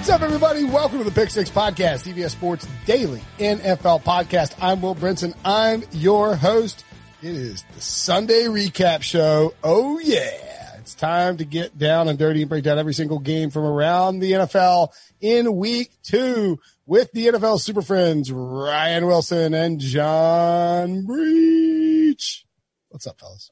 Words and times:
What's 0.00 0.08
up, 0.08 0.22
everybody? 0.22 0.64
Welcome 0.64 0.96
to 0.96 1.04
the 1.04 1.10
Pick 1.10 1.28
Six 1.28 1.50
Podcast, 1.50 2.10
CBS 2.10 2.30
Sports 2.30 2.66
Daily 2.86 3.20
NFL 3.38 4.02
Podcast. 4.02 4.54
I'm 4.58 4.80
Will 4.80 4.94
Brinson. 4.94 5.34
I'm 5.44 5.84
your 5.92 6.34
host. 6.34 6.86
It 7.20 7.34
is 7.34 7.66
the 7.74 7.82
Sunday 7.82 8.44
recap 8.44 9.02
show. 9.02 9.52
Oh, 9.62 9.98
yeah. 9.98 10.78
It's 10.78 10.94
time 10.94 11.36
to 11.36 11.44
get 11.44 11.76
down 11.76 12.08
and 12.08 12.18
dirty 12.18 12.40
and 12.40 12.48
break 12.48 12.64
down 12.64 12.78
every 12.78 12.94
single 12.94 13.18
game 13.18 13.50
from 13.50 13.64
around 13.64 14.20
the 14.20 14.32
NFL 14.32 14.88
in 15.20 15.54
week 15.56 15.90
two 16.02 16.58
with 16.86 17.12
the 17.12 17.26
NFL 17.26 17.60
Super 17.60 17.82
Friends, 17.82 18.32
Ryan 18.32 19.06
Wilson 19.06 19.52
and 19.52 19.80
John 19.80 21.04
Breech. 21.04 22.46
What's 22.88 23.06
up, 23.06 23.20
fellas? 23.20 23.50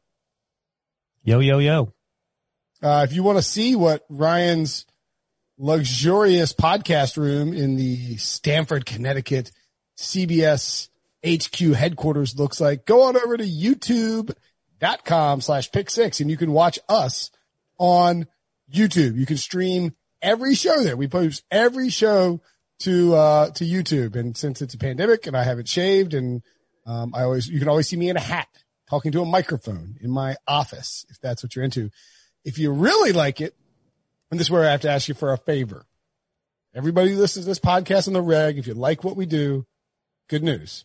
Yo, 1.23 1.41
yo, 1.41 1.59
yo. 1.59 1.93
Uh, 2.83 3.07
if 3.07 3.15
you 3.15 3.23
want 3.23 3.37
to 3.37 3.43
see 3.43 3.77
what 3.77 4.07
Ryan's 4.09 4.87
luxurious 5.59 6.53
podcast 6.53 7.17
room 7.17 7.53
in 7.53 7.77
the 7.77 8.17
Stamford, 8.17 8.87
Connecticut 8.87 9.51
CBS 9.99 10.89
HQ 11.27 11.75
headquarters 11.75 12.39
looks 12.39 12.61
like, 12.61 12.87
go 12.87 13.03
on 13.03 13.17
over 13.17 13.37
to 13.37 13.45
youtube.com 13.45 15.41
slash 15.41 15.73
pick 15.73 15.91
six 15.91 16.21
and 16.21 16.31
you 16.31 16.37
can 16.37 16.53
watch 16.53 16.79
us 16.89 17.33
on 17.77 18.27
YouTube. 18.73 19.17
You 19.17 19.27
can 19.27 19.37
stream 19.37 19.95
every 20.23 20.55
show 20.55 20.81
there. 20.83 20.97
We 20.97 21.09
post 21.09 21.43
every 21.51 21.91
show 21.91 22.41
to, 22.81 23.15
uh, 23.17 23.51
to 23.51 23.65
YouTube. 23.65 24.15
And 24.15 24.37
since 24.37 24.63
it's 24.63 24.75
a 24.75 24.79
pandemic 24.79 25.27
and 25.27 25.37
I 25.37 25.43
haven't 25.43 25.69
shaved 25.69 26.15
and, 26.15 26.43
um, 26.87 27.13
I 27.15 27.25
always, 27.25 27.49
you 27.49 27.59
can 27.59 27.69
always 27.69 27.89
see 27.89 27.97
me 27.97 28.09
in 28.09 28.17
a 28.17 28.21
hat 28.21 28.47
talking 28.89 29.11
to 29.13 29.23
a 29.23 29.27
microphone 29.27 29.97
in 30.01 30.11
my 30.11 30.37
office 30.47 31.05
if 31.09 31.21
that's 31.21 31.43
what 31.43 31.57
you're 31.57 31.65
into. 31.65 31.91
If 32.45 32.59
you 32.59 32.71
really 32.71 33.13
like 33.13 33.41
it, 33.41 33.57
and 34.31 34.39
this 34.39 34.47
is 34.47 34.51
where 34.51 34.65
I 34.65 34.71
have 34.71 34.83
to 34.83 34.91
ask 34.91 35.09
you 35.09 35.15
for 35.15 35.33
a 35.33 35.39
favor. 35.39 35.85
Everybody 36.75 37.11
who 37.11 37.19
listens 37.19 37.45
to 37.45 37.51
this 37.51 37.59
podcast 37.59 38.09
on 38.09 38.15
the 38.15 38.23
reg, 38.23 38.59
if 38.59 38.67
you 38.67 38.75
like 38.75 39.03
what 39.03 39.17
we 39.17 39.27
do, 39.27 39.67
good 40.29 40.43
news. 40.43 40.85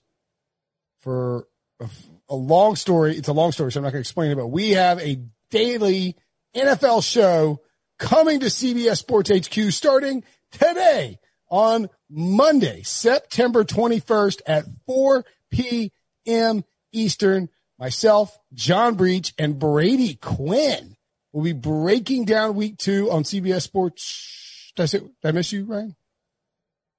For 1.01 1.47
a, 1.79 1.89
a 2.29 2.35
long 2.35 2.75
story, 2.75 3.17
it's 3.17 3.27
a 3.27 3.33
long 3.33 3.51
story, 3.51 3.71
so 3.71 3.79
I'm 3.79 3.83
not 3.83 3.91
going 3.91 4.01
to 4.01 4.07
explain 4.07 4.31
it, 4.31 4.35
but 4.35 4.47
we 4.47 4.71
have 4.71 4.99
a 4.99 5.21
daily 5.51 6.15
NFL 6.55 7.03
show 7.03 7.59
coming 7.99 8.39
to 8.39 8.45
CBS 8.47 8.97
Sports 8.97 9.29
HQ 9.29 9.71
starting 9.71 10.23
today 10.51 11.19
on 11.49 11.89
Monday, 12.09 12.81
September 12.83 13.63
21st 13.63 14.41
at 14.47 14.65
4 14.87 15.25
p.m. 15.51 16.63
Eastern. 16.91 17.49
Myself, 17.77 18.37
John 18.53 18.95
Breech, 18.95 19.33
and 19.37 19.59
Brady 19.59 20.15
Quinn 20.15 20.92
will 21.33 21.43
be 21.43 21.53
breaking 21.53 22.25
down 22.25 22.55
week 22.55 22.77
two 22.77 23.11
on 23.11 23.23
CBS 23.23 23.63
Sports. 23.63 24.71
Did 24.75 24.83
I 24.83 24.85
say, 24.85 24.99
did 24.99 25.11
I 25.23 25.31
miss 25.31 25.51
you, 25.51 25.65
Ryan? 25.65 25.95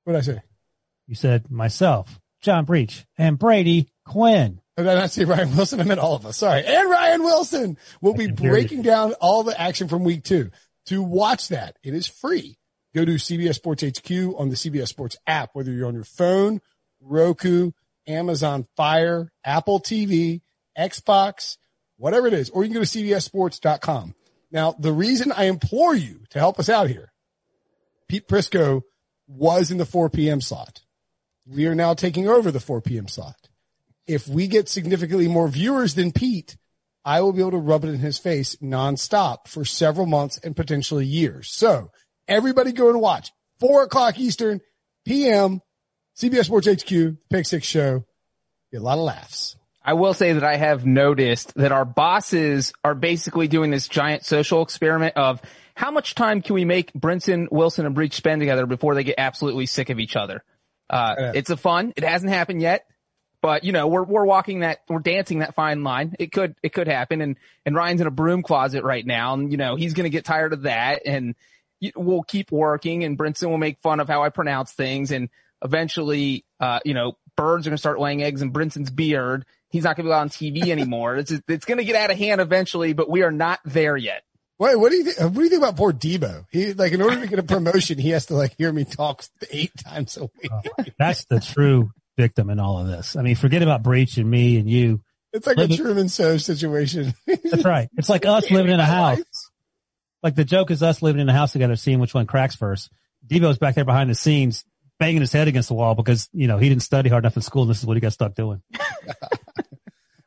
What 0.05 0.12
did 0.12 0.19
I 0.19 0.22
say? 0.22 0.43
You 1.06 1.15
said 1.15 1.50
myself, 1.50 2.21
John 2.43 2.65
Breech, 2.65 3.06
and 3.17 3.39
Brady 3.39 3.89
Quinn. 4.05 4.61
Oh, 4.77 4.83
did 4.83 4.91
I 4.91 4.95
not 4.97 5.11
say 5.12 5.25
Ryan 5.25 5.56
Wilson? 5.56 5.81
I 5.81 5.84
meant 5.84 6.00
all 6.00 6.17
of 6.17 6.27
us. 6.27 6.39
Sorry. 6.39 6.65
And 6.65 6.91
Ryan 6.91 7.22
Wilson 7.22 7.78
will 8.00 8.15
be 8.15 8.31
breaking 8.31 8.83
down 8.83 9.12
all 9.15 9.45
the 9.45 9.59
action 9.59 9.89
from 9.89 10.05
week 10.05 10.25
two. 10.25 10.51
To 10.87 11.03
watch 11.03 11.49
that, 11.49 11.78
it 11.83 11.95
is 11.95 12.06
free. 12.06 12.59
Go 12.95 13.05
to 13.05 13.12
CBS 13.15 13.55
Sports 13.55 13.83
HQ 13.83 14.11
on 14.39 14.51
the 14.51 14.56
CBS 14.56 14.89
Sports 14.89 15.16
app, 15.27 15.51
whether 15.53 15.72
you're 15.72 15.89
on 15.89 15.95
your 15.95 16.05
phone, 16.05 16.61
Roku, 17.01 17.72
Amazon 18.06 18.66
Fire, 18.77 19.33
Apple 19.45 19.81
TV, 19.81 20.43
Xbox, 20.78 21.56
whatever 21.97 22.27
it 22.27 22.34
is, 22.34 22.51
or 22.51 22.62
you 22.65 22.71
can 22.71 22.81
go 22.81 22.84
to 22.84 22.99
CBSSports.com. 22.99 24.15
Now, 24.54 24.76
the 24.78 24.92
reason 24.92 25.32
I 25.32 25.47
implore 25.47 25.97
you 25.97 26.20
to 26.31 26.38
help 26.38 26.60
us 26.60 26.69
out 26.69 26.88
here, 26.88 27.12
Pete 28.09 28.28
Prisco 28.28 28.82
was 29.26 29.72
in 29.72 29.78
the 29.78 29.84
4 29.84 30.09
p.m. 30.10 30.41
slot. 30.41 30.82
We 31.44 31.66
are 31.66 31.75
now 31.75 31.92
taking 31.94 32.28
over 32.28 32.53
the 32.53 32.60
4 32.60 32.81
p.m. 32.81 33.09
slot. 33.09 33.34
If 34.06 34.28
we 34.28 34.47
get 34.47 34.69
significantly 34.69 35.26
more 35.26 35.48
viewers 35.48 35.97
than 35.97 36.12
Pete, 36.12 36.56
I 37.04 37.20
will 37.20 37.32
be 37.32 37.41
able 37.41 37.50
to 37.50 37.56
rub 37.56 37.84
it 37.84 37.88
in 37.88 37.98
his 37.98 38.19
face 38.19 38.54
nonstop 38.62 39.48
for 39.48 39.65
several 39.65 40.06
months 40.06 40.38
and 40.38 40.54
potentially 40.54 41.04
years. 41.04 41.50
So 41.50 41.91
everybody 42.28 42.71
go 42.71 42.91
and 42.91 43.00
watch 43.00 43.32
four 43.59 43.82
o'clock 43.82 44.21
Eastern 44.21 44.60
PM, 45.04 45.62
CBS 46.16 46.44
Sports 46.44 46.69
HQ, 46.69 47.16
Pick 47.28 47.47
Six 47.47 47.66
Show. 47.66 48.04
Get 48.71 48.82
a 48.82 48.84
lot 48.84 48.98
of 48.98 49.04
laughs. 49.04 49.56
I 49.84 49.93
will 49.93 50.15
say 50.15 50.33
that 50.33 50.45
I 50.45 50.56
have 50.56 50.87
noticed 50.87 51.55
that 51.56 51.71
our 51.71 51.84
bosses 51.84 52.72
are 52.83 52.95
basically 52.95 53.49
doing 53.49 53.71
this 53.71 53.87
giant 53.87 54.25
social 54.25 54.62
experiment 54.62 55.17
of 55.17 55.43
how 55.75 55.91
much 55.91 56.15
time 56.15 56.41
can 56.41 56.55
we 56.55 56.65
make 56.65 56.93
Brinson, 56.95 57.50
Wilson, 57.50 57.84
and 57.84 57.95
Breech 57.95 58.15
spend 58.15 58.41
together 58.41 58.65
before 58.65 58.95
they 58.95 59.05
get 59.05 59.17
absolutely 59.19 59.67
sick 59.67 59.91
of 59.91 59.99
each 59.99 60.17
other. 60.17 60.43
Uh, 60.89 61.15
yeah. 61.19 61.33
it's 61.34 61.50
a 61.50 61.56
fun. 61.56 61.93
It 61.97 62.05
hasn't 62.05 62.33
happened 62.33 62.62
yet, 62.62 62.87
but 63.43 63.65
you 63.65 63.72
know, 63.72 63.87
we're, 63.89 64.05
we're 64.05 64.25
walking 64.25 64.61
that, 64.61 64.78
we're 64.89 65.00
dancing 65.00 65.41
that 65.41 65.55
fine 65.55 65.83
line. 65.83 66.15
It 66.19 66.33
could, 66.33 66.55
it 66.62 66.72
could 66.72 66.89
happen. 66.89 67.21
And, 67.21 67.37
and 67.66 67.75
Ryan's 67.75 68.01
in 68.01 68.06
a 68.06 68.12
broom 68.12 68.43
closet 68.43 68.84
right 68.84 69.05
now 69.05 69.34
and 69.34 69.51
you 69.51 69.59
know, 69.59 69.77
he's 69.77 69.93
going 69.93 70.05
to 70.05 70.11
get 70.11 70.25
tired 70.25 70.55
of 70.55 70.62
that 70.62 71.03
and 71.05 71.34
we'll 71.95 72.22
keep 72.22 72.51
working 72.51 73.05
and 73.05 73.19
Brinson 73.19 73.51
will 73.51 73.59
make 73.59 73.81
fun 73.81 74.01
of 74.01 74.09
how 74.09 74.22
I 74.22 74.31
pronounce 74.31 74.72
things 74.72 75.11
and 75.11 75.28
eventually, 75.62 76.45
uh, 76.61 76.81
you 76.84 76.95
know, 76.95 77.19
birds 77.37 77.67
are 77.67 77.71
going 77.71 77.77
to 77.77 77.78
start 77.78 78.00
laying 78.00 78.22
eggs 78.22 78.43
in 78.43 78.50
Brinson's 78.50 78.91
beard 78.91 79.45
he's 79.75 79.83
not 79.83 79.97
going 79.97 80.06
to 80.06 80.11
be 80.11 80.15
on 80.15 80.28
TV 80.28 80.69
anymore. 80.69 81.17
it's 81.17 81.33
it's 81.49 81.65
going 81.65 81.78
to 81.78 81.84
get 81.84 81.97
out 81.97 82.11
of 82.12 82.17
hand 82.17 82.41
eventually, 82.41 82.93
but 82.93 83.11
we 83.11 83.22
are 83.22 83.33
not 83.33 83.59
there 83.65 83.97
yet. 83.97 84.22
Wait, 84.56 84.77
what 84.77 84.93
do 84.93 84.97
you 84.97 85.05
think? 85.05 85.19
What 85.19 85.34
do 85.34 85.43
you 85.43 85.49
think 85.49 85.62
about 85.62 85.77
poor 85.77 85.93
Debo? 85.93 86.47
He 86.53 86.72
like 86.75 86.93
in 86.93 87.03
order 87.03 87.21
to 87.21 87.27
get 87.27 87.41
a 87.41 87.43
promotion, 87.43 87.99
he 87.99 88.11
has 88.11 88.27
to 88.27 88.34
like 88.34 88.55
hear 88.56 88.72
me 88.72 88.84
talk 88.84 89.25
eight 89.50 89.72
times 89.77 90.17
a 90.17 90.22
week. 90.22 90.50
Oh, 90.50 90.84
that's 90.97 91.25
the 91.25 91.41
true 91.41 91.91
victim 92.17 92.50
in 92.50 92.61
all 92.61 92.78
of 92.78 92.87
this. 92.87 93.17
I 93.17 93.22
mean, 93.22 93.34
forget 93.34 93.62
about 93.62 93.83
Breech 93.83 94.16
and 94.16 94.31
me 94.31 94.59
and 94.59 94.71
you. 94.71 95.03
It's 95.33 95.49
like 95.49 95.56
living, 95.56 95.75
a 95.75 95.83
Truman 95.83 96.06
Show 96.06 96.37
situation. 96.37 97.12
that's 97.27 97.65
right. 97.65 97.89
It's 97.97 98.09
like 98.09 98.25
us 98.27 98.49
living 98.53 98.72
in 98.72 98.78
a 98.78 98.87
house. 98.87 99.19
Like 100.22 100.37
the 100.37 100.45
joke 100.45 100.71
is 100.71 100.84
us 100.84 101.03
living 101.03 101.21
in 101.21 101.28
a 101.28 101.33
house 101.33 101.51
together, 101.51 101.75
seeing 101.75 101.99
which 101.99 102.15
one 102.15 102.27
cracks 102.27 102.55
first. 102.55 102.91
Debo's 103.27 103.59
back 103.59 103.75
there 103.75 103.84
behind 103.84 104.09
the 104.09 104.15
scenes, 104.15 104.65
banging 104.99 105.21
his 105.21 105.32
head 105.32 105.49
against 105.49 105.69
the 105.69 105.75
wall 105.75 105.94
because 105.94 106.28
you 106.32 106.47
know 106.47 106.59
he 106.59 106.69
didn't 106.69 106.82
study 106.82 107.10
hard 107.10 107.25
enough 107.25 107.37
in 107.37 107.43
school. 107.43 107.62
and 107.62 107.71
This 107.71 107.78
is 107.78 107.87
what 107.87 107.97
he 107.97 108.00
got 108.00 108.12
stuck 108.12 108.34
doing. 108.34 108.62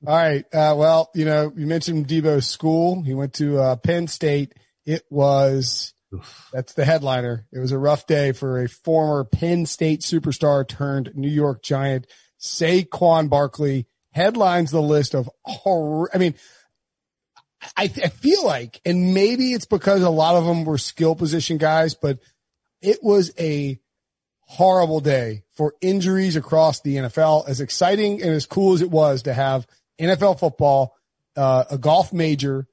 All 0.05 0.15
right. 0.15 0.45
Uh, 0.53 0.73
well, 0.77 1.09
you 1.13 1.25
know, 1.25 1.51
you 1.55 1.65
mentioned 1.65 2.07
Debo's 2.07 2.47
school. 2.47 3.01
He 3.01 3.13
went 3.13 3.33
to 3.35 3.59
uh, 3.59 3.75
Penn 3.75 4.07
State. 4.07 4.53
It 4.85 5.03
was 5.09 5.93
Oof. 6.13 6.49
that's 6.53 6.73
the 6.73 6.85
headliner. 6.85 7.45
It 7.51 7.59
was 7.59 7.71
a 7.71 7.79
rough 7.79 8.07
day 8.07 8.31
for 8.31 8.61
a 8.61 8.69
former 8.69 9.25
Penn 9.25 9.65
State 9.65 10.01
superstar 10.01 10.65
turned 10.65 11.11
New 11.15 11.29
York 11.29 11.61
Giant, 11.61 12.07
Saquon 12.39 13.29
Barkley. 13.29 13.87
Headlines 14.11 14.71
the 14.71 14.81
list 14.81 15.13
of 15.13 15.29
horror. 15.43 16.09
I 16.13 16.17
mean, 16.17 16.35
I, 17.75 17.83
I 17.83 18.09
feel 18.09 18.45
like, 18.45 18.79
and 18.85 19.13
maybe 19.13 19.53
it's 19.53 19.65
because 19.65 20.01
a 20.01 20.09
lot 20.09 20.35
of 20.35 20.45
them 20.45 20.63
were 20.63 20.77
skill 20.77 21.15
position 21.15 21.57
guys, 21.57 21.95
but 21.95 22.19
it 22.81 22.99
was 23.03 23.31
a 23.39 23.79
horrible 24.47 25.01
day 25.01 25.43
for 25.53 25.75
injuries 25.81 26.35
across 26.35 26.81
the 26.81 26.95
NFL. 26.95 27.47
As 27.47 27.61
exciting 27.61 28.21
and 28.21 28.31
as 28.31 28.45
cool 28.45 28.73
as 28.73 28.81
it 28.81 28.89
was 28.89 29.23
to 29.23 29.33
have 29.33 29.67
NFL 29.99 30.39
football, 30.39 30.95
uh, 31.35 31.65
a 31.69 31.77
golf 31.77 32.11
major, 32.11 32.65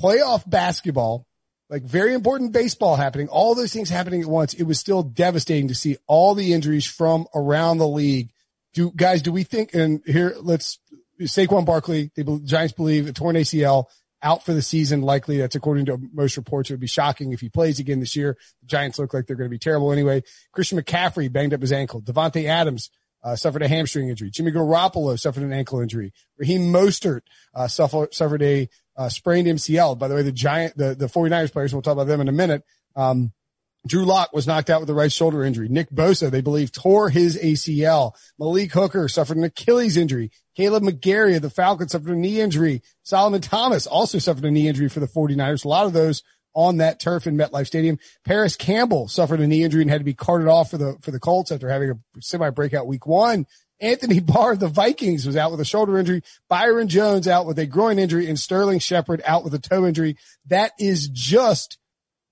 playoff 0.00 0.48
basketball, 0.48 1.26
like 1.70 1.82
very 1.84 2.12
important 2.12 2.52
baseball 2.52 2.96
happening, 2.96 3.28
all 3.28 3.54
those 3.54 3.72
things 3.72 3.88
happening 3.88 4.20
at 4.20 4.26
once. 4.26 4.52
It 4.52 4.64
was 4.64 4.78
still 4.78 5.02
devastating 5.02 5.68
to 5.68 5.74
see 5.74 5.96
all 6.06 6.34
the 6.34 6.52
injuries 6.52 6.86
from 6.86 7.26
around 7.34 7.78
the 7.78 7.88
league. 7.88 8.30
Do 8.74 8.90
guys, 8.90 9.22
do 9.22 9.32
we 9.32 9.44
think, 9.44 9.74
and 9.74 10.02
here, 10.04 10.34
let's 10.40 10.78
Saquon 11.20 11.64
Barkley, 11.64 12.10
the 12.14 12.40
Giants 12.44 12.72
believe 12.72 13.08
a 13.08 13.12
torn 13.12 13.36
ACL 13.36 13.84
out 14.22 14.44
for 14.44 14.52
the 14.52 14.62
season. 14.62 15.02
Likely 15.02 15.38
that's 15.38 15.54
according 15.54 15.86
to 15.86 15.98
most 16.12 16.36
reports. 16.36 16.70
It 16.70 16.74
would 16.74 16.80
be 16.80 16.86
shocking 16.86 17.32
if 17.32 17.40
he 17.40 17.48
plays 17.48 17.78
again 17.78 18.00
this 18.00 18.16
year. 18.16 18.36
The 18.60 18.66
Giants 18.66 18.98
look 18.98 19.12
like 19.14 19.26
they're 19.26 19.36
going 19.36 19.48
to 19.48 19.54
be 19.54 19.58
terrible 19.58 19.92
anyway. 19.92 20.22
Christian 20.52 20.78
McCaffrey 20.78 21.32
banged 21.32 21.54
up 21.54 21.60
his 21.60 21.72
ankle. 21.72 22.00
Davante 22.00 22.44
Adams 22.44 22.90
uh, 23.24 23.36
suffered 23.36 23.62
a 23.62 23.68
hamstring 23.68 24.08
injury. 24.08 24.30
Jimmy 24.30 24.50
Garoppolo 24.50 25.18
suffered 25.18 25.42
an 25.42 25.52
ankle 25.52 25.80
injury. 25.80 26.12
Raheem 26.38 26.72
Mostert 26.72 27.22
uh, 27.54 27.68
suffered, 27.68 28.12
suffered 28.14 28.42
a 28.42 28.68
uh, 28.96 29.08
sprained 29.08 29.46
MCL. 29.46 29.98
By 29.98 30.08
the 30.08 30.14
way, 30.14 30.22
the 30.22 30.32
giant, 30.32 30.76
the, 30.76 30.94
the 30.94 31.06
49ers 31.06 31.52
players, 31.52 31.72
we'll 31.72 31.82
talk 31.82 31.92
about 31.92 32.06
them 32.06 32.20
in 32.20 32.28
a 32.28 32.32
minute. 32.32 32.64
Um, 32.96 33.32
Drew 33.86 34.04
Lock 34.04 34.32
was 34.32 34.46
knocked 34.46 34.70
out 34.70 34.80
with 34.80 34.90
a 34.90 34.94
right 34.94 35.10
shoulder 35.10 35.42
injury. 35.42 35.68
Nick 35.68 35.90
Bosa, 35.90 36.30
they 36.30 36.40
believe, 36.40 36.70
tore 36.70 37.10
his 37.10 37.36
ACL. 37.36 38.12
Malik 38.38 38.72
Hooker 38.72 39.08
suffered 39.08 39.36
an 39.36 39.44
Achilles 39.44 39.96
injury. 39.96 40.30
Kaleb 40.56 40.82
McGary 40.82 41.36
of 41.36 41.42
the 41.42 41.50
Falcons 41.50 41.92
suffered 41.92 42.10
a 42.10 42.16
knee 42.16 42.40
injury. 42.40 42.82
Solomon 43.02 43.40
Thomas 43.40 43.86
also 43.86 44.18
suffered 44.18 44.44
a 44.44 44.50
knee 44.50 44.68
injury 44.68 44.88
for 44.88 45.00
the 45.00 45.08
49ers. 45.08 45.64
A 45.64 45.68
lot 45.68 45.86
of 45.86 45.92
those 45.92 46.22
on 46.54 46.76
that 46.76 47.00
turf 47.00 47.26
in 47.26 47.36
MetLife 47.36 47.66
Stadium. 47.66 47.98
Parris 48.24 48.56
Campbell 48.56 49.08
suffered 49.08 49.40
a 49.40 49.46
knee 49.46 49.64
injury 49.64 49.82
and 49.82 49.90
had 49.90 49.98
to 49.98 50.04
be 50.04 50.14
carted 50.14 50.48
off 50.48 50.70
for 50.70 50.78
the, 50.78 50.96
for 51.00 51.10
the 51.10 51.20
Colts 51.20 51.50
after 51.50 51.68
having 51.68 51.90
a 51.90 51.98
semi 52.20 52.50
breakout 52.50 52.86
week 52.86 53.06
one. 53.06 53.46
Anthony 53.80 54.20
Barr 54.20 54.52
of 54.52 54.60
the 54.60 54.68
Vikings 54.68 55.26
was 55.26 55.36
out 55.36 55.50
with 55.50 55.60
a 55.60 55.64
shoulder 55.64 55.98
injury. 55.98 56.22
Byron 56.48 56.88
Jones 56.88 57.26
out 57.26 57.46
with 57.46 57.58
a 57.58 57.66
groin 57.66 57.98
injury 57.98 58.28
and 58.28 58.38
Sterling 58.38 58.78
Shepard 58.78 59.22
out 59.24 59.44
with 59.44 59.54
a 59.54 59.58
toe 59.58 59.86
injury. 59.86 60.16
That 60.46 60.72
is 60.78 61.08
just 61.08 61.78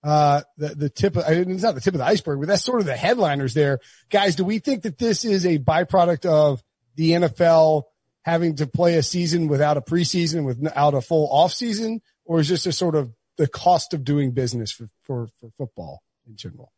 uh, 0.02 0.42
the, 0.56 0.68
the 0.68 0.90
tip 0.90 1.16
of, 1.16 1.24
it's 1.28 1.62
not 1.62 1.74
the 1.74 1.80
tip 1.80 1.94
of 1.94 1.98
the 1.98 2.06
iceberg, 2.06 2.40
but 2.40 2.48
that's 2.48 2.64
sort 2.64 2.80
of 2.80 2.86
the 2.86 2.96
headliners 2.96 3.54
there. 3.54 3.80
Guys, 4.08 4.34
do 4.34 4.44
we 4.44 4.58
think 4.58 4.82
that 4.82 4.98
this 4.98 5.24
is 5.24 5.44
a 5.44 5.58
byproduct 5.58 6.26
of 6.26 6.62
the 6.96 7.12
NFL 7.12 7.84
having 8.22 8.56
to 8.56 8.66
play 8.66 8.96
a 8.96 9.02
season 9.02 9.48
without 9.48 9.76
a 9.76 9.80
preseason, 9.80 10.44
without 10.44 10.94
a 10.94 11.00
full 11.00 11.28
off 11.30 11.52
season? 11.52 12.00
Or 12.24 12.40
is 12.40 12.48
this 12.48 12.66
a 12.66 12.72
sort 12.72 12.94
of 12.94 13.12
the 13.36 13.46
cost 13.46 13.94
of 13.94 14.04
doing 14.04 14.32
business 14.32 14.72
for, 14.72 14.88
for, 15.02 15.28
for 15.40 15.50
football 15.58 16.02
in 16.26 16.36
general? 16.36 16.72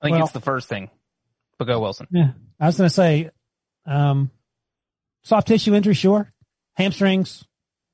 I 0.00 0.06
think 0.06 0.16
well, 0.16 0.24
it's 0.24 0.32
the 0.32 0.40
first 0.40 0.68
thing, 0.68 0.90
but 1.58 1.66
go 1.66 1.80
Wilson. 1.80 2.06
Yeah. 2.10 2.32
I 2.60 2.66
was 2.66 2.76
going 2.76 2.88
to 2.88 2.94
say, 2.94 3.30
um, 3.86 4.30
soft 5.22 5.48
tissue 5.48 5.74
injury, 5.74 5.94
sure. 5.94 6.32
Hamstrings, 6.74 7.44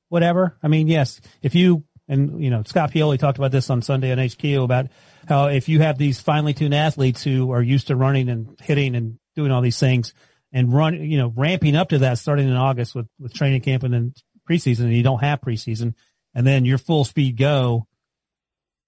whatever. 0.09 0.57
I 0.61 0.67
mean, 0.67 0.87
yes, 0.87 1.21
if 1.41 1.55
you 1.55 1.83
and 2.07 2.43
you 2.43 2.49
know 2.49 2.63
Scott 2.65 2.91
Pioli 2.91 3.17
talked 3.17 3.37
about 3.37 3.51
this 3.51 3.69
on 3.69 3.81
Sunday 3.81 4.11
on 4.11 4.17
HQ 4.17 4.63
about 4.63 4.87
how 5.27 5.47
if 5.47 5.69
you 5.69 5.79
have 5.79 5.97
these 5.97 6.19
finely 6.19 6.53
tuned 6.53 6.73
athletes 6.73 7.23
who 7.23 7.51
are 7.51 7.61
used 7.61 7.87
to 7.87 7.95
running 7.95 8.29
and 8.29 8.57
hitting 8.61 8.95
and 8.95 9.17
doing 9.35 9.51
all 9.51 9.61
these 9.61 9.79
things 9.79 10.13
and 10.51 10.73
run, 10.73 11.01
you 11.01 11.17
know, 11.17 11.33
ramping 11.35 11.75
up 11.75 11.89
to 11.89 11.99
that 11.99 12.19
starting 12.19 12.47
in 12.47 12.55
August 12.55 12.93
with 12.95 13.07
with 13.19 13.33
training 13.33 13.61
camp 13.61 13.83
and 13.83 13.93
then 13.93 14.13
preseason, 14.49 14.81
and 14.81 14.93
you 14.93 15.03
don't 15.03 15.23
have 15.23 15.41
preseason, 15.41 15.93
and 16.33 16.45
then 16.45 16.65
your 16.65 16.77
full 16.77 17.05
speed 17.05 17.37
go. 17.37 17.87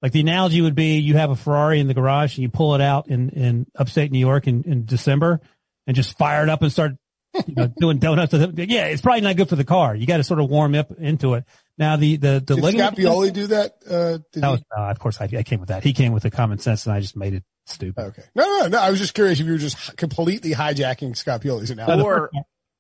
Like 0.01 0.11
the 0.11 0.19
analogy 0.19 0.61
would 0.61 0.75
be, 0.75 0.97
you 0.97 1.15
have 1.15 1.31
a 1.31 1.35
Ferrari 1.35 1.79
in 1.79 1.87
the 1.87 1.93
garage 1.93 2.35
and 2.35 2.43
you 2.43 2.49
pull 2.49 2.75
it 2.75 2.81
out 2.81 3.07
in 3.07 3.29
in 3.29 3.65
upstate 3.75 4.11
New 4.11 4.19
York 4.19 4.45
in, 4.45 4.63
in 4.63 4.85
December 4.85 5.39
and 5.87 5.95
just 5.95 6.17
fire 6.17 6.43
it 6.43 6.49
up 6.49 6.61
and 6.61 6.71
start 6.71 6.93
you 7.47 7.55
know, 7.55 7.67
doing 7.79 7.97
donuts. 7.97 8.33
Yeah, 8.33 8.85
it's 8.85 9.01
probably 9.01 9.21
not 9.21 9.35
good 9.35 9.49
for 9.49 9.55
the 9.55 9.63
car. 9.63 9.95
You 9.95 10.05
got 10.05 10.17
to 10.17 10.23
sort 10.23 10.39
of 10.39 10.49
warm 10.49 10.75
up 10.75 10.91
into 10.99 11.33
it. 11.35 11.45
Now 11.77 11.97
the 11.97 12.17
the 12.17 12.43
the 12.45 12.55
Did 12.55 12.63
ligament. 12.63 12.97
Scott 12.97 12.97
Pioli 12.97 13.33
do 13.33 13.47
that? 13.47 13.73
Uh, 13.85 14.19
that 14.39 14.49
was, 14.49 14.61
uh, 14.75 14.81
of 14.83 14.99
course, 14.99 15.19
I, 15.19 15.25
I 15.25 15.43
came 15.43 15.59
with 15.59 15.69
that. 15.69 15.83
He 15.83 15.93
came 15.93 16.13
with 16.13 16.23
the 16.23 16.31
common 16.31 16.59
sense, 16.59 16.85
and 16.85 16.95
I 16.95 17.01
just 17.01 17.17
made 17.17 17.33
it 17.33 17.43
stupid. 17.65 18.01
Okay. 18.01 18.23
No, 18.33 18.45
no, 18.45 18.67
no. 18.67 18.79
I 18.79 18.89
was 18.91 18.99
just 18.99 19.13
curious 19.13 19.39
if 19.39 19.45
you 19.45 19.53
were 19.53 19.57
just 19.57 19.97
completely 19.97 20.51
hijacking 20.51 21.17
Scott 21.17 21.41
Pioli's 21.41 21.71
analogy. 21.71 22.01
Or, 22.01 22.31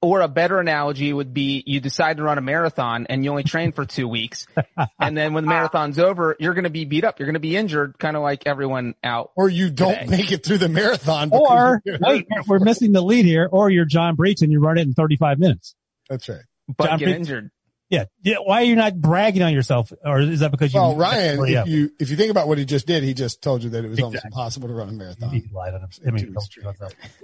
or 0.01 0.21
a 0.21 0.27
better 0.27 0.59
analogy 0.59 1.11
would 1.11 1.33
be 1.33 1.63
you 1.65 1.79
decide 1.79 2.17
to 2.17 2.23
run 2.23 2.37
a 2.37 2.41
marathon 2.41 3.07
and 3.09 3.23
you 3.23 3.31
only 3.31 3.43
train 3.43 3.71
for 3.71 3.85
two 3.85 4.07
weeks. 4.07 4.45
and 4.99 5.17
then 5.17 5.33
when 5.33 5.45
the 5.45 5.49
marathon's 5.49 5.97
over, 5.97 6.35
you're 6.39 6.53
going 6.53 6.65
to 6.65 6.69
be 6.69 6.85
beat 6.85 7.03
up. 7.03 7.19
You're 7.19 7.25
going 7.25 7.33
to 7.33 7.39
be 7.39 7.57
injured, 7.57 7.97
kind 7.97 8.15
of 8.15 8.21
like 8.21 8.43
everyone 8.45 8.93
out. 9.03 9.31
Or 9.35 9.49
you 9.49 9.69
don't 9.71 9.95
today. 9.95 10.05
make 10.05 10.31
it 10.31 10.45
through 10.45 10.59
the 10.59 10.69
marathon. 10.69 11.31
Or, 11.33 11.81
wait, 11.85 12.27
we're 12.47 12.59
missing 12.59 12.91
the 12.91 13.01
lead 13.01 13.25
here. 13.25 13.49
Or 13.51 13.69
you're 13.69 13.85
John 13.85 14.15
Breech 14.15 14.41
and 14.41 14.51
you 14.51 14.59
run 14.59 14.77
it 14.77 14.83
in 14.83 14.93
35 14.93 15.39
minutes. 15.39 15.75
That's 16.09 16.29
right. 16.29 16.41
But 16.77 16.87
John 16.89 16.99
get 16.99 17.05
Breech- 17.05 17.15
injured. 17.15 17.51
Yeah. 17.89 18.05
Yeah. 18.23 18.37
Why 18.43 18.61
are 18.61 18.65
you 18.65 18.75
not 18.75 18.99
bragging 18.99 19.43
on 19.43 19.53
yourself? 19.53 19.91
Or 20.03 20.19
is 20.19 20.39
that 20.39 20.51
because 20.51 20.73
you? 20.73 20.79
Well, 20.79 20.95
Ryan, 20.95 21.45
if 21.45 21.57
up. 21.57 21.67
you 21.67 21.91
if 21.99 22.09
you 22.09 22.15
think 22.15 22.31
about 22.31 22.47
what 22.47 22.57
he 22.57 22.65
just 22.65 22.87
did, 22.87 23.03
he 23.03 23.13
just 23.13 23.41
told 23.41 23.63
you 23.63 23.69
that 23.71 23.85
it 23.85 23.89
was 23.89 23.99
almost 23.99 24.25
impossible 24.25 24.67
to 24.67 24.73
run 24.73 24.89
a 24.89 24.91
marathon. 24.91 25.29
He 25.29 25.43
lied 25.51 25.73
on 25.73 25.81
him. 25.81 25.89
I 26.07 26.11
mean, 26.11 26.35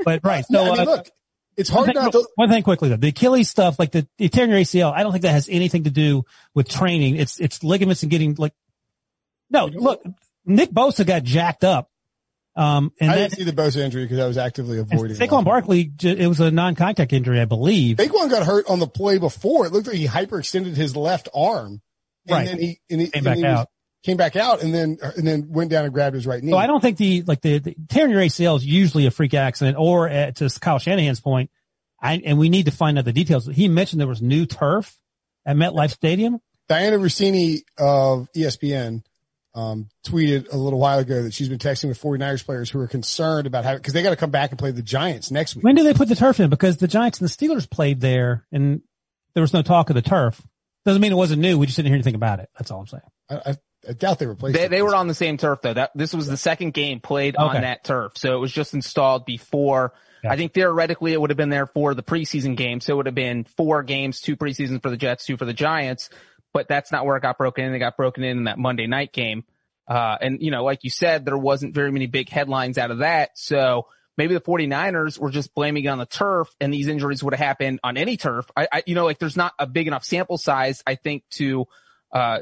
but 0.06 0.22
right. 0.24 0.46
No, 0.50 0.64
I 0.64 0.70
mean, 0.70 0.80
uh, 0.80 0.84
look, 0.84 1.10
it's 1.58 1.70
One 1.70 1.86
hard 1.86 1.96
thing, 1.96 2.04
not 2.04 2.12
to. 2.14 2.28
one 2.36 2.50
thing 2.50 2.64
quickly 2.64 2.90
though, 2.90 2.98
the 2.98 3.10
Achilles 3.10 3.50
stuff, 3.50 3.78
like 3.78 3.92
the, 3.92 4.08
the 4.18 4.30
tearing 4.30 4.52
your 4.52 4.60
ACL, 4.60 4.94
I 4.94 5.04
don't 5.04 5.12
think 5.12 5.24
that 5.24 5.32
has 5.32 5.50
anything 5.50 5.84
to 5.84 5.92
do 5.92 6.24
with 6.56 6.70
training. 6.70 7.18
It's, 7.18 7.40
it's 7.40 7.64
ligaments 7.64 8.04
and 8.04 8.12
getting 8.12 8.36
like, 8.36 8.54
no, 9.50 9.66
look, 9.66 10.02
Nick 10.46 10.72
Bosa 10.72 11.06
got 11.06 11.24
jacked 11.24 11.64
up. 11.64 11.91
Um, 12.56 12.92
and 13.00 13.10
I 13.10 13.16
then 13.16 13.30
didn't 13.30 13.38
see 13.40 13.44
the 13.46 13.54
Bosa 13.54 13.78
injury 13.78 14.04
because 14.06 14.20
I 14.20 14.28
was 14.28 14.38
actively 14.38 14.78
avoiding. 14.78 15.16
Saquon. 15.16 15.46
Barkley, 15.46 15.92
it 16.04 16.28
was 16.28 16.40
a 16.42 16.52
non-contact 16.52 17.14
injury, 17.14 17.40
I 17.40 17.46
believe. 17.46 17.98
Saquon 17.98 18.30
got 18.30 18.46
hurt 18.46 18.70
on 18.70 18.80
the 18.80 18.88
play 18.88 19.18
before. 19.20 19.66
It 19.66 19.72
looked 19.72 19.88
like 19.88 19.96
he 19.96 20.08
hyperextended 20.08 20.76
his 20.76 20.96
left 20.96 21.30
arm, 21.34 21.82
and 22.28 22.30
Right. 22.30 22.46
then 22.48 22.60
he 22.60 22.80
and 22.90 23.02
he 23.02 23.08
Came 23.08 23.20
and 23.20 23.24
back 23.26 23.38
he 23.38 23.44
was- 23.44 23.52
out. 23.60 23.68
Came 24.04 24.18
back 24.18 24.36
out, 24.36 24.64
and 24.64 24.74
then 24.74 24.98
and 25.16 25.28
then 25.28 25.46
went 25.50 25.70
down 25.70 25.86
and 25.86 25.94
grabbed 25.94 26.16
his 26.16 26.26
right 26.26 26.42
knee. 26.44 26.52
So 26.52 26.58
I 26.58 26.66
don't 26.66 26.82
think 26.82 26.98
the, 26.98 27.22
like 27.28 27.40
the, 27.42 27.60
the 27.60 27.76
tearing 27.88 28.10
your 28.12 28.20
ACL 28.22 28.58
is 28.58 28.66
usually 28.66 29.06
a 29.06 29.12
freak 29.12 29.36
accident 29.36 29.78
or 29.80 30.10
uh, 30.10 30.32
to 30.32 30.50
Kyle 30.60 30.80
Shanahan's 30.80 31.20
point, 31.20 31.52
I, 32.02 32.16
and 32.26 32.40
we 32.40 32.50
need 32.50 32.66
to 32.66 32.72
find 32.72 32.98
out 32.98 33.06
the 33.06 33.14
details. 33.14 33.46
He 33.46 33.68
mentioned 33.68 34.00
there 34.02 34.08
was 34.08 34.20
new 34.22 34.48
turf 34.48 34.98
at 35.46 35.56
MetLife 35.56 35.92
Stadium. 35.92 36.40
Dianna 36.68 37.00
Russini 37.00 37.62
of 37.78 38.28
ESPN 38.36 39.04
um, 39.54 39.90
tweeted 40.06 40.52
a 40.54 40.58
little 40.58 40.80
while 40.80 41.00
ago 41.00 41.24
that 41.24 41.34
she's 41.34 41.50
been 41.50 41.58
texting 41.60 41.90
with 41.90 42.02
49ers 42.02 42.46
players 42.46 42.70
who 42.70 42.80
are 42.80 42.88
concerned 42.88 43.48
about 43.48 43.64
having 43.66 43.80
because 43.80 43.94
they 43.94 44.02
got 44.04 44.12
to 44.12 44.16
come 44.16 44.32
back 44.32 44.52
and 44.52 44.60
play 44.60 44.72
the 44.72 44.82
Giants 44.82 45.30
next 45.32 45.56
week. 45.56 45.64
When 45.66 45.76
do 45.76 45.84
they 45.84 45.94
put 45.94 46.08
the 46.08 46.16
turf 46.16 46.40
in? 46.40 46.50
Because 46.50 46.78
the 46.78 46.88
Giants 46.88 47.20
and 47.20 47.30
the 47.30 47.34
Steelers 47.34 47.70
played 47.70 48.00
there 48.02 48.48
and 48.52 48.82
there 49.34 49.42
was 49.42 49.54
no 49.54 49.62
talk 49.62 49.90
of 49.90 49.96
the 49.96 50.02
turf. 50.02 50.42
Doesn't 50.86 51.02
mean 51.02 51.12
it 51.12 51.16
wasn't 51.16 51.42
new. 51.42 51.58
We 51.58 51.66
just 51.66 51.76
didn't 51.76 51.88
hear 51.90 51.96
anything 51.96 52.16
about 52.16 52.40
it. 52.40 52.50
That's 52.58 52.72
all 52.72 52.80
I'm 52.80 52.88
saying. 52.88 53.04
I, 53.30 53.36
I, 53.36 53.56
I 53.90 53.94
doubt 53.94 54.20
they 54.20 54.26
replaced. 54.26 54.56
They, 54.58 54.64
it. 54.66 54.72
they 54.72 54.82
were 54.82 54.96
on 54.96 55.08
the 55.08 55.14
same 55.14 55.38
turf 55.38 55.60
though. 55.62 55.74
That 55.74 55.92
this 55.96 56.14
was 56.14 56.28
the 56.28 56.38
second 56.38 56.74
game 56.74 57.00
played 57.02 57.36
Okay. 57.36 57.58
on 57.58 57.62
that 57.64 57.84
turf, 57.84 58.14
so 58.16 58.36
it 58.36 58.40
was 58.40 58.52
just 58.52 58.74
installed 58.74 59.26
before. 59.26 59.94
Gotcha. 60.24 60.34
I 60.34 60.38
think 60.38 60.54
theoretically 60.54 61.14
it 61.14 61.22
would 61.22 61.32
have 61.32 61.38
been 61.38 61.50
there 61.50 61.66
for 61.66 61.96
the 61.96 62.04
preseason 62.04 62.56
game, 62.56 62.80
so 62.80 62.94
it 62.94 62.98
would 62.98 63.06
have 63.08 63.16
been 63.16 63.44
four 63.44 63.82
games, 63.82 64.22
two 64.22 64.36
preseasons 64.38 64.82
for 64.82 64.92
the 64.92 64.98
Jets, 64.98 65.26
two 65.26 65.36
for 65.36 65.46
the 65.46 65.54
Giants. 65.54 66.12
But 66.54 66.68
that's 66.68 66.92
not 66.92 67.06
where 67.06 67.16
it 67.18 67.22
got 67.22 67.38
broken 67.38 67.66
in. 67.66 67.72
They 67.72 67.80
got 67.80 67.98
broken 67.98 68.24
in 68.24 68.40
in 68.40 68.44
that 68.46 68.58
Monday 68.58 68.88
night 68.88 69.14
game. 69.14 69.44
Uh, 69.88 70.18
and 70.22 70.42
you 70.42 70.52
know, 70.52 70.64
like 70.64 70.84
you 70.84 70.90
said, 70.90 71.26
there 71.26 71.38
wasn't 71.38 71.74
very 71.74 71.92
many 71.92 72.08
big 72.08 72.30
headlines 72.30 72.78
out 72.78 72.92
of 72.92 73.00
that. 73.00 73.32
So 73.36 73.88
maybe 74.18 74.34
the 74.34 74.42
49ers 74.42 75.18
were 75.20 75.32
just 75.32 75.54
blaming 75.54 75.86
it 75.86 75.88
on 75.88 75.98
the 75.98 76.06
turf 76.06 76.50
and 76.60 76.74
these 76.74 76.88
injuries 76.88 77.24
would 77.24 77.34
have 77.34 77.46
happened 77.46 77.80
on 77.84 77.98
any 77.98 78.18
turf. 78.18 78.50
I, 78.56 78.68
I 78.72 78.84
you 78.86 78.96
know, 78.96 79.06
like 79.06 79.20
there's 79.20 79.38
not 79.38 79.54
a 79.58 79.68
big 79.68 79.88
enough 79.88 80.04
sample 80.04 80.38
size, 80.38 80.84
I 80.86 80.96
think, 80.96 81.24
to, 81.32 81.66
uh, 82.12 82.40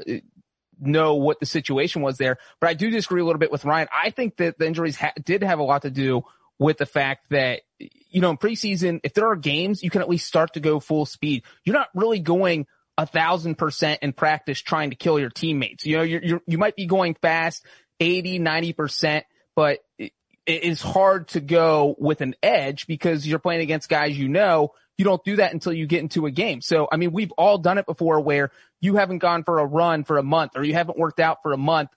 know 0.80 1.16
what 1.16 1.38
the 1.40 1.46
situation 1.46 2.02
was 2.02 2.16
there. 2.16 2.38
But 2.60 2.70
I 2.70 2.74
do 2.74 2.90
disagree 2.90 3.20
a 3.20 3.24
little 3.24 3.38
bit 3.38 3.52
with 3.52 3.64
Ryan. 3.64 3.88
I 3.94 4.10
think 4.10 4.36
that 4.38 4.58
the 4.58 4.66
injuries 4.66 4.96
ha- 4.96 5.12
did 5.22 5.42
have 5.42 5.58
a 5.58 5.62
lot 5.62 5.82
to 5.82 5.90
do 5.90 6.22
with 6.58 6.78
the 6.78 6.86
fact 6.86 7.26
that, 7.30 7.62
you 7.78 8.20
know, 8.20 8.30
in 8.30 8.36
preseason, 8.36 9.00
if 9.02 9.14
there 9.14 9.28
are 9.28 9.36
games, 9.36 9.82
you 9.82 9.90
can 9.90 10.00
at 10.00 10.08
least 10.08 10.26
start 10.26 10.54
to 10.54 10.60
go 10.60 10.80
full 10.80 11.06
speed. 11.06 11.42
You're 11.64 11.76
not 11.76 11.88
really 11.94 12.20
going 12.20 12.66
a 13.00 13.06
thousand 13.06 13.56
percent 13.56 14.00
in 14.02 14.12
practice 14.12 14.60
trying 14.60 14.90
to 14.90 14.96
kill 14.96 15.18
your 15.18 15.30
teammates. 15.30 15.86
You 15.86 15.96
know, 15.96 16.02
you're, 16.02 16.22
you're 16.22 16.42
you 16.46 16.58
might 16.58 16.76
be 16.76 16.84
going 16.84 17.14
fast 17.14 17.64
80, 17.98 18.38
90 18.40 18.72
percent, 18.74 19.24
but 19.56 19.78
it, 19.98 20.12
it 20.44 20.64
is 20.64 20.82
hard 20.82 21.28
to 21.28 21.40
go 21.40 21.96
with 21.98 22.20
an 22.20 22.34
edge 22.42 22.86
because 22.86 23.26
you're 23.26 23.38
playing 23.38 23.62
against 23.62 23.88
guys 23.88 24.18
you 24.18 24.28
know. 24.28 24.72
You 24.98 25.06
don't 25.06 25.24
do 25.24 25.36
that 25.36 25.54
until 25.54 25.72
you 25.72 25.86
get 25.86 26.02
into 26.02 26.26
a 26.26 26.30
game. 26.30 26.60
So, 26.60 26.88
I 26.92 26.98
mean, 26.98 27.12
we've 27.12 27.32
all 27.38 27.56
done 27.56 27.78
it 27.78 27.86
before 27.86 28.20
where 28.20 28.50
you 28.82 28.96
haven't 28.96 29.18
gone 29.18 29.44
for 29.44 29.58
a 29.58 29.64
run 29.64 30.04
for 30.04 30.18
a 30.18 30.22
month 30.22 30.52
or 30.56 30.62
you 30.62 30.74
haven't 30.74 30.98
worked 30.98 31.20
out 31.20 31.38
for 31.42 31.52
a 31.54 31.56
month. 31.56 31.88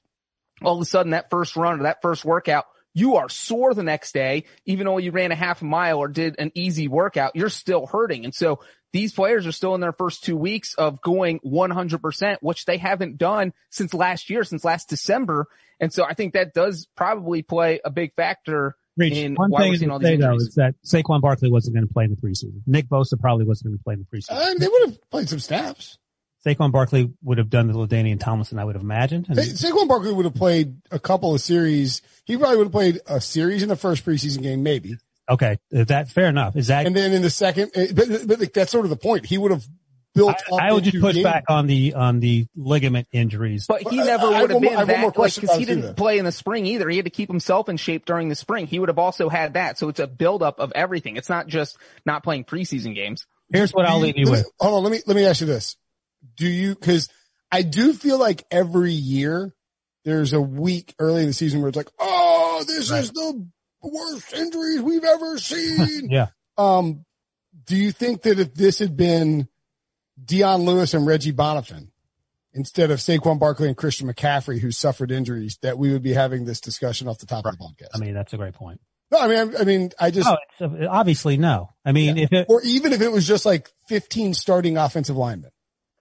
All 0.61 0.77
of 0.77 0.81
a 0.81 0.85
sudden 0.85 1.11
that 1.11 1.29
first 1.29 1.57
run 1.57 1.81
or 1.81 1.83
that 1.83 2.01
first 2.01 2.23
workout, 2.23 2.63
you 2.93 3.15
are 3.15 3.29
sore 3.29 3.73
the 3.73 3.83
next 3.83 4.13
day, 4.13 4.45
even 4.65 4.85
though 4.85 4.97
you 4.97 5.11
ran 5.11 5.31
a 5.31 5.35
half 5.35 5.61
a 5.61 5.65
mile 5.65 5.97
or 5.97 6.07
did 6.07 6.35
an 6.39 6.51
easy 6.55 6.87
workout, 6.87 7.35
you're 7.35 7.49
still 7.49 7.85
hurting. 7.87 8.25
And 8.25 8.33
so 8.33 8.59
these 8.91 9.13
players 9.13 9.47
are 9.47 9.51
still 9.51 9.73
in 9.75 9.81
their 9.81 9.91
first 9.93 10.23
two 10.23 10.37
weeks 10.37 10.75
of 10.75 11.01
going 11.01 11.39
100%, 11.39 12.37
which 12.41 12.65
they 12.65 12.77
haven't 12.77 13.17
done 13.17 13.53
since 13.71 13.93
last 13.93 14.29
year, 14.29 14.43
since 14.43 14.63
last 14.63 14.89
December. 14.89 15.47
And 15.79 15.91
so 15.91 16.03
I 16.03 16.13
think 16.13 16.33
that 16.33 16.53
does 16.53 16.87
probably 16.95 17.41
play 17.41 17.79
a 17.83 17.89
big 17.89 18.13
factor 18.15 18.75
Reach. 18.95 19.13
in 19.13 19.33
One 19.33 19.49
why 19.49 19.61
thing 19.61 19.69
we're 19.69 19.73
to 19.73 19.79
seeing 19.79 19.91
all 19.91 19.99
these 19.99 20.07
say 20.07 20.15
though 20.17 20.33
injuries. 20.33 20.47
is 20.49 20.55
that 20.55 20.75
Saquon 20.85 21.21
Barkley 21.21 21.49
wasn't 21.49 21.75
going 21.75 21.87
to 21.87 21.93
play 21.93 22.05
in 22.05 22.11
the 22.11 22.17
preseason. 22.17 22.61
Nick 22.67 22.87
Bosa 22.87 23.19
probably 23.19 23.45
wasn't 23.45 23.71
going 23.71 23.77
to 23.79 23.83
play 23.83 23.93
in 23.95 23.99
the 23.99 24.17
preseason. 24.17 24.37
Uh, 24.37 24.53
they 24.59 24.67
would 24.67 24.89
have 24.89 25.09
played 25.09 25.29
some 25.29 25.39
snaps. 25.39 25.97
Saquon 26.45 26.71
Barkley 26.71 27.11
would 27.23 27.37
have 27.37 27.49
done 27.49 27.67
the 27.67 27.73
Ladainian 27.73 28.19
Tomlinson, 28.19 28.59
I 28.59 28.65
would 28.65 28.75
have 28.75 28.83
imagined. 28.83 29.27
And 29.29 29.37
Sa- 29.39 29.67
Saquon 29.69 29.87
Barkley 29.87 30.11
would 30.13 30.25
have 30.25 30.35
played 30.35 30.75
a 30.91 30.99
couple 30.99 31.33
of 31.33 31.41
series. 31.41 32.01
He 32.25 32.37
probably 32.37 32.57
would 32.57 32.65
have 32.65 32.71
played 32.73 32.99
a 33.07 33.21
series 33.21 33.63
in 33.63 33.69
the 33.69 33.75
first 33.77 34.05
preseason 34.05 34.41
game, 34.41 34.61
maybe, 34.63 34.97
okay, 35.29 35.57
is 35.71 35.87
that 35.87 36.09
fair 36.09 36.27
enough. 36.27 36.55
Is 36.55 36.67
that 36.67 36.85
and 36.85 36.95
then 36.95 37.13
in 37.13 37.21
the 37.21 37.29
second. 37.29 37.71
eh, 37.75 37.87
But, 37.95 38.27
but 38.27 38.39
like, 38.39 38.53
that's 38.53 38.71
sort 38.71 38.85
of 38.85 38.89
the 38.89 38.97
point. 38.97 39.25
He 39.25 39.37
would 39.37 39.51
have 39.51 39.65
built 40.13 40.35
I, 40.51 40.55
up. 40.55 40.61
I 40.61 40.73
would 40.73 40.83
just 40.83 40.99
push 41.01 41.15
game. 41.15 41.23
back 41.23 41.45
on 41.49 41.65
the 41.65 41.93
on 41.95 42.19
the 42.19 42.45
ligament 42.55 43.07
injuries. 43.11 43.65
But 43.67 43.81
he 43.89 43.97
never 43.97 44.27
would 44.27 44.33
have 44.35 44.49
have 44.49 44.51
one 44.51 44.51
more- 44.51 44.59
been 44.61 44.75
I 44.75 44.79
have 44.79 44.87
one 44.89 44.99
more 44.99 44.99
that, 44.99 45.05
like, 45.07 45.13
question 45.15 45.47
cause 45.47 45.57
he 45.57 45.63
about 45.63 45.71
it, 45.71 45.75
too, 45.75 45.81
didn't 45.81 45.97
play 45.97 46.17
in 46.19 46.25
the 46.25 46.31
spring 46.31 46.65
either. 46.65 46.87
He 46.89 46.97
had 46.97 47.05
to 47.05 47.11
keep 47.11 47.29
himself 47.29 47.67
in 47.69 47.77
shape 47.77 48.05
during 48.05 48.27
the 48.29 48.35
spring. 48.35 48.67
He 48.67 48.79
would 48.79 48.89
have 48.89 48.99
also 48.99 49.29
had 49.29 49.53
that. 49.55 49.77
So 49.79 49.87
it's 49.89 49.99
a 49.99 50.07
buildup 50.07 50.59
of 50.59 50.71
everything. 50.75 51.15
It's 51.17 51.29
not 51.29 51.47
just 51.47 51.77
not 52.05 52.21
playing 52.23 52.43
preseason 52.43 52.93
games. 52.93 53.25
Here's 53.51 53.71
what 53.73 53.85
I'll 53.85 53.99
leave 53.99 54.17
you 54.17 54.29
with. 54.29 54.45
Hold 54.59 54.75
on, 54.75 54.83
let 54.83 54.91
me 54.91 55.01
let 55.07 55.15
me 55.15 55.25
ask 55.25 55.41
you 55.41 55.47
this: 55.47 55.77
Do 56.35 56.47
you? 56.47 56.75
Because 56.75 57.09
I 57.51 57.61
do 57.61 57.93
feel 57.93 58.17
like 58.17 58.43
every 58.51 58.93
year 58.93 59.53
there's 60.05 60.33
a 60.33 60.41
week 60.41 60.95
early 60.99 61.21
in 61.21 61.27
the 61.27 61.33
season 61.33 61.61
where 61.61 61.69
it's 61.69 61.77
like, 61.77 61.89
oh, 61.99 62.63
this 62.67 62.91
Right. 62.91 63.03
is 63.03 63.11
the 63.11 63.47
worst 63.81 64.33
injuries 64.33 64.81
we've 64.81 65.03
ever 65.03 65.37
seen. 65.37 66.09
Yeah. 66.09 66.27
Um, 66.57 67.05
do 67.65 67.75
you 67.75 67.91
think 67.91 68.23
that 68.23 68.39
if 68.39 68.53
this 68.53 68.79
had 68.79 68.97
been 68.97 69.47
Dion 70.23 70.63
Lewis 70.63 70.93
and 70.93 71.05
Reggie 71.05 71.33
Bonnafon 71.33 71.89
instead 72.53 72.91
of 72.91 72.99
Saquon 72.99 73.39
Barkley 73.39 73.67
and 73.67 73.77
Christian 73.77 74.07
McCaffrey 74.11 74.59
who 74.59 74.71
suffered 74.71 75.11
injuries, 75.11 75.57
that 75.61 75.77
we 75.77 75.91
would 75.91 76.03
be 76.03 76.13
having 76.13 76.45
this 76.45 76.59
discussion 76.61 77.07
off 77.07 77.19
the 77.19 77.25
top 77.25 77.45
of 77.45 77.57
the 77.57 77.63
podcast? 77.63 77.89
I 77.95 77.99
mean, 77.99 78.13
that's 78.13 78.33
a 78.33 78.37
great 78.37 78.53
point. 78.53 78.79
no, 79.11 79.19
I 79.19 79.27
mean, 79.27 79.55
I, 79.55 79.61
I 79.61 79.63
mean, 79.63 79.91
I 79.99 80.11
just, 80.11 80.27
Oh, 80.29 80.35
it's, 80.59 80.87
obviously 80.89 81.37
no. 81.37 81.69
I 81.85 81.91
mean, 81.93 82.17
if 82.17 82.31
it, 82.31 82.47
or 82.49 82.61
even 82.63 82.93
if 82.93 83.01
it 83.01 83.11
was 83.11 83.25
just 83.27 83.45
like 83.45 83.69
15 83.87 84.33
starting 84.33 84.77
offensive 84.77 85.15
linemen. 85.15 85.51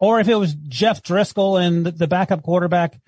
Or 0.02 0.21
if 0.21 0.28
it 0.28 0.35
was 0.35 0.54
Jeff 0.54 1.02
Driskel 1.02 1.64
and 1.64 1.87
the, 1.87 1.92
the 1.92 2.06
backup 2.06 2.42
quarterback, 2.42 3.00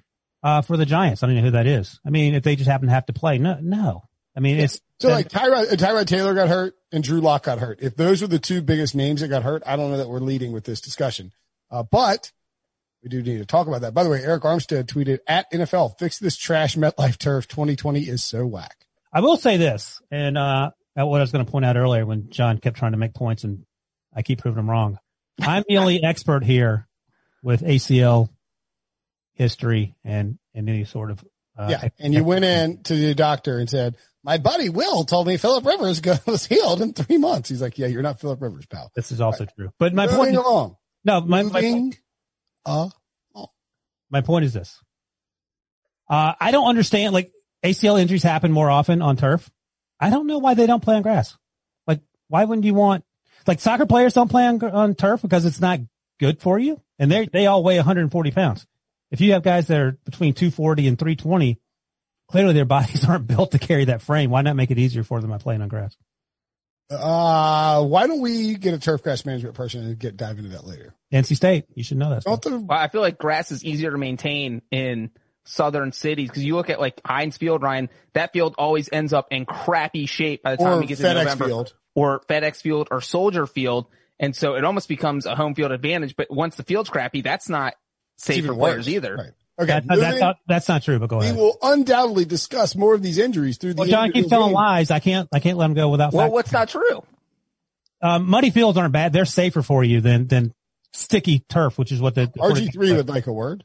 uh, 0.44 0.60
for 0.60 0.76
the 0.76 0.86
Giants. 0.86 1.22
I 1.22 1.26
don't 1.26 1.36
know 1.36 1.42
who 1.42 1.50
that 1.52 1.66
is. 1.66 1.98
I 2.06 2.10
mean, 2.10 2.34
if 2.34 2.42
they 2.42 2.54
just 2.54 2.68
happen 2.68 2.88
to 2.88 2.94
have 2.94 3.06
to 3.06 3.14
play, 3.14 3.38
no, 3.38 3.58
no. 3.60 4.04
I 4.36 4.40
mean, 4.40 4.60
it's, 4.60 4.80
So 5.00 5.08
like 5.08 5.28
Tyrod, 5.28 5.72
uh, 5.72 5.76
Tyrod 5.76 6.06
Taylor 6.06 6.34
got 6.34 6.48
hurt 6.48 6.74
and 6.92 7.02
Drew 7.02 7.20
Lock 7.20 7.44
got 7.44 7.58
hurt. 7.58 7.80
If 7.82 7.96
those 7.96 8.22
were 8.22 8.28
the 8.28 8.38
two 8.38 8.62
biggest 8.62 8.94
names 8.94 9.22
that 9.22 9.28
got 9.28 9.42
hurt, 9.42 9.62
I 9.66 9.76
don't 9.76 9.90
know 9.90 9.96
that 9.96 10.08
we're 10.08 10.20
leading 10.20 10.52
with 10.52 10.64
this 10.64 10.80
discussion. 10.80 11.32
Uh, 11.70 11.82
but 11.82 12.30
we 13.02 13.08
do 13.08 13.22
need 13.22 13.38
to 13.38 13.44
talk 13.44 13.66
about 13.66 13.80
that. 13.80 13.92
By 13.92 14.04
the 14.04 14.10
way, 14.10 14.20
Arik 14.20 14.42
Armstead 14.42 14.84
tweeted 14.84 15.18
at 15.26 15.50
NFL, 15.50 15.98
fix 15.98 16.18
this 16.18 16.36
trash 16.36 16.76
MetLife 16.76 17.18
turf. 17.18 17.48
2020 17.48 18.02
is 18.02 18.22
so 18.22 18.46
whack. 18.46 18.86
I 19.12 19.20
will 19.20 19.36
say 19.36 19.56
this, 19.56 20.00
and 20.10 20.38
uh, 20.38 20.70
at 20.96 21.06
what 21.06 21.20
I 21.20 21.22
was 21.22 21.32
going 21.32 21.44
to 21.44 21.50
point 21.50 21.64
out 21.64 21.76
earlier 21.76 22.06
when 22.06 22.30
John 22.30 22.58
kept 22.58 22.76
trying 22.76 22.92
to 22.92 22.98
make 22.98 23.14
points, 23.14 23.44
and 23.44 23.64
I 24.14 24.22
keep 24.22 24.40
proving 24.40 24.60
him 24.60 24.70
wrong. 24.70 24.98
I'm 25.40 25.64
the 25.68 25.78
only 25.78 26.02
expert 26.02 26.44
here 26.44 26.88
with 27.42 27.62
ACL 27.62 28.28
history 29.32 29.94
and 30.04 30.38
and 30.54 30.68
any 30.68 30.84
sort 30.84 31.10
of 31.10 31.24
uh, 31.56 31.68
yeah. 31.70 31.88
And 31.98 32.12
you 32.12 32.24
went 32.24 32.44
in 32.44 32.82
to 32.84 32.94
the 32.94 33.14
doctor 33.14 33.58
and 33.58 33.70
said, 33.70 33.96
my 34.24 34.38
buddy 34.38 34.70
Will 34.70 35.04
told 35.04 35.26
me 35.26 35.36
Philip 35.36 35.64
Rivers 35.64 36.02
was 36.26 36.46
healed 36.46 36.80
in 36.80 36.92
three 36.92 37.18
months. 37.18 37.48
He's 37.48 37.62
like, 37.62 37.78
yeah, 37.78 37.86
you're 37.86 38.02
not 38.02 38.20
Philip 38.20 38.40
Rivers, 38.42 38.66
pal. 38.66 38.90
This 38.96 39.12
is 39.12 39.20
also 39.20 39.44
true, 39.44 39.70
but 39.78 39.94
my 39.94 40.06
Moving 40.06 40.18
point, 40.18 40.36
along. 40.36 40.76
no, 41.04 41.20
my, 41.20 41.42
my 41.42 41.90
uh, 42.66 42.88
my 44.10 44.20
point 44.20 44.44
is 44.44 44.52
this. 44.52 44.80
Uh, 46.08 46.34
I 46.40 46.50
don't 46.50 46.66
understand, 46.68 47.14
like 47.14 47.32
ACL 47.64 48.00
injuries 48.00 48.22
happen 48.22 48.52
more 48.52 48.70
often 48.70 49.02
on 49.02 49.16
turf. 49.16 49.50
I 50.00 50.10
don't 50.10 50.26
know 50.26 50.38
why 50.38 50.54
they 50.54 50.66
don't 50.66 50.82
play 50.82 50.96
on 50.96 51.02
grass. 51.02 51.36
Like, 51.86 52.00
why 52.28 52.44
wouldn't 52.44 52.64
you 52.64 52.74
want, 52.74 53.04
like 53.46 53.60
soccer 53.60 53.86
players 53.86 54.14
don't 54.14 54.30
play 54.30 54.46
on, 54.46 54.62
on 54.62 54.94
turf 54.94 55.22
because 55.22 55.44
it's 55.44 55.60
not 55.60 55.80
good 56.18 56.40
for 56.40 56.58
you. 56.58 56.80
And 56.98 57.10
they, 57.10 57.26
they 57.26 57.46
all 57.46 57.62
weigh 57.62 57.76
140 57.76 58.30
pounds. 58.30 58.66
If 59.10 59.20
you 59.20 59.32
have 59.32 59.42
guys 59.42 59.66
that 59.68 59.80
are 59.80 59.98
between 60.04 60.34
240 60.34 60.88
and 60.88 60.98
320, 60.98 61.58
clearly 62.28 62.52
their 62.52 62.64
bodies 62.64 63.04
aren't 63.04 63.26
built 63.26 63.52
to 63.52 63.58
carry 63.58 63.86
that 63.86 64.02
frame. 64.02 64.30
Why 64.30 64.42
not 64.42 64.56
make 64.56 64.70
it 64.70 64.78
easier 64.78 65.04
for 65.04 65.20
them 65.20 65.30
by 65.30 65.38
playing 65.38 65.62
on 65.62 65.68
grass? 65.68 65.96
uh, 66.90 67.82
why 67.82 68.06
don't 68.06 68.20
we 68.20 68.56
get 68.56 68.74
a 68.74 68.78
turf 68.78 69.02
grass 69.02 69.24
management 69.24 69.54
person 69.54 69.84
and 69.84 69.98
get 69.98 70.16
dive 70.16 70.38
into 70.38 70.50
that 70.50 70.66
later? 70.66 70.94
NC 71.12 71.36
State, 71.36 71.64
you 71.74 71.82
should 71.82 71.96
know 71.96 72.10
that. 72.10 72.24
Don't 72.24 72.42
stuff. 72.42 72.52
the 72.52 72.60
Well, 72.60 72.78
I 72.78 72.88
feel 72.88 73.00
like 73.00 73.18
grass 73.18 73.50
is 73.50 73.64
easier 73.64 73.90
to 73.90 73.98
maintain 73.98 74.62
in 74.70 75.10
southern 75.44 75.92
cities 75.92 76.28
because 76.30 76.44
you 76.44 76.56
look 76.56 76.70
at 76.70 76.80
like 76.80 77.00
Heinz 77.04 77.36
Field, 77.36 77.62
Ryan, 77.62 77.88
that 78.14 78.32
field 78.32 78.54
always 78.58 78.88
ends 78.92 79.12
up 79.12 79.28
in 79.30 79.44
crappy 79.46 80.06
shape 80.06 80.42
by 80.42 80.56
the 80.56 80.62
time 80.64 80.74
or 80.74 80.80
we 80.80 80.86
get 80.86 80.98
to 80.98 81.04
FedEx 81.04 81.14
November. 81.24 81.44
Field. 81.46 81.74
Or 81.94 82.20
FedEx 82.28 82.62
Field 82.62 82.88
or 82.90 83.00
Soldier 83.00 83.46
Field. 83.46 83.86
And 84.18 84.34
so 84.34 84.54
it 84.54 84.64
almost 84.64 84.88
becomes 84.88 85.26
a 85.26 85.34
home 85.36 85.54
field 85.54 85.70
advantage. 85.72 86.16
But 86.16 86.30
once 86.30 86.56
the 86.56 86.62
field's 86.62 86.88
crappy, 86.90 87.20
that's 87.20 87.48
not 87.48 87.74
safe 88.16 88.44
for 88.44 88.52
even 88.52 88.58
players 88.58 88.76
worse. 88.86 88.88
either. 88.88 89.16
Right. 89.16 89.30
Okay. 89.56 89.66
That- 89.66 89.86
that- 89.86 90.14
moving- 90.14 90.34
that's, 90.48 90.68
not, 90.68 90.82
true, 90.82 90.98
but 90.98 91.08
go 91.08 91.18
we 91.18 91.26
ahead. 91.26 91.36
will 91.36 91.56
undoubtedly 91.62 92.24
discuss 92.24 92.74
more 92.74 92.94
of 92.94 93.02
these 93.02 93.18
injuries 93.18 93.58
through 93.58 93.74
the 93.74 93.80
Well, 93.80 93.88
John 93.88 94.06
keeps 94.08 94.16
individual 94.24 94.40
telling 94.40 94.54
lies. 94.54 94.90
I 94.90 94.98
can't, 95.00 95.28
I 95.32 95.40
can't 95.40 95.58
let 95.58 95.66
him 95.66 95.74
go 95.74 95.88
without 95.90 96.12
Well, 96.12 96.24
fact. 96.26 96.32
what's 96.32 96.52
not 96.52 96.68
true? 96.68 97.02
Um, 98.02 98.28
muddy 98.28 98.50
fields 98.50 98.76
aren't 98.78 98.92
bad. 98.92 99.12
They're 99.12 99.24
safer 99.24 99.62
for 99.62 99.84
you 99.84 100.00
than, 100.00 100.26
than 100.26 100.52
sticky 100.92 101.40
turf, 101.48 101.78
which 101.78 101.92
is 101.92 102.00
what 102.00 102.14
the, 102.14 102.26
RG3 102.26 102.96
would 102.96 103.08
like 103.08 103.26
a 103.26 103.32
word. 103.32 103.64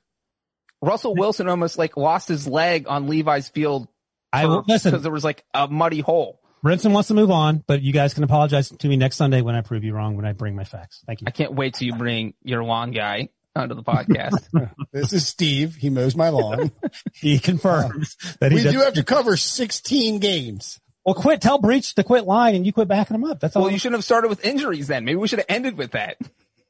Russell 0.82 1.16
Wilson 1.16 1.48
almost 1.50 1.78
like 1.78 1.98
lost 1.98 2.28
his 2.28 2.48
leg 2.48 2.86
on 2.88 3.08
Levi's 3.08 3.50
field 3.50 3.88
I 4.32 4.46
will 4.46 4.62
because 4.64 5.02
there 5.04 5.12
was 5.12 5.24
like 5.24 5.44
a 5.54 5.68
muddy 5.68 6.00
hole. 6.02 6.40
Brinson 6.64 6.92
wants 6.92 7.08
to 7.08 7.14
move 7.14 7.32
on, 7.32 7.64
but 7.68 7.82
you 7.82 7.94
guys 7.94 8.14
can 8.14 8.24
apologize 8.24 8.70
to 8.70 8.88
me 8.88 8.98
next 8.98 9.16
Sunday 9.16 9.42
when 9.42 9.56
I 9.56 9.62
prove 9.62 9.84
you 9.84 9.94
wrong 9.94 10.16
when 10.18 10.26
I 10.26 10.34
bring 10.34 10.56
my 10.56 10.66
facts. 10.66 11.02
Thank 11.08 11.22
you. 11.22 11.26
I 11.28 11.32
can't 11.32 11.54
wait 11.54 11.76
till 11.76 11.88
you 11.88 11.96
bring 11.96 12.34
your 12.44 12.64
lawn 12.64 12.92
guy 12.92 13.30
onto 13.56 13.76
the 13.76 13.84
podcast. 13.84 14.48
This 14.92 15.14
is 15.14 15.28
Steve. 15.28 15.76
He 15.76 15.90
mows 15.92 16.16
my 16.16 16.30
lawn. 16.30 16.72
He 17.14 17.38
confirms 17.40 18.18
that 18.40 18.52
he 18.52 18.58
we 18.58 18.64
does. 18.64 18.74
do 18.74 18.80
have 18.80 18.94
to 18.96 19.04
cover 19.04 19.38
16 19.38 20.20
games. 20.20 20.80
well, 21.06 21.14
quit. 21.16 21.42
Tell 21.42 21.60
Breech 21.60 21.94
to 21.96 22.04
quit 22.04 22.26
lying, 22.26 22.56
and 22.56 22.66
you 22.66 22.74
quit 22.74 22.88
backing 22.88 23.16
him 23.16 23.24
up. 23.24 23.40
That's 23.40 23.56
all. 23.56 23.64
well, 23.64 23.72
you 23.72 23.78
shouldn't 23.78 23.98
have 24.00 24.04
started 24.06 24.30
with 24.30 24.44
injuries 24.44 24.88
then. 24.88 25.06
Maybe 25.06 25.18
we 25.18 25.28
should 25.28 25.40
have 25.40 25.46
ended 25.48 25.78
with 25.78 25.92
that. 25.92 26.18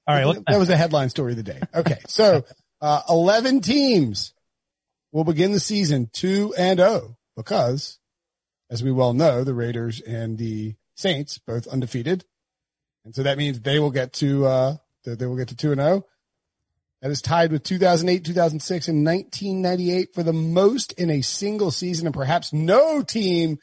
all 0.05 0.15
right. 0.15 0.25
What's 0.25 0.41
That 0.47 0.59
was 0.59 0.67
the 0.67 0.75
headline 0.77 1.09
story 1.09 1.31
of 1.31 1.37
the 1.37 1.43
day. 1.43 1.59
Okay. 1.73 1.97
So, 2.07 2.43
uh, 2.81 3.01
11 3.09 3.61
teams 3.61 4.33
will 5.11 5.23
begin 5.23 5.51
the 5.51 5.59
season 5.59 6.09
2 6.13 6.53
and 6.57 6.79
0 6.79 7.17
because 7.35 7.99
as 8.69 8.83
we 8.83 8.91
well 8.91 9.13
know, 9.13 9.43
the 9.43 9.53
Raiders 9.53 9.99
and 10.01 10.37
the 10.37 10.75
Saints 10.95 11.39
both 11.39 11.67
undefeated. 11.67 12.25
And 13.03 13.15
so 13.15 13.23
that 13.23 13.37
means 13.37 13.59
they 13.59 13.79
will 13.79 13.91
get 13.91 14.13
to, 14.13 14.45
uh, 14.45 14.75
they 15.03 15.25
will 15.25 15.37
get 15.37 15.47
to 15.49 15.55
2 15.55 15.71
and 15.71 15.81
0. 15.81 16.05
That 17.01 17.11
is 17.11 17.21
tied 17.21 17.51
with 17.51 17.63
2008, 17.63 18.25
2006, 18.25 18.87
and 18.89 19.05
1998 19.05 20.13
for 20.13 20.21
the 20.21 20.33
most 20.33 20.91
in 20.93 21.09
a 21.09 21.21
single 21.21 21.71
season. 21.71 22.05
And 22.05 22.13
perhaps 22.13 22.51
no 22.51 23.01
team 23.01 23.57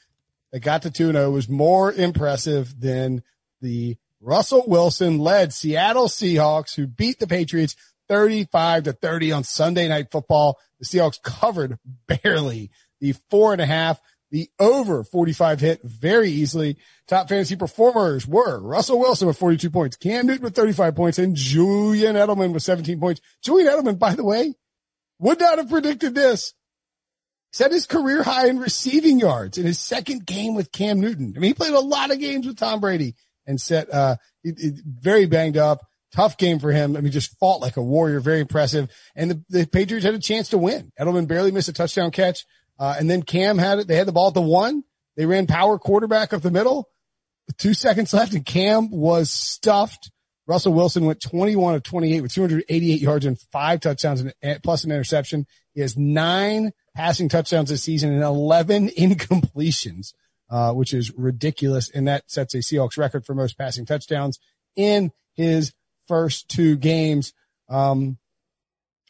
that 0.52 0.60
got 0.60 0.82
to 0.82 0.90
2 0.90 1.12
0 1.12 1.30
was 1.30 1.48
more 1.48 1.92
impressive 1.92 2.80
than 2.80 3.22
the 3.60 3.96
Russell 4.20 4.64
Wilson 4.66 5.18
led 5.18 5.52
Seattle 5.52 6.08
Seahawks 6.08 6.74
who 6.74 6.86
beat 6.86 7.18
the 7.20 7.26
Patriots 7.26 7.76
35 8.08 8.84
to 8.84 8.92
30 8.92 9.32
on 9.32 9.44
Sunday 9.44 9.88
night 9.88 10.10
football. 10.10 10.58
The 10.80 10.86
Seahawks 10.86 11.22
covered 11.22 11.78
barely 12.06 12.70
the 13.00 13.14
four 13.30 13.52
and 13.52 13.60
a 13.60 13.66
half. 13.66 14.00
The 14.30 14.50
over 14.58 15.04
45 15.04 15.60
hit 15.60 15.80
very 15.84 16.30
easily. 16.30 16.78
Top 17.06 17.28
fantasy 17.28 17.54
performers 17.54 18.26
were 18.26 18.60
Russell 18.60 18.98
Wilson 18.98 19.28
with 19.28 19.38
42 19.38 19.70
points, 19.70 19.96
Cam 19.96 20.26
Newton 20.26 20.42
with 20.42 20.56
35 20.56 20.96
points, 20.96 21.18
and 21.18 21.36
Julian 21.36 22.16
Edelman 22.16 22.52
with 22.52 22.64
17 22.64 22.98
points. 22.98 23.20
Julian 23.44 23.72
Edelman, 23.72 23.98
by 23.98 24.14
the 24.14 24.24
way, 24.24 24.54
would 25.20 25.38
not 25.38 25.58
have 25.58 25.70
predicted 25.70 26.14
this. 26.14 26.54
Set 27.52 27.72
his 27.72 27.86
career 27.86 28.22
high 28.22 28.48
in 28.48 28.58
receiving 28.58 29.20
yards 29.20 29.56
in 29.56 29.64
his 29.64 29.78
second 29.78 30.26
game 30.26 30.54
with 30.54 30.72
Cam 30.72 31.00
Newton. 31.00 31.32
I 31.36 31.38
mean, 31.38 31.50
he 31.50 31.54
played 31.54 31.72
a 31.72 31.80
lot 31.80 32.10
of 32.10 32.18
games 32.18 32.46
with 32.46 32.58
Tom 32.58 32.80
Brady 32.80 33.14
and 33.46 33.60
set, 33.60 33.92
uh, 33.94 34.16
it, 34.42 34.56
it, 34.58 34.74
very 34.84 35.26
banged 35.26 35.56
up. 35.56 35.80
Tough 36.12 36.38
game 36.38 36.58
for 36.58 36.72
him. 36.72 36.96
I 36.96 37.00
mean, 37.00 37.12
just 37.12 37.38
fought 37.38 37.60
like 37.60 37.76
a 37.76 37.82
warrior. 37.82 38.20
Very 38.20 38.40
impressive. 38.40 38.90
And 39.14 39.30
the, 39.30 39.44
the 39.48 39.66
Patriots 39.66 40.04
had 40.04 40.14
a 40.14 40.18
chance 40.18 40.50
to 40.50 40.58
win. 40.58 40.92
Edelman 40.98 41.26
barely 41.26 41.50
missed 41.50 41.68
a 41.68 41.72
touchdown 41.72 42.10
catch. 42.10 42.46
Uh, 42.78 42.94
and 42.98 43.10
then 43.10 43.22
Cam 43.22 43.58
had 43.58 43.80
it. 43.80 43.88
They 43.88 43.96
had 43.96 44.06
the 44.06 44.12
ball 44.12 44.28
at 44.28 44.34
the 44.34 44.42
one. 44.42 44.84
They 45.16 45.26
ran 45.26 45.46
power 45.46 45.78
quarterback 45.78 46.32
up 46.32 46.42
the 46.42 46.50
middle. 46.50 46.88
Two 47.58 47.74
seconds 47.74 48.12
left 48.14 48.34
and 48.34 48.44
Cam 48.44 48.90
was 48.90 49.30
stuffed. 49.30 50.10
Russell 50.46 50.74
Wilson 50.74 51.04
went 51.04 51.20
21 51.20 51.74
of 51.74 51.82
28 51.82 52.20
with 52.20 52.32
288 52.32 53.00
yards 53.00 53.26
and 53.26 53.38
five 53.50 53.80
touchdowns 53.80 54.24
and 54.40 54.62
plus 54.62 54.84
an 54.84 54.92
interception. 54.92 55.46
He 55.74 55.80
has 55.80 55.96
nine 55.96 56.72
passing 56.94 57.28
touchdowns 57.28 57.68
this 57.68 57.82
season 57.82 58.12
and 58.12 58.22
11 58.22 58.88
incompletions, 58.98 60.12
uh, 60.48 60.72
which 60.72 60.94
is 60.94 61.12
ridiculous. 61.16 61.90
And 61.90 62.06
that 62.06 62.30
sets 62.30 62.54
a 62.54 62.58
Seahawks 62.58 62.96
record 62.96 63.26
for 63.26 63.34
most 63.34 63.58
passing 63.58 63.86
touchdowns 63.86 64.38
in 64.76 65.10
his 65.34 65.72
first 66.08 66.48
two 66.48 66.76
games. 66.76 67.32
Um, 67.68 68.18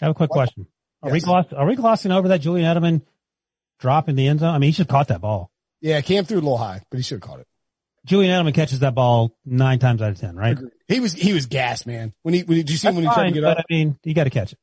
I 0.00 0.06
have 0.06 0.10
a 0.12 0.14
quick 0.14 0.30
What? 0.30 0.36
question. 0.36 0.66
Are 1.02 1.10
we 1.10 1.20
gloss, 1.20 1.46
are 1.52 1.66
we 1.66 1.76
glossing 1.76 2.10
over 2.12 2.28
that 2.28 2.40
Julian 2.40 2.66
Edelman 2.74 3.02
drop 3.78 4.08
in 4.08 4.16
the 4.16 4.26
end 4.28 4.40
zone? 4.40 4.54
I 4.54 4.58
mean, 4.58 4.68
he 4.68 4.72
should 4.72 4.86
have 4.86 4.88
caught 4.88 5.08
that 5.08 5.20
ball. 5.20 5.50
yeah, 5.80 6.00
Cam 6.00 6.24
threw 6.24 6.38
it 6.38 6.40
a 6.40 6.44
little 6.44 6.58
high, 6.58 6.82
but 6.90 6.96
he 6.96 7.02
should 7.02 7.16
have 7.16 7.28
caught 7.28 7.40
it. 7.40 7.46
Julian 8.06 8.32
Edelman 8.32 8.54
catches 8.54 8.80
that 8.80 8.94
ball 8.94 9.36
nine 9.44 9.78
times 9.78 10.00
out 10.02 10.10
of 10.10 10.18
ten, 10.18 10.36
right? 10.36 10.56
He 10.88 11.00
was, 11.00 11.12
he 11.12 11.32
was 11.32 11.46
gassed, 11.46 11.86
man. 11.86 12.12
When 12.22 12.34
he, 12.34 12.42
when 12.42 12.56
he, 12.56 12.62
did 12.62 12.70
you 12.72 12.78
see 12.78 12.88
him 12.88 12.94
when 12.96 13.04
he 13.04 13.10
tried 13.10 13.26
to 13.28 13.32
get 13.32 13.42
but 13.42 13.58
up? 13.58 13.64
I 13.68 13.74
mean, 13.74 13.98
you 14.04 14.14
got 14.14 14.24
to 14.24 14.30
catch 14.30 14.52
it. 14.52 14.58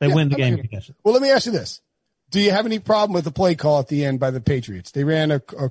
They 0.00 0.08
Yeah, 0.08 0.14
win 0.14 0.28
the 0.28 0.36
game 0.36 0.56
catch 0.70 0.88
it. 0.90 0.96
Well, 1.04 1.12
let 1.14 1.22
me 1.22 1.30
ask 1.30 1.46
you 1.46 1.52
this. 1.52 1.80
Do 2.30 2.40
you 2.40 2.50
have 2.50 2.64
any 2.66 2.78
problem 2.78 3.14
with 3.14 3.24
the 3.24 3.30
play 3.30 3.54
call 3.54 3.78
at 3.80 3.88
the 3.88 4.04
end 4.04 4.20
by 4.20 4.30
the 4.30 4.40
Patriots? 4.40 4.90
They 4.90 5.04
ran 5.04 5.30
a, 5.30 5.42
a, 5.58 5.64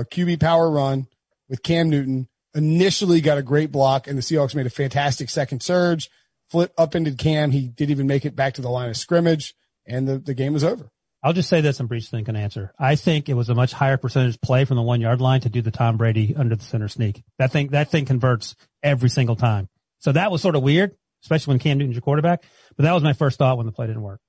a 0.00 0.04
QB 0.04 0.40
power 0.40 0.70
run 0.70 1.06
with 1.48 1.62
Cam 1.62 1.90
Newton 1.90 2.28
initially 2.56 3.20
got 3.20 3.38
a 3.38 3.42
great 3.42 3.70
block 3.70 4.06
and 4.06 4.16
the 4.16 4.22
Seahawks 4.22 4.54
made 4.54 4.66
a 4.66 4.70
fantastic 4.70 5.30
second 5.30 5.62
surge, 5.62 6.10
flip 6.50 6.72
upended 6.78 7.18
Cam. 7.18 7.50
He 7.50 7.68
didn't 7.68 7.90
even 7.90 8.06
make 8.06 8.24
it 8.24 8.34
back 8.34 8.54
to 8.54 8.62
the 8.62 8.70
line 8.70 8.88
of 8.88 8.96
scrimmage 8.96 9.54
and 9.86 10.08
the, 10.08 10.18
the 10.18 10.34
game 10.34 10.52
was 10.52 10.64
over. 10.64 10.90
I'll 11.22 11.32
just 11.32 11.48
say 11.48 11.60
this 11.60 11.80
and 11.80 11.88
Breech 11.88 12.08
think 12.08 12.26
can 12.26 12.36
answer. 12.36 12.72
I 12.78 12.94
think 12.94 13.28
it 13.28 13.34
was 13.34 13.48
a 13.48 13.54
much 13.54 13.72
higher 13.72 13.96
percentage 13.96 14.40
play 14.40 14.64
from 14.64 14.76
the 14.76 14.82
one 14.82 15.00
yard 15.00 15.20
line 15.20 15.40
to 15.40 15.48
do 15.48 15.60
the 15.60 15.70
Tom 15.70 15.96
Brady 15.96 16.34
under 16.36 16.54
the 16.54 16.64
center 16.64 16.88
sneak. 16.88 17.22
That 17.38 17.50
thing, 17.50 17.68
that 17.68 17.90
thing 17.90 18.04
converts 18.04 18.54
every 18.82 19.08
single 19.08 19.36
time. 19.36 19.68
So 19.98 20.12
that 20.12 20.30
was 20.30 20.40
sort 20.40 20.54
of 20.54 20.62
weird, 20.62 20.96
especially 21.22 21.52
when 21.52 21.58
Cam 21.58 21.78
Newton's 21.78 21.96
your 21.96 22.02
quarterback. 22.02 22.44
But 22.76 22.84
that 22.84 22.92
was 22.92 23.02
my 23.02 23.12
first 23.12 23.38
thought 23.38 23.56
when 23.56 23.66
the 23.66 23.72
play 23.72 23.86
didn't 23.86 24.02
work. 24.02 24.20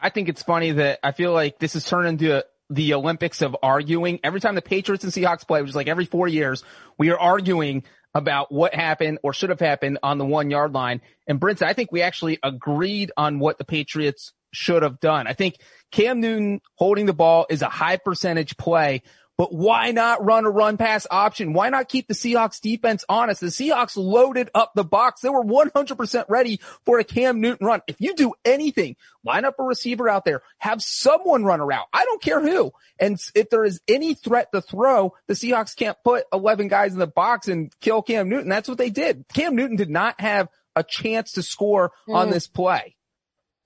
I 0.00 0.10
think 0.10 0.28
it's 0.28 0.42
funny 0.42 0.72
that 0.72 0.98
I 1.02 1.12
feel 1.12 1.32
like 1.32 1.58
this 1.58 1.74
has 1.74 1.84
turned 1.84 2.08
into 2.08 2.44
the 2.70 2.94
Olympics 2.94 3.42
of 3.42 3.56
arguing. 3.62 4.20
Every 4.24 4.40
time 4.40 4.54
the 4.54 4.62
Patriots 4.62 5.04
and 5.04 5.12
Seahawks 5.12 5.46
play, 5.46 5.60
which 5.60 5.70
is 5.70 5.76
like 5.76 5.88
every 5.88 6.06
four 6.06 6.28
years, 6.28 6.62
we 6.98 7.10
are 7.10 7.18
arguing 7.18 7.84
about 8.14 8.52
what 8.52 8.74
happened 8.74 9.18
or 9.22 9.32
should 9.32 9.50
have 9.50 9.60
happened 9.60 9.98
on 10.02 10.18
the 10.18 10.24
one 10.24 10.50
yard 10.50 10.72
line. 10.72 11.00
And 11.26 11.40
Brinson, 11.40 11.66
I 11.66 11.72
think 11.72 11.90
we 11.90 12.02
actually 12.02 12.38
agreed 12.42 13.10
on 13.16 13.38
what 13.38 13.58
the 13.58 13.64
Patriots 13.64 14.32
should 14.52 14.82
have 14.82 15.00
done. 15.00 15.26
I 15.26 15.32
think 15.32 15.56
Cam 15.90 16.20
Newton 16.20 16.60
holding 16.76 17.06
the 17.06 17.12
ball 17.12 17.46
is 17.50 17.62
a 17.62 17.68
high 17.68 17.96
percentage 17.96 18.56
play, 18.56 19.02
but 19.36 19.52
why 19.52 19.90
not 19.90 20.24
run 20.24 20.44
a 20.44 20.50
run 20.50 20.76
pass 20.76 21.06
option? 21.10 21.52
Why 21.52 21.68
not 21.68 21.88
keep 21.88 22.06
the 22.06 22.14
Seahawks 22.14 22.60
defense 22.60 23.04
honest? 23.08 23.40
The 23.40 23.48
Seahawks 23.48 23.96
loaded 23.96 24.48
up 24.54 24.72
the 24.74 24.84
box. 24.84 25.20
They 25.20 25.28
were 25.28 25.42
100% 25.42 26.24
ready 26.28 26.60
for 26.84 26.98
a 26.98 27.04
Cam 27.04 27.40
Newton 27.40 27.66
run. 27.66 27.82
If 27.88 27.96
you 28.00 28.14
do 28.14 28.34
anything, 28.44 28.96
line 29.24 29.44
up 29.44 29.56
a 29.58 29.64
receiver 29.64 30.08
out 30.08 30.24
there, 30.24 30.42
have 30.58 30.82
someone 30.82 31.44
run 31.44 31.60
a 31.60 31.64
route. 31.64 31.86
I 31.92 32.04
don't 32.04 32.22
care 32.22 32.40
who. 32.40 32.72
And 33.00 33.18
if 33.34 33.50
there 33.50 33.64
is 33.64 33.80
any 33.88 34.14
threat 34.14 34.52
to 34.52 34.60
throw, 34.60 35.14
the 35.26 35.34
Seahawks 35.34 35.74
can't 35.74 35.98
put 36.04 36.24
11 36.32 36.68
guys 36.68 36.92
in 36.92 37.00
the 37.00 37.06
box 37.06 37.48
and 37.48 37.72
kill 37.80 38.02
Cam 38.02 38.28
Newton. 38.28 38.48
That's 38.48 38.68
what 38.68 38.78
they 38.78 38.90
did. 38.90 39.24
Cam 39.34 39.56
Newton 39.56 39.76
did 39.76 39.90
not 39.90 40.20
have 40.20 40.48
a 40.76 40.84
chance 40.84 41.32
to 41.32 41.42
score 41.42 41.92
mm. 42.08 42.14
on 42.14 42.30
this 42.30 42.46
play. 42.46 42.94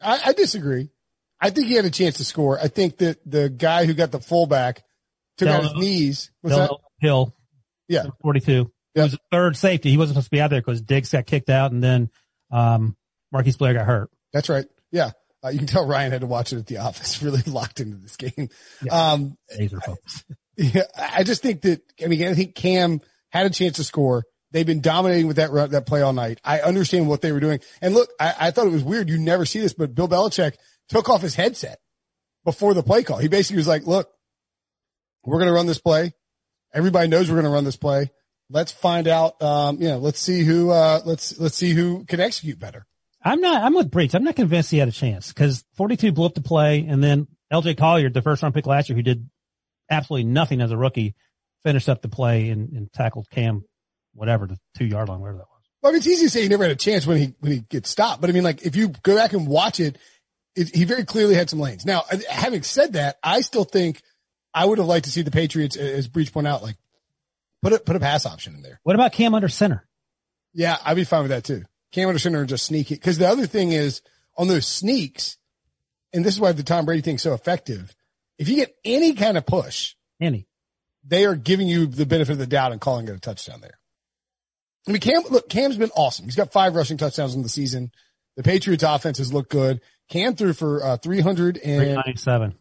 I, 0.01 0.21
I 0.27 0.33
disagree. 0.33 0.91
I 1.41 1.51
think 1.51 1.69
he 1.69 1.75
had 1.75 1.85
a 1.85 1.91
chance 1.91 2.17
to 2.17 2.25
score. 2.25 2.59
I 2.59 2.69
think 2.69 2.99
that 2.99 3.19
the 3.25 3.49
guy 3.49 3.85
who 3.85 3.95
got 3.95 4.11
the 4.11 4.21
fullback 4.21 4.83
took 5.39 5.49
out 5.49 5.63
his 5.63 5.75
knees. 5.75 6.31
What's 6.43 6.57
that? 6.57 6.71
Hill. 7.01 7.35
Yeah. 7.89 8.07
42. 8.21 8.71
It 8.95 9.01
was 9.01 9.15
a 9.15 9.19
third 9.31 9.57
safety. 9.57 9.91
He 9.91 9.97
wasn't 9.97 10.15
supposed 10.15 10.27
to 10.27 10.31
be 10.31 10.41
out 10.41 10.51
there 10.51 10.61
because 10.61 10.83
Diggs 10.83 11.11
got 11.11 11.27
kicked 11.27 11.51
out 11.51 11.73
and 11.73 11.83
then, 11.83 12.11
um, 12.51 12.97
Marquise 13.33 13.57
Blair 13.57 13.75
got 13.75 13.87
hurt. 13.87 14.11
That's 14.33 14.49
right. 14.49 14.67
Yeah. 14.91 15.11
Uh, 15.45 15.49
you 15.49 15.59
can 15.59 15.69
tell 15.69 15.87
Ryan 15.87 16.13
had 16.13 16.23
to 16.23 16.27
watch 16.27 16.53
it 16.53 16.59
at 16.59 16.67
the 16.67 16.79
office, 16.79 17.23
really 17.23 17.43
locked 17.43 17.81
into 17.81 17.97
this 17.97 18.17
game. 18.17 18.49
Yeah. 18.83 19.13
Um, 19.13 19.37
yeah, 20.57 20.83
I 20.97 21.23
just 21.23 21.43
think 21.43 21.63
that, 21.63 21.83
I 22.03 22.09
mean, 22.09 22.27
I 22.27 22.35
think 22.35 22.55
Cam 22.55 23.01
had 23.31 23.47
a 23.47 23.51
chance 23.51 23.77
to 23.77 23.85
score. 23.85 24.25
They've 24.51 24.67
been 24.67 24.81
dominating 24.81 25.27
with 25.27 25.37
that 25.37 25.53
that 25.71 25.87
play 25.87 26.01
all 26.01 26.15
night. 26.15 26.41
I 26.43 26.61
understand 26.61 27.07
what 27.07 27.21
they 27.21 27.33
were 27.33 27.41
doing. 27.41 27.61
And 27.83 27.95
look, 27.95 28.09
I, 28.19 28.35
I 28.41 28.51
thought 28.51 28.67
it 28.67 28.73
was 28.73 28.83
weird. 28.83 29.11
You 29.11 29.19
never 29.19 29.45
see 29.45 29.61
this, 29.61 29.75
but 29.75 29.95
Bill 29.95 30.09
Belichick 30.09 30.55
took 30.89 31.11
off 31.11 31.21
his 31.21 31.35
headset 31.35 31.79
before 32.45 32.73
the 32.73 32.83
play 32.83 33.03
call. 33.03 33.19
He 33.19 33.29
basically 33.29 33.59
was 33.59 33.69
like, 33.69 33.87
look, 33.87 34.09
we're 35.29 35.39
going 35.39 35.49
to 35.49 35.55
run 35.55 35.67
this 35.67 35.79
play. 35.79 36.13
Everybody 36.73 37.09
knows 37.09 37.29
we're 37.29 37.37
going 37.37 37.45
to 37.45 37.51
run 37.51 37.65
this 37.65 37.77
play. 37.77 38.11
Let's 38.51 38.73
find 38.73 39.07
out, 39.09 39.41
um, 39.43 39.81
you 39.81 39.89
know, 39.89 39.99
let's 39.99 40.19
see 40.19 40.43
who, 40.43 40.71
uh, 40.71 41.01
let's, 41.05 41.39
let's 41.39 41.57
see 41.57 41.73
who 41.73 42.05
can 42.07 42.19
execute 42.19 42.59
better. 42.59 42.87
I'm 43.23 43.41
not, 43.41 43.63
I'm 43.63 43.75
with 43.75 43.91
Breech. 43.91 44.15
I'm 44.15 44.25
not 44.25 44.37
convinced 44.37 44.71
he 44.71 44.79
had 44.79 44.89
a 44.89 44.93
chance 44.93 45.33
because 45.33 45.65
42 45.77 46.13
blew 46.13 46.25
up 46.25 46.35
the 46.35 46.41
play 46.41 46.87
and 46.89 47.03
then 47.05 47.27
LJ 47.53 47.77
Collier, 47.77 48.09
the 48.11 48.23
first 48.23 48.43
round 48.43 48.55
pick 48.55 48.67
last 48.67 48.89
year 48.89 48.97
who 48.97 49.03
did 49.03 49.29
absolutely 49.91 50.25
nothing 50.31 50.61
as 50.61 50.71
a 50.71 50.77
rookie, 50.77 51.15
finished 51.63 51.89
up 51.89 52.01
the 52.01 52.09
play 52.09 52.49
and, 52.49 52.71
and 52.71 52.93
tackled 52.93 53.29
Cam, 53.31 53.65
whatever, 54.15 54.47
the 54.47 54.59
two 54.77 54.87
yard 54.87 55.09
line, 55.09 55.21
whatever 55.21 55.39
that 55.39 55.47
was. 55.51 55.63
Well, 55.83 55.91
I 55.91 55.93
mean, 55.93 55.99
it's 55.99 56.07
easy 56.07 56.27
to 56.27 56.31
say 56.31 56.43
he 56.43 56.49
never 56.49 56.65
had 56.65 56.73
a 56.73 56.77
chance 56.77 57.07
when 57.07 57.19
he, 57.19 57.35
when 57.41 57.53
he 57.53 57.61
gets 57.61 57.91
stopped. 57.91 58.21
But 58.21 58.31
I 58.31 58.33
mean, 58.33 58.45
like, 58.45 58.63
if 58.63 58.77
you 58.77 58.89
go 59.03 59.17
back 59.17 59.33
and 59.33 59.47
watch 59.47 59.79
it, 59.79 59.99
it, 60.57 60.75
he 60.75 60.85
very 60.85 61.05
clearly 61.05 61.35
had 61.35 61.51
some 61.51 61.61
lanes. 61.61 61.85
Now, 61.87 62.05
having 62.29 62.63
said 62.63 62.95
that, 62.95 63.17
I 63.23 63.43
still 63.43 63.65
think 63.65 64.03
I 64.55 64.65
would 64.65 64.79
have 64.79 64.87
liked 64.87 65.05
to 65.05 65.11
see 65.11 65.23
the 65.23 65.31
Patriots, 65.31 65.77
as 65.77 66.09
Breech 66.09 66.33
point 66.33 66.47
out, 66.47 66.63
like 66.63 66.77
put 67.63 67.73
a, 67.73 67.79
put 67.79 67.97
a 67.97 68.01
pass 68.01 68.27
option 68.27 68.55
in 68.55 68.63
there. 68.63 68.81
What 68.83 68.95
about 68.95 69.13
Cam 69.13 69.35
under 69.35 69.49
center? 69.49 69.87
Yeah, 70.55 70.77
I'd 70.85 70.97
be 70.97 71.05
fine 71.05 71.23
with 71.23 71.31
that 71.31 71.45
too. 71.45 71.63
Cam 71.93 72.09
under 72.09 72.19
center 72.19 72.41
and 72.41 72.49
just 72.49 72.67
sneak 72.67 72.91
it. 72.91 73.01
Cause 73.03 73.19
the 73.19 73.29
other 73.29 73.47
thing 73.47 73.73
is 73.73 74.03
on 74.37 74.49
those 74.49 74.67
sneaks, 74.67 75.37
and 76.13 76.25
this 76.25 76.35
is 76.35 76.41
why 76.41 76.53
the 76.53 76.63
Tom 76.63 76.85
Brady 76.85 77.03
thing's 77.03 77.23
so 77.23 77.35
effective. 77.35 77.95
If 78.39 78.49
you 78.49 78.57
get 78.57 78.75
any 78.85 79.15
kind 79.15 79.37
of 79.37 79.47
push, 79.47 79.95
any, 80.21 80.47
they 81.05 81.25
are 81.25 81.35
giving 81.35 81.69
you 81.69 81.87
the 81.87 82.07
benefit 82.07 82.33
of 82.33 82.39
the 82.39 82.47
doubt 82.47 82.73
and 82.73 82.81
calling 82.81 83.09
it 83.09 83.15
a 83.15 83.21
touchdown 83.21 83.61
there. 83.61 83.79
I 84.87 84.93
mean, 84.93 85.01
Cam, 85.01 85.23
look, 85.31 85.49
Cam's 85.49 85.77
been 85.77 85.91
awesome. 85.91 86.25
He's 86.25 86.37
got 86.37 86.53
five 86.53 86.75
rushing 86.75 86.97
touchdowns 86.97 87.35
in 87.35 87.43
the 87.43 87.49
season. 87.49 87.91
The 88.37 88.43
Patriots 88.43 88.85
offense 88.85 89.19
has 89.19 89.33
looked 89.33 89.51
good. 89.51 89.81
Cam 90.09 90.35
threw 90.35 90.53
for 90.53 90.83
uh, 90.83 90.97
300 90.97 91.59
and 91.59 91.81
397. 91.81 92.55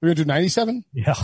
397? 0.00 0.84
Yeah. 0.92 1.14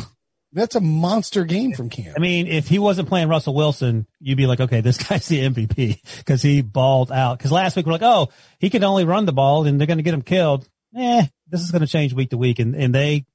That's 0.53 0.75
a 0.75 0.81
monster 0.81 1.45
game 1.45 1.75
from 1.75 1.91
Cam. 1.91 2.15
I 2.17 2.21
mean, 2.21 2.47
if 2.47 2.69
he 2.69 2.79
wasn't 2.79 3.09
playing 3.09 3.29
Russell 3.29 3.55
Wilson, 3.55 4.07
you'd 4.21 4.39
be 4.39 4.47
like, 4.47 4.61
okay, 4.61 4.81
this 4.81 4.97
guy's 5.09 5.27
the 5.27 5.47
MVP 5.47 6.01
because 6.19 6.41
he 6.43 6.63
balled 6.63 7.13
out. 7.13 7.39
Because 7.39 7.53
last 7.53 7.77
week 7.77 7.87
we're 7.87 7.93
like, 7.93 8.03
oh, 8.03 8.29
he 8.59 8.71
can 8.71 8.85
only 8.85 9.05
run 9.05 9.27
the 9.27 9.33
ball 9.33 9.67
and 9.67 9.79
they're 9.79 9.87
going 9.87 9.99
to 9.99 10.03
get 10.03 10.15
him 10.15 10.23
killed. 10.23 10.67
Eh, 10.97 11.27
this 11.49 11.61
is 11.61 11.71
going 11.71 11.83
to 11.83 11.87
change 11.87 12.15
week 12.15 12.31
to 12.31 12.39
week. 12.39 12.59
And, 12.59 12.75
and 12.75 12.95
they, 12.95 13.27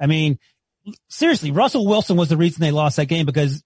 I 0.00 0.06
mean, 0.06 0.38
seriously, 1.08 1.50
Russell 1.50 1.86
Wilson 1.86 2.16
was 2.16 2.28
the 2.28 2.36
reason 2.36 2.60
they 2.60 2.70
lost 2.70 2.96
that 2.96 3.06
game 3.06 3.26
because 3.26 3.62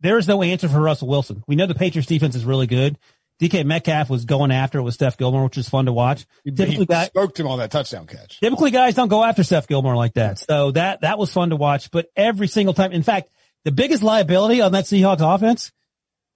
there 0.00 0.18
is 0.18 0.26
no 0.26 0.42
answer 0.42 0.68
for 0.68 0.80
Russell 0.80 1.08
Wilson. 1.08 1.44
We 1.46 1.56
know 1.56 1.66
the 1.66 1.74
Patriots 1.74 2.08
defense 2.08 2.34
is 2.34 2.44
really 2.44 2.66
good. 2.66 2.98
DK 3.44 3.64
Metcalf 3.64 4.08
was 4.08 4.24
going 4.24 4.50
after 4.50 4.78
it 4.78 4.82
with 4.82 4.94
Steph 4.94 5.18
Gilmore, 5.18 5.44
which 5.44 5.56
was 5.56 5.68
fun 5.68 5.86
to 5.86 5.92
watch. 5.92 6.26
He, 6.44 6.50
typically, 6.50 6.76
he 6.76 6.86
guys, 6.86 7.08
spoke 7.08 7.38
him 7.38 7.46
on 7.46 7.58
that 7.58 7.70
touchdown 7.70 8.06
catch. 8.06 8.40
Typically, 8.40 8.70
guys 8.70 8.94
don't 8.94 9.08
go 9.08 9.22
after 9.22 9.44
Steph 9.44 9.66
Gilmore 9.66 9.96
like 9.96 10.14
that. 10.14 10.38
So 10.38 10.70
that 10.70 11.02
that 11.02 11.18
was 11.18 11.32
fun 11.32 11.50
to 11.50 11.56
watch. 11.56 11.90
But 11.90 12.06
every 12.16 12.48
single 12.48 12.74
time, 12.74 12.92
in 12.92 13.02
fact, 13.02 13.28
the 13.64 13.72
biggest 13.72 14.02
liability 14.02 14.60
on 14.60 14.72
that 14.72 14.84
Seahawks 14.84 15.34
offense, 15.34 15.72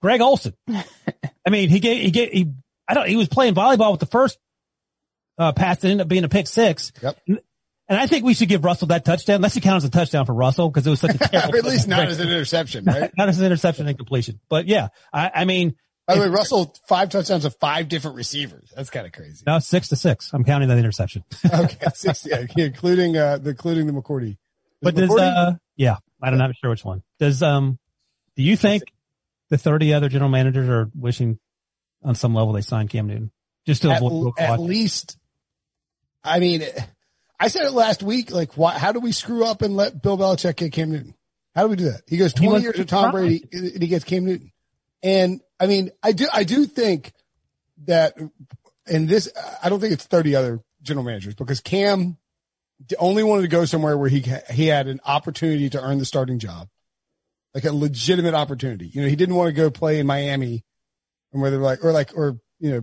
Greg 0.01 0.21
Olsen. 0.21 0.53
I 0.67 1.49
mean, 1.49 1.69
he 1.69 1.79
gave 1.79 2.01
he 2.03 2.11
gave 2.11 2.31
he. 2.31 2.51
I 2.87 2.93
don't. 2.93 3.07
He 3.07 3.15
was 3.15 3.27
playing 3.27 3.55
volleyball 3.55 3.91
with 3.91 3.99
the 3.99 4.05
first 4.05 4.37
uh, 5.37 5.51
pass 5.51 5.79
that 5.79 5.89
ended 5.89 6.01
up 6.05 6.07
being 6.07 6.23
a 6.23 6.29
pick 6.29 6.47
six. 6.47 6.91
Yep. 7.01 7.17
And 7.27 7.99
I 7.99 8.05
think 8.05 8.23
we 8.23 8.35
should 8.35 8.49
give 8.49 8.63
Russell 8.63 8.89
that 8.89 9.03
touchdown. 9.03 9.41
Let's 9.41 9.59
count 9.59 9.77
as 9.77 9.83
a 9.83 9.89
touchdown 9.89 10.27
for 10.27 10.33
Russell 10.33 10.69
because 10.69 10.85
it 10.85 10.91
was 10.91 10.99
such 10.99 11.15
a 11.15 11.17
terrible. 11.17 11.57
at 11.57 11.65
least 11.65 11.87
not 11.87 12.07
as 12.07 12.19
an 12.19 12.27
interception, 12.27 12.85
right? 12.85 13.09
not 13.17 13.29
as 13.29 13.39
an 13.39 13.47
interception 13.47 13.87
and 13.87 13.97
completion. 13.97 14.39
But 14.47 14.67
yeah, 14.67 14.89
I, 15.11 15.31
I 15.33 15.45
mean, 15.45 15.75
by 16.09 16.15
the 16.15 16.21
way, 16.21 16.27
Russell 16.29 16.75
five 16.87 17.09
touchdowns 17.09 17.45
of 17.45 17.55
five 17.57 17.87
different 17.87 18.17
receivers. 18.17 18.73
That's 18.75 18.89
kind 18.89 19.05
of 19.05 19.11
crazy. 19.11 19.43
No, 19.45 19.59
six 19.59 19.89
to 19.89 19.95
six. 19.95 20.31
I'm 20.33 20.43
counting 20.43 20.69
that 20.69 20.79
interception. 20.79 21.23
okay, 21.53 21.85
six, 21.93 22.25
yeah, 22.25 22.45
including 22.57 23.15
uh, 23.15 23.37
the, 23.37 23.51
including 23.51 23.85
the 23.85 23.93
McCourty. 23.93 24.37
But 24.81 24.95
does 24.95 25.15
uh, 25.15 25.53
yeah, 25.75 25.97
I 26.19 26.31
don't 26.31 26.39
know, 26.39 26.45
I'm 26.45 26.53
sure 26.59 26.71
which 26.71 26.83
one. 26.83 27.03
Does 27.19 27.43
um, 27.43 27.77
do 28.35 28.41
you 28.41 28.57
think 28.57 28.83
the 29.49 29.57
30 29.59 29.93
other 29.93 30.09
general 30.09 30.31
managers 30.31 30.67
are 30.67 30.89
wishing 30.99 31.37
on 32.03 32.15
some 32.15 32.33
level 32.33 32.53
they 32.53 32.61
signed 32.61 32.89
Cam 32.89 33.05
Newton 33.05 33.31
just 33.67 33.83
to 33.83 33.91
at, 33.91 33.97
avoid 33.97 34.33
at 34.39 34.59
least? 34.59 35.15
I 36.23 36.39
mean, 36.39 36.63
I 37.39 37.49
said 37.49 37.65
it 37.65 37.71
last 37.71 38.01
week. 38.01 38.31
Like, 38.31 38.57
why? 38.57 38.79
How 38.79 38.93
do 38.93 38.99
we 38.99 39.11
screw 39.11 39.45
up 39.45 39.61
and 39.61 39.75
let 39.75 40.01
Bill 40.01 40.17
Belichick 40.17 40.55
get 40.55 40.71
Cam 40.71 40.91
Newton? 40.91 41.13
How 41.53 41.63
do 41.63 41.69
we 41.69 41.75
do 41.75 41.91
that? 41.91 42.01
He 42.07 42.17
goes 42.17 42.33
20 42.33 42.57
he 42.57 42.63
years 42.63 42.77
with 42.79 42.89
Tom 42.89 43.11
Brady 43.11 43.47
and 43.53 43.79
he 43.83 43.87
gets 43.87 44.05
Cam 44.05 44.25
Newton. 44.25 44.51
And 45.03 45.41
I 45.59 45.67
mean, 45.67 45.91
I 46.01 46.11
do, 46.11 46.27
I 46.31 46.43
do 46.43 46.65
think 46.65 47.13
that, 47.85 48.17
and 48.87 49.09
this, 49.09 49.29
I 49.61 49.69
don't 49.69 49.79
think 49.79 49.93
it's 49.93 50.05
30 50.05 50.35
other 50.35 50.61
general 50.81 51.05
managers 51.05 51.35
because 51.35 51.59
Cam 51.59 52.17
only 52.97 53.23
wanted 53.23 53.41
to 53.41 53.47
go 53.49 53.65
somewhere 53.65 53.97
where 53.97 54.09
he, 54.09 54.25
he 54.51 54.67
had 54.67 54.87
an 54.87 55.01
opportunity 55.05 55.69
to 55.71 55.81
earn 55.81 55.97
the 55.97 56.05
starting 56.05 56.39
job, 56.39 56.69
like 57.53 57.65
a 57.65 57.73
legitimate 57.73 58.33
opportunity. 58.33 58.87
You 58.87 59.01
know, 59.01 59.07
he 59.07 59.15
didn't 59.15 59.35
want 59.35 59.49
to 59.49 59.53
go 59.53 59.69
play 59.69 59.99
in 59.99 60.07
Miami 60.07 60.63
and 61.33 61.41
where 61.41 61.51
they're 61.51 61.59
like, 61.59 61.83
or 61.83 61.91
like, 61.91 62.15
or, 62.15 62.39
you 62.59 62.71
know, 62.71 62.81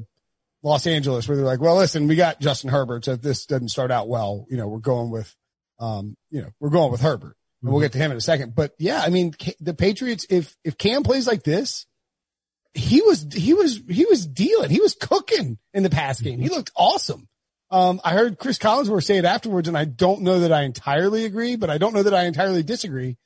Los 0.63 0.87
Angeles 0.87 1.29
where 1.29 1.37
they're 1.37 1.47
like, 1.47 1.61
well, 1.61 1.77
listen, 1.77 2.09
we 2.09 2.17
got 2.17 2.41
Justin 2.41 2.71
Herbert. 2.71 3.05
So 3.05 3.13
if 3.13 3.23
this 3.23 3.47
doesn't 3.47 3.69
start 3.69 3.91
out 3.91 4.09
well, 4.09 4.47
you 4.51 4.57
know, 4.57 4.67
we're 4.67 4.79
going 4.79 5.11
with, 5.11 5.35
um, 5.79 6.17
you 6.31 6.43
know, 6.43 6.49
we're 6.61 6.71
going 6.71 6.91
with 6.91 7.01
Herbert 7.01 7.37
and 7.63 7.71
we'll 7.71 7.75
mm-hmm. 7.75 7.85
get 7.85 7.93
to 7.93 7.99
him 7.99 8.11
in 8.11 8.17
a 8.17 8.21
second. 8.23 8.55
But 8.55 8.73
yeah, 8.79 9.01
I 9.01 9.11
mean, 9.11 9.33
the 9.61 9.75
Patriots, 9.75 10.27
if, 10.29 10.57
if 10.65 10.77
Cam 10.77 11.05
plays 11.05 11.27
like 11.27 11.43
this, 11.43 11.87
he 12.77 13.01
was 13.03 13.27
he 13.33 13.55
was 13.55 13.81
he 13.89 14.05
was 14.05 14.27
dealing. 14.27 14.71
He 14.71 14.81
was 14.81 14.95
cooking 14.95 15.59
in 15.73 15.83
the 15.83 15.91
pass 15.91 16.21
game. 16.21 16.41
He 16.41 16.49
looked 16.49 16.71
awesome. 16.77 17.29
Um, 17.71 18.01
I 18.05 18.13
heard 18.13 18.39
Cris 18.39 18.59
Collinsworth 18.59 19.05
say 19.05 19.17
it 19.17 19.25
afterwards, 19.25 19.67
and 19.67 19.77
I 19.77 19.85
don't 19.85 20.23
know 20.23 20.41
that 20.41 20.53
I 20.53 20.63
entirely 20.63 21.25
agree, 21.25 21.57
but 21.57 21.71
I 21.71 21.79
don't 21.79 21.95
know 21.95 22.03
that 22.03 22.15
I 22.15 22.25
entirely 22.25 22.63
disagree. 22.63 23.17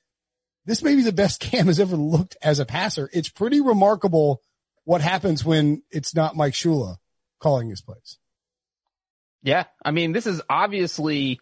This 0.65 0.83
may 0.83 0.95
be 0.95 1.03
the 1.03 1.13
best 1.13 1.41
Cam 1.41 1.67
has 1.67 1.81
ever 1.81 1.97
looked 1.97 2.37
as 2.43 2.59
a 2.59 2.65
passer. 2.65 3.11
It's 3.13 3.29
pretty 3.29 3.61
remarkable 3.61 4.41
what 4.85 5.01
happens 5.01 5.45
when 5.45 5.83
it's 5.91 6.15
not 6.15 6.37
Mike 6.37 6.55
Shula 6.55 6.97
calling 7.41 7.69
his 7.69 7.83
plays. 7.83 8.19
Yeah, 9.43 9.65
I 9.85 9.91
mean, 9.91 10.13
this 10.13 10.27
is 10.27 10.43
obviously 10.49 11.41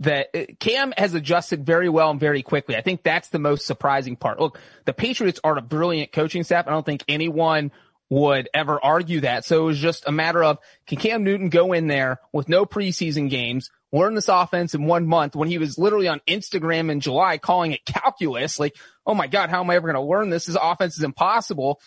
that 0.00 0.28
uh, 0.34 0.44
Cam 0.58 0.92
has 0.96 1.14
adjusted 1.14 1.64
very 1.64 1.88
well 1.88 2.10
and 2.10 2.18
very 2.18 2.42
quickly. 2.42 2.76
I 2.76 2.80
think 2.80 3.02
that's 3.02 3.28
the 3.28 3.38
most 3.38 3.66
surprising 3.66 4.16
part. 4.16 4.40
Look, 4.40 4.58
the 4.86 4.92
Patriots 4.92 5.40
are 5.44 5.56
a 5.56 5.62
brilliant 5.62 6.12
coaching 6.12 6.42
staff. 6.42 6.66
I 6.66 6.70
don't 6.70 6.86
think 6.86 7.04
anyone 7.06 7.70
would 8.08 8.48
ever 8.52 8.82
argue 8.82 9.20
that. 9.20 9.44
So 9.44 9.62
it 9.62 9.66
was 9.66 9.78
just 9.78 10.08
a 10.08 10.12
matter 10.12 10.42
of 10.42 10.58
can 10.86 10.98
Cam 10.98 11.22
Newton 11.22 11.48
go 11.48 11.72
in 11.72 11.86
there 11.86 12.18
with 12.32 12.48
no 12.48 12.66
preseason 12.66 13.30
games, 13.30 13.70
learn 13.92 14.14
this 14.14 14.28
offense 14.28 14.74
in 14.74 14.86
one 14.86 15.06
month 15.06 15.36
when 15.36 15.48
he 15.48 15.58
was 15.58 15.78
literally 15.78 16.08
on 16.08 16.20
Instagram 16.26 16.90
in 16.90 17.00
July 17.00 17.38
calling 17.38 17.72
it 17.72 17.84
calculus. 17.84 18.58
Like, 18.58 18.76
oh 19.06 19.14
my 19.14 19.28
God, 19.28 19.50
how 19.50 19.60
am 19.60 19.70
I 19.70 19.76
ever 19.76 19.86
going 19.86 20.02
to 20.02 20.10
learn 20.10 20.28
this? 20.28 20.46
This 20.46 20.56
offense 20.60 20.98
is 20.98 21.04
impossible. 21.04 21.80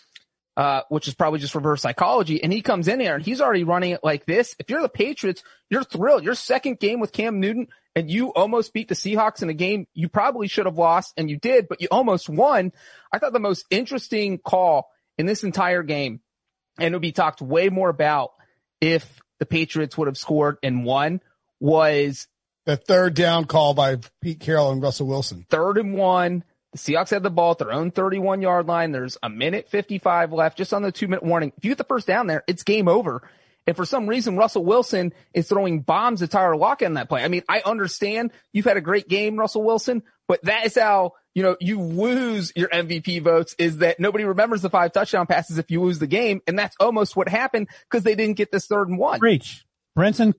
Uh, 0.56 0.82
which 0.88 1.08
is 1.08 1.14
probably 1.14 1.40
just 1.40 1.56
reverse 1.56 1.82
psychology. 1.82 2.40
And 2.40 2.52
he 2.52 2.62
comes 2.62 2.86
in 2.86 3.00
there 3.00 3.16
and 3.16 3.24
he's 3.24 3.40
already 3.40 3.64
running 3.64 3.90
it 3.90 4.04
like 4.04 4.24
this. 4.24 4.54
If 4.60 4.70
you're 4.70 4.82
the 4.82 4.88
Patriots, 4.88 5.42
you're 5.68 5.82
thrilled. 5.82 6.22
Your 6.22 6.36
second 6.36 6.78
game 6.78 7.00
with 7.00 7.10
Cam 7.10 7.40
Newton 7.40 7.66
and 7.96 8.10
you 8.10 8.32
almost 8.32 8.72
beat 8.72 8.88
the 8.88 8.94
Seahawks 8.94 9.42
in 9.42 9.48
a 9.48 9.54
game 9.54 9.86
you 9.94 10.08
probably 10.08 10.48
should 10.48 10.66
have 10.66 10.78
lost 10.78 11.14
and 11.16 11.30
you 11.30 11.38
did, 11.38 11.68
but 11.68 11.80
you 11.80 11.88
almost 11.90 12.28
won. 12.28 12.72
I 13.12 13.18
thought 13.18 13.32
the 13.32 13.40
most 13.40 13.64
interesting 13.70 14.38
call 14.38 14.88
in 15.16 15.26
this 15.26 15.44
entire 15.44 15.82
game, 15.82 16.20
and 16.78 16.92
it 16.92 16.96
would 16.96 17.02
be 17.02 17.12
talked 17.12 17.40
way 17.40 17.68
more 17.68 17.88
about 17.88 18.32
if 18.80 19.20
the 19.38 19.46
Patriots 19.46 19.96
would 19.96 20.08
have 20.08 20.18
scored 20.18 20.58
and 20.62 20.84
won 20.84 21.20
was 21.60 22.26
the 22.66 22.76
third 22.76 23.14
down 23.14 23.44
call 23.44 23.74
by 23.74 23.98
Pete 24.20 24.40
Carroll 24.40 24.72
and 24.72 24.82
Russell 24.82 25.06
Wilson. 25.06 25.46
Third 25.50 25.78
and 25.78 25.94
one. 25.94 26.44
The 26.72 26.78
Seahawks 26.78 27.10
had 27.10 27.22
the 27.22 27.30
ball 27.30 27.52
at 27.52 27.58
their 27.58 27.72
own 27.72 27.92
31 27.92 28.42
yard 28.42 28.66
line. 28.66 28.90
There's 28.90 29.16
a 29.22 29.30
minute 29.30 29.68
55 29.68 30.32
left 30.32 30.58
just 30.58 30.74
on 30.74 30.82
the 30.82 30.90
two 30.90 31.06
minute 31.06 31.22
warning. 31.22 31.52
If 31.56 31.64
you 31.64 31.70
get 31.70 31.78
the 31.78 31.84
first 31.84 32.06
down 32.06 32.26
there, 32.26 32.42
it's 32.48 32.64
game 32.64 32.88
over. 32.88 33.22
And 33.66 33.76
for 33.76 33.84
some 33.86 34.06
reason, 34.06 34.36
Russell 34.36 34.64
Wilson 34.64 35.12
is 35.32 35.48
throwing 35.48 35.80
bombs 35.80 36.22
at 36.22 36.30
Tyler 36.30 36.56
Lockett 36.56 36.86
in 36.86 36.94
that 36.94 37.08
play. 37.08 37.24
I 37.24 37.28
mean, 37.28 37.42
I 37.48 37.62
understand 37.64 38.30
you've 38.52 38.66
had 38.66 38.76
a 38.76 38.82
great 38.82 39.08
game, 39.08 39.36
Russell 39.36 39.62
Wilson, 39.62 40.02
but 40.28 40.42
that 40.44 40.66
is 40.66 40.76
how, 40.76 41.12
you 41.34 41.42
know, 41.42 41.56
you 41.60 41.80
lose 41.80 42.52
your 42.54 42.68
MVP 42.68 43.22
votes 43.22 43.54
is 43.58 43.78
that 43.78 43.98
nobody 43.98 44.24
remembers 44.24 44.60
the 44.60 44.70
five 44.70 44.92
touchdown 44.92 45.26
passes 45.26 45.58
if 45.58 45.70
you 45.70 45.82
lose 45.82 45.98
the 45.98 46.06
game. 46.06 46.42
And 46.46 46.58
that's 46.58 46.76
almost 46.78 47.16
what 47.16 47.28
happened 47.28 47.68
because 47.90 48.04
they 48.04 48.14
didn't 48.14 48.36
get 48.36 48.52
this 48.52 48.66
third 48.66 48.88
and 48.88 48.98
one. 48.98 49.20
Reach. 49.20 49.64
Brinson 49.96 50.34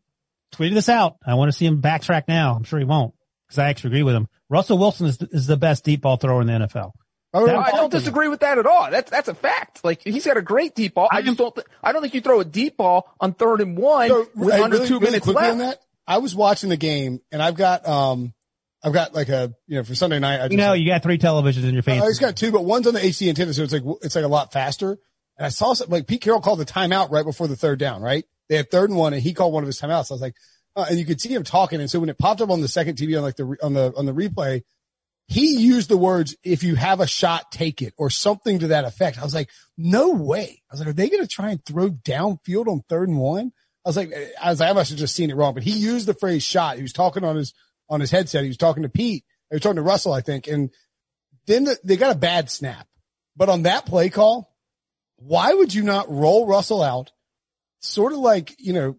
tweeted 0.53 0.75
this 0.75 0.89
out. 0.89 1.17
I 1.25 1.33
want 1.33 1.51
to 1.51 1.57
see 1.57 1.65
him 1.65 1.81
backtrack 1.81 2.23
now. 2.27 2.55
I'm 2.55 2.63
sure 2.63 2.79
he 2.79 2.85
won't 2.85 3.15
because 3.47 3.59
I 3.59 3.69
actually 3.69 3.89
agree 3.89 4.03
with 4.03 4.15
him. 4.15 4.27
Russell 4.49 4.77
Wilson 4.77 5.07
is, 5.07 5.17
is 5.31 5.47
the 5.47 5.57
best 5.57 5.83
deep 5.83 6.01
ball 6.01 6.17
thrower 6.17 6.41
in 6.41 6.47
the 6.47 6.53
NFL. 6.53 6.91
I 7.35 7.71
don't 7.71 7.91
disagree 7.91 8.27
with 8.27 8.41
that 8.41 8.57
at 8.57 8.65
all. 8.65 8.89
That's 8.89 9.11
that's 9.11 9.27
a 9.27 9.35
fact. 9.35 9.83
Like 9.83 10.01
he's 10.03 10.25
got 10.25 10.37
a 10.37 10.41
great 10.41 10.75
deep 10.75 10.95
ball. 10.95 11.09
I, 11.11 11.17
I 11.17 11.21
just 11.21 11.37
don't. 11.37 11.53
Th- 11.53 11.67
I 11.83 11.91
don't 11.91 12.01
think 12.01 12.13
you 12.13 12.21
throw 12.21 12.39
a 12.39 12.45
deep 12.45 12.77
ball 12.77 13.13
on 13.19 13.33
third 13.33 13.61
and 13.61 13.77
one 13.77 14.09
so, 14.09 14.27
with 14.35 14.53
hey, 14.53 14.61
under 14.61 14.77
really, 14.77 14.87
two 14.87 14.99
really 14.99 15.11
minutes 15.11 15.27
left. 15.27 15.51
On 15.51 15.57
that, 15.59 15.81
I 16.07 16.19
was 16.19 16.35
watching 16.35 16.69
the 16.69 16.77
game 16.77 17.21
and 17.31 17.41
I've 17.41 17.55
got 17.55 17.87
um 17.87 18.33
I've 18.83 18.93
got 18.93 19.15
like 19.15 19.29
a 19.29 19.53
you 19.67 19.77
know 19.77 19.83
for 19.83 19.95
Sunday 19.95 20.19
night. 20.19 20.41
I 20.41 20.47
you 20.47 20.57
know, 20.57 20.73
you 20.73 20.87
got 20.87 21.01
three 21.01 21.17
televisions 21.17 21.67
in 21.67 21.73
your 21.73 21.83
face. 21.83 22.01
I 22.01 22.07
just 22.07 22.21
got 22.21 22.35
two, 22.35 22.51
but 22.51 22.63
one's 22.63 22.85
on 22.85 22.93
the 22.93 22.99
HD 22.99 23.29
antenna, 23.29 23.53
so 23.53 23.63
it's 23.63 23.73
like 23.73 23.83
it's 24.01 24.15
like 24.15 24.25
a 24.25 24.29
lot 24.29 24.53
faster. 24.53 24.99
And 25.37 25.45
I 25.45 25.49
saw 25.49 25.73
something 25.73 25.91
like 25.91 26.07
Pete 26.07 26.21
Carroll 26.21 26.39
called 26.39 26.59
the 26.59 26.65
timeout 26.65 27.09
right 27.09 27.25
before 27.25 27.47
the 27.47 27.55
third 27.55 27.79
down. 27.79 28.01
Right, 28.01 28.25
they 28.47 28.57
had 28.57 28.69
third 28.69 28.91
and 28.91 28.99
one, 28.99 29.13
and 29.13 29.23
he 29.23 29.33
called 29.33 29.53
one 29.53 29.63
of 29.63 29.67
his 29.67 29.81
timeouts. 29.81 30.11
I 30.11 30.13
was 30.13 30.21
like, 30.21 30.35
uh, 30.75 30.85
and 30.87 30.99
you 30.99 31.05
could 31.05 31.19
see 31.19 31.33
him 31.33 31.43
talking. 31.43 31.79
And 31.79 31.89
so 31.89 31.99
when 31.99 32.09
it 32.09 32.17
popped 32.19 32.41
up 32.41 32.51
on 32.51 32.61
the 32.61 32.67
second 32.67 32.95
TV 32.97 33.17
on 33.17 33.23
like 33.23 33.37
the 33.37 33.57
on 33.63 33.73
the 33.73 33.91
on 33.97 34.05
the 34.05 34.13
replay, 34.13 34.61
he 35.27 35.57
used 35.57 35.89
the 35.89 35.97
words, 35.97 36.35
if 36.43 36.63
you 36.63 36.75
have 36.75 36.99
a 36.99 37.07
shot, 37.07 37.51
take 37.51 37.81
it 37.81 37.93
or 37.97 38.09
something 38.09 38.59
to 38.59 38.67
that 38.67 38.85
effect. 38.85 39.17
I 39.17 39.23
was 39.23 39.33
like, 39.33 39.49
no 39.77 40.11
way. 40.11 40.61
I 40.69 40.73
was 40.73 40.79
like, 40.79 40.89
are 40.89 40.93
they 40.93 41.09
going 41.09 41.23
to 41.23 41.27
try 41.27 41.51
and 41.51 41.65
throw 41.65 41.89
downfield 41.89 42.67
on 42.67 42.83
third 42.87 43.09
and 43.09 43.17
one? 43.17 43.51
I 43.83 43.89
was 43.89 43.97
like, 43.97 44.13
I 44.41 44.49
was 44.51 44.59
like, 44.59 44.69
I 44.69 44.73
must 44.73 44.91
have 44.91 44.99
just 44.99 45.15
seen 45.15 45.29
it 45.29 45.35
wrong, 45.35 45.53
but 45.53 45.63
he 45.63 45.71
used 45.71 46.07
the 46.07 46.13
phrase 46.13 46.43
shot. 46.43 46.77
He 46.77 46.81
was 46.81 46.93
talking 46.93 47.23
on 47.23 47.35
his, 47.35 47.53
on 47.89 48.01
his 48.01 48.11
headset. 48.11 48.43
He 48.43 48.49
was 48.49 48.57
talking 48.57 48.83
to 48.83 48.89
Pete. 48.89 49.23
He 49.49 49.55
was 49.55 49.61
talking 49.61 49.77
to 49.77 49.81
Russell, 49.81 50.13
I 50.13 50.21
think. 50.21 50.47
And 50.47 50.69
then 51.47 51.65
the, 51.65 51.77
they 51.83 51.97
got 51.97 52.15
a 52.15 52.19
bad 52.19 52.49
snap, 52.49 52.87
but 53.35 53.49
on 53.49 53.63
that 53.63 53.85
play 53.85 54.09
call, 54.09 54.55
why 55.17 55.53
would 55.53 55.73
you 55.73 55.83
not 55.83 56.09
roll 56.09 56.47
Russell 56.47 56.83
out? 56.83 57.11
Sort 57.79 58.13
of 58.13 58.19
like, 58.19 58.55
you 58.59 58.73
know, 58.73 58.97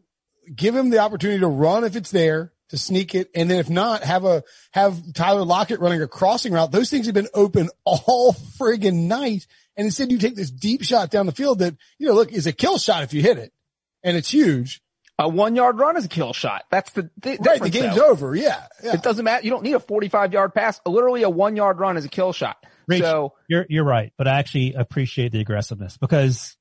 give 0.55 0.75
him 0.75 0.91
the 0.91 0.99
opportunity 0.99 1.41
to 1.41 1.49
run 1.49 1.85
if 1.85 1.97
it's 1.97 2.11
there 2.11 2.53
to 2.71 2.79
sneak 2.79 3.15
it. 3.15 3.31
And 3.35 3.51
then 3.51 3.59
if 3.59 3.71
not, 3.71 4.03
have 4.03 4.25
a, 4.25 4.43
have 4.73 5.13
Tyler 5.13 5.45
Lockett 5.45 5.81
running 5.81 6.03
a 6.03 6.09
crossing 6.09 6.53
route. 6.53 6.73
Those 6.73 6.91
things 6.91 7.07
have 7.07 7.15
been 7.15 7.29
open 7.35 7.71
all 7.85 8.33
friggin' 8.33 9.07
night. 9.07 9.47
And 9.77 9.85
instead 9.87 10.11
you 10.11 10.19
take 10.19 10.37
this 10.37 10.51
deep 10.51 10.83
shot 10.83 11.11
down 11.11 11.27
the 11.27 11.33
field 11.33 11.59
that, 11.61 11.77
you 11.99 12.09
know, 12.09 12.15
look, 12.15 12.33
is 12.33 12.47
a 12.47 12.53
kill 12.53 12.79
shot 12.79 13.03
if 13.03 13.13
you 13.13 13.23
hit 13.23 13.39
it 13.39 13.53
and 14.03 14.17
it's 14.17 14.31
huge. 14.31 14.81
A 15.19 15.29
one 15.29 15.57
yard 15.57 15.79
run 15.79 15.97
is 15.97 16.05
a 16.05 16.09
kill 16.09 16.35
shot. 16.35 16.65
That's 16.71 16.93
the, 16.93 17.11
the 17.23 17.39
right. 17.41 17.61
The 17.61 17.71
game's 17.71 17.97
though. 17.97 18.11
over. 18.11 18.35
Yeah, 18.35 18.67
yeah, 18.83 18.95
It 18.95 19.03
doesn't 19.03 19.25
matter. 19.25 19.45
You 19.45 19.51
don't 19.51 19.63
need 19.63 19.75
a 19.75 19.81
45 19.81 20.33
yard 20.33 20.55
pass. 20.55 20.79
Literally 20.85 21.23
a 21.23 21.31
one 21.31 21.57
yard 21.57 21.79
run 21.79 21.97
is 21.97 22.05
a 22.05 22.09
kill 22.09 22.35
shot. 22.35 22.59
Reach, 22.87 23.01
so 23.01 23.33
you're, 23.49 23.65
you're 23.69 23.85
right. 23.85 24.13
But 24.19 24.29
I 24.29 24.39
actually 24.39 24.75
appreciate 24.75 25.33
the 25.33 25.41
aggressiveness 25.41 25.97
because 25.97 26.57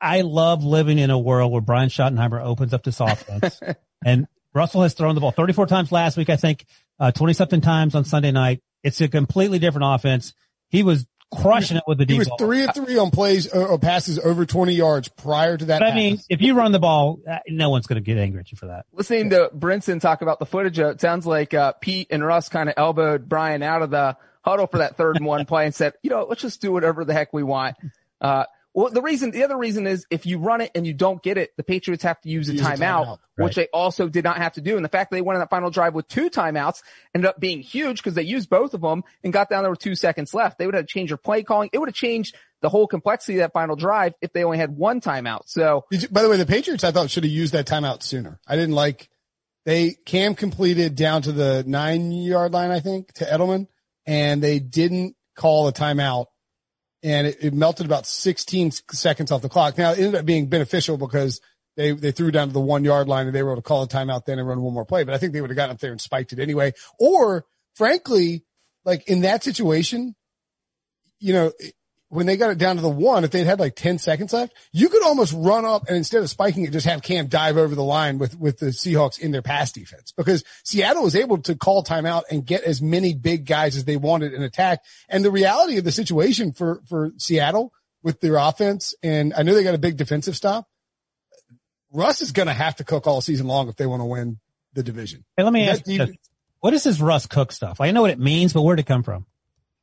I 0.00 0.22
love 0.22 0.64
living 0.64 0.98
in 0.98 1.10
a 1.10 1.18
world 1.18 1.52
where 1.52 1.60
Brian 1.60 1.88
Schottenheimer 1.88 2.42
opens 2.42 2.74
up 2.74 2.82
this 2.82 3.00
offense 3.00 3.60
and 4.04 4.26
Russell 4.54 4.82
has 4.82 4.94
thrown 4.94 5.14
the 5.14 5.20
ball 5.20 5.30
34 5.30 5.66
times 5.66 5.92
last 5.92 6.16
week, 6.16 6.30
I 6.30 6.36
think, 6.36 6.64
uh, 6.98 7.10
20 7.12 7.32
something 7.32 7.60
times 7.60 7.94
on 7.94 8.04
Sunday 8.04 8.30
night. 8.32 8.62
It's 8.82 9.00
a 9.00 9.08
completely 9.08 9.58
different 9.58 9.86
offense. 9.94 10.32
He 10.68 10.82
was 10.82 11.06
crushing 11.34 11.76
it 11.76 11.82
with 11.86 11.98
the 11.98 12.06
deep 12.06 12.14
He 12.14 12.18
was 12.18 12.28
ball. 12.28 12.38
three 12.38 12.64
of 12.64 12.74
three 12.74 12.96
on 12.96 13.10
plays 13.10 13.52
uh, 13.52 13.66
or 13.66 13.78
passes 13.78 14.18
over 14.18 14.46
20 14.46 14.72
yards 14.72 15.08
prior 15.08 15.56
to 15.56 15.64
that. 15.66 15.80
But 15.80 15.88
I 15.88 15.94
mean, 15.94 16.18
if 16.30 16.40
you 16.40 16.54
run 16.54 16.72
the 16.72 16.78
ball, 16.78 17.20
uh, 17.30 17.38
no 17.48 17.70
one's 17.70 17.86
going 17.86 18.02
to 18.02 18.04
get 18.04 18.16
angry 18.18 18.40
at 18.40 18.50
you 18.50 18.56
for 18.56 18.66
that. 18.66 18.86
Listening 18.92 19.30
to 19.30 19.50
Brinson 19.54 20.00
talk 20.00 20.22
about 20.22 20.38
the 20.38 20.46
footage, 20.46 20.78
it 20.78 21.00
sounds 21.00 21.26
like, 21.26 21.52
uh, 21.52 21.72
Pete 21.80 22.08
and 22.10 22.24
Russ 22.24 22.48
kind 22.48 22.68
of 22.68 22.74
elbowed 22.78 23.28
Brian 23.28 23.62
out 23.62 23.82
of 23.82 23.90
the 23.90 24.16
huddle 24.42 24.66
for 24.66 24.78
that 24.78 24.96
third 24.96 25.16
and 25.16 25.26
one 25.26 25.44
play 25.46 25.66
and 25.66 25.74
said, 25.74 25.92
you 26.02 26.08
know, 26.10 26.24
let's 26.28 26.40
just 26.40 26.62
do 26.62 26.72
whatever 26.72 27.04
the 27.04 27.12
heck 27.12 27.32
we 27.32 27.42
want. 27.42 27.76
Uh, 28.20 28.44
well, 28.78 28.92
the 28.92 29.02
reason, 29.02 29.32
the 29.32 29.42
other 29.42 29.56
reason 29.56 29.88
is 29.88 30.06
if 30.08 30.24
you 30.24 30.38
run 30.38 30.60
it 30.60 30.70
and 30.76 30.86
you 30.86 30.94
don't 30.94 31.20
get 31.20 31.36
it, 31.36 31.50
the 31.56 31.64
Patriots 31.64 32.04
have 32.04 32.20
to 32.20 32.28
use 32.28 32.48
a 32.48 32.52
use 32.52 32.62
timeout, 32.62 32.76
a 32.76 32.76
timeout 32.76 33.18
right. 33.36 33.44
which 33.44 33.56
they 33.56 33.66
also 33.72 34.08
did 34.08 34.22
not 34.22 34.36
have 34.36 34.52
to 34.52 34.60
do. 34.60 34.76
And 34.76 34.84
the 34.84 34.88
fact 34.88 35.10
that 35.10 35.16
they 35.16 35.20
went 35.20 35.34
on 35.34 35.40
that 35.40 35.50
final 35.50 35.68
drive 35.68 35.94
with 35.94 36.06
two 36.06 36.30
timeouts 36.30 36.82
ended 37.12 37.28
up 37.28 37.40
being 37.40 37.60
huge 37.60 37.96
because 37.96 38.14
they 38.14 38.22
used 38.22 38.48
both 38.48 38.74
of 38.74 38.80
them 38.80 39.02
and 39.24 39.32
got 39.32 39.50
down 39.50 39.64
there 39.64 39.70
with 39.70 39.80
two 39.80 39.96
seconds 39.96 40.32
left. 40.32 40.58
They 40.58 40.66
would 40.66 40.76
have 40.76 40.86
changed 40.86 41.10
their 41.10 41.16
play 41.16 41.42
calling. 41.42 41.70
It 41.72 41.78
would 41.78 41.88
have 41.88 41.96
changed 41.96 42.36
the 42.62 42.68
whole 42.68 42.86
complexity 42.86 43.38
of 43.38 43.40
that 43.40 43.52
final 43.52 43.74
drive 43.74 44.14
if 44.22 44.32
they 44.32 44.44
only 44.44 44.58
had 44.58 44.76
one 44.76 45.00
timeout. 45.00 45.42
So, 45.46 45.84
you, 45.90 46.06
by 46.08 46.22
the 46.22 46.28
way, 46.28 46.36
the 46.36 46.46
Patriots 46.46 46.84
I 46.84 46.92
thought 46.92 47.10
should 47.10 47.24
have 47.24 47.32
used 47.32 47.54
that 47.54 47.66
timeout 47.66 48.04
sooner. 48.04 48.38
I 48.46 48.54
didn't 48.54 48.76
like 48.76 49.08
they 49.66 49.96
Cam 50.06 50.36
completed 50.36 50.94
down 50.94 51.22
to 51.22 51.32
the 51.32 51.64
nine 51.66 52.12
yard 52.12 52.52
line, 52.52 52.70
I 52.70 52.78
think, 52.78 53.12
to 53.14 53.24
Edelman, 53.24 53.66
and 54.06 54.40
they 54.40 54.60
didn't 54.60 55.16
call 55.34 55.66
a 55.66 55.72
timeout 55.72 56.26
and 57.02 57.26
it, 57.26 57.36
it, 57.40 57.54
melted 57.54 57.86
about 57.86 58.06
16 58.06 58.72
seconds 58.90 59.30
off 59.30 59.42
the 59.42 59.48
clock. 59.48 59.78
Now 59.78 59.92
it 59.92 59.98
ended 59.98 60.16
up 60.16 60.26
being 60.26 60.48
beneficial 60.48 60.96
because 60.96 61.40
they, 61.76 61.92
they 61.92 62.10
threw 62.10 62.30
down 62.30 62.48
to 62.48 62.52
the 62.52 62.60
one 62.60 62.84
yard 62.84 63.08
line 63.08 63.26
and 63.26 63.34
they 63.34 63.42
were 63.42 63.52
able 63.52 63.62
to 63.62 63.66
call 63.66 63.82
a 63.82 63.88
timeout 63.88 64.24
then 64.24 64.38
and 64.38 64.48
run 64.48 64.60
one 64.60 64.74
more 64.74 64.84
play. 64.84 65.04
But 65.04 65.14
I 65.14 65.18
think 65.18 65.32
they 65.32 65.40
would 65.40 65.50
have 65.50 65.56
gotten 65.56 65.74
up 65.74 65.80
there 65.80 65.92
and 65.92 66.00
spiked 66.00 66.32
it 66.32 66.38
anyway. 66.38 66.72
Or 66.98 67.44
frankly, 67.76 68.44
like 68.84 69.08
in 69.08 69.20
that 69.20 69.44
situation, 69.44 70.16
you 71.20 71.32
know, 71.32 71.52
when 72.10 72.26
they 72.26 72.36
got 72.36 72.50
it 72.50 72.58
down 72.58 72.76
to 72.76 72.82
the 72.82 72.88
one, 72.88 73.24
if 73.24 73.30
they'd 73.30 73.44
had 73.44 73.60
like 73.60 73.76
10 73.76 73.98
seconds 73.98 74.32
left, 74.32 74.54
you 74.72 74.88
could 74.88 75.02
almost 75.02 75.34
run 75.36 75.64
up 75.64 75.88
and 75.88 75.96
instead 75.96 76.22
of 76.22 76.30
spiking 76.30 76.64
it, 76.64 76.72
just 76.72 76.86
have 76.86 77.02
Cam 77.02 77.26
dive 77.26 77.56
over 77.56 77.74
the 77.74 77.84
line 77.84 78.18
with, 78.18 78.38
with 78.38 78.58
the 78.58 78.66
Seahawks 78.66 79.18
in 79.18 79.30
their 79.30 79.42
pass 79.42 79.72
defense 79.72 80.12
because 80.16 80.42
Seattle 80.64 81.02
was 81.02 81.14
able 81.14 81.38
to 81.42 81.54
call 81.54 81.84
timeout 81.84 82.22
and 82.30 82.46
get 82.46 82.64
as 82.64 82.80
many 82.80 83.14
big 83.14 83.44
guys 83.44 83.76
as 83.76 83.84
they 83.84 83.96
wanted 83.96 84.32
in 84.32 84.42
attack. 84.42 84.80
And 85.08 85.24
the 85.24 85.30
reality 85.30 85.76
of 85.76 85.84
the 85.84 85.92
situation 85.92 86.52
for, 86.52 86.80
for 86.88 87.12
Seattle 87.18 87.72
with 88.02 88.20
their 88.20 88.36
offense, 88.36 88.94
and 89.02 89.34
I 89.34 89.42
know 89.42 89.54
they 89.54 89.64
got 89.64 89.74
a 89.74 89.78
big 89.78 89.96
defensive 89.96 90.36
stop. 90.36 90.66
Russ 91.92 92.22
is 92.22 92.32
going 92.32 92.48
to 92.48 92.54
have 92.54 92.76
to 92.76 92.84
cook 92.84 93.06
all 93.06 93.20
season 93.20 93.46
long 93.46 93.68
if 93.68 93.76
they 93.76 93.86
want 93.86 94.00
to 94.00 94.06
win 94.06 94.38
the 94.72 94.82
division. 94.82 95.24
Hey, 95.36 95.42
let 95.42 95.52
me 95.52 95.68
ask 95.68 95.86
you, 95.86 96.06
what 96.60 96.72
is 96.74 96.84
this 96.84 97.00
Russ 97.00 97.26
cook 97.26 97.52
stuff? 97.52 97.80
I 97.80 97.90
know 97.90 98.02
what 98.02 98.10
it 98.10 98.18
means, 98.18 98.52
but 98.52 98.62
where'd 98.62 98.80
it 98.80 98.86
come 98.86 99.02
from? 99.02 99.26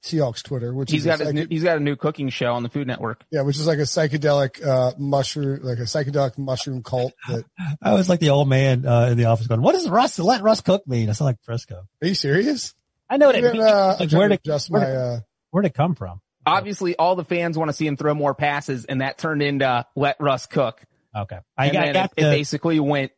Seahawks 0.06 0.44
Twitter, 0.44 0.74
which 0.74 0.91
he's 0.91 1.04
got 1.06 1.20
new, 1.20 1.48
he's 1.50 1.63
got 1.63 1.78
a 1.78 1.80
new 1.80 1.96
cooking 1.96 2.30
show 2.30 2.54
on 2.54 2.63
the 2.63 2.70
Food 2.70 2.88
Network. 2.88 3.26
Yeah, 3.32 3.41
which 3.41 3.58
is 3.58 3.65
like 3.65 3.80
a 3.80 3.84
psychedelic 3.84 4.65
uh, 4.65 4.91
mushroom, 4.98 5.62
like 5.63 5.80
a 5.80 5.84
psychedelic 5.84 6.38
mushroom 6.38 6.84
cult. 6.84 7.13
That 7.28 7.44
I 7.82 7.94
was 7.94 8.08
like 8.08 8.20
the 8.20 8.30
old 8.30 8.48
man 8.48 8.86
uh, 8.86 9.08
in 9.08 9.18
the 9.18 9.26
office 9.26 9.48
going, 9.48 9.62
"What 9.62 9.74
does 9.74 9.89
Russ 9.89 10.20
let 10.20 10.44
Russ 10.44 10.62
cook 10.62 10.88
mean?" 10.88 11.10
I 11.10 11.13
sound 11.13 11.28
like 11.28 11.38
Prisco. 11.48 11.86
Are 12.02 12.08
you 12.08 12.13
serious? 12.13 12.76
I 13.10 13.18
know 13.18 13.28
what 13.28 13.36
it 13.36 13.44
means. 13.44 13.63
Uh, 13.63 13.98
like, 14.00 14.12
where 14.12 14.30
did 14.30 14.41
just 14.46 14.72
my 14.72 14.80
uh, 14.80 15.20
where'd 15.50 15.65
it 15.65 15.74
come 15.74 15.96
from? 15.96 16.22
Obviously, 16.46 16.96
all 16.96 17.15
the 17.15 17.24
fans 17.24 17.58
want 17.58 17.70
to 17.70 17.74
see 17.74 17.88
him 17.88 17.98
throw 17.98 18.13
more 18.13 18.36
passes, 18.36 18.86
and 18.86 19.02
that 19.02 19.18
turned 19.18 19.41
into 19.41 19.86
let 19.96 20.18
Russ 20.20 20.46
cook. 20.46 20.82
Okay, 21.15 21.39
I 21.58 21.65
and 21.65 21.74
got, 21.74 21.94
got 21.94 22.06
it, 22.06 22.15
the, 22.15 22.28
it 22.28 22.32
basically 22.32 22.80
went 22.80 23.12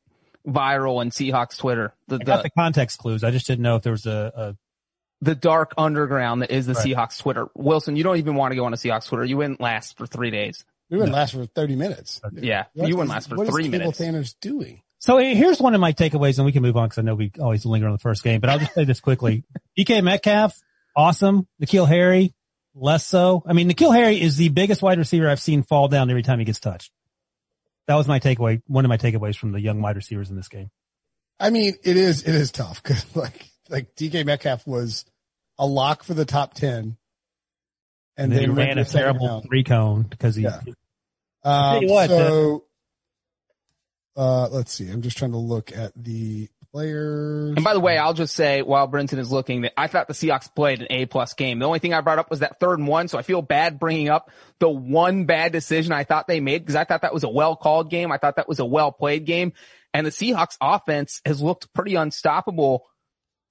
viral 0.48 1.00
on 1.00 1.10
Seahawks 1.10 1.58
Twitter. 1.58 1.94
The, 2.08 2.16
I 2.16 2.24
got 2.24 2.38
the, 2.38 2.44
the 2.44 2.50
context 2.52 3.00
clues. 3.00 3.26
I 3.26 3.32
just 3.32 3.46
didn't 3.46 3.64
know 3.64 3.76
if 3.76 3.84
there 3.84 3.92
was 3.92 4.06
a, 4.06 4.32
a 4.36 4.56
the 5.22 5.36
dark 5.36 5.74
underground 5.78 6.42
that 6.42 6.52
is 6.52 6.66
the 6.66 6.74
right. 6.74 6.86
Seahawks 6.86 7.20
Twitter. 7.20 7.48
Wilson, 7.56 7.96
you 7.96 8.04
don't 8.04 8.18
even 8.18 8.36
want 8.36 8.52
to 8.52 8.56
go 8.56 8.66
on 8.66 8.74
a 8.74 8.78
Seahawks 8.78 9.08
Twitter. 9.08 9.26
You 9.26 9.38
wouldn't 9.38 9.60
last 9.60 9.98
for 9.98 10.06
three 10.06 10.32
days. 10.32 10.64
We 10.90 10.98
wouldn't 10.98 11.12
no. 11.12 11.18
last 11.18 11.34
for 11.34 11.46
30 11.46 11.76
minutes. 11.76 12.22
Yeah. 12.34 12.66
What 12.74 12.88
you 12.88 12.96
wouldn't 12.96 13.10
last 13.12 13.30
for 13.30 13.36
what 13.36 13.48
three 13.48 13.66
is 13.66 13.70
minutes. 13.70 14.00
What 14.00 14.08
is 14.08 14.16
Thanos 14.16 14.36
doing? 14.40 14.82
So 15.00 15.18
here's 15.18 15.60
one 15.60 15.76
of 15.76 15.82
my 15.82 15.94
takeaways, 15.94 16.38
and 16.38 16.46
we 16.46 16.52
can 16.52 16.64
move 16.64 16.76
on 16.76 16.88
because 16.88 16.98
I 16.98 17.02
know 17.04 17.16
we 17.16 17.32
always 17.40 17.66
linger 17.66 17.88
on 17.88 17.94
the 17.94 18.00
first 18.00 18.24
game, 18.24 18.42
but 18.42 18.50
I'll 18.50 18.60
just 18.60 18.74
say 18.74 18.84
this 18.84 19.00
quickly. 19.00 19.44
DK 19.78 20.04
Metcalf, 20.04 20.60
awesome. 20.96 21.48
N'Keal 21.62 21.88
Harry, 21.88 22.34
less 22.74 23.06
so. 23.06 23.44
I 23.46 23.54
mean, 23.54 23.70
N'Keal 23.70 23.94
Harry 23.94 24.20
is 24.20 24.38
the 24.38 24.50
biggest 24.50 24.82
wide 24.82 24.98
receiver 24.98 25.30
I've 25.30 25.40
seen 25.40 25.62
fall 25.62 25.88
down 25.88 26.10
every 26.10 26.24
time 26.24 26.40
he 26.40 26.46
gets 26.46 26.60
touched. 26.60 26.92
That 27.88 27.96
was 27.96 28.08
my 28.08 28.20
takeaway. 28.20 28.62
One 28.66 28.86
of 28.86 28.90
my 28.90 28.98
takeaways 28.98 29.38
from 29.38 29.52
the 29.52 29.62
young 29.62 29.82
wide 29.82 29.96
receivers 29.96 30.32
in 30.32 30.36
this 30.36 30.48
game. 30.48 30.72
I 31.40 31.52
mean, 31.52 31.76
it 31.84 31.96
is, 31.96 32.24
it 32.24 32.34
is 32.34 32.52
tough 32.52 32.82
because 32.82 33.16
like, 33.16 33.52
like 33.70 33.96
DK 33.96 34.26
Metcalf 34.26 34.66
was 34.68 35.06
a 35.58 35.66
lock 35.66 36.04
for 36.04 36.14
the 36.14 36.26
top 36.26 36.54
10. 36.54 36.74
And, 36.76 36.98
and 38.18 38.32
then 38.32 38.40
he 38.40 38.48
ran 38.48 38.78
a 38.78 38.86
terrible 38.86 39.28
round. 39.28 39.46
three 39.48 39.64
cone 39.64 40.04
because 40.04 40.36
he, 40.36 40.44
yeah. 40.44 40.62
Um, 41.44 41.86
what, 41.86 42.10
so, 42.10 42.66
uh, 44.16 44.50
let's 44.50 44.74
see. 44.74 44.90
I'm 44.90 45.02
just 45.02 45.18
trying 45.18 45.32
to 45.32 45.38
look 45.38 45.72
at 45.76 45.92
the 45.96 46.50
players. 46.72 47.54
And 47.56 47.64
by 47.64 47.74
the 47.74 47.80
way, 47.80 47.98
I'll 47.98 48.14
just 48.14 48.36
say 48.36 48.62
while 48.62 48.88
Brinson 48.88 49.20
is 49.20 49.32
looking 49.32 49.62
that 49.62 49.74
I 49.78 49.88
thought 49.88 50.08
the 50.08 50.14
Seahawks 50.14 50.54
played 50.54 50.82
an 50.82 50.88
A 50.90 51.06
plus 51.06 51.34
game. 51.34 51.60
The 51.60 51.66
only 51.66 51.80
thing 51.80 51.94
I 51.94 52.02
brought 52.02 52.20
up 52.20 52.30
was 52.30 52.40
that 52.40 52.60
third 52.60 52.80
and 52.80 52.88
one. 52.88 53.08
So 53.08 53.18
I 53.18 53.22
feel 53.22 53.42
bad 53.42 53.80
bringing 53.80 54.10
up 54.10 54.32
the 54.60 54.70
one 54.70 55.26
bad 55.26 55.52
decision 55.52 55.92
I 55.92 56.04
thought 56.04 56.28
they 56.28 56.40
made 56.40 56.60
because 56.60 56.76
I 56.76 56.84
thought 56.84 57.02
that 57.02 57.14
was 57.14 57.24
a 57.24 57.30
well 57.30 57.56
called 57.56 57.90
game. 57.90 58.12
I 58.12 58.18
thought 58.18 58.38
that 58.38 58.48
was 58.48 58.60
a 58.60 58.66
well 58.66 58.92
played 58.92 59.26
game. 59.26 59.54
And 59.94 60.06
the 60.06 60.12
Seahawks 60.12 60.58
offense 60.62 61.22
has 61.26 61.42
looked 61.42 61.74
pretty 61.74 61.96
unstoppable 61.96 62.86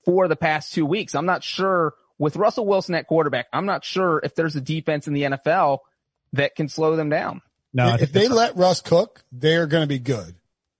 for 0.07 0.29
the 0.29 0.37
past 0.37 0.73
two 0.73 0.87
weeks. 0.87 1.15
I'm 1.15 1.27
not 1.27 1.45
sure 1.45 1.93
with 2.19 2.37
Russell 2.37 2.65
Wilson 2.65 2.95
at 2.95 3.07
quarterback. 3.07 3.49
I'm 3.53 3.67
not 3.67 3.85
sure 3.85 4.21
if 4.25 4.35
there's 4.35 4.57
a 4.57 4.61
defense 4.63 5.07
in 5.07 5.13
the 5.13 5.23
NFL 5.25 5.81
that 6.33 6.55
can 6.55 6.69
slow 6.71 6.97
them 6.97 7.11
down. 7.11 7.43
No, 7.75 7.95
if 8.01 8.13
they 8.13 8.29
let 8.29 8.57
Russ 8.57 8.81
cook, 8.81 9.23
they're 9.33 9.67
going 9.67 9.83
to 9.83 9.89
be 9.89 9.99
good 9.99 10.35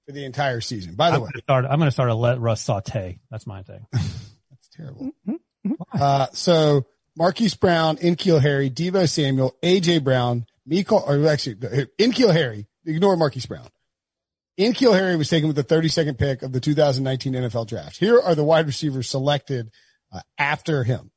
for 0.07 0.13
the 0.13 0.25
entire 0.25 0.63
season. 0.63 0.95
By 0.95 1.11
the 1.11 1.17
I'm 1.17 1.23
way, 1.23 1.29
gonna 1.35 1.43
start, 1.43 1.65
I'm 1.67 1.79
going 1.79 1.89
to 1.89 1.93
start 1.93 2.09
to 2.09 2.15
let 2.15 2.41
Russ 2.41 2.63
saute. 2.63 3.19
That's 3.31 3.47
my 3.47 3.63
thing. 3.63 3.87
That's 3.93 4.69
terrible. 4.75 5.11
Mm-hmm. 5.29 5.73
Uh, 5.93 6.27
so 6.33 6.87
Marquise 7.17 7.55
Brown, 7.55 7.97
N'Keal 7.97 8.41
Harry, 8.41 8.71
Deebo 8.71 9.09
Samuel, 9.09 9.57
AJ 9.63 10.05
Brown, 10.05 10.47
Miko, 10.65 10.99
or 10.99 11.27
actually 11.27 11.57
N'Keal 11.57 12.33
Harry, 12.33 12.67
ignore 12.87 13.17
Marquise 13.17 13.47
Brown. 13.47 13.67
N'Keal 14.59 14.95
Harry 14.95 15.17
was 15.17 15.29
taken 15.29 15.49
with 15.49 15.57
the 15.57 15.65
32nd 15.65 16.19
pick 16.19 16.43
of 16.43 16.53
the 16.53 16.61
2019 16.61 17.35
NFL 17.35 17.67
draft. 17.67 17.99
Here 17.99 18.19
are 18.19 18.35
the 18.35 18.45
wide 18.45 18.67
receivers 18.67 19.09
selected 19.09 19.71
uh, 20.13 20.21
after 20.39 20.85
him. 20.85 21.11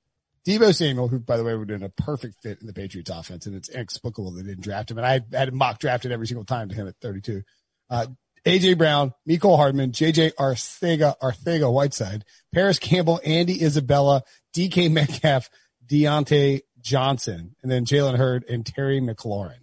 Deebo 0.46 0.74
Samuel, 0.74 1.08
who 1.08 1.20
by 1.20 1.38
the 1.38 1.44
way 1.44 1.54
would 1.54 1.70
have 1.70 1.80
been 1.80 1.86
a 1.86 2.04
perfect 2.04 2.42
fit 2.42 2.60
in 2.60 2.68
the 2.68 2.74
Patriots 2.74 3.10
offense, 3.10 3.46
and 3.46 3.56
it's 3.56 3.70
inexplicable 3.70 4.32
they 4.32 4.42
didn't 4.42 4.62
draft 4.62 4.92
him. 4.92 4.98
And 4.98 5.06
I 5.06 5.22
had 5.32 5.50
him 5.50 5.58
mock 5.58 5.80
drafted 5.80 6.12
every 6.12 6.28
single 6.28 6.46
time 6.46 6.70
to 6.70 6.76
him 6.76 6.88
at 6.88 6.96
32. 7.02 7.44
Uh, 7.90 8.08
AJ 8.46 8.78
Brown, 8.78 9.14
Mecole 9.28 9.58
Hardman, 9.58 9.92
JJ 9.92 10.34
Arcega, 10.36 11.16
Arcega 11.20 11.72
Whiteside, 11.72 12.24
Parris 12.54 12.80
Campbell, 12.80 13.20
Andy 13.26 13.64
Isabella, 13.64 14.24
DK 14.56 14.92
Metcalf, 14.92 15.50
Diontae 15.86 16.62
Johnson, 16.82 17.56
and 17.62 17.72
then 17.72 17.86
Jalen 17.86 18.18
Hurd 18.18 18.46
and 18.50 18.66
Terry 18.66 19.02
McLaurin. 19.02 19.60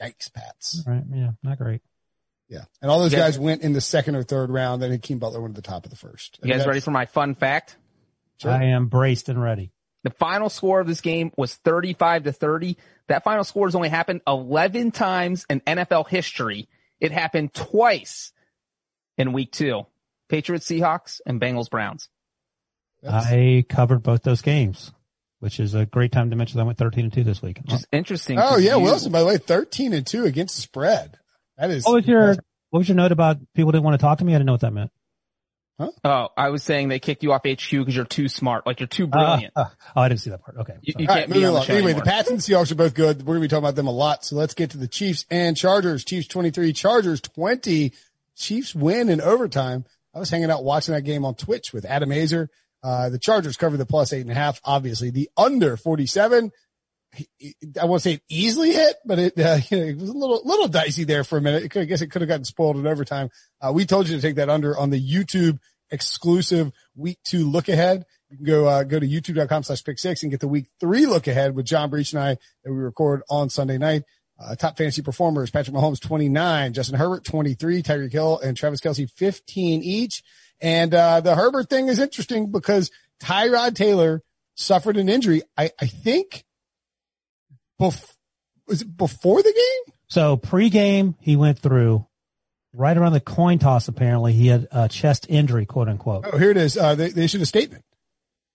Yikes, 0.00 0.32
Pats. 0.32 0.82
Right. 0.86 1.02
Yeah. 1.12 1.30
Not 1.42 1.58
great. 1.58 1.82
Yeah. 2.48 2.64
And 2.82 2.90
all 2.90 3.00
those 3.00 3.12
guys, 3.12 3.36
guys 3.36 3.38
went 3.38 3.62
in 3.62 3.72
the 3.72 3.80
second 3.80 4.16
or 4.16 4.22
third 4.22 4.50
round. 4.50 4.82
Then 4.82 4.90
Hakeem 4.90 5.18
Butler 5.18 5.40
went 5.40 5.54
to 5.54 5.60
the 5.60 5.66
top 5.66 5.84
of 5.84 5.90
the 5.90 5.96
first. 5.96 6.38
You 6.42 6.52
guys 6.52 6.66
ready 6.66 6.80
for 6.80 6.90
my 6.90 7.06
fun 7.06 7.34
fact? 7.34 7.76
Sure. 8.38 8.50
I 8.50 8.64
am 8.64 8.86
braced 8.86 9.28
and 9.28 9.42
ready. 9.42 9.72
The 10.02 10.10
final 10.10 10.50
score 10.50 10.80
of 10.80 10.86
this 10.86 11.00
game 11.00 11.32
was 11.36 11.54
35 11.54 12.24
to 12.24 12.32
30. 12.32 12.76
That 13.08 13.24
final 13.24 13.44
score 13.44 13.66
has 13.66 13.74
only 13.74 13.88
happened 13.88 14.20
11 14.26 14.90
times 14.90 15.46
in 15.48 15.60
NFL 15.60 16.08
history. 16.08 16.68
It 17.00 17.12
happened 17.12 17.54
twice 17.54 18.32
in 19.16 19.32
week 19.32 19.52
two. 19.52 19.86
Patriots, 20.28 20.66
Seahawks, 20.66 21.20
and 21.24 21.40
Bengals, 21.40 21.70
Browns. 21.70 22.08
I 23.08 23.64
covered 23.68 24.02
both 24.02 24.22
those 24.22 24.42
games, 24.42 24.92
which 25.40 25.60
is 25.60 25.74
a 25.74 25.86
great 25.86 26.12
time 26.12 26.30
to 26.30 26.36
mention. 26.36 26.60
I 26.60 26.64
went 26.64 26.78
13 26.78 27.04
and 27.04 27.12
2 27.12 27.24
this 27.24 27.42
week. 27.42 27.62
Just 27.64 27.86
interesting. 27.92 28.38
Oh, 28.38 28.56
yeah. 28.56 28.76
You. 28.76 28.82
Wilson, 28.82 29.12
by 29.12 29.20
the 29.20 29.26
way, 29.26 29.38
13 29.38 29.92
and 29.92 30.06
2 30.06 30.24
against 30.24 30.56
the 30.56 30.62
spread. 30.62 31.18
That 31.56 31.70
is. 31.70 31.84
What 31.84 31.94
was 31.94 32.06
your, 32.06 32.36
what 32.70 32.78
was 32.78 32.88
your 32.88 32.96
note 32.96 33.12
about 33.12 33.38
people 33.54 33.72
didn't 33.72 33.84
want 33.84 33.94
to 33.98 34.04
talk 34.04 34.18
to 34.18 34.24
me? 34.24 34.32
I 34.34 34.38
didn't 34.38 34.46
know 34.46 34.52
what 34.52 34.60
that 34.62 34.72
meant. 34.72 34.90
Huh? 35.78 35.90
Oh, 36.04 36.28
I 36.36 36.50
was 36.50 36.62
saying 36.62 36.88
they 36.88 37.00
kicked 37.00 37.24
you 37.24 37.32
off 37.32 37.40
HQ 37.40 37.68
because 37.70 37.96
you're 37.96 38.04
too 38.04 38.28
smart. 38.28 38.64
Like 38.64 38.78
you're 38.78 38.86
too 38.86 39.08
brilliant. 39.08 39.52
Uh, 39.56 39.60
uh, 39.60 39.68
oh, 39.96 40.00
I 40.02 40.08
didn't 40.08 40.20
see 40.20 40.30
that 40.30 40.40
part. 40.40 40.56
Okay. 40.58 40.74
You, 40.82 40.94
you 40.98 41.06
can't 41.06 41.28
right, 41.28 41.28
be 41.28 41.44
on 41.44 41.54
the 41.54 41.62
show 41.62 41.72
Anyway, 41.72 41.90
anymore. 41.90 42.04
the 42.04 42.10
Pats 42.10 42.30
and 42.30 42.38
the 42.38 42.42
Seahawks 42.42 42.70
are 42.70 42.76
both 42.76 42.94
good. 42.94 43.22
We're 43.22 43.34
going 43.34 43.40
to 43.40 43.40
be 43.42 43.48
talking 43.48 43.64
about 43.64 43.74
them 43.74 43.88
a 43.88 43.92
lot. 43.92 44.24
So 44.24 44.36
let's 44.36 44.54
get 44.54 44.70
to 44.70 44.78
the 44.78 44.86
Chiefs 44.86 45.26
and 45.30 45.56
Chargers. 45.56 46.04
Chiefs 46.04 46.28
23, 46.28 46.72
Chargers 46.72 47.20
20. 47.20 47.92
Chiefs 48.36 48.74
win 48.74 49.08
in 49.08 49.20
overtime. 49.20 49.84
I 50.14 50.20
was 50.20 50.30
hanging 50.30 50.50
out 50.50 50.62
watching 50.62 50.94
that 50.94 51.02
game 51.02 51.24
on 51.24 51.34
Twitch 51.34 51.72
with 51.72 51.84
Adam 51.84 52.10
Aizer. 52.10 52.48
Uh, 52.84 53.08
the 53.08 53.18
Chargers 53.18 53.56
cover 53.56 53.76
the 53.76 53.86
plus 53.86 54.12
eight 54.12 54.20
and 54.20 54.30
a 54.30 54.34
half. 54.34 54.60
Obviously 54.64 55.10
the 55.10 55.28
under 55.36 55.76
47. 55.76 56.52
I 57.80 57.84
won't 57.84 58.02
say 58.02 58.14
it 58.14 58.22
easily 58.28 58.72
hit, 58.72 58.96
but 59.04 59.18
it, 59.18 59.38
uh, 59.38 59.58
you 59.70 59.78
know, 59.78 59.84
it 59.84 59.96
was 59.98 60.08
a 60.08 60.12
little, 60.12 60.42
little 60.44 60.68
dicey 60.68 61.04
there 61.04 61.24
for 61.24 61.38
a 61.38 61.40
minute. 61.40 61.76
I 61.76 61.84
guess 61.84 62.00
it 62.00 62.08
could 62.08 62.22
have 62.22 62.28
gotten 62.28 62.44
spoiled 62.44 62.76
in 62.76 62.86
overtime. 62.86 63.30
Uh, 63.60 63.72
we 63.72 63.86
told 63.86 64.08
you 64.08 64.16
to 64.16 64.22
take 64.22 64.36
that 64.36 64.50
under 64.50 64.76
on 64.76 64.90
the 64.90 65.00
YouTube 65.00 65.58
exclusive 65.90 66.72
week 66.96 67.18
two 67.24 67.48
look 67.48 67.68
ahead. 67.68 68.04
You 68.30 68.36
can 68.36 68.46
go, 68.46 68.66
uh, 68.66 68.82
go 68.82 68.98
to 68.98 69.06
youtube.com 69.06 69.62
slash 69.62 69.84
pick 69.84 69.98
six 69.98 70.22
and 70.22 70.30
get 70.30 70.40
the 70.40 70.48
week 70.48 70.66
three 70.80 71.06
look 71.06 71.26
ahead 71.26 71.54
with 71.54 71.66
John 71.66 71.90
Breech 71.90 72.12
and 72.12 72.22
I 72.22 72.36
that 72.64 72.72
we 72.72 72.78
record 72.78 73.22
on 73.30 73.48
Sunday 73.50 73.78
night. 73.78 74.02
Uh, 74.38 74.56
top 74.56 74.76
fantasy 74.76 75.00
performers, 75.00 75.50
Patrick 75.50 75.76
Mahomes, 75.76 76.00
29, 76.00 76.72
Justin 76.72 76.98
Herbert, 76.98 77.24
23, 77.24 77.84
Tyreek 77.84 78.12
Hill 78.12 78.40
and 78.40 78.56
Travis 78.56 78.80
Kelce, 78.80 79.08
15 79.08 79.82
each. 79.84 80.24
And, 80.60 80.92
uh, 80.92 81.20
the 81.20 81.36
Herbert 81.36 81.70
thing 81.70 81.86
is 81.86 82.00
interesting 82.00 82.50
because 82.50 82.90
Tyrod 83.22 83.76
Taylor 83.76 84.22
suffered 84.56 84.96
an 84.96 85.08
injury. 85.08 85.42
I, 85.56 85.70
I 85.80 85.86
think 85.86 86.44
bef- 87.80 88.12
was 88.66 88.82
it 88.82 88.96
before 88.96 89.42
the 89.42 89.52
game? 89.52 89.94
So 90.08 90.36
pregame, 90.36 91.14
he 91.20 91.36
went 91.36 91.58
through 91.58 92.06
right 92.74 92.96
around 92.96 93.12
the 93.12 93.20
coin 93.20 93.58
toss, 93.58 93.88
apparently 93.88 94.32
he 94.32 94.48
had 94.48 94.66
a 94.70 94.88
chest 94.88 95.26
injury, 95.28 95.66
quote 95.66 95.88
unquote. 95.88 96.24
Oh, 96.30 96.38
here 96.38 96.50
it 96.50 96.56
is. 96.56 96.76
Uh, 96.76 96.94
they, 96.94 97.10
they 97.10 97.24
issued 97.24 97.42
a 97.42 97.46
statement. 97.46 97.84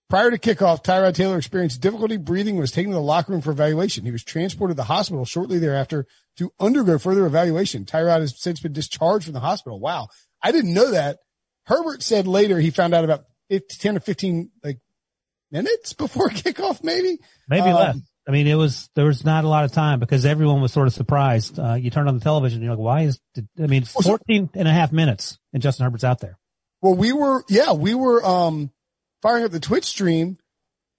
Prior 0.10 0.32
to 0.32 0.40
kickoff, 0.40 0.84
Tyrod 0.84 1.14
Taylor 1.14 1.38
experienced 1.38 1.82
difficulty 1.82 2.18
breathing 2.18 2.56
and 2.56 2.62
was 2.62 2.72
taken 2.72 2.90
to 2.92 2.96
the 2.96 3.02
locker 3.02 3.32
room 3.32 3.42
for 3.42 3.52
evaluation. 3.52 4.06
He 4.06 4.12
was 4.12 4.24
transported 4.24 4.76
to 4.76 4.78
the 4.78 4.86
hospital 4.86 5.24
shortly 5.24 5.60
thereafter 5.60 6.08
to 6.38 6.52
undergo 6.60 6.98
further 6.98 7.28
evaluation. 7.28 7.86
Tyrod 7.86 8.22
has 8.22 8.42
since 8.42 8.60
been 8.60 8.74
discharged 8.74 9.26
from 9.26 9.34
the 9.34 9.40
hospital. 9.40 9.80
Wow. 9.80 10.08
I 10.42 10.52
didn't 10.52 10.74
know 10.74 10.92
that. 10.92 11.18
Herbert 11.68 12.02
said 12.02 12.26
later 12.26 12.60
he 12.60 12.72
found 12.72 12.96
out 12.96 13.04
about 13.04 13.26
10 13.52 13.98
or 13.98 14.00
15 14.00 14.50
like 14.64 14.80
minutes 15.52 15.94
before 15.94 16.30
kickoff, 16.30 16.84
maybe. 16.84 17.20
Maybe 17.48 17.70
um, 17.70 17.76
less. 17.76 17.98
I 18.30 18.32
mean, 18.32 18.46
it 18.46 18.54
was, 18.54 18.92
there 18.94 19.06
was 19.06 19.26
not 19.26 19.44
a 19.44 19.48
lot 19.48 19.66
of 19.66 19.72
time 19.72 20.00
because 20.00 20.24
everyone 20.24 20.62
was 20.62 20.72
sort 20.72 20.86
of 20.86 20.94
surprised. 20.94 21.58
Uh, 21.58 21.74
you 21.74 21.90
turned 21.90 22.08
on 22.08 22.14
the 22.14 22.24
television 22.24 22.58
and 22.58 22.64
you're 22.64 22.76
like, 22.76 22.84
why 22.84 23.02
is, 23.02 23.20
I 23.60 23.66
mean, 23.66 23.86
14 23.86 24.52
and 24.54 24.68
a 24.68 24.72
half 24.72 24.92
minutes 24.92 25.40
and 25.52 25.64
Justin 25.64 25.86
Herbert's 25.86 26.04
out 26.04 26.20
there. 26.20 26.38
Well, 26.80 26.94
we 26.94 27.12
were, 27.12 27.44
yeah, 27.50 27.74
we 27.74 27.96
were, 27.96 28.24
um, 28.24 28.70
firing 29.24 29.46
up 29.46 29.52
the 29.52 29.60
Twitch 29.60 29.86
stream 29.86 30.38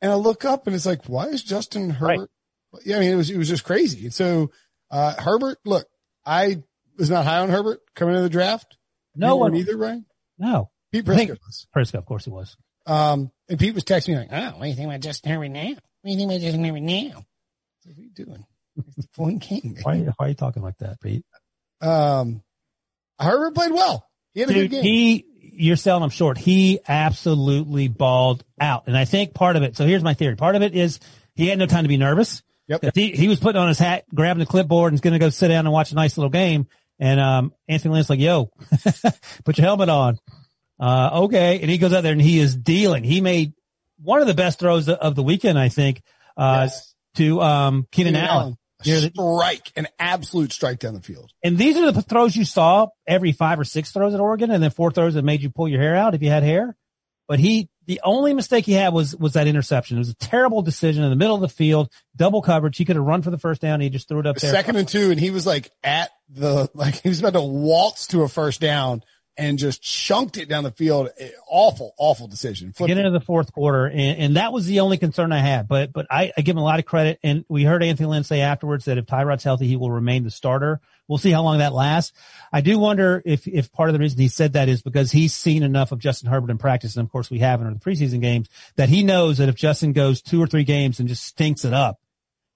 and 0.02 0.10
I 0.10 0.16
look 0.16 0.44
up 0.44 0.66
and 0.66 0.74
it's 0.74 0.86
like, 0.86 1.08
why 1.08 1.26
is 1.26 1.44
Justin 1.44 1.90
Herbert? 1.90 2.30
Right. 2.72 2.82
Yeah. 2.84 2.96
I 2.96 2.98
mean, 3.00 3.12
it 3.12 3.16
was, 3.16 3.30
it 3.30 3.38
was 3.38 3.48
just 3.48 3.62
crazy. 3.62 4.06
And 4.06 4.14
so, 4.14 4.50
uh, 4.90 5.14
Herbert, 5.16 5.58
look, 5.64 5.86
I 6.26 6.64
was 6.98 7.10
not 7.10 7.26
high 7.26 7.38
on 7.38 7.48
Herbert 7.48 7.78
coming 7.94 8.16
into 8.16 8.24
the 8.24 8.28
draft. 8.28 8.76
No 9.14 9.36
one 9.36 9.54
either, 9.54 9.76
right? 9.76 10.02
No. 10.36 10.70
Pete 10.90 11.04
Prisco 11.04 11.38
was. 11.46 11.68
Prisco, 11.76 11.94
of 11.94 12.06
course 12.06 12.24
he 12.24 12.30
was. 12.30 12.56
Um, 12.86 13.30
and 13.48 13.56
Pete 13.56 13.74
was 13.74 13.84
texting 13.84 14.08
me 14.08 14.16
like, 14.16 14.32
oh, 14.32 14.56
what 14.56 14.62
do 14.62 14.68
you 14.68 14.74
think 14.74 14.88
about 14.88 14.98
Justin 14.98 15.30
Herbert 15.30 15.50
now? 15.50 15.76
What 16.02 16.08
do 16.08 16.10
you 16.12 16.28
think 16.28 16.30
about 16.30 16.64
Herbert 16.64 16.80
now? 16.80 17.24
What 17.84 17.96
are 17.96 18.00
you 18.00 18.10
doing? 18.10 18.44
It's 18.96 19.08
one 19.16 19.38
game. 19.38 19.76
why, 19.82 19.98
why 19.98 20.26
are 20.26 20.28
you 20.28 20.34
talking 20.34 20.62
like 20.62 20.78
that, 20.78 21.00
Pete? 21.00 21.24
Um, 21.80 22.42
Herbert 23.18 23.54
played 23.54 23.72
well. 23.72 24.06
He 24.32 24.40
had 24.40 24.50
a 24.50 24.54
Dude, 24.54 24.70
good 24.70 24.76
game. 24.76 24.84
He, 24.84 25.26
you're 25.40 25.76
selling 25.76 26.04
him 26.04 26.10
short. 26.10 26.38
He 26.38 26.80
absolutely 26.88 27.88
balled 27.88 28.44
out. 28.60 28.84
And 28.86 28.96
I 28.96 29.04
think 29.04 29.34
part 29.34 29.56
of 29.56 29.62
it, 29.62 29.76
so 29.76 29.86
here's 29.86 30.02
my 30.02 30.14
theory. 30.14 30.36
Part 30.36 30.56
of 30.56 30.62
it 30.62 30.74
is 30.74 31.00
he 31.34 31.48
had 31.48 31.58
no 31.58 31.66
time 31.66 31.84
to 31.84 31.88
be 31.88 31.96
nervous. 31.96 32.42
Yep. 32.68 32.94
He, 32.94 33.10
he 33.10 33.28
was 33.28 33.40
putting 33.40 33.60
on 33.60 33.68
his 33.68 33.78
hat, 33.78 34.04
grabbing 34.14 34.38
the 34.38 34.46
clipboard 34.46 34.92
and 34.92 34.94
is 34.94 35.00
going 35.00 35.12
to 35.12 35.18
go 35.18 35.30
sit 35.30 35.48
down 35.48 35.66
and 35.66 35.72
watch 35.72 35.92
a 35.92 35.96
nice 35.96 36.16
little 36.16 36.30
game. 36.30 36.68
And, 36.98 37.18
um, 37.18 37.52
Anthony 37.68 37.94
Lynn's 37.94 38.08
like, 38.10 38.20
yo, 38.20 38.50
put 39.44 39.58
your 39.58 39.66
helmet 39.66 39.88
on. 39.88 40.18
Uh, 40.78 41.22
okay. 41.24 41.60
And 41.60 41.70
he 41.70 41.78
goes 41.78 41.92
out 41.92 42.02
there 42.02 42.12
and 42.12 42.22
he 42.22 42.38
is 42.38 42.56
dealing. 42.56 43.04
He 43.04 43.20
made 43.20 43.54
one 44.02 44.20
of 44.20 44.26
the 44.26 44.34
best 44.34 44.58
throws 44.58 44.88
of 44.88 45.14
the 45.14 45.22
weekend, 45.22 45.58
I 45.58 45.68
think. 45.68 46.02
Uh, 46.36 46.68
yes 46.70 46.90
to 47.14 47.40
um, 47.40 47.86
Keenan, 47.90 48.14
Keenan 48.14 48.28
Allen. 48.28 48.42
Allen. 48.42 48.56
Strike, 48.82 49.72
an 49.76 49.88
absolute 49.98 50.52
strike 50.52 50.78
down 50.78 50.94
the 50.94 51.02
field. 51.02 51.30
And 51.44 51.58
these 51.58 51.76
are 51.76 51.92
the 51.92 52.00
throws 52.00 52.34
you 52.34 52.46
saw 52.46 52.86
every 53.06 53.32
five 53.32 53.60
or 53.60 53.64
six 53.64 53.92
throws 53.92 54.14
at 54.14 54.20
Oregon, 54.20 54.50
and 54.50 54.62
then 54.62 54.70
four 54.70 54.90
throws 54.90 55.14
that 55.14 55.22
made 55.22 55.42
you 55.42 55.50
pull 55.50 55.68
your 55.68 55.82
hair 55.82 55.94
out 55.94 56.14
if 56.14 56.22
you 56.22 56.30
had 56.30 56.42
hair. 56.42 56.74
But 57.28 57.40
he, 57.40 57.68
the 57.86 58.00
only 58.02 58.32
mistake 58.32 58.64
he 58.64 58.72
had 58.72 58.94
was 58.94 59.14
was 59.14 59.34
that 59.34 59.46
interception. 59.46 59.98
It 59.98 60.00
was 60.00 60.08
a 60.08 60.14
terrible 60.14 60.62
decision 60.62 61.04
in 61.04 61.10
the 61.10 61.16
middle 61.16 61.34
of 61.34 61.42
the 61.42 61.48
field, 61.48 61.92
double 62.16 62.40
coverage. 62.40 62.78
He 62.78 62.86
could 62.86 62.96
have 62.96 63.04
run 63.04 63.20
for 63.20 63.30
the 63.30 63.38
first 63.38 63.60
down. 63.60 63.82
He 63.82 63.90
just 63.90 64.08
threw 64.08 64.20
it 64.20 64.26
up 64.26 64.36
there. 64.36 64.50
Second 64.50 64.76
and 64.76 64.88
two, 64.88 65.10
and 65.10 65.20
he 65.20 65.30
was 65.30 65.46
like 65.46 65.70
at 65.84 66.10
the 66.30 66.70
like 66.74 67.02
he 67.02 67.10
was 67.10 67.20
about 67.20 67.34
to 67.34 67.42
waltz 67.42 68.06
to 68.08 68.22
a 68.22 68.28
first 68.28 68.62
down 68.62 69.02
and 69.36 69.58
just 69.58 69.82
chunked 69.82 70.36
it 70.36 70.48
down 70.48 70.64
the 70.64 70.70
field. 70.70 71.08
Eh, 71.18 71.30
Awful, 71.48 71.94
awful 71.98 72.28
decision. 72.28 72.72
Flip 72.72 72.88
get 72.88 72.98
into 72.98 73.10
the 73.10 73.20
fourth 73.24 73.52
quarter, 73.52 73.86
and, 73.86 74.18
and 74.18 74.36
that 74.36 74.52
was 74.52 74.66
the 74.66 74.80
only 74.80 74.98
concern 74.98 75.32
I 75.32 75.38
had. 75.38 75.66
But 75.68 75.92
but 75.92 76.06
I, 76.10 76.32
I 76.36 76.42
give 76.42 76.54
him 76.54 76.60
a 76.60 76.64
lot 76.64 76.78
of 76.78 76.84
credit, 76.84 77.18
and 77.22 77.44
we 77.48 77.64
heard 77.64 77.82
Anthony 77.82 78.08
Lynn 78.08 78.24
say 78.24 78.40
afterwards 78.40 78.84
that 78.84 78.98
if 78.98 79.06
Tyrod's 79.06 79.44
healthy, 79.44 79.66
he 79.66 79.76
will 79.76 79.90
remain 79.90 80.24
the 80.24 80.30
starter. 80.30 80.80
We'll 81.08 81.18
see 81.18 81.32
how 81.32 81.42
long 81.42 81.58
that 81.58 81.72
lasts. 81.72 82.12
I 82.52 82.60
do 82.60 82.78
wonder 82.78 83.20
if 83.24 83.48
if 83.48 83.72
part 83.72 83.88
of 83.88 83.94
the 83.94 83.98
reason 83.98 84.20
he 84.20 84.28
said 84.28 84.52
that 84.52 84.68
is 84.68 84.82
because 84.82 85.10
he's 85.10 85.34
seen 85.34 85.62
enough 85.64 85.90
of 85.90 85.98
Justin 85.98 86.30
Herbert 86.30 86.50
in 86.50 86.58
practice, 86.58 86.96
and 86.96 87.04
of 87.04 87.10
course 87.10 87.30
we 87.30 87.40
haven't 87.40 87.66
in 87.66 87.74
the 87.74 87.80
preseason 87.80 88.20
games, 88.20 88.48
that 88.76 88.88
he 88.88 89.02
knows 89.02 89.38
that 89.38 89.48
if 89.48 89.56
Justin 89.56 89.92
goes 89.92 90.22
two 90.22 90.40
or 90.40 90.46
three 90.46 90.64
games 90.64 91.00
and 91.00 91.08
just 91.08 91.24
stinks 91.24 91.64
it 91.64 91.72
up, 91.72 91.98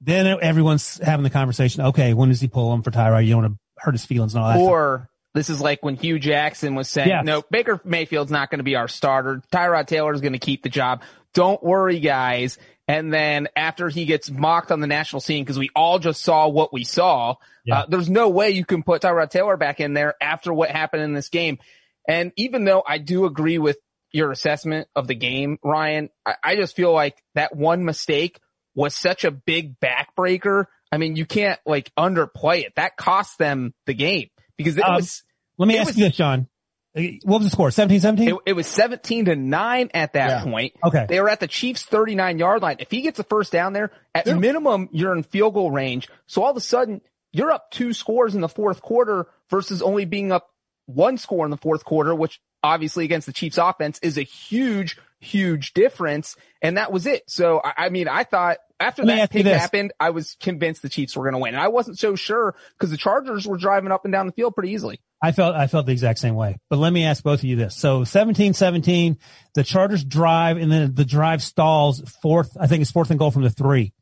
then 0.00 0.26
everyone's 0.40 0.98
having 0.98 1.24
the 1.24 1.30
conversation. 1.30 1.82
Okay, 1.86 2.14
when 2.14 2.28
does 2.28 2.40
he 2.40 2.46
pull 2.46 2.72
him 2.72 2.82
for 2.82 2.90
Tyrod? 2.92 3.24
You 3.24 3.32
don't 3.32 3.42
want 3.42 3.54
to 3.54 3.58
hurt 3.78 3.92
his 3.92 4.04
feelings 4.04 4.34
and 4.34 4.44
all 4.44 4.50
that. 4.50 4.58
stuff. 4.58 4.68
Or 4.68 5.10
this 5.34 5.50
is 5.50 5.60
like 5.60 5.82
when 5.82 5.96
Hue 5.96 6.18
Jackson 6.18 6.74
was 6.74 6.88
saying, 6.88 7.08
Yes. 7.08 7.24
no, 7.24 7.42
Baker 7.50 7.80
Mayfield's 7.84 8.30
not 8.30 8.50
going 8.50 8.58
to 8.58 8.64
be 8.64 8.76
our 8.76 8.88
starter. 8.88 9.42
Tyrod 9.52 9.86
Taylor's 9.86 10.20
going 10.20 10.32
to 10.32 10.38
keep 10.38 10.62
the 10.62 10.68
job. 10.68 11.02
Don't 11.34 11.62
worry, 11.62 11.98
guys. 12.00 12.58
And 12.86 13.12
then 13.12 13.48
after 13.56 13.88
he 13.88 14.04
gets 14.04 14.30
mocked 14.30 14.70
on 14.70 14.80
the 14.80 14.86
national 14.86 15.20
scene, 15.20 15.42
because 15.42 15.58
we 15.58 15.70
all 15.74 15.98
just 15.98 16.22
saw 16.22 16.48
what 16.48 16.72
we 16.72 16.84
saw, 16.84 17.34
Yeah. 17.64 17.80
uh, 17.80 17.86
there's 17.88 18.10
no 18.10 18.28
way 18.28 18.50
you 18.50 18.64
can 18.64 18.82
put 18.82 19.02
Tyrod 19.02 19.30
Taylor 19.30 19.56
back 19.56 19.80
in 19.80 19.94
there 19.94 20.14
after 20.20 20.52
what 20.52 20.70
happened 20.70 21.02
in 21.02 21.14
this 21.14 21.30
game. 21.30 21.58
And 22.06 22.32
even 22.36 22.64
though 22.64 22.82
I 22.86 22.98
do 22.98 23.24
agree 23.24 23.58
with 23.58 23.78
your 24.12 24.30
assessment 24.30 24.86
of 24.94 25.08
the 25.08 25.14
game, 25.14 25.58
Ryan, 25.64 26.10
I, 26.24 26.34
I 26.44 26.56
just 26.56 26.76
feel 26.76 26.92
like 26.92 27.16
that 27.34 27.56
one 27.56 27.84
mistake 27.84 28.38
was 28.74 28.94
such 28.94 29.24
a 29.24 29.30
big 29.30 29.80
backbreaker. 29.80 30.66
I 30.92 30.98
mean, 30.98 31.16
you 31.16 31.26
can't 31.26 31.58
like 31.66 31.90
underplay 31.98 32.64
it. 32.64 32.74
That 32.76 32.96
cost 32.96 33.38
them 33.38 33.72
the 33.86 33.94
game 33.94 34.28
because 34.56 34.76
it 34.76 34.84
Um, 34.84 34.96
was 34.96 35.22
Let 35.58 35.66
me 35.68 35.76
ask 35.78 35.88
was- 35.88 35.98
you 35.98 36.04
this, 36.06 36.16
John. 36.16 36.48
What 36.96 37.40
was 37.40 37.44
the 37.44 37.50
score? 37.50 37.70
17-17? 37.70 38.28
it, 38.28 38.36
it 38.46 38.52
was 38.52 38.68
17 38.68 39.24
to 39.24 39.34
9 39.34 39.90
at 39.94 40.12
that 40.12 40.28
Yeah. 40.28 40.44
point. 40.44 40.74
Okay. 40.84 41.06
They 41.08 41.20
were 41.20 41.28
at 41.28 41.40
the 41.40 41.48
Chiefs 41.48 41.82
39 41.82 42.38
yard 42.38 42.62
line. 42.62 42.76
If 42.78 42.88
he 42.92 43.00
gets 43.00 43.18
a 43.18 43.24
first 43.24 43.50
down 43.50 43.72
there, 43.72 43.90
at 44.14 44.26
They're- 44.26 44.36
minimum, 44.38 44.88
you're 44.92 45.12
in 45.16 45.24
field 45.24 45.54
goal 45.54 45.72
range. 45.72 46.08
So 46.28 46.44
all 46.44 46.52
of 46.52 46.56
a 46.56 46.60
sudden, 46.60 47.00
you're 47.32 47.50
up 47.50 47.72
two 47.72 47.92
scores 47.92 48.36
in 48.36 48.42
the 48.42 48.48
fourth 48.48 48.80
quarter 48.80 49.26
versus 49.50 49.82
only 49.82 50.04
being 50.04 50.30
up 50.30 50.50
one 50.86 51.18
score 51.18 51.44
in 51.44 51.50
the 51.50 51.56
fourth 51.56 51.84
quarter, 51.84 52.14
which 52.14 52.40
obviously 52.62 53.04
against 53.04 53.26
the 53.26 53.32
Chiefs 53.32 53.58
offense 53.58 53.98
is 54.02 54.18
a 54.18 54.22
huge, 54.22 54.98
huge 55.20 55.74
difference. 55.74 56.36
And 56.62 56.76
that 56.76 56.92
was 56.92 57.06
it. 57.06 57.22
So 57.28 57.60
I, 57.64 57.86
I 57.86 57.88
mean, 57.90 58.08
I 58.08 58.24
thought 58.24 58.58
after 58.80 59.04
that 59.04 59.30
pick 59.30 59.46
happened, 59.46 59.92
I 60.00 60.10
was 60.10 60.36
convinced 60.40 60.82
the 60.82 60.88
Chiefs 60.88 61.16
were 61.16 61.24
going 61.24 61.34
to 61.34 61.38
win. 61.38 61.54
And 61.54 61.62
I 61.62 61.68
wasn't 61.68 61.98
so 61.98 62.16
sure 62.16 62.54
because 62.76 62.90
the 62.90 62.96
Chargers 62.96 63.46
were 63.46 63.56
driving 63.56 63.92
up 63.92 64.04
and 64.04 64.12
down 64.12 64.26
the 64.26 64.32
field 64.32 64.54
pretty 64.54 64.72
easily. 64.72 65.00
I 65.22 65.32
felt, 65.32 65.54
I 65.54 65.68
felt 65.68 65.86
the 65.86 65.92
exact 65.92 66.18
same 66.18 66.34
way. 66.34 66.58
But 66.68 66.78
let 66.78 66.92
me 66.92 67.04
ask 67.04 67.22
both 67.22 67.40
of 67.40 67.44
you 67.44 67.56
this. 67.56 67.76
So 67.76 68.00
17-17, 68.00 69.16
the 69.54 69.64
Chargers 69.64 70.04
drive 70.04 70.58
and 70.58 70.70
then 70.70 70.94
the 70.94 71.04
drive 71.04 71.42
stalls 71.42 72.00
fourth, 72.20 72.56
I 72.60 72.66
think 72.66 72.82
it's 72.82 72.90
fourth 72.90 73.10
and 73.10 73.18
goal 73.18 73.30
from 73.30 73.42
the 73.42 73.50
three. 73.50 73.92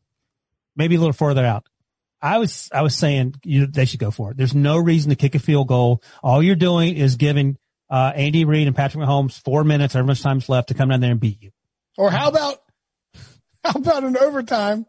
Maybe 0.74 0.96
a 0.96 0.98
little 0.98 1.12
further 1.12 1.44
out. 1.44 1.66
I 2.22 2.38
was, 2.38 2.68
I 2.72 2.82
was 2.82 2.94
saying 2.94 3.35
you, 3.44 3.66
they 3.66 3.85
should 3.85 4.00
go 4.00 4.11
for 4.11 4.30
it. 4.30 4.37
There's 4.37 4.54
no 4.54 4.78
reason 4.78 5.11
to 5.11 5.16
kick 5.16 5.35
a 5.35 5.38
field 5.38 5.68
goal. 5.68 6.02
All 6.22 6.42
you're 6.42 6.54
doing 6.54 6.96
is 6.96 7.16
giving, 7.16 7.58
uh, 7.90 8.12
Andy 8.14 8.46
Reid 8.46 8.68
and 8.68 8.74
Patrick 8.74 9.04
Mahomes 9.04 9.38
four 9.44 9.64
minutes, 9.64 9.92
however 9.92 10.06
much 10.06 10.22
time's 10.22 10.48
left 10.48 10.68
to 10.68 10.74
come 10.74 10.88
down 10.88 11.00
there 11.00 11.11
and 11.11 11.20
beat 11.20 11.42
you. 11.42 11.50
Or 11.98 12.11
how 12.11 12.28
about 12.28 12.56
how 13.64 13.72
about 13.74 14.04
an 14.04 14.16
overtime? 14.16 14.87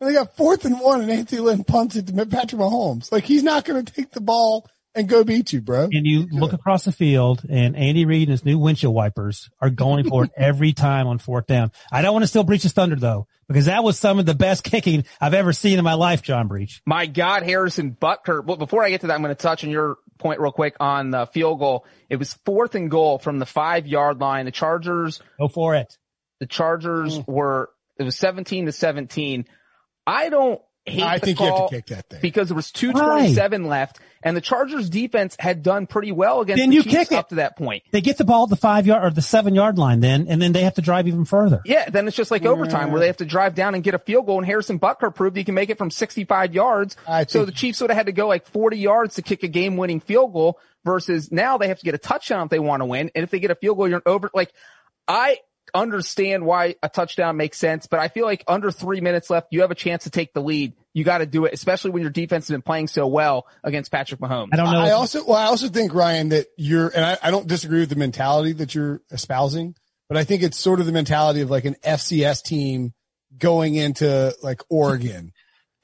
And 0.00 0.10
they 0.10 0.14
got 0.14 0.36
fourth 0.36 0.66
and 0.66 0.78
one, 0.78 1.00
and 1.00 1.10
Anthony 1.10 1.40
Lynn 1.40 1.64
punts 1.64 1.96
it 1.96 2.06
to 2.08 2.26
Patrick 2.26 2.60
Mahomes. 2.60 3.10
Like 3.10 3.24
he's 3.24 3.42
not 3.42 3.64
going 3.64 3.82
to 3.82 3.92
take 3.92 4.10
the 4.10 4.20
ball 4.20 4.68
and 4.94 5.08
go 5.08 5.24
beat 5.24 5.52
you, 5.52 5.60
bro. 5.60 5.84
And 5.84 6.06
you 6.06 6.26
look 6.30 6.52
across 6.52 6.84
the 6.84 6.92
field 6.92 7.42
and 7.48 7.76
Andy 7.76 8.04
Reid 8.04 8.28
and 8.28 8.30
his 8.30 8.44
new 8.44 8.58
windshield 8.58 8.94
wipers 8.94 9.50
are 9.60 9.70
going 9.70 10.08
for 10.08 10.24
it 10.24 10.30
every 10.36 10.72
time 10.72 11.06
on 11.06 11.18
fourth 11.18 11.46
down. 11.46 11.72
I 11.90 12.02
don't 12.02 12.12
want 12.12 12.22
to 12.22 12.28
still 12.28 12.44
breach 12.44 12.62
his 12.62 12.72
thunder 12.72 12.96
though, 12.96 13.26
because 13.48 13.66
that 13.66 13.82
was 13.82 13.98
some 13.98 14.18
of 14.18 14.26
the 14.26 14.34
best 14.34 14.64
kicking 14.70 15.04
I've 15.20 15.34
ever 15.34 15.52
seen 15.52 15.78
in 15.78 15.84
my 15.84 15.94
life, 15.94 16.22
John 16.22 16.48
Breech. 16.48 16.82
My 16.86 17.06
God, 17.06 17.42
Harrison 17.42 17.96
Butker. 18.00 18.44
Well, 18.44 18.56
before 18.56 18.84
I 18.84 18.90
get 18.90 19.02
to 19.02 19.08
that, 19.08 19.14
I'm 19.14 19.22
going 19.22 19.34
to 19.34 19.42
touch 19.42 19.64
on 19.64 19.70
your 19.70 19.96
point 20.18 20.40
real 20.40 20.52
quick 20.52 20.76
on 20.80 21.10
the 21.10 21.26
field 21.26 21.58
goal. 21.58 21.86
It 22.08 22.16
was 22.16 22.34
fourth 22.44 22.74
and 22.74 22.90
goal 22.90 23.18
from 23.18 23.38
the 23.38 23.46
five 23.46 23.86
yard 23.86 24.20
line. 24.20 24.44
The 24.44 24.52
Chargers, 24.52 25.20
Go 25.38 25.48
for 25.48 25.74
it. 25.74 25.96
the 26.40 26.46
Chargers 26.46 27.18
mm. 27.18 27.26
were, 27.26 27.70
it 27.98 28.04
was 28.04 28.16
17 28.16 28.66
to 28.66 28.72
17. 28.72 29.46
I 30.06 30.28
don't 30.28 30.60
hate 30.60 30.60
I 30.86 31.18
the 31.18 31.26
think 31.26 31.40
you 31.40 31.46
have 31.46 31.68
to 31.70 31.74
kick 31.76 31.86
that 31.86 32.10
thing. 32.10 32.20
because 32.20 32.48
there 32.48 32.56
was 32.56 32.70
227 32.70 33.66
left 33.66 34.00
and 34.22 34.36
the 34.36 34.40
Chargers 34.40 34.90
defense 34.90 35.36
had 35.38 35.62
done 35.62 35.86
pretty 35.86 36.12
well 36.12 36.40
against 36.40 36.60
Then 36.60 36.70
the 36.70 36.76
you 36.76 36.82
Chiefs 36.82 36.94
kick 36.96 37.12
it. 37.12 37.14
up 37.16 37.28
to 37.30 37.36
that 37.36 37.56
point. 37.56 37.82
They 37.90 38.00
get 38.00 38.18
the 38.18 38.24
ball 38.24 38.44
at 38.44 38.50
the 38.50 38.56
five 38.56 38.86
yard 38.86 39.02
or 39.04 39.10
the 39.10 39.22
seven 39.22 39.54
yard 39.54 39.78
line 39.78 40.00
then, 40.00 40.26
and 40.28 40.40
then 40.42 40.52
they 40.52 40.62
have 40.64 40.74
to 40.74 40.82
drive 40.82 41.06
even 41.08 41.24
further. 41.24 41.62
Yeah, 41.64 41.88
then 41.88 42.06
it's 42.06 42.16
just 42.16 42.30
like 42.30 42.44
overtime 42.44 42.90
where 42.90 43.00
they 43.00 43.06
have 43.06 43.16
to 43.18 43.24
drive 43.24 43.54
down 43.54 43.74
and 43.74 43.82
get 43.82 43.94
a 43.94 43.98
field 43.98 44.26
goal 44.26 44.38
and 44.38 44.46
Harrison 44.46 44.78
Butker 44.78 45.14
proved 45.14 45.36
he 45.36 45.44
can 45.44 45.54
make 45.54 45.70
it 45.70 45.78
from 45.78 45.90
65 45.90 46.54
yards. 46.54 46.96
I 47.08 47.24
So 47.24 47.40
think- 47.40 47.46
the 47.46 47.52
Chiefs 47.52 47.80
would 47.80 47.90
have 47.90 47.96
had 47.96 48.06
to 48.06 48.12
go 48.12 48.28
like 48.28 48.46
40 48.46 48.76
yards 48.78 49.14
to 49.16 49.22
kick 49.22 49.42
a 49.42 49.48
game 49.48 49.76
winning 49.76 50.00
field 50.00 50.32
goal 50.32 50.58
versus 50.84 51.32
now 51.32 51.56
they 51.58 51.68
have 51.68 51.78
to 51.78 51.84
get 51.84 51.94
a 51.94 51.98
touchdown 51.98 52.44
if 52.44 52.50
they 52.50 52.58
want 52.58 52.82
to 52.82 52.86
win. 52.86 53.10
And 53.14 53.24
if 53.24 53.30
they 53.30 53.40
get 53.40 53.50
a 53.50 53.54
field 53.54 53.78
goal, 53.78 53.88
you're 53.88 54.02
over, 54.04 54.30
like 54.34 54.52
I 55.08 55.38
understand 55.74 56.46
why 56.46 56.76
a 56.82 56.88
touchdown 56.88 57.36
makes 57.36 57.58
sense, 57.58 57.86
but 57.86 58.00
I 58.00 58.08
feel 58.08 58.24
like 58.24 58.44
under 58.46 58.70
three 58.70 59.00
minutes 59.00 59.28
left, 59.28 59.48
you 59.50 59.62
have 59.62 59.70
a 59.70 59.74
chance 59.74 60.04
to 60.04 60.10
take 60.10 60.32
the 60.32 60.40
lead. 60.40 60.72
You 60.92 61.04
got 61.04 61.18
to 61.18 61.26
do 61.26 61.44
it, 61.44 61.52
especially 61.52 61.90
when 61.90 62.02
your 62.02 62.10
defense 62.10 62.46
has 62.46 62.54
been 62.54 62.62
playing 62.62 62.86
so 62.86 63.06
well 63.06 63.46
against 63.64 63.90
Patrick 63.90 64.20
Mahomes. 64.20 64.50
I 64.52 64.56
don't 64.56 64.70
know. 64.70 64.78
I 64.78 64.92
also, 64.92 65.24
well, 65.24 65.36
I 65.36 65.46
also 65.46 65.68
think 65.68 65.92
Ryan 65.92 66.30
that 66.30 66.46
you're, 66.56 66.88
and 66.88 67.04
I, 67.04 67.18
I 67.22 67.30
don't 67.30 67.46
disagree 67.46 67.80
with 67.80 67.90
the 67.90 67.96
mentality 67.96 68.52
that 68.52 68.74
you're 68.74 69.02
espousing, 69.10 69.74
but 70.08 70.16
I 70.16 70.24
think 70.24 70.42
it's 70.42 70.58
sort 70.58 70.80
of 70.80 70.86
the 70.86 70.92
mentality 70.92 71.40
of 71.40 71.50
like 71.50 71.64
an 71.64 71.74
FCS 71.84 72.42
team 72.42 72.94
going 73.36 73.74
into 73.74 74.34
like 74.42 74.62
Oregon. 74.70 75.32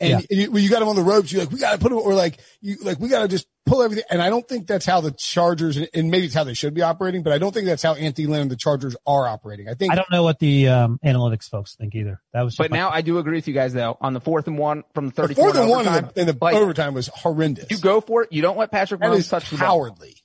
And 0.00 0.26
you, 0.30 0.50
when 0.50 0.62
you 0.62 0.70
got 0.70 0.80
him 0.80 0.88
on 0.88 0.96
the 0.96 1.02
ropes, 1.02 1.30
you're 1.30 1.42
like, 1.42 1.52
we 1.52 1.58
got 1.58 1.72
to 1.72 1.78
put 1.78 1.90
them, 1.90 1.98
or 1.98 2.14
like, 2.14 2.38
you, 2.62 2.76
like, 2.82 2.98
we 2.98 3.08
got 3.08 3.22
to 3.22 3.28
just 3.28 3.46
pull 3.66 3.82
everything. 3.82 4.04
And 4.10 4.22
I 4.22 4.30
don't 4.30 4.48
think 4.48 4.66
that's 4.66 4.86
how 4.86 5.00
the 5.02 5.10
Chargers, 5.12 5.76
and 5.76 5.88
and 5.92 6.10
maybe 6.10 6.24
it's 6.26 6.34
how 6.34 6.44
they 6.44 6.54
should 6.54 6.72
be 6.72 6.80
operating, 6.82 7.22
but 7.22 7.32
I 7.34 7.38
don't 7.38 7.52
think 7.52 7.66
that's 7.66 7.82
how 7.82 7.94
Anthony 7.94 8.26
Lynn 8.26 8.42
and 8.42 8.50
the 8.50 8.56
Chargers 8.56 8.96
are 9.06 9.28
operating. 9.28 9.68
I 9.68 9.74
think 9.74 9.92
I 9.92 9.96
don't 9.96 10.10
know 10.10 10.22
what 10.22 10.38
the 10.38 10.68
um, 10.68 10.98
analytics 11.04 11.48
folks 11.50 11.76
think 11.76 11.94
either. 11.94 12.20
That 12.32 12.42
was 12.42 12.54
just 12.54 12.58
But 12.58 12.70
my- 12.70 12.78
now 12.78 12.90
I 12.90 13.02
do 13.02 13.18
agree 13.18 13.36
with 13.36 13.46
you 13.46 13.54
guys 13.54 13.72
though 13.74 13.98
on 14.00 14.14
the 14.14 14.20
fourth 14.20 14.46
and 14.46 14.56
one 14.58 14.84
from 14.94 15.08
the 15.08 15.12
the 15.12 15.34
34 15.34 15.44
fourth 15.44 15.56
and 15.56 15.68
one 15.70 15.86
in 15.86 15.92
the, 15.92 16.20
in 16.22 16.26
the 16.28 16.38
like, 16.40 16.56
overtime 16.56 16.94
was 16.94 17.08
horrendous. 17.08 17.70
You 17.70 17.78
go 17.78 18.00
for 18.00 18.22
it. 18.22 18.32
You 18.32 18.40
don't 18.42 18.56
let 18.56 18.70
Patrick 18.72 19.00
That 19.00 19.10
Mahomes 19.10 19.18
is 19.18 19.28
touch 19.28 19.50
the 19.50 19.58
ball. 19.58 19.66
cowardly. 19.66 20.16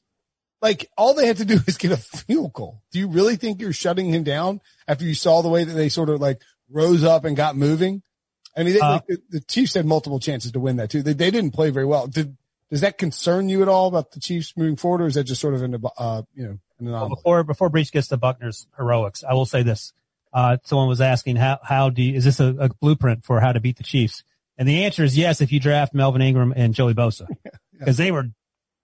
Like 0.62 0.90
all 0.98 1.14
they 1.14 1.28
had 1.28 1.38
to 1.38 1.46
do 1.46 1.60
is 1.68 1.78
get 1.78 1.92
a 1.92 1.98
field 1.98 2.54
goal. 2.54 2.82
Do 2.92 3.00
you 3.00 3.10
really 3.10 3.36
think 3.36 3.60
you're 3.62 3.74
shutting 3.74 4.08
him 4.08 4.24
down 4.24 4.62
after 4.88 5.04
you 5.04 5.14
saw 5.14 5.42
the 5.42 5.50
way 5.50 5.64
that 5.66 5.74
they 5.74 5.90
sort 5.90 6.10
of 6.10 6.22
like 6.22 6.42
rose 6.72 7.04
up 7.04 7.26
and 7.26 7.36
got 7.36 7.56
moving? 7.58 8.02
I 8.56 8.64
mean, 8.64 8.74
they, 8.74 8.80
Uh, 8.80 8.92
like, 8.94 9.08
the, 9.08 9.22
the 9.30 9.40
Chiefs 9.42 9.74
had 9.74 9.86
multiple 9.86 10.20
chances 10.20 10.52
to 10.54 10.60
win 10.60 10.78
that 10.78 10.90
too. 10.90 11.02
They, 11.02 11.14
they 11.14 11.32
didn't 11.32 11.52
play 11.52 11.70
very 11.70 11.86
well. 11.86 12.08
Did 12.08 12.38
does 12.72 12.82
that 12.82 12.98
concern 12.98 13.48
you 13.48 13.62
at 13.62 13.68
all 13.68 13.88
about 13.88 14.12
the 14.12 14.20
Chiefs 14.20 14.54
moving 14.58 14.76
forward, 14.76 15.02
or 15.02 15.08
is 15.08 15.14
that 15.16 15.26
just 15.26 15.42
sort 15.42 15.54
of 15.54 15.62
an 15.62 15.82
uh 15.98 16.24
you 16.34 16.44
know 16.44 16.58
an 16.80 16.92
Well, 16.92 17.10
before 17.10 17.44
before 17.44 17.70
Breech 17.70 17.92
gets 17.92 18.08
to 18.10 18.18
Butker's 18.18 18.68
heroics, 18.78 19.24
I 19.24 19.34
will 19.34 19.46
say 19.46 19.64
this. 19.64 19.94
Uh, 20.34 20.58
someone 20.64 20.88
was 20.88 21.00
asking 21.02 21.38
how 21.38 21.60
how 21.64 21.90
do 21.90 22.02
you, 22.02 22.16
is 22.16 22.26
this 22.26 22.40
a, 22.40 22.56
a 22.60 22.70
blueprint 22.70 23.24
for 23.24 23.40
how 23.40 23.52
to 23.52 23.60
beat 23.60 23.78
the 23.78 23.84
Chiefs? 23.84 24.24
And 24.58 24.68
the 24.68 24.86
answer 24.86 25.04
is 25.04 25.18
yes 25.18 25.42
if 25.42 25.52
you 25.52 25.60
draft 25.60 25.94
Melvin 25.94 26.22
Ingram 26.22 26.54
and 26.56 26.74
Joey 26.74 26.94
Bosa 26.94 27.28
because 27.80 27.98
they 27.98 28.12
were 28.12 28.30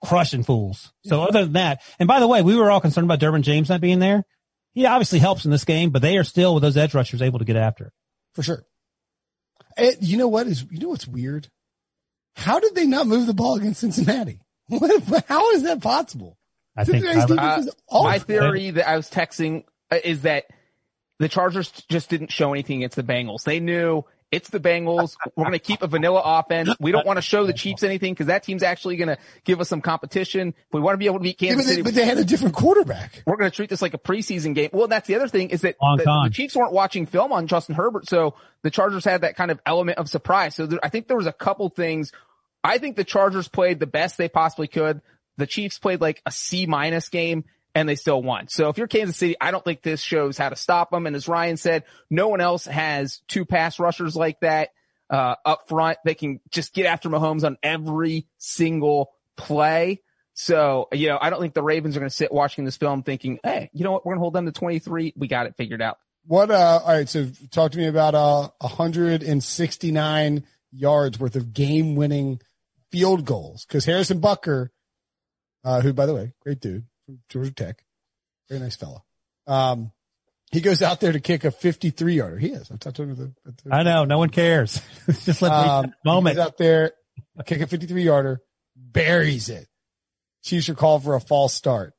crushing 0.04 0.44
fools. 0.44 0.92
So 1.06 1.24
other 1.24 1.44
than 1.44 1.54
that, 1.54 1.82
and 2.00 2.08
by 2.08 2.20
the 2.20 2.28
way, 2.28 2.42
we 2.42 2.56
were 2.56 2.70
all 2.70 2.82
concerned 2.82 3.06
about 3.06 3.20
Derwin 3.20 3.42
James 3.42 3.70
not 3.70 3.82
being 3.82 4.00
there. 4.00 4.24
He 4.74 4.86
obviously 4.86 5.20
helps 5.20 5.44
in 5.46 5.52
this 5.52 5.66
game, 5.66 5.90
but 5.90 6.02
they 6.02 6.18
are 6.18 6.24
still 6.24 6.54
with 6.54 6.64
those 6.64 6.78
edge 6.78 6.94
rushers 6.94 7.22
able 7.22 7.40
to 7.40 7.46
get 7.46 7.58
after 7.58 7.88
it. 7.88 7.94
For 8.34 8.44
sure. 8.44 8.66
And 9.78 9.98
you 10.02 10.18
know 10.18 10.28
what 10.28 10.48
is 10.48 10.66
you 10.70 10.80
know 10.80 10.90
what's 10.90 11.08
weird? 11.08 11.48
How 12.36 12.60
did 12.60 12.76
they 12.76 12.86
not 12.86 13.08
move 13.08 13.28
the 13.28 13.34
ball 13.34 13.56
against 13.56 13.82
Cincinnati? 13.82 14.40
What, 14.70 15.26
how 15.28 15.52
is 15.52 15.64
that 15.64 15.82
possible? 15.82 16.38
I 16.78 16.86
think 16.94 17.04
I- 17.06 17.26
Uh. 17.38 17.58
My 18.04 18.20
theory 18.20 18.72
that 18.72 18.88
I 18.88 18.96
was 18.96 19.10
texting 19.10 19.66
uh, 19.92 19.98
is 20.02 20.22
that 20.22 20.46
the 21.20 21.28
Chargers 21.28 21.70
just 21.90 22.10
didn't 22.10 22.32
show 22.32 22.54
anything 22.54 22.78
against 22.78 22.96
the 22.96 23.04
Bengals. 23.04 23.44
They 23.44 23.60
knew 23.60 24.04
it's 24.32 24.50
the 24.50 24.60
Bengals. 24.60 25.17
We're 25.36 25.44
going 25.44 25.54
to 25.54 25.60
keep 25.60 25.82
a 25.82 25.88
vanilla 25.88 26.22
offense. 26.24 26.70
We 26.80 26.91
don't 26.91 27.06
want 27.06 27.17
to 27.17 27.22
show 27.22 27.46
the 27.46 27.54
Chiefs 27.54 27.84
anything 27.84 28.13
because 28.13 28.28
that 28.28 28.44
team's 28.44 28.63
actually 28.63 28.96
going 28.96 29.10
to 29.10 29.17
give 29.44 29.60
us 29.60 29.67
some 29.67 29.82
competition. 29.82 30.50
If 30.50 30.74
we 30.74 30.80
want 30.80 30.94
to 30.94 30.98
be 30.98 31.06
able 31.08 31.20
to 31.20 31.24
beat 31.24 31.41
Yeah, 31.41 31.50
Kansas 31.50 31.65
but, 31.65 31.70
they, 31.70 31.72
City, 31.74 31.82
but 31.84 31.94
they 31.96 32.06
had 32.06 32.17
a 32.17 32.24
different 32.24 32.56
quarterback. 32.56 33.24
we're 33.26 33.36
going 33.36 33.52
to 33.52 33.56
treat 33.56 33.70
this 33.70 33.82
like 33.82 33.94
a 33.94 33.98
preseason 33.98 34.56
game. 34.56 34.70
Well, 34.72 34.88
that's 34.88 35.08
the 35.08 35.15
other 35.15 35.28
thing 35.28 35.50
is 35.50 35.62
that 35.62 35.76
the, 35.80 36.04
the 36.26 36.30
Chiefs 36.32 36.56
weren't 36.56 36.72
watching 36.72 37.06
film 37.06 37.32
on 37.34 37.48
Justin 37.48 37.76
Herbert, 37.76 38.08
so 38.08 38.36
the 38.63 38.71
Chargers 38.71 39.04
had 39.04 39.21
that 39.21 39.36
kind 39.36 39.52
of 39.52 39.60
element 39.65 39.98
of 39.98 40.10
surprise. 40.10 40.56
So 40.56 40.65
there, 40.65 40.79
I 40.82 40.90
think 40.90 41.08
there 41.08 41.17
was 41.17 41.27
a 41.27 41.34
couple 41.34 41.67
things. 41.69 42.13
I 42.63 42.77
think 42.77 42.96
the 42.96 43.04
Chargers 43.04 43.50
played 43.50 43.79
the 43.79 43.88
best 43.88 44.17
they 44.17 44.29
possibly 44.29 44.67
could. 44.67 45.02
The 45.38 45.48
Chiefs 45.48 45.77
played 45.79 46.00
like 46.00 46.21
a 46.25 46.32
C 46.32 46.67
minus 46.67 47.10
game 47.10 47.46
and 47.74 47.88
they 47.88 47.96
still 47.96 48.22
won. 48.22 48.48
So 48.50 48.69
if 48.69 48.78
you're 48.78 48.88
Kansas 48.88 49.17
City, 49.17 49.36
I 49.40 49.52
don't 49.52 49.63
think 49.63 49.82
this 49.82 50.02
shows 50.02 50.38
how 50.38 50.50
to 50.50 50.56
stop 50.56 50.92
them. 50.92 51.08
And 51.08 51.15
as 51.15 51.28
Ryan 51.28 51.58
said, 51.58 51.84
no 52.10 52.28
one 52.28 52.42
else 52.42 52.65
has 52.65 53.22
two 53.28 53.46
pass 53.46 53.80
rushers 53.80 54.15
like 54.15 54.40
that, 54.42 54.69
uh, 55.10 55.36
up 55.46 55.69
front. 55.69 55.98
They 56.04 56.15
can 56.15 56.40
just 56.50 56.74
get 56.74 56.86
after 56.86 57.10
Mahomes 57.10 57.44
on 57.44 57.58
every 57.63 58.28
single 58.38 59.12
play. 59.38 60.02
So, 60.34 60.88
you 60.92 61.10
know, 61.10 61.17
I 61.22 61.30
don't 61.30 61.42
think 61.42 61.54
the 61.54 61.63
Ravens 61.63 61.96
are 61.96 62.00
going 62.00 62.10
to 62.10 62.15
sit 62.15 62.32
watching 62.32 62.65
this 62.65 62.78
film 62.78 63.04
thinking, 63.04 63.40
Hey, 63.44 63.69
you 63.74 63.84
know 63.84 63.92
what? 63.92 64.06
We're 64.06 64.12
going 64.12 64.19
to 64.19 64.22
hold 64.22 64.34
them 64.34 64.46
to 64.46 64.52
23. 64.52 65.13
We 65.15 65.28
got 65.28 65.46
it 65.46 65.56
figured 65.58 65.82
out. 65.82 65.98
What, 66.26 66.52
uh, 66.52 66.82
all 66.84 66.88
right. 66.88 67.10
So 67.10 67.28
talk 67.52 67.72
to 67.72 67.78
me 67.78 67.88
about, 67.88 68.15
uh, 68.15 68.50
169 68.60 70.44
yards 70.72 71.19
worth 71.19 71.36
of 71.36 71.54
game 71.54 71.96
winning 71.96 72.40
field 72.92 73.26
goals. 73.26 73.65
Cause 73.69 73.86
Harrison 73.86 74.22
Butker, 74.22 74.69
uh, 75.63 75.82
who 75.82 75.94
by 75.94 76.06
the 76.06 76.13
way, 76.13 76.34
great 76.44 76.60
dude 76.60 76.86
from 77.12 77.22
Georgia 77.30 77.54
Tech, 77.54 77.84
very 78.50 78.62
nice 78.62 78.76
fellow. 78.76 79.04
Um, 79.48 79.92
he 80.52 80.62
goes 80.62 80.82
out 80.82 81.00
there 81.00 81.12
to 81.12 81.20
kick 81.20 81.44
a 81.44 81.52
53 81.52 82.16
yarder. 82.16 82.38
He 82.38 82.50
is. 82.50 82.70
I've 82.72 82.80
talked 82.80 82.98
to 82.98 83.04
him. 83.04 83.12
At 83.12 83.18
the, 83.18 83.70
the, 83.70 83.76
I 83.76 83.84
know. 83.84 84.04
No 84.04 84.18
one 84.18 84.30
cares. 84.30 84.82
Just 85.24 85.42
let 85.42 85.52
um, 85.52 85.86
me 85.86 85.92
moment. 86.06 86.36
He 86.36 86.38
goes 86.38 86.48
out 86.48 86.58
there, 86.58 86.92
kick 87.46 87.62
a 87.62 87.68
53 87.68 88.04
yarder, 88.04 88.42
buries 88.76 89.50
it. 89.50 89.68
Chiefs 90.44 90.70
are 90.70 90.76
called 90.76 91.04
for 91.04 91.16
a 91.16 91.22
false 91.22 91.54
start. 91.54 91.94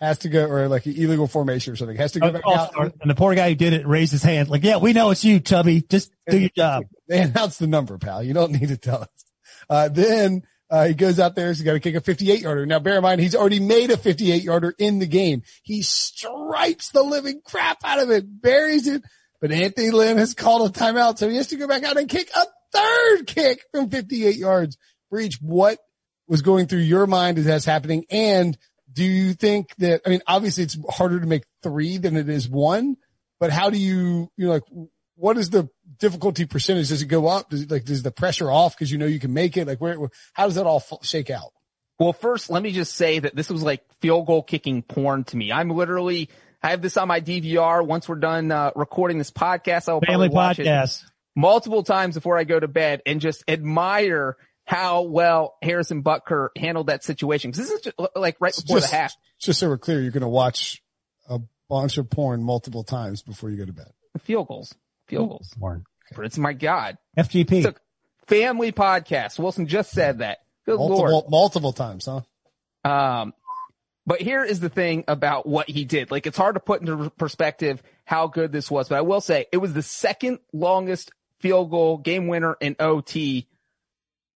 Has 0.00 0.18
to 0.18 0.28
go, 0.28 0.46
or 0.46 0.68
like 0.68 0.84
an 0.86 0.94
illegal 0.96 1.26
formation 1.26 1.72
or 1.72 1.76
something. 1.76 1.96
Has 1.96 2.12
to 2.12 2.20
go 2.20 2.32
back 2.32 2.42
out. 2.46 2.74
And 2.76 3.10
the 3.10 3.14
poor 3.14 3.34
guy 3.34 3.50
who 3.50 3.54
did 3.54 3.72
it 3.72 3.86
raised 3.86 4.12
his 4.12 4.22
hand 4.22 4.48
like, 4.50 4.64
yeah, 4.64 4.76
we 4.76 4.92
know 4.92 5.10
it's 5.10 5.24
you, 5.24 5.40
Chubby. 5.40 5.82
Just 5.82 6.10
do 6.28 6.38
your 6.38 6.50
job. 6.56 6.84
They 7.08 7.22
announced 7.22 7.58
the 7.58 7.68
number, 7.68 7.96
pal. 7.96 8.22
You 8.22 8.34
don't 8.34 8.52
need 8.52 8.68
to 8.68 8.76
tell 8.76 9.02
us. 9.02 9.08
Uh, 9.70 9.88
then, 9.88 10.42
uh, 10.70 10.86
he 10.86 10.94
goes 10.94 11.20
out 11.20 11.34
there. 11.34 11.48
He's 11.48 11.62
got 11.62 11.74
to 11.74 11.80
kick 11.80 11.94
a 11.94 12.00
58 12.00 12.40
yarder. 12.40 12.66
Now, 12.66 12.78
bear 12.78 12.96
in 12.96 13.02
mind, 13.02 13.20
he's 13.20 13.34
already 13.34 13.60
made 13.60 13.90
a 13.90 13.96
58 13.96 14.42
yarder 14.42 14.74
in 14.78 14.98
the 14.98 15.06
game. 15.06 15.42
He 15.62 15.82
stripes 15.82 16.90
the 16.90 17.02
living 17.02 17.40
crap 17.44 17.78
out 17.84 18.02
of 18.02 18.10
it, 18.10 18.24
buries 18.26 18.86
it. 18.86 19.02
But 19.40 19.52
Anthony 19.52 19.90
Lynn 19.90 20.16
has 20.16 20.34
called 20.34 20.70
a 20.70 20.78
timeout. 20.78 21.18
So 21.18 21.28
he 21.28 21.36
has 21.36 21.48
to 21.48 21.56
go 21.56 21.68
back 21.68 21.82
out 21.82 21.98
and 21.98 22.08
kick 22.08 22.30
a 22.34 22.46
third 22.72 23.26
kick 23.26 23.62
from 23.72 23.90
58 23.90 24.36
yards. 24.36 24.78
Breech, 25.10 25.38
what 25.40 25.78
was 26.26 26.42
going 26.42 26.66
through 26.66 26.80
your 26.80 27.06
mind 27.06 27.38
as 27.38 27.44
that's 27.44 27.66
happening? 27.66 28.04
And 28.10 28.56
do 28.90 29.04
you 29.04 29.34
think 29.34 29.74
that, 29.76 30.00
I 30.06 30.08
mean, 30.08 30.22
obviously 30.26 30.64
it's 30.64 30.78
harder 30.88 31.20
to 31.20 31.26
make 31.26 31.44
three 31.62 31.98
than 31.98 32.16
it 32.16 32.28
is 32.28 32.48
one, 32.48 32.96
but 33.38 33.50
how 33.50 33.70
do 33.70 33.76
you, 33.76 34.30
you 34.36 34.46
know, 34.46 34.52
like, 34.52 34.62
what 35.16 35.38
is 35.38 35.50
the 35.50 35.68
difficulty 35.98 36.44
percentage? 36.44 36.88
Does 36.88 37.02
it 37.02 37.06
go 37.06 37.26
up? 37.26 37.50
Does 37.50 37.62
it 37.62 37.70
like, 37.70 37.84
does 37.84 38.02
the 38.02 38.10
pressure 38.10 38.50
off 38.50 38.76
because 38.76 38.90
you 38.90 38.98
know 38.98 39.06
you 39.06 39.20
can 39.20 39.32
make 39.32 39.56
it? 39.56 39.66
Like 39.66 39.80
where, 39.80 39.96
how 40.32 40.44
does 40.44 40.56
that 40.56 40.66
all 40.66 40.82
f- 40.90 41.04
shake 41.04 41.30
out? 41.30 41.52
Well, 41.98 42.12
first, 42.12 42.50
let 42.50 42.62
me 42.62 42.72
just 42.72 42.96
say 42.96 43.20
that 43.20 43.36
this 43.36 43.48
was 43.48 43.62
like 43.62 43.82
field 44.00 44.26
goal 44.26 44.42
kicking 44.42 44.82
porn 44.82 45.24
to 45.24 45.36
me. 45.36 45.52
I'm 45.52 45.70
literally, 45.70 46.28
I 46.62 46.70
have 46.70 46.82
this 46.82 46.96
on 46.96 47.06
my 47.06 47.20
DVR. 47.20 47.86
Once 47.86 48.08
we're 48.08 48.16
done 48.16 48.50
uh, 48.50 48.72
recording 48.74 49.18
this 49.18 49.30
podcast, 49.30 49.88
I 49.88 49.92
will 49.92 50.00
Family 50.00 50.28
probably 50.28 50.34
watch 50.34 50.58
it 50.58 51.04
multiple 51.36 51.82
times 51.82 52.14
before 52.14 52.38
I 52.38 52.44
go 52.44 52.58
to 52.58 52.68
bed 52.68 53.02
and 53.06 53.20
just 53.20 53.44
admire 53.48 54.36
how 54.64 55.02
well 55.02 55.56
Harrison 55.62 56.02
Butker 56.02 56.48
handled 56.56 56.86
that 56.88 57.04
situation. 57.04 57.52
Cause 57.52 57.58
this 57.58 57.70
is 57.70 57.80
just, 57.82 57.96
like 58.16 58.36
right 58.40 58.54
before 58.54 58.78
just, 58.78 58.90
the 58.90 58.96
half. 58.96 59.14
Just 59.38 59.60
so 59.60 59.68
we're 59.68 59.78
clear, 59.78 60.00
you're 60.00 60.10
going 60.10 60.22
to 60.22 60.28
watch 60.28 60.82
a 61.28 61.40
bunch 61.68 61.98
of 61.98 62.08
porn 62.10 62.42
multiple 62.42 62.82
times 62.82 63.22
before 63.22 63.50
you 63.50 63.56
go 63.56 63.66
to 63.66 63.72
bed. 63.72 63.92
Field 64.20 64.48
goals, 64.48 64.74
field 65.06 65.28
goals. 65.30 65.54
Warren. 65.58 65.84
It's 66.18 66.38
my 66.38 66.52
God. 66.52 66.98
FGP. 67.18 67.52
It's 67.52 67.66
a 67.66 67.74
family 68.26 68.72
podcast. 68.72 69.38
Wilson 69.38 69.66
just 69.66 69.90
said 69.90 70.18
that. 70.18 70.38
Good 70.66 70.78
Multiple, 70.78 71.10
Lord. 71.10 71.24
multiple 71.28 71.72
times, 71.72 72.06
huh? 72.06 72.20
Um, 72.88 73.34
but 74.06 74.20
here 74.20 74.44
is 74.44 74.60
the 74.60 74.68
thing 74.68 75.04
about 75.08 75.46
what 75.46 75.68
he 75.68 75.84
did. 75.84 76.10
Like 76.10 76.26
it's 76.26 76.36
hard 76.36 76.54
to 76.54 76.60
put 76.60 76.80
into 76.80 77.10
perspective 77.10 77.82
how 78.04 78.26
good 78.28 78.52
this 78.52 78.70
was, 78.70 78.88
but 78.88 78.96
I 78.96 79.02
will 79.02 79.20
say 79.20 79.46
it 79.52 79.58
was 79.58 79.72
the 79.72 79.82
second 79.82 80.38
longest 80.52 81.10
field 81.40 81.70
goal 81.70 81.98
game 81.98 82.26
winner 82.28 82.56
in 82.60 82.76
OT, 82.80 83.48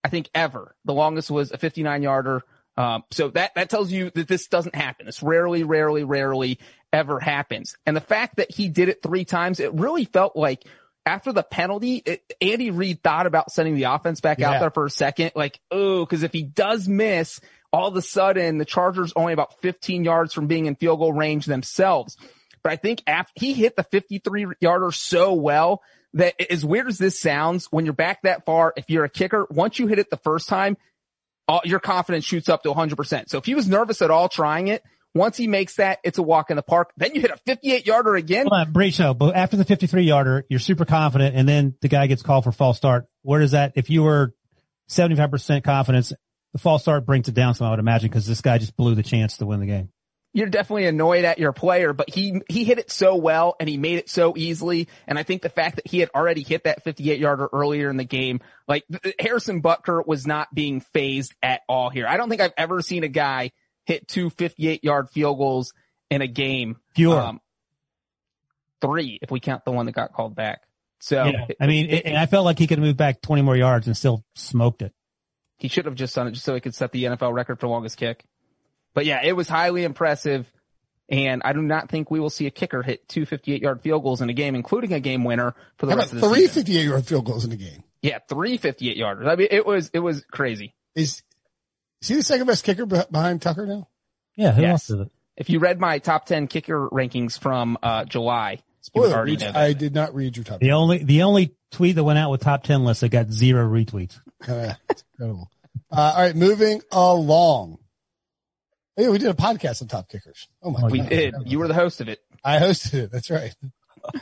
I 0.03 0.09
think 0.09 0.29
ever. 0.35 0.75
The 0.85 0.95
longest 0.95 1.31
was 1.31 1.51
a 1.53 1.59
59 1.59 2.03
yarder. 2.03 2.43
Um, 2.77 3.05
so 3.11 3.29
that, 3.31 3.55
that 3.55 3.71
tells 3.71 3.93
you 3.93 4.11
that 4.11 4.27
this 4.29 4.49
doesn't 4.49 4.75
happen. 4.75 5.07
This 5.07 5.23
rarely, 5.23 5.63
rarely, 5.63 6.05
rarely 6.05 6.59
ever 6.93 7.21
happens. 7.21 7.77
And 7.87 7.97
the 7.97 8.01
fact 8.01 8.37
that 8.37 8.51
he 8.51 8.69
did 8.69 8.89
it 8.89 9.03
three 9.03 9.25
times, 9.25 9.61
it 9.61 9.73
really 9.75 10.05
felt 10.05 10.35
like 10.37 10.65
after 11.07 11.33
the 11.33 11.43
penalty, 11.43 12.03
it, 12.05 12.23
Andy 12.41 12.71
Reid 12.71 13.03
thought 13.03 13.27
about 13.27 13.53
sending 13.53 13.75
the 13.75 13.85
offense 13.85 14.21
back 14.21 14.39
Yeah. 14.39 14.51
out 14.53 14.61
there 14.61 14.71
for 14.71 14.87
a 14.87 14.91
second. 14.91 15.33
Like, 15.35 15.61
oh, 15.71 16.05
cause 16.07 16.23
if 16.23 16.33
he 16.33 16.43
does 16.43 16.89
miss, 16.89 17.41
all 17.73 17.89
of 17.89 17.97
a 17.97 18.03
sudden 18.03 18.59
the 18.59 18.65
Chargers 18.65 19.13
only 19.15 19.33
about 19.33 19.61
15 19.61 20.05
yards 20.05 20.33
from 20.33 20.47
being 20.47 20.67
in 20.67 20.75
field 20.77 20.99
goal 21.01 21.13
range 21.13 21.47
themselves. 21.47 22.17
But 22.63 22.73
I 22.73 22.77
think 22.77 23.03
after 23.07 23.33
he 23.37 23.53
hit 23.53 23.77
the 23.77 23.83
53 23.85 24.47
yarder 24.61 24.91
so 24.91 25.35
well 25.35 25.83
that 26.15 26.35
as 26.51 26.65
weird 26.65 26.89
as 26.89 26.97
this 26.99 27.21
sounds, 27.21 27.67
when 27.67 27.85
you're 27.85 27.93
back 27.93 28.23
that 28.23 28.47
far, 28.47 28.73
if 28.77 28.89
you're 28.89 29.05
a 29.05 29.09
kicker, 29.11 29.47
once 29.51 29.79
you 29.79 29.87
hit 29.89 29.99
it 29.99 30.09
the 30.11 30.17
first 30.17 30.49
time, 30.49 30.77
all, 31.49 31.61
your 31.65 31.81
confidence 31.81 32.25
shoots 32.25 32.49
up 32.49 32.63
to 32.63 32.71
100%. 32.71 33.29
So 33.29 33.39
if 33.39 33.45
he 33.45 33.55
was 33.55 33.69
nervous 33.69 34.03
at 34.03 34.11
all 34.11 34.29
trying 34.29 34.69
it, 34.69 34.83
once 35.15 35.37
he 35.37 35.47
makes 35.47 35.77
that, 35.77 36.01
it's 36.03 36.19
a 36.19 36.23
walk 36.23 36.51
in 36.51 36.57
the 36.57 36.63
park. 36.63 36.93
Then 36.97 37.15
you 37.15 37.21
hit 37.21 37.31
a 37.31 37.37
58 37.47 37.87
yarder 37.87 38.17
again. 38.17 38.47
Hold 38.51 38.67
on, 38.67 39.17
but 39.17 39.37
after 39.37 39.57
the 39.57 39.65
53 39.65 40.03
yarder, 40.03 40.45
you're 40.49 40.59
super 40.59 40.85
confident 40.85 41.37
and 41.37 41.49
then 41.49 41.75
the 41.81 41.89
guy 41.89 42.09
gets 42.09 42.23
called 42.23 42.45
for 42.45 42.53
false 42.53 42.77
start. 42.77 43.07
Where 43.23 43.41
does 43.41 43.53
that, 43.53 43.73
if 43.77 43.91
you 43.91 44.03
were 44.03 44.35
75% 44.91 45.63
confidence, 45.63 46.13
the 46.53 46.59
false 46.59 46.83
start 46.83 47.07
brings 47.07 47.29
it 47.29 47.35
down 47.35 47.55
some, 47.55 47.67
I 47.67 47.71
would 47.71 47.79
imagine, 47.79 48.09
because 48.09 48.27
this 48.27 48.41
guy 48.41 48.59
just 48.59 48.77
blew 48.77 48.95
the 48.95 49.03
chance 49.03 49.37
to 49.39 49.47
win 49.47 49.61
the 49.61 49.67
game. 49.67 49.91
You're 50.35 50.49
definitely 50.49 50.87
annoyed 50.87 51.25
at 51.25 51.39
your 51.39 51.53
player, 51.53 51.93
but 51.93 52.11
he, 52.11 52.43
he 52.49 52.65
hit 52.65 52.79
it 52.79 52.91
so 52.91 53.15
well 53.15 53.55
and 53.61 53.69
he 53.69 53.79
made 53.79 53.99
it 53.99 54.11
so 54.11 54.35
easily. 54.37 54.89
And 55.07 55.17
I 55.17 55.23
think 55.23 55.43
the 55.43 55.49
fact 55.49 55.77
that 55.77 55.87
he 55.87 56.01
had 56.01 56.11
already 56.15 56.43
hit 56.43 56.65
that 56.65 56.83
58 56.83 57.21
yarder 57.21 57.49
earlier 57.53 57.89
in 57.89 57.97
the 57.97 58.05
game, 58.05 58.41
like 58.67 58.85
Harrison 59.19 59.63
Butker 59.63 60.05
was 60.05 60.27
not 60.27 60.53
being 60.53 60.81
phased 60.81 61.35
at 61.41 61.63
all 61.69 61.89
here. 61.89 62.07
I 62.09 62.17
don't 62.17 62.29
think 62.29 62.41
I've 62.41 62.53
ever 62.59 62.83
seen 62.83 63.05
a 63.05 63.09
guy 63.09 63.53
hit 63.85 64.09
two 64.09 64.29
58 64.29 64.83
yard 64.83 65.09
field 65.11 65.39
goals 65.39 65.73
in 66.11 66.21
a 66.21 66.27
game. 66.27 66.77
Fewer. 66.97 67.19
Um, 67.19 67.41
three 68.81 69.19
if 69.23 69.31
we 69.31 69.39
count 69.41 69.65
the 69.65 69.71
one 69.71 69.87
that 69.87 69.93
got 69.93 70.13
called 70.13 70.35
back. 70.35 70.63
So 70.99 71.25
yeah. 71.25 71.47
I 71.61 71.67
mean, 71.69 71.91
it, 71.91 72.07
and 72.07 72.17
I 72.17 72.27
felt 72.27 72.45
like 72.45 72.59
he 72.59 72.67
could 72.67 72.81
move 72.81 72.97
back 72.97 73.21
20 73.23 73.43
more 73.43 73.57
yards 73.57 73.87
and 73.87 73.97
still 73.97 74.25
smoked 74.35 74.83
it. 74.83 74.93
He 75.59 75.69
should 75.69 75.85
have 75.85 75.95
just 75.95 76.15
done 76.15 76.27
it 76.27 76.33
just 76.33 76.45
so 76.45 76.55
he 76.55 76.61
could 76.61 76.75
set 76.75 76.91
the 76.91 77.05
NFL 77.05 77.33
record 77.33 77.61
for 77.61 77.69
longest 77.69 77.97
kick. 77.97 78.25
But 78.95 79.07
yeah, 79.07 79.21
it 79.25 79.33
was 79.33 79.49
highly 79.49 79.85
impressive. 79.85 80.51
And 81.11 81.43
I 81.45 81.53
do 81.53 81.61
not 81.61 81.91
think 81.91 82.11
we 82.11 82.19
will 82.19 82.31
see 82.31 82.47
a 82.47 82.51
kicker 82.51 82.83
hit 82.83 83.07
two 83.09 83.27
58 83.27 83.61
yard 83.61 83.83
field 83.83 84.03
goals 84.03 84.23
in 84.23 84.31
a 84.31 84.33
game, 84.33 84.55
including 84.55 84.93
a 84.95 85.01
game 85.01 85.23
winner 85.25 85.55
for 85.77 85.85
the 85.87 85.93
How 85.93 85.99
rest 85.99 86.13
about 86.13 86.23
of 86.25 86.31
the 86.31 86.35
three 86.37 86.47
season. 86.47 86.63
58 86.65 86.85
yard 86.87 87.07
field 87.07 87.25
goals 87.27 87.45
in 87.45 87.53
a 87.53 87.57
game? 87.57 87.85
Yeah, 88.01 88.19
three 88.29 88.57
58 88.57 88.97
yarders. 88.97 89.27
I 89.29 89.37
mean, 89.37 89.49
it 89.51 89.67
was, 89.67 89.91
it 89.93 89.99
was 89.99 90.25
crazy. 90.31 90.75
Is, 90.95 91.23
is 92.01 92.09
he 92.09 92.15
the 92.15 92.23
second 92.23 92.47
best 92.47 92.65
kicker 92.65 92.87
behind 92.87 93.43
Tucker 93.43 93.67
now? 93.67 93.89
Yeah. 94.37 94.53
Who 94.53 94.63
Yes. 94.63 94.71
else 94.71 94.91
is 94.91 95.01
it? 95.07 95.13
If 95.37 95.51
you 95.51 95.59
read 95.59 95.79
my 95.81 95.99
top 95.99 96.27
10 96.27 96.47
kicker 96.47 96.89
rankings 96.91 97.39
from, 97.39 97.77
uh, 97.83 98.05
July, 98.05 98.61
Spoiler, 98.81 99.15
already 99.17 99.33
Reach, 99.33 99.41
know 99.41 99.53
that. 99.53 99.57
I 99.57 99.73
did 99.73 99.95
not 99.95 100.15
read 100.15 100.37
your 100.37 100.45
top. 100.45 100.61
The 100.61 100.73
only, 100.73 101.03
the 101.05 101.23
only 101.25 101.55
tweet 101.71 101.97
that 101.97 102.05
went 102.05 102.19
out 102.19 102.31
with 102.31 102.41
top 102.43 102.63
10 102.63 102.85
lists 102.85 103.01
that 103.03 103.09
got 103.11 103.31
zero 103.31 103.69
retweets. 103.69 104.19
Uh, 104.47 104.75
it's 104.91 105.05
incredible. 105.15 105.51
Uh, 105.91 106.13
all 106.17 106.23
right, 106.23 106.37
moving 106.37 106.81
along. 106.93 107.79
Yeah, 108.97 109.11
we 109.11 109.19
did 109.19 109.29
a 109.31 109.35
podcast 109.35 109.83
on 109.83 109.89
top 109.89 110.09
kickers. 110.09 110.49
Oh 110.63 110.71
my 110.71 110.79
Oh, 110.79 110.83
god. 110.83 110.93
we 110.93 111.01
did. 111.01 111.35
You 111.47 111.59
were 111.59 111.69
the 111.69 111.75
host 111.75 112.01
of 112.01 112.09
it. 112.09 112.21
I 112.45 112.59
hosted 112.59 112.95
it. 112.95 113.11
That's 113.13 113.31
right. 113.31 113.55
I 114.15 114.21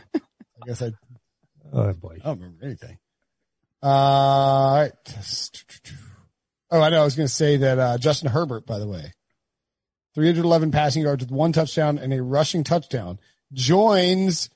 guess 0.66 0.80
I, 0.82 0.92
Oh 1.72 1.92
boy. 1.92 2.16
I 2.22 2.26
don't 2.26 2.38
remember 2.40 2.64
anything. 2.64 2.98
Uh, 3.82 3.86
all 3.86 4.74
right. 4.76 4.92
Oh, 6.70 6.80
I 6.80 6.88
know. 6.90 7.02
I 7.02 7.04
was 7.04 7.16
going 7.16 7.26
to 7.28 7.32
say 7.32 7.56
that, 7.58 7.78
uh, 7.78 7.98
Justin 7.98 8.30
Herbert, 8.30 8.64
by 8.66 8.78
the 8.78 8.86
way, 8.86 9.12
311 10.14 10.70
passing 10.70 11.02
yards 11.02 11.22
with 11.24 11.30
one 11.30 11.52
touchdown 11.52 11.98
and 11.98 12.12
a 12.14 12.22
rushing 12.22 12.64
touchdown 12.64 13.18
joins 13.52 14.48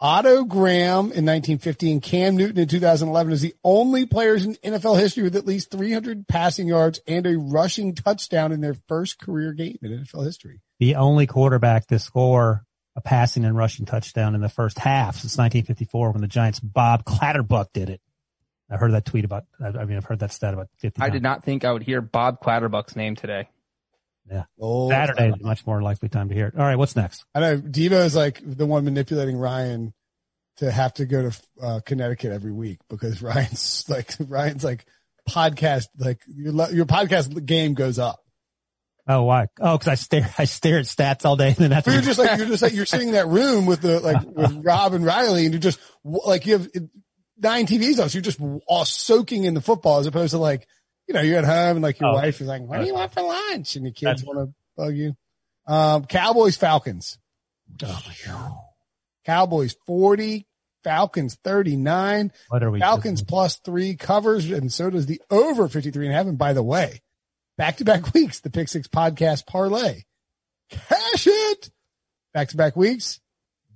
Otto 0.00 0.44
Graham 0.44 1.12
in 1.12 1.24
1950 1.24 1.92
and 1.92 2.02
Cam 2.02 2.36
Newton 2.36 2.58
in 2.58 2.68
2011 2.68 3.32
is 3.32 3.40
the 3.40 3.54
only 3.62 4.06
players 4.06 4.44
in 4.44 4.54
NFL 4.56 4.98
history 4.98 5.22
with 5.22 5.36
at 5.36 5.46
least 5.46 5.70
300 5.70 6.26
passing 6.26 6.68
yards 6.68 7.00
and 7.06 7.26
a 7.26 7.38
rushing 7.38 7.94
touchdown 7.94 8.52
in 8.52 8.60
their 8.60 8.74
first 8.88 9.18
career 9.18 9.52
game 9.52 9.78
in 9.82 10.04
NFL 10.04 10.24
history. 10.24 10.60
The 10.78 10.96
only 10.96 11.26
quarterback 11.26 11.86
to 11.86 11.98
score 11.98 12.64
a 12.96 13.00
passing 13.00 13.44
and 13.44 13.56
rushing 13.56 13.86
touchdown 13.86 14.34
in 14.34 14.40
the 14.40 14.48
first 14.48 14.78
half 14.78 15.16
since 15.16 15.38
1954 15.38 16.12
when 16.12 16.20
the 16.20 16.28
Giants 16.28 16.60
Bob 16.60 17.04
Clatterbuck 17.04 17.72
did 17.72 17.90
it. 17.90 18.00
I 18.70 18.76
heard 18.76 18.92
that 18.92 19.04
tweet 19.04 19.24
about, 19.24 19.44
I 19.60 19.68
I 19.68 19.84
mean, 19.84 19.96
I've 19.96 20.04
heard 20.04 20.20
that 20.20 20.32
stat 20.32 20.54
about 20.54 20.68
50 20.78 21.00
I 21.00 21.10
did 21.10 21.22
not 21.22 21.44
think 21.44 21.64
I 21.64 21.72
would 21.72 21.82
hear 21.82 22.00
Bob 22.00 22.40
Clatterbuck's 22.40 22.96
name 22.96 23.14
today. 23.14 23.48
Oh, 24.60 24.88
Saturday 24.90 25.28
is 25.28 25.40
much 25.40 25.66
more 25.66 25.82
likely 25.82 26.08
time 26.08 26.28
to 26.28 26.34
hear 26.34 26.46
it. 26.48 26.54
All 26.56 26.64
right. 26.64 26.76
What's 26.76 26.96
next? 26.96 27.24
I 27.34 27.40
know 27.40 27.58
Debo 27.58 28.04
is 28.04 28.14
like 28.14 28.40
the 28.42 28.66
one 28.66 28.84
manipulating 28.84 29.36
Ryan 29.36 29.92
to 30.58 30.70
have 30.70 30.94
to 30.94 31.06
go 31.06 31.30
to 31.30 31.42
uh, 31.62 31.80
Connecticut 31.84 32.32
every 32.32 32.52
week 32.52 32.78
because 32.88 33.22
Ryan's 33.22 33.84
like 33.88 34.10
Ryan's 34.20 34.64
like 34.64 34.86
podcast 35.28 35.88
like 35.98 36.20
your 36.26 36.52
your 36.70 36.86
podcast 36.86 37.44
game 37.44 37.74
goes 37.74 37.98
up. 37.98 38.20
Oh, 39.06 39.24
why? 39.24 39.48
Oh, 39.60 39.76
cause 39.76 39.88
I 39.88 39.96
stare, 39.96 40.32
I 40.38 40.44
stare 40.44 40.78
at 40.78 40.86
stats 40.86 41.26
all 41.26 41.36
day 41.36 41.48
and 41.48 41.56
then 41.56 41.72
after 41.74 41.92
you're 41.92 42.00
just 42.00 42.18
like 42.18 42.38
you're 42.38 42.46
just 42.46 42.62
like 42.62 42.72
you're 42.72 42.86
sitting 42.86 43.08
in 43.08 43.14
that 43.14 43.28
room 43.28 43.66
with 43.66 43.82
the 43.82 44.00
like 44.00 44.22
with 44.24 44.60
Rob 44.64 44.94
and 44.94 45.04
Riley 45.04 45.44
and 45.44 45.52
you're 45.52 45.60
just 45.60 45.78
like 46.02 46.46
you 46.46 46.54
have 46.54 46.68
nine 47.38 47.66
TVs 47.66 48.02
on, 48.02 48.08
so 48.08 48.16
you're 48.16 48.22
just 48.22 48.40
all 48.66 48.84
soaking 48.84 49.44
in 49.44 49.54
the 49.54 49.60
football 49.60 49.98
as 49.98 50.06
opposed 50.06 50.30
to 50.30 50.38
like 50.38 50.66
you 51.06 51.14
know, 51.14 51.20
you're 51.20 51.38
at 51.38 51.44
home 51.44 51.76
and 51.76 51.82
like 51.82 52.00
your 52.00 52.10
Oh. 52.10 52.14
wife 52.14 52.40
is 52.40 52.46
like, 52.46 52.62
what 52.62 52.80
do 52.80 52.86
you 52.86 52.94
want 52.94 53.12
for 53.12 53.22
lunch? 53.22 53.76
And 53.76 53.84
your 53.84 53.92
kids 53.92 54.24
want 54.24 54.38
to 54.48 54.54
bug 54.76 54.94
you. 54.96 55.14
Um, 55.66 56.04
Cowboys, 56.04 56.56
Falcons. 56.56 57.18
Oh. 57.82 58.58
Cowboys 59.24 59.74
40, 59.86 60.46
Falcons 60.82 61.36
39. 61.44 62.32
What 62.48 62.62
are 62.62 62.70
we? 62.70 62.80
Falcons 62.80 63.22
plus 63.22 63.56
three 63.56 63.94
covers, 63.96 64.50
and 64.50 64.72
so 64.72 64.90
does 64.90 65.06
the 65.06 65.20
over 65.30 65.68
53 65.68 66.06
and 66.06 66.14
a 66.14 66.16
half. 66.16 66.26
And 66.26 66.36
by 66.38 66.52
the 66.52 66.62
way, 66.62 67.00
back 67.56 67.78
to 67.78 67.84
back 67.84 68.12
weeks, 68.14 68.40
the 68.40 68.50
Pick 68.50 68.68
Six 68.68 68.86
podcast 68.88 69.46
parlay. 69.46 70.02
Cash 70.70 71.26
it! 71.26 71.70
Back 72.34 72.48
to 72.48 72.56
back 72.56 72.76
weeks, 72.76 73.20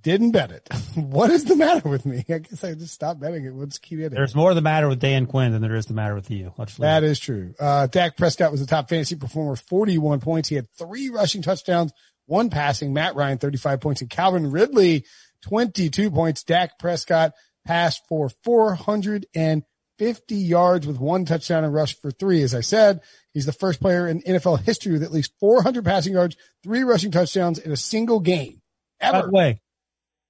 didn't 0.01 0.31
bet 0.31 0.51
it. 0.51 0.67
what 0.95 1.29
is 1.29 1.45
the 1.45 1.55
matter 1.55 1.87
with 1.89 2.05
me? 2.05 2.23
I 2.29 2.39
guess 2.39 2.63
I 2.63 2.73
just 2.73 2.93
stopped 2.93 3.19
betting 3.19 3.45
it. 3.45 3.53
Let's 3.53 3.77
keep 3.77 3.99
it. 3.99 4.11
There's 4.11 4.35
more 4.35 4.53
the 4.53 4.61
matter 4.61 4.87
with 4.87 4.99
Dan 4.99 5.25
Quinn 5.25 5.51
than 5.51 5.61
there 5.61 5.75
is 5.75 5.85
the 5.85 5.93
matter 5.93 6.15
with 6.15 6.29
you. 6.31 6.53
That 6.85 7.03
true. 7.19 7.53
Uh, 7.59 7.87
Dak 7.87 8.17
Prescott 8.17 8.51
was 8.51 8.61
the 8.61 8.67
top 8.67 8.89
fantasy 8.89 9.15
performer, 9.15 9.55
41 9.55 10.19
points. 10.19 10.49
He 10.49 10.55
had 10.55 10.67
three 10.77 11.09
rushing 11.09 11.41
touchdowns, 11.41 11.91
one 12.25 12.49
passing. 12.49 12.93
Matt 12.93 13.15
Ryan, 13.15 13.37
35 13.37 13.81
points, 13.81 14.01
and 14.01 14.09
Calvin 14.09 14.51
Ridley, 14.51 15.05
22 15.43 16.11
points. 16.11 16.43
Dak 16.43 16.79
Prescott 16.79 17.33
passed 17.65 18.01
for 18.07 18.29
450 18.43 20.35
yards 20.35 20.87
with 20.87 20.99
one 20.99 21.25
touchdown 21.25 21.63
and 21.63 21.73
rush 21.73 21.99
for 21.99 22.11
three. 22.11 22.41
As 22.41 22.55
I 22.55 22.61
said, 22.61 23.01
he's 23.33 23.45
the 23.45 23.53
first 23.53 23.79
player 23.79 24.07
in 24.07 24.21
NFL 24.21 24.61
history 24.63 24.93
with 24.93 25.03
at 25.03 25.11
least 25.11 25.33
400 25.39 25.83
passing 25.83 26.13
yards, 26.13 26.35
three 26.63 26.83
rushing 26.83 27.11
touchdowns 27.11 27.59
in 27.59 27.71
a 27.71 27.77
single 27.77 28.19
game 28.19 28.61
By 29.01 29.21
the 29.21 29.31
way, 29.31 29.61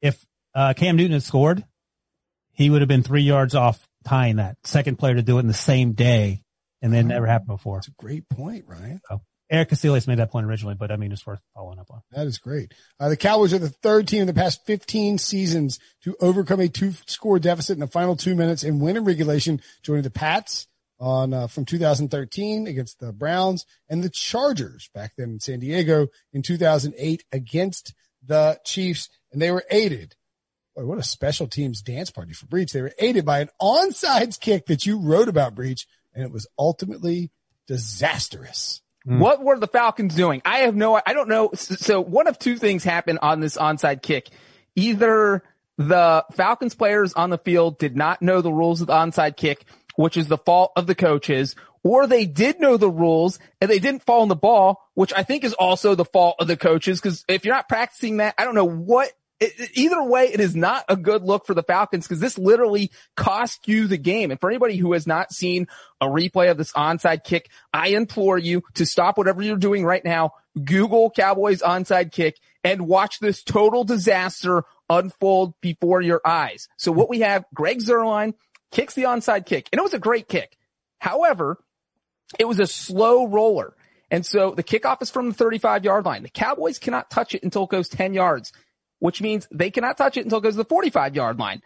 if 0.02 0.26
uh, 0.54 0.74
Cam 0.76 0.95
Newton 0.95 1.14
had 1.14 1.24
scored, 1.24 1.64
he 2.52 2.70
would 2.70 2.82
have 2.82 2.88
been 2.88 3.04
three 3.04 3.22
yards 3.22 3.56
off 3.56 3.88
tying 4.06 4.38
that 4.38 4.58
second 4.64 4.97
player 4.97 5.16
to 5.16 5.22
do 5.22 5.38
it 5.38 5.41
in 5.41 5.47
the 5.47 5.54
same 5.54 5.93
day, 5.93 6.43
and 6.82 6.93
that 6.93 7.04
never 7.04 7.26
happened 7.26 7.47
before. 7.47 7.78
That's 7.78 7.88
a 7.88 7.91
great 7.91 8.28
point, 8.30 8.66
Ryan. 8.68 9.02
Eric 9.52 9.70
Casillas 9.70 10.08
made 10.08 10.20
that 10.20 10.32
point 10.32 10.45
originally, 10.45 10.76
but 10.76 10.91
I 10.91 10.95
mean, 10.95 11.12
it's 11.12 11.26
worth 11.26 11.41
following 11.56 11.80
up 11.80 11.89
on. 11.89 12.02
That 12.12 12.28
is 12.28 12.38
great. 12.38 12.74
Uh, 13.00 13.10
the 13.10 13.18
Cowboys 13.18 13.54
are 13.54 13.60
the 13.60 13.70
third 13.70 14.08
team 14.08 14.22
in 14.22 14.28
the 14.28 14.34
past 14.34 14.64
15 14.66 15.18
seasons 15.18 15.80
to 16.04 16.16
overcome 16.22 16.60
a 16.60 16.68
two 16.68 16.93
score 17.08 17.39
deficit 17.39 17.76
in 17.76 17.80
the 17.80 17.88
final 17.88 18.16
two 18.16 18.36
minutes 18.36 18.64
and 18.64 18.80
win 18.80 18.95
in 18.95 19.06
regulation, 19.06 19.60
joining 19.82 20.04
the 20.04 20.12
Pats 20.12 20.68
on, 21.00 21.34
uh, 21.34 21.47
from 21.47 21.66
2013 21.66 22.68
against 22.68 23.00
the 23.00 23.12
Browns 23.12 23.66
and 23.89 24.04
the 24.04 24.10
Chargers 24.10 24.89
back 24.93 25.14
then 25.18 25.32
in 25.32 25.39
San 25.39 25.60
Diego 25.60 26.08
in 26.32 26.43
2008 26.43 27.24
against 27.32 27.95
the 28.24 28.60
Chiefs. 28.66 29.10
And 29.32 29.42
they 29.42 29.52
were 29.52 29.66
aided. 29.70 30.16
Boy, 30.76 30.86
what 30.86 30.98
a 30.98 31.04
special 31.04 31.48
teams 31.48 31.82
dance 31.82 32.10
party 32.10 32.34
for 32.34 32.46
Breech. 32.46 32.72
They 32.72 32.82
were 32.82 32.94
aided 32.98 33.26
by 33.26 33.42
an 33.42 33.50
onside 33.62 34.40
kick 34.40 34.68
that 34.68 34.86
you 34.86 35.00
wrote 35.00 35.28
about 35.28 35.56
Breech 35.56 35.88
and 36.14 36.24
it 36.24 36.32
was 36.32 36.48
ultimately 36.58 37.32
disastrous. 37.68 38.82
Mm. 39.08 39.20
What 39.20 39.44
were 39.44 39.58
the 39.58 39.68
Falcons 39.68 40.16
doing? 40.16 40.42
I 40.44 40.60
have 40.60 40.76
no, 40.76 41.00
I 41.06 41.14
don't 41.14 41.30
know. 41.30 41.52
So 41.54 42.02
one 42.02 42.28
of 42.28 42.38
two 42.38 42.58
things 42.58 42.84
happened 42.84 43.20
on 43.22 43.40
this 43.40 43.58
onside 43.58 44.02
kick. 44.02 44.30
Either 44.76 45.44
the 45.78 46.26
Falcons 46.34 46.76
players 46.76 47.14
on 47.14 47.30
the 47.30 47.38
field 47.38 47.80
did 47.80 47.96
not 47.96 48.22
know 48.22 48.42
the 48.42 48.52
rules 48.52 48.82
of 48.82 48.88
the 48.88 48.94
onside 48.94 49.38
kick, 49.38 49.66
which 49.96 50.18
is 50.18 50.28
the 50.28 50.38
fault 50.38 50.74
of 50.76 50.88
the 50.88 50.96
coaches, 50.96 51.56
or 51.84 52.08
they 52.08 52.26
did 52.26 52.60
know 52.60 52.78
the 52.78 52.90
rules 52.90 53.40
and 53.62 53.70
they 53.70 53.80
didn't 53.80 54.04
fall 54.04 54.22
on 54.22 54.28
the 54.28 54.36
ball, 54.36 54.82
which 54.94 55.14
I 55.16 55.24
think 55.24 55.44
is 55.44 55.54
also 55.54 55.96
the 55.96 56.06
fault 56.06 56.36
of 56.40 56.48
the 56.48 56.58
coaches. 56.58 57.00
Cause 57.00 57.24
if 57.28 57.46
you're 57.46 57.56
not 57.56 57.70
practicing 57.70 58.18
that, 58.18 58.36
I 58.38 58.44
don't 58.44 58.56
know 58.56 58.68
what 58.68 59.12
it, 59.40 59.60
it- 59.60 59.72
either 59.74 60.04
way, 60.04 60.26
it 60.34 60.40
is 60.40 60.56
not 60.56 60.86
a 60.90 60.96
good 60.96 61.24
look 61.24 61.46
for 61.46 61.54
the 61.54 61.64
Falcons 61.64 62.08
because 62.08 62.20
this 62.20 62.38
literally 62.38 62.92
cost 63.16 63.68
you 63.68 63.88
the 63.88 63.98
game. 63.98 64.32
And 64.32 64.40
for 64.40 64.50
anybody 64.50 64.78
who 64.78 64.94
has 64.94 65.08
not 65.08 65.32
seen 65.34 65.68
a 66.02 66.08
replay 66.08 66.52
of 66.52 66.58
this 66.58 66.74
onside 66.74 67.24
kick, 67.24 67.50
I 67.74 67.90
implore 67.90 68.38
you 68.38 68.64
to 68.76 68.86
stop 68.86 69.18
whatever 69.18 69.42
you're 69.42 69.58
doing 69.58 69.86
right 69.86 70.04
now, 70.04 70.32
Google 70.64 71.10
Cowboys 71.12 71.62
onside 71.62 72.12
kick 72.12 72.38
and 72.64 72.88
watch 72.88 73.20
this 73.20 73.44
total 73.44 73.84
disaster 73.84 74.64
unfold 74.90 75.54
before 75.62 76.02
your 76.02 76.22
eyes. 76.26 76.68
So 76.78 76.92
what 76.92 77.10
we 77.10 77.20
have, 77.22 77.46
Greg 77.54 77.80
Zuerlein 77.80 78.34
kicks 78.72 78.94
the 78.94 79.04
onside 79.04 79.46
kick 79.46 79.70
and 79.72 79.80
it 79.80 79.84
was 79.84 79.94
a 79.94 80.00
great 80.00 80.28
kick. 80.28 80.58
However, 81.00 81.58
it 82.38 82.46
was 82.46 82.60
a 82.60 82.68
slow 82.68 83.26
roller. 83.28 83.76
And 84.12 84.26
so 84.26 84.52
the 84.52 84.64
kickoff 84.64 85.02
is 85.02 85.10
from 85.12 85.30
the 85.30 85.36
35 85.36 85.86
yard 85.86 86.06
line. 86.06 86.24
The 86.24 86.30
Cowboys 86.30 86.80
cannot 86.80 87.10
touch 87.10 87.36
it 87.36 87.44
until 87.44 87.64
it 87.64 87.70
goes 87.70 87.88
10 87.90 88.14
yards, 88.14 88.52
which 89.00 89.22
means 89.22 89.47
they 89.52 89.72
cannot 89.72 89.97
touch 89.97 90.18
it 90.18 90.24
until 90.24 90.39
it 90.39 90.43
goes 90.43 90.54
to 90.54 90.58
the 90.58 90.66
45 90.66 91.16
yard 91.16 91.39
line. 91.39 91.62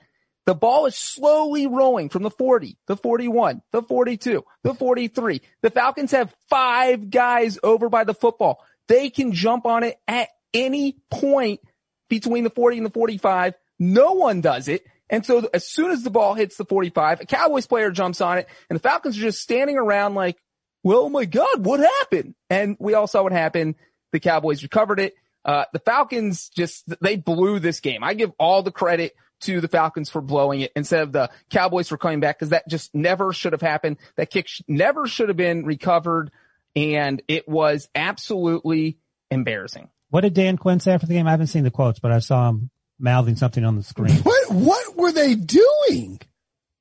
The 0.45 0.55
ball 0.55 0.85
is 0.87 0.95
slowly 0.95 1.67
rolling 1.67 2.09
from 2.09 2.23
the 2.23 2.29
40, 2.29 2.77
the 2.87 2.97
41, 2.97 3.61
the 3.71 3.81
42, 3.81 4.43
the 4.63 4.73
43. 4.73 5.41
The 5.61 5.69
Falcons 5.69 6.11
have 6.11 6.35
five 6.49 7.09
guys 7.09 7.57
over 7.63 7.89
by 7.89 8.03
the 8.03 8.13
football. 8.13 8.61
They 8.89 9.09
can 9.09 9.31
jump 9.31 9.65
on 9.65 9.83
it 9.83 9.97
at 10.07 10.29
any 10.53 10.97
point 11.09 11.61
between 12.09 12.43
the 12.43 12.49
40 12.49 12.77
and 12.77 12.85
the 12.85 12.91
45. 12.91 13.53
No 13.79 14.13
one 14.13 14.41
does 14.41 14.67
it. 14.67 14.83
And 15.09 15.25
so 15.25 15.47
as 15.53 15.67
soon 15.67 15.91
as 15.91 16.03
the 16.03 16.09
ball 16.09 16.33
hits 16.33 16.57
the 16.57 16.65
45, 16.65 17.21
a 17.21 17.25
Cowboys 17.25 17.67
player 17.67 17.91
jumps 17.91 18.19
on 18.19 18.39
it 18.39 18.47
and 18.69 18.77
the 18.77 18.81
Falcons 18.81 19.17
are 19.17 19.21
just 19.21 19.41
standing 19.41 19.77
around 19.77 20.15
like, 20.15 20.37
well, 20.83 20.99
oh 20.99 21.09
my 21.09 21.25
God, 21.25 21.65
what 21.65 21.79
happened? 21.79 22.35
And 22.49 22.75
we 22.79 22.93
all 22.93 23.07
saw 23.07 23.23
what 23.23 23.31
happened. 23.31 23.75
The 24.11 24.19
Cowboys 24.19 24.63
recovered 24.63 24.99
it. 24.99 25.15
Uh, 25.45 25.65
the 25.73 25.79
Falcons 25.79 26.49
just, 26.49 26.85
they 27.01 27.15
blew 27.17 27.59
this 27.59 27.79
game. 27.79 28.03
I 28.03 28.13
give 28.13 28.31
all 28.39 28.63
the 28.63 28.71
credit 28.71 29.15
to 29.41 29.59
the 29.59 29.67
Falcons 29.67 30.09
for 30.09 30.21
blowing 30.21 30.61
it 30.61 30.71
instead 30.75 31.01
of 31.01 31.11
the 31.11 31.29
Cowboys 31.49 31.89
for 31.89 31.97
coming 31.97 32.21
back 32.21 32.37
because 32.39 32.49
that 32.49 32.67
just 32.69 32.95
never 32.95 33.33
should 33.33 33.51
have 33.51 33.61
happened. 33.61 33.97
That 34.15 34.29
kick 34.29 34.47
sh- 34.47 34.61
never 34.67 35.05
should 35.05 35.27
have 35.27 35.35
been 35.37 35.65
recovered 35.65 36.31
and 36.75 37.21
it 37.27 37.47
was 37.47 37.89
absolutely 37.93 38.97
embarrassing. 39.29 39.89
What 40.09 40.21
did 40.21 40.33
Dan 40.33 40.57
Quinn 40.57 40.79
say 40.79 40.93
after 40.93 41.07
the 41.07 41.13
game? 41.13 41.27
I 41.27 41.31
haven't 41.31 41.47
seen 41.47 41.63
the 41.63 41.71
quotes, 41.71 41.99
but 41.99 42.11
I 42.11 42.19
saw 42.19 42.49
him 42.49 42.69
mouthing 42.99 43.35
something 43.35 43.65
on 43.65 43.75
the 43.75 43.83
screen. 43.83 44.15
What, 44.23 44.51
what 44.51 44.97
were 44.97 45.11
they 45.11 45.35
doing? 45.35 46.19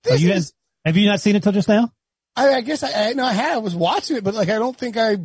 This 0.04 0.20
you 0.20 0.30
is, 0.32 0.50
guys, 0.50 0.52
have 0.84 0.96
you 0.96 1.08
not 1.08 1.20
seen 1.20 1.36
it 1.36 1.42
till 1.42 1.52
just 1.52 1.68
now? 1.68 1.90
I, 2.36 2.54
I 2.54 2.60
guess 2.60 2.82
I, 2.82 3.10
I 3.10 3.12
know 3.14 3.24
I 3.24 3.32
had, 3.32 3.52
I 3.52 3.58
was 3.58 3.74
watching 3.74 4.16
it, 4.16 4.24
but 4.24 4.34
like, 4.34 4.48
I 4.48 4.58
don't 4.58 4.76
think 4.76 4.96
I, 4.96 5.16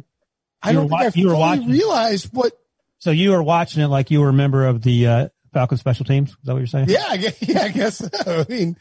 I 0.61 0.71
You 0.71 0.77
don't 0.77 0.89
think 0.89 1.01
I 1.01 1.05
wa- 1.05 1.11
you 1.13 1.27
were 1.29 1.35
fully 1.35 1.71
realized 1.71 2.29
what, 2.33 2.53
So 2.99 3.11
you 3.11 3.31
were 3.31 3.43
watching 3.43 3.83
it 3.83 3.87
like 3.87 4.11
you 4.11 4.21
were 4.21 4.29
a 4.29 4.33
member 4.33 4.65
of 4.65 4.81
the 4.81 5.07
uh, 5.07 5.29
Falcon 5.53 5.77
special 5.77 6.05
teams. 6.05 6.29
Is 6.29 6.37
that 6.43 6.53
what 6.53 6.59
you're 6.59 6.67
saying? 6.67 6.89
yeah, 6.89 7.05
I 7.07 7.17
guess, 7.17 7.41
yeah, 7.47 7.63
I 7.63 7.69
guess 7.69 7.97
so. 7.97 8.09
I 8.25 8.45
mean, 8.51 8.77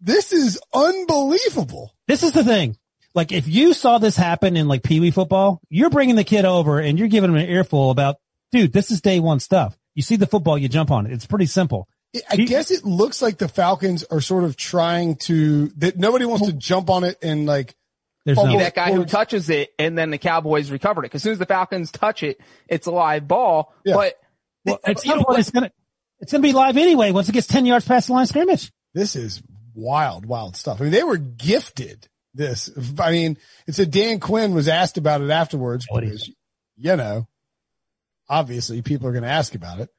this 0.00 0.32
is 0.32 0.60
unbelievable. 0.72 1.94
This 2.06 2.22
is 2.22 2.32
the 2.32 2.44
thing. 2.44 2.76
Like 3.14 3.32
if 3.32 3.46
you 3.46 3.74
saw 3.74 3.98
this 3.98 4.16
happen 4.16 4.56
in 4.56 4.66
like 4.66 4.82
Pee 4.82 5.00
Wee 5.00 5.10
football, 5.10 5.60
you're 5.68 5.90
bringing 5.90 6.16
the 6.16 6.24
kid 6.24 6.44
over 6.44 6.80
and 6.80 6.98
you're 6.98 7.08
giving 7.08 7.30
him 7.30 7.36
an 7.36 7.48
earful 7.48 7.90
about, 7.90 8.16
dude, 8.50 8.72
this 8.72 8.90
is 8.90 9.00
day 9.00 9.20
one 9.20 9.40
stuff. 9.40 9.78
You 9.94 10.02
see 10.02 10.16
the 10.16 10.26
football, 10.26 10.58
you 10.58 10.68
jump 10.68 10.90
on 10.90 11.06
it. 11.06 11.12
It's 11.12 11.26
pretty 11.26 11.46
simple. 11.46 11.88
I 12.30 12.36
guess 12.36 12.70
it 12.70 12.84
looks 12.84 13.22
like 13.22 13.38
the 13.38 13.48
Falcons 13.48 14.04
are 14.04 14.20
sort 14.20 14.44
of 14.44 14.56
trying 14.56 15.16
to, 15.16 15.68
that 15.78 15.96
nobody 15.96 16.24
wants 16.24 16.46
to 16.46 16.52
jump 16.52 16.90
on 16.90 17.02
it 17.04 17.18
and 17.22 17.46
like, 17.46 17.74
There's 18.24 18.38
no, 18.38 18.46
Be 18.46 18.58
that 18.58 18.74
guy 18.74 18.92
who 18.92 19.04
touches 19.04 19.50
it 19.50 19.72
and 19.78 19.98
then 19.98 20.10
the 20.10 20.18
Cowboys 20.18 20.70
recovered 20.70 21.04
it. 21.04 21.10
Cause 21.10 21.18
as 21.18 21.22
soon 21.22 21.32
as 21.32 21.38
the 21.38 21.46
Falcons 21.46 21.90
touch 21.90 22.22
it, 22.22 22.40
it's 22.68 22.86
a 22.86 22.90
live 22.90 23.28
ball. 23.28 23.74
Yeah. 23.84 23.94
But 23.94 24.14
well, 24.64 24.78
at 24.84 24.98
some 24.98 25.18
point 25.18 25.28
what? 25.28 25.40
it's 25.40 25.50
gonna, 25.50 25.70
it's 26.20 26.32
gonna 26.32 26.42
be 26.42 26.52
live 26.52 26.78
anyway 26.78 27.10
once 27.10 27.28
it 27.28 27.32
gets 27.32 27.46
10 27.46 27.66
yards 27.66 27.86
past 27.86 28.06
the 28.06 28.14
line 28.14 28.22
of 28.22 28.28
scrimmage. 28.28 28.72
this 28.94 29.14
is 29.14 29.42
wild, 29.74 30.24
wild 30.24 30.56
stuff. 30.56 30.80
I 30.80 30.84
mean, 30.84 30.92
they 30.92 31.02
were 31.02 31.18
gifted 31.18 32.08
this. 32.32 32.70
I 32.98 33.10
mean, 33.10 33.36
it's 33.66 33.78
a 33.78 33.86
Dan 33.86 34.20
Quinn 34.20 34.54
was 34.54 34.68
asked 34.68 34.96
about 34.96 35.20
it 35.20 35.30
afterwards 35.30 35.84
What 35.90 36.00
do 36.00 36.06
you 36.06 36.18
you 36.76 36.96
know, 36.96 37.28
obviously 38.28 38.80
people 38.82 39.06
are 39.06 39.12
going 39.12 39.22
to 39.22 39.30
ask 39.30 39.54
about 39.54 39.80
it. 39.80 39.90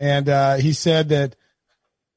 And, 0.00 0.28
uh, 0.28 0.56
he 0.56 0.72
said 0.72 1.08
that 1.10 1.36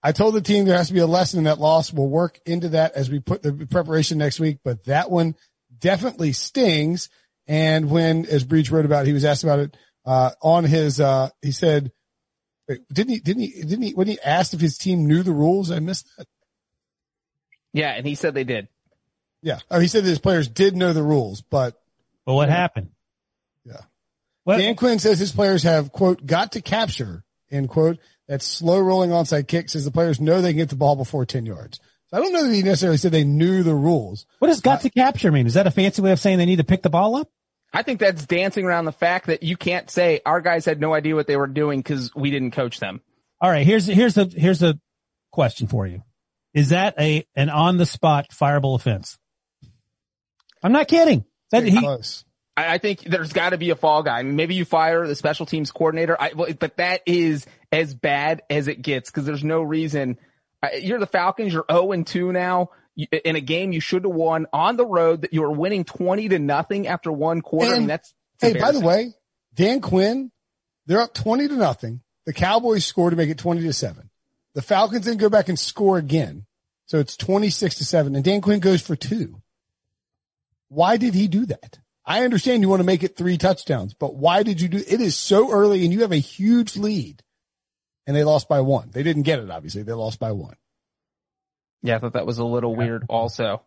I 0.03 0.11
told 0.11 0.33
the 0.33 0.41
team 0.41 0.65
there 0.65 0.77
has 0.77 0.87
to 0.87 0.93
be 0.93 0.99
a 0.99 1.07
lesson 1.07 1.37
in 1.39 1.43
that 1.43 1.59
loss. 1.59 1.93
We'll 1.93 2.07
work 2.07 2.39
into 2.45 2.69
that 2.69 2.93
as 2.93 3.09
we 3.09 3.19
put 3.19 3.43
the 3.43 3.67
preparation 3.69 4.17
next 4.17 4.39
week, 4.39 4.57
but 4.63 4.85
that 4.85 5.11
one 5.11 5.35
definitely 5.81 6.31
stings. 6.31 7.09
And 7.47 7.89
when, 7.89 8.25
as 8.27 8.45
Breech 8.45 8.71
wrote 8.71 8.85
about, 8.85 9.05
he 9.05 9.13
was 9.13 9.25
asked 9.25 9.43
about 9.43 9.59
it, 9.59 9.77
uh, 10.05 10.31
on 10.41 10.63
his, 10.63 11.01
uh, 11.01 11.29
he 11.41 11.51
said, 11.51 11.91
didn't 12.93 13.09
he, 13.09 13.19
didn't 13.19 13.41
he, 13.41 13.61
didn't 13.61 13.81
he, 13.81 13.93
when 13.93 14.07
he 14.07 14.19
asked 14.21 14.53
if 14.53 14.61
his 14.61 14.77
team 14.77 15.05
knew 15.05 15.23
the 15.23 15.33
rules, 15.33 15.69
I 15.71 15.79
missed 15.79 16.07
that. 16.17 16.27
yeah, 17.73 17.91
and 17.91 18.07
he 18.07 18.15
said 18.15 18.33
they 18.33 18.45
did. 18.45 18.69
Yeah. 19.41 19.59
Oh, 19.69 19.79
he 19.79 19.87
said 19.87 20.05
that 20.05 20.09
his 20.09 20.19
players 20.19 20.47
did 20.47 20.75
know 20.75 20.93
the 20.93 21.03
rules, 21.03 21.41
but 21.41 21.81
But 22.25 22.35
what 22.35 22.49
happened? 22.49 22.91
Yeah. 23.65 23.81
What, 24.43 24.57
Dan 24.57 24.75
Quinn 24.75 24.99
says 24.99 25.19
his 25.19 25.31
players 25.31 25.63
have, 25.63 25.91
quote, 25.91 26.25
got 26.25 26.53
to 26.53 26.61
capture, 26.61 27.23
end 27.51 27.69
quote, 27.69 27.99
that 28.27 28.41
slow 28.41 28.79
rolling 28.79 29.09
onside 29.09 29.47
kick 29.47 29.69
says 29.69 29.83
the 29.83 29.91
players 29.91 30.21
know 30.21 30.41
they 30.41 30.51
can 30.51 30.57
get 30.57 30.69
the 30.69 30.75
ball 30.75 30.95
before 30.95 31.25
10 31.25 31.45
yards. 31.45 31.79
So 32.11 32.17
I 32.17 32.23
don't 32.23 32.33
know 32.33 32.45
that 32.45 32.53
he 32.53 32.61
necessarily 32.61 32.97
said 32.97 33.11
they 33.11 33.23
knew 33.23 33.63
the 33.63 33.73
rules. 33.73 34.25
what 34.39 34.49
does 34.49 34.61
got 34.61 34.81
to 34.81 34.89
capture 34.89 35.31
mean? 35.31 35.47
Is 35.47 35.53
that 35.53 35.67
a 35.67 35.71
fancy 35.71 36.01
way 36.01 36.11
of 36.11 36.19
saying 36.19 36.37
they 36.37 36.45
need 36.45 36.57
to 36.57 36.63
pick 36.63 36.81
the 36.81 36.89
ball 36.89 37.15
up? 37.15 37.29
I 37.73 37.83
think 37.83 38.01
that's 38.01 38.25
dancing 38.25 38.65
around 38.65 38.83
the 38.83 38.91
fact 38.91 39.27
that 39.27 39.43
you 39.43 39.55
can't 39.55 39.89
say 39.89 40.19
our 40.25 40.41
guys 40.41 40.65
had 40.65 40.81
no 40.81 40.93
idea 40.93 41.15
what 41.15 41.27
they 41.27 41.37
were 41.37 41.47
doing 41.47 41.79
because 41.79 42.13
we 42.13 42.29
didn't 42.29 42.51
coach 42.51 42.81
them. 42.81 42.99
All 43.39 43.49
right. 43.49 43.65
Here's, 43.65 43.85
here's 43.87 44.17
a, 44.17 44.25
here's 44.25 44.61
a 44.61 44.77
question 45.31 45.67
for 45.67 45.87
you. 45.87 46.03
Is 46.53 46.69
that 46.69 46.95
a, 46.99 47.25
an 47.35 47.49
on 47.49 47.77
the 47.77 47.85
spot 47.85 48.31
fireable 48.31 48.75
offense? 48.75 49.17
I'm 50.61 50.73
not 50.73 50.89
kidding. 50.89 51.23
That 51.51 51.63
he, 51.63 51.79
close. 51.79 52.25
I, 52.57 52.73
I 52.73 52.77
think 52.77 53.01
there's 53.01 53.31
got 53.31 53.51
to 53.51 53.57
be 53.57 53.69
a 53.69 53.75
fall 53.75 54.03
guy. 54.03 54.19
I 54.19 54.23
mean, 54.23 54.35
maybe 54.35 54.55
you 54.55 54.65
fire 54.65 55.07
the 55.07 55.15
special 55.15 55.45
teams 55.45 55.71
coordinator, 55.71 56.17
I, 56.19 56.33
well, 56.35 56.51
but 56.59 56.77
that 56.77 57.01
is 57.05 57.45
as 57.71 57.93
bad 57.93 58.41
as 58.49 58.67
it 58.67 58.81
gets 58.81 59.09
because 59.09 59.25
there's 59.25 59.45
no 59.45 59.61
reason. 59.61 60.17
You're 60.79 60.99
the 60.99 61.07
Falcons. 61.07 61.53
You're 61.53 61.65
0 61.71 61.91
and 61.91 62.05
2 62.05 62.31
now 62.31 62.69
in 62.95 63.35
a 63.35 63.41
game 63.41 63.71
you 63.71 63.79
should 63.79 64.03
have 64.03 64.13
won 64.13 64.47
on 64.53 64.77
the 64.77 64.85
road. 64.85 65.21
That 65.21 65.33
you 65.33 65.41
were 65.41 65.51
winning 65.51 65.83
20 65.83 66.29
to 66.29 66.39
nothing 66.39 66.87
after 66.87 67.11
one 67.11 67.41
quarter. 67.41 67.71
Mean, 67.71 67.81
And- 67.81 67.89
that's 67.89 68.13
Hey, 68.39 68.53
by 68.53 68.71
the 68.71 68.79
way, 68.79 69.13
Dan 69.53 69.81
Quinn, 69.81 70.31
they're 70.87 71.01
up 71.01 71.13
20 71.13 71.47
to 71.49 71.55
nothing. 71.55 72.01
The 72.25 72.33
Cowboys 72.33 72.85
score 72.85 73.11
to 73.11 73.15
make 73.15 73.29
it 73.29 73.37
20 73.37 73.61
to 73.61 73.73
7. 73.73 74.09
The 74.55 74.63
Falcons 74.63 75.05
then 75.05 75.17
go 75.17 75.29
back 75.29 75.47
and 75.47 75.59
score 75.59 75.99
again. 75.99 76.47
So 76.87 76.97
it's 76.97 77.15
26 77.15 77.75
to 77.75 77.85
7 77.85 78.15
and 78.15 78.23
Dan 78.23 78.41
Quinn 78.41 78.59
goes 78.59 78.81
for 78.81 78.95
two. 78.95 79.41
Why 80.69 80.97
did 80.97 81.13
he 81.13 81.27
do 81.27 81.45
that? 81.45 81.79
I 82.05 82.23
understand 82.23 82.63
you 82.63 82.69
want 82.69 82.79
to 82.79 82.85
make 82.85 83.03
it 83.03 83.15
three 83.15 83.37
touchdowns, 83.37 83.93
but 83.93 84.15
why 84.15 84.41
did 84.41 84.59
you 84.59 84.67
do 84.67 84.77
it 84.77 85.01
is 85.01 85.15
so 85.15 85.51
early 85.51 85.83
and 85.83 85.93
you 85.93 86.01
have 86.01 86.11
a 86.11 86.17
huge 86.17 86.75
lead 86.75 87.21
and 88.07 88.15
they 88.15 88.23
lost 88.23 88.47
by 88.49 88.61
one. 88.61 88.89
They 88.91 89.03
didn't 89.03 89.23
get 89.23 89.39
it, 89.39 89.49
obviously. 89.49 89.83
They 89.83 89.93
lost 89.93 90.19
by 90.19 90.31
one. 90.31 90.55
yeah, 91.81 91.95
I 91.95 91.99
thought 91.99 92.13
that 92.13 92.25
was 92.25 92.37
a 92.37 92.45
little 92.45 92.75
weird. 92.75 93.05
Also, 93.09 93.61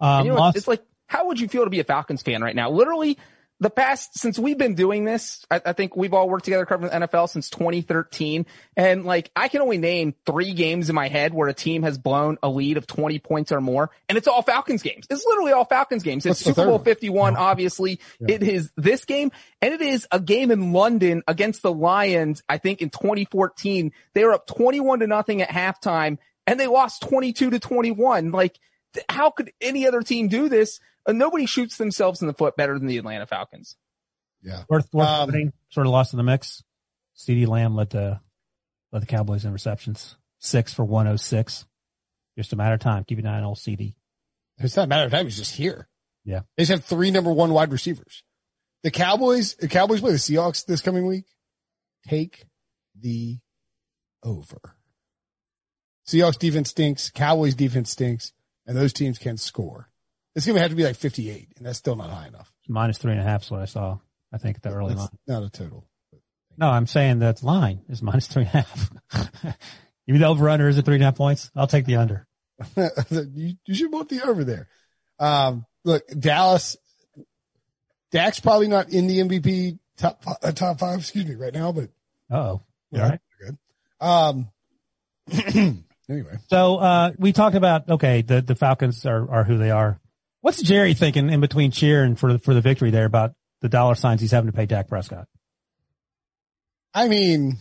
um, 0.00 0.24
you 0.24 0.32
know, 0.32 0.38
lost- 0.38 0.56
it's, 0.56 0.62
it's 0.62 0.68
like, 0.68 0.82
how 1.06 1.26
would 1.28 1.40
you 1.40 1.48
feel 1.48 1.64
to 1.64 1.70
be 1.70 1.80
a 1.80 1.84
Falcons 1.84 2.22
fan 2.22 2.42
right 2.42 2.54
now? 2.54 2.70
Literally, 2.70 3.18
the 3.60 3.70
past 3.70 4.18
since 4.18 4.38
we've 4.38 4.58
been 4.58 4.74
doing 4.74 5.04
this, 5.04 5.44
I, 5.50 5.60
I 5.66 5.72
think 5.72 5.96
we've 5.96 6.14
all 6.14 6.28
worked 6.28 6.44
together 6.44 6.64
covering 6.64 6.92
the 6.92 7.06
NFL 7.06 7.28
since 7.28 7.50
2013, 7.50 8.46
and 8.76 9.04
like 9.04 9.30
I 9.34 9.48
can 9.48 9.60
only 9.60 9.78
name 9.78 10.14
three 10.26 10.52
games 10.52 10.88
in 10.88 10.94
my 10.94 11.08
head 11.08 11.34
where 11.34 11.48
a 11.48 11.54
team 11.54 11.82
has 11.82 11.98
blown 11.98 12.38
a 12.42 12.48
lead 12.48 12.76
of 12.76 12.86
20 12.86 13.18
points 13.18 13.50
or 13.50 13.60
more, 13.60 13.90
and 14.08 14.16
it's 14.16 14.28
all 14.28 14.42
Falcons 14.42 14.82
games. 14.82 15.06
It's 15.10 15.24
literally 15.26 15.52
all 15.52 15.64
Falcons 15.64 16.02
games. 16.02 16.24
It's 16.24 16.40
Super 16.40 16.64
Bowl 16.64 16.76
one? 16.76 16.84
51, 16.84 17.36
obviously. 17.36 18.00
It 18.20 18.42
is 18.42 18.70
this 18.76 19.04
game, 19.04 19.32
and 19.60 19.74
it 19.74 19.82
is 19.82 20.06
a 20.12 20.20
game 20.20 20.50
in 20.50 20.72
London 20.72 21.22
against 21.26 21.62
the 21.62 21.72
Lions. 21.72 22.42
I 22.48 22.58
think 22.58 22.80
in 22.80 22.90
2014, 22.90 23.92
they 24.14 24.24
were 24.24 24.34
up 24.34 24.46
21 24.46 25.00
to 25.00 25.06
nothing 25.06 25.42
at 25.42 25.48
halftime, 25.48 26.18
and 26.46 26.60
they 26.60 26.66
lost 26.66 27.02
22 27.02 27.50
to 27.50 27.58
21. 27.58 28.30
Like 28.30 28.58
how 29.08 29.30
could 29.30 29.52
any 29.60 29.86
other 29.86 30.02
team 30.02 30.28
do 30.28 30.48
this? 30.48 30.80
Uh, 31.08 31.12
nobody 31.12 31.46
shoots 31.46 31.78
themselves 31.78 32.20
in 32.20 32.28
the 32.28 32.34
foot 32.34 32.54
better 32.56 32.78
than 32.78 32.86
the 32.86 32.98
Atlanta 32.98 33.26
Falcons. 33.26 33.76
Yeah. 34.42 34.64
worth, 34.68 34.88
worth 34.92 35.08
Um, 35.08 35.30
noting, 35.30 35.52
sort 35.70 35.86
of 35.86 35.92
lost 35.92 36.12
in 36.12 36.18
the 36.18 36.22
mix. 36.22 36.62
CeeDee 37.16 37.48
Lamb 37.48 37.74
led 37.74 37.90
the 37.90 38.20
led 38.92 39.02
the 39.02 39.06
Cowboys 39.06 39.44
in 39.44 39.52
receptions, 39.52 40.16
six 40.38 40.72
for 40.72 40.84
106. 40.84 41.66
Just 42.36 42.52
a 42.52 42.56
matter 42.56 42.74
of 42.74 42.80
time. 42.80 43.04
Keep 43.04 43.18
an 43.18 43.26
eye 43.26 43.38
on 43.38 43.44
old 43.44 43.56
CeeDee. 43.58 43.94
It's 44.58 44.76
not 44.76 44.84
a 44.84 44.86
matter 44.86 45.06
of 45.06 45.10
time. 45.10 45.24
He's 45.24 45.36
just 45.36 45.54
here. 45.54 45.88
Yeah. 46.24 46.40
They 46.56 46.62
just 46.62 46.70
have 46.70 46.84
three 46.84 47.10
number 47.10 47.32
one 47.32 47.52
wide 47.52 47.72
receivers. 47.72 48.22
The 48.82 48.90
Cowboys, 48.90 49.54
the 49.54 49.66
Cowboys 49.66 50.00
play 50.00 50.12
the 50.12 50.18
Seahawks 50.18 50.64
this 50.64 50.80
coming 50.80 51.06
week. 51.06 51.24
Take 52.06 52.44
the 52.98 53.38
over. 54.22 54.76
Seahawks 56.06 56.38
defense 56.38 56.70
stinks. 56.70 57.10
Cowboys 57.10 57.54
defense 57.54 57.90
stinks. 57.90 58.32
And 58.66 58.76
those 58.76 58.92
teams 58.92 59.18
can 59.18 59.36
score. 59.36 59.90
It's 60.38 60.46
going 60.46 60.54
to 60.54 60.60
have 60.62 60.70
to 60.70 60.76
be 60.76 60.84
like 60.84 60.94
58 60.94 61.48
and 61.56 61.66
that's 61.66 61.78
still 61.78 61.96
not 61.96 62.10
high 62.10 62.28
enough. 62.28 62.52
Minus 62.68 62.96
three 62.98 63.10
and 63.10 63.20
a 63.20 63.24
half 63.24 63.42
is 63.42 63.50
what 63.50 63.60
I 63.60 63.64
saw. 63.64 63.98
I 64.32 64.38
think 64.38 64.56
at 64.58 64.62
the 64.62 64.70
early 64.70 64.94
That's 64.94 65.00
line. 65.00 65.18
not 65.26 65.42
a 65.42 65.50
total. 65.50 65.84
No, 66.56 66.68
I'm 66.68 66.86
saying 66.86 67.18
that 67.18 67.42
line 67.42 67.80
is 67.88 68.02
minus 68.02 68.28
three 68.28 68.44
and 68.44 68.54
a 68.54 68.58
half. 68.58 68.90
Even 70.06 70.20
the 70.20 70.28
over 70.28 70.48
under 70.48 70.68
is 70.68 70.78
at 70.78 70.84
three 70.84 70.94
and 70.94 71.02
a 71.02 71.06
half 71.06 71.16
points. 71.16 71.50
I'll 71.56 71.66
take 71.66 71.86
the 71.86 71.96
under. 71.96 72.24
you, 72.76 73.54
you 73.66 73.74
should 73.74 73.92
want 73.92 74.10
the 74.10 74.22
over 74.22 74.44
there. 74.44 74.68
Um, 75.18 75.66
look, 75.84 76.04
Dallas, 76.16 76.76
Dak's 78.12 78.38
probably 78.38 78.68
not 78.68 78.90
in 78.90 79.08
the 79.08 79.18
MVP 79.18 79.80
top 79.96 80.22
five, 80.22 80.36
uh, 80.40 80.52
top 80.52 80.78
five, 80.78 81.00
excuse 81.00 81.26
me, 81.26 81.34
right 81.34 81.52
now, 81.52 81.72
but 81.72 81.90
Oh, 82.30 82.62
Yeah. 82.92 83.02
all 83.02 83.10
right. 83.10 83.20
good. 83.40 83.58
Um, 84.00 84.48
anyway, 86.08 86.38
So 86.48 86.76
uh, 86.76 87.10
we 87.18 87.32
talked 87.32 87.56
about 87.56 87.88
okay, 87.88 88.22
the 88.22 88.40
the 88.40 88.54
Falcons 88.54 89.04
are 89.04 89.28
are 89.30 89.42
who 89.44 89.58
they 89.58 89.72
are. 89.72 89.98
What's 90.48 90.62
Jerry 90.62 90.94
thinking 90.94 91.28
in 91.28 91.42
between 91.42 91.72
cheering 91.72 92.16
for 92.16 92.38
for 92.38 92.54
the 92.54 92.62
victory 92.62 92.90
there 92.90 93.04
about 93.04 93.34
the 93.60 93.68
dollar 93.68 93.94
signs 93.94 94.22
he's 94.22 94.30
having 94.30 94.50
to 94.50 94.56
pay 94.56 94.64
Dak 94.64 94.88
Prescott? 94.88 95.28
I 96.94 97.06
mean, 97.06 97.58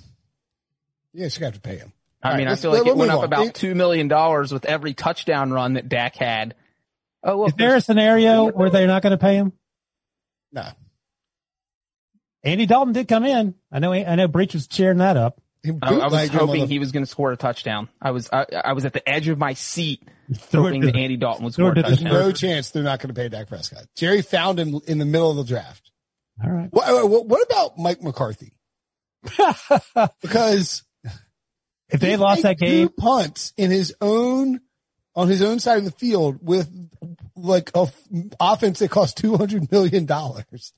yeah, 1.12 1.28
you 1.30 1.44
have 1.44 1.56
to 1.56 1.60
pay 1.60 1.76
him. 1.76 1.92
I 2.24 2.30
All 2.30 2.32
right, 2.32 2.38
mean, 2.38 2.48
I 2.48 2.56
feel 2.56 2.72
like 2.72 2.88
it 2.88 2.96
went 2.96 3.12
up 3.12 3.20
on. 3.20 3.26
about 3.26 3.54
two 3.56 3.76
million 3.76 4.08
dollars 4.08 4.54
with 4.54 4.64
every 4.64 4.94
touchdown 4.94 5.52
run 5.52 5.74
that 5.74 5.90
Dak 5.90 6.16
had. 6.16 6.56
Oh, 7.24 7.40
look, 7.40 7.50
Is 7.50 7.56
there 7.56 7.76
a 7.76 7.82
scenario 7.82 8.50
where 8.54 8.70
they're 8.70 8.88
not 8.88 9.02
going 9.02 9.12
to 9.12 9.18
pay 9.18 9.36
him? 9.36 9.52
No, 10.54 10.70
Andy 12.42 12.68
Dalton 12.68 12.94
did 12.94 13.10
come 13.10 13.26
in. 13.26 13.56
I 13.70 13.80
know. 13.80 13.92
I 13.92 14.16
know. 14.16 14.30
Breech 14.30 14.54
was 14.54 14.66
cheering 14.66 15.00
that 15.00 15.18
up. 15.18 15.42
He 15.64 15.72
I, 15.82 15.88
I 15.90 15.92
was 15.92 16.04
bootlegged 16.04 16.34
him 16.34 16.40
on 16.42 16.48
hoping 16.48 16.62
the- 16.62 16.68
he 16.68 16.80
was 16.80 16.92
going 16.92 17.04
to 17.04 17.10
score 17.10 17.32
a 17.32 17.38
touchdown. 17.38 17.90
I 18.02 18.12
was 18.12 18.30
I, 18.32 18.46
I 18.66 18.74
was 18.74 18.86
at 18.86 18.94
the 18.94 19.08
edge 19.08 19.28
of 19.28 19.38
my 19.38 19.54
seat 19.54 20.04
Threw 20.34 20.64
hoping 20.64 20.82
to 20.82 20.88
that 20.88 20.96
Andy 20.96 21.18
Dalton 21.18 21.46
would 21.46 21.56
threw 21.56 21.66
score 21.66 21.72
a 21.72 21.76
to 21.76 21.82
the- 21.82 21.90
touchdown. 21.90 22.14
no 22.14 22.32
chance 22.32 22.72
they're 22.72 22.84
not 22.84 23.00
going 23.00 23.14
to 23.14 23.20
pay 23.20 23.30
Dak 23.30 23.48
Prescott. 23.48 23.86
Jerry 23.96 24.22
found 24.22 24.60
him 24.60 24.80
in 24.88 24.98
the 24.98 25.06
middle 25.06 25.32
of 25.32 25.38
the 25.38 25.44
draft. 25.44 25.92
All 26.44 26.52
right. 26.52 26.68
What, 26.72 27.10
what, 27.10 27.26
what 27.28 27.44
about 27.50 27.78
Mike 27.78 28.02
McCarthy? 28.04 28.54
Because 30.22 30.84
If 31.90 32.00
they 32.00 32.18
lost 32.18 32.44
that 32.44 32.58
game, 32.60 32.88
two 32.90 32.94
punts 32.94 33.54
in 33.58 33.72
his 33.72 33.96
own 34.02 34.60
on 35.16 35.28
his 35.30 35.42
own 35.42 35.60
side 35.60 35.80
of 35.80 35.86
the 35.86 35.92
field 35.92 36.40
with 36.42 36.70
like 37.36 37.72
a 37.76 37.82
f- 37.84 38.08
offense 38.40 38.80
that 38.80 38.92
cost 38.92 39.18
two 39.18 39.36
hundred 39.38 39.72
million 39.72 40.06
dollars. 40.06 40.74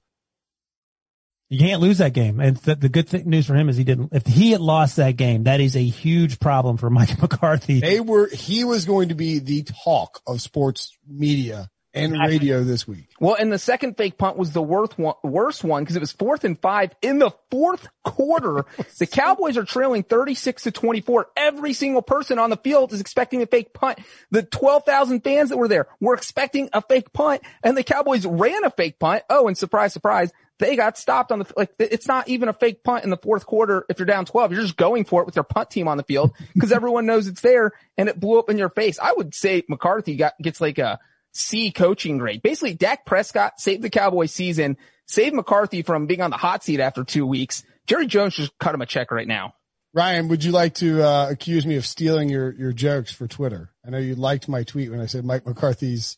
You 1.50 1.60
can't 1.60 1.82
lose 1.82 1.98
that 1.98 2.14
game. 2.14 2.40
And 2.40 2.58
the, 2.58 2.76
the 2.76 2.90
good 2.90 3.10
thing, 3.10 3.28
news 3.28 3.48
for 3.48 3.56
him 3.56 3.70
is 3.70 3.78
he 3.78 3.84
didn't. 3.84 4.14
If 4.14 4.26
he 4.26 4.52
had 4.52 4.62
lost 4.62 4.98
that 4.98 5.18
game, 5.18 5.44
that 5.44 5.60
is 5.60 5.76
a 5.76 5.84
huge 5.84 6.40
problem 6.40 6.78
for 6.78 6.90
Mike 6.90 7.20
McCarthy. 7.22 7.80
They 7.80 8.00
were 8.00 8.28
he 8.28 8.64
was 8.64 8.86
going 8.86 9.10
to 9.10 9.16
be 9.16 9.40
the 9.40 9.64
talk 9.84 10.22
of 10.28 10.42
sports 10.42 10.98
media 11.08 11.70
and 11.94 12.20
radio 12.20 12.64
this 12.64 12.88
week. 12.88 13.10
Well, 13.20 13.36
and 13.36 13.52
the 13.52 13.58
second 13.58 13.98
fake 13.98 14.18
punt 14.18 14.38
was 14.38 14.52
the 14.52 14.62
worst 14.62 14.98
one, 14.98 15.16
worst 15.24 15.64
one 15.64 15.84
because 15.84 15.96
it 15.96 16.02
was 16.02 16.12
fourth 16.12 16.44
and 16.44 16.60
five 16.62 16.92
in 17.02 17.20
the 17.20 17.32
fourth 17.50 17.88
quarter. 18.04 18.66
the 19.00 19.08
Cowboys 19.08 19.58
are 19.58 19.64
trailing 19.64 20.04
36 20.04 20.64
to 20.64 20.72
24. 20.72 21.28
Every 21.36 21.74
single 21.74 22.02
person 22.02 22.38
on 22.38 22.50
the 22.50 22.58
field 22.58 22.94
is 22.94 23.02
expecting 23.02 23.42
a 23.42 23.48
fake 23.48 23.74
punt. 23.74 24.00
The 24.32 24.44
12,000 24.44 25.24
fans 25.24 25.50
that 25.50 25.58
were 25.58 25.68
there 25.68 25.88
were 26.00 26.14
expecting 26.14 26.70
a 26.74 26.82
fake 26.82 27.12
punt 27.12 27.42
and 27.64 27.76
the 27.76 27.84
Cowboys 27.84 28.26
ran 28.26 28.66
a 28.66 28.70
fake 28.70 29.00
punt. 29.00 29.24
Oh, 29.30 29.48
and 29.48 29.58
surprise, 29.58 29.94
surprise. 29.94 30.32
They 30.60 30.76
got 30.76 30.98
stopped 30.98 31.32
on 31.32 31.40
the, 31.40 31.54
like, 31.58 31.74
it's 31.80 32.08
not 32.08 32.28
even 32.28 32.50
a 32.50 32.54
fake 32.54 32.84
punt 32.84 33.06
in 33.06 33.10
the 33.10 33.18
fourth 33.18 33.46
quarter. 33.46 33.86
If 33.90 33.98
you're 33.98 34.06
down 34.06 34.26
12, 34.26 34.52
you're 34.52 34.62
just 34.62 34.78
going 34.78 35.06
for 35.06 35.22
it 35.22 35.26
with 35.26 35.36
your 35.36 35.44
punt 35.44 35.72
team 35.72 35.88
on 35.88 35.98
the 35.98 36.04
field 36.04 36.34
because 36.54 36.72
everyone 36.72 37.06
knows 37.06 37.28
it's 37.28 37.42
there 37.42 37.72
and 37.98 38.10
it 38.10 38.20
blew 38.20 38.38
up 38.38 38.50
in 38.50 38.58
your 38.58 38.70
face. 38.70 39.00
I 39.00 39.14
would 39.14 39.34
say 39.34 39.64
McCarthy 39.68 40.16
got, 40.16 40.34
gets 40.42 40.62
like 40.62 40.78
a, 40.78 41.00
C 41.34 41.72
coaching 41.72 42.18
grade. 42.18 42.42
Basically, 42.42 42.74
Dak 42.74 43.06
Prescott 43.06 43.60
saved 43.60 43.82
the 43.82 43.90
Cowboys 43.90 44.32
season, 44.32 44.78
saved 45.08 45.36
McCarthy 45.36 45.82
from 45.82 46.08
being 46.08 46.22
on 46.22 46.32
the 46.32 46.38
hot 46.38 46.64
seat 46.64 46.80
after 46.80 47.04
two 47.04 47.26
weeks. 47.26 47.64
Jerry 47.88 48.08
Jones 48.08 48.36
just 48.36 48.58
cut 48.60 48.76
him 48.76 48.82
a 48.82 48.86
check 48.86 49.12
right 49.12 49.28
now. 49.28 49.54
Ryan, 49.94 50.28
would 50.28 50.44
you 50.44 50.52
like 50.52 50.76
to 50.76 51.02
uh, 51.04 51.28
accuse 51.30 51.66
me 51.66 51.76
of 51.76 51.86
stealing 51.86 52.30
your 52.30 52.52
your 52.54 52.72
jokes 52.72 53.12
for 53.12 53.28
Twitter? 53.28 53.72
I 53.86 53.90
know 53.90 53.98
you 53.98 54.16
liked 54.16 54.48
my 54.48 54.64
tweet 54.64 54.92
when 54.92 55.00
I 55.00 55.08
said 55.08 55.26
Mike 55.26 55.46
McCarthy's. 55.46 56.18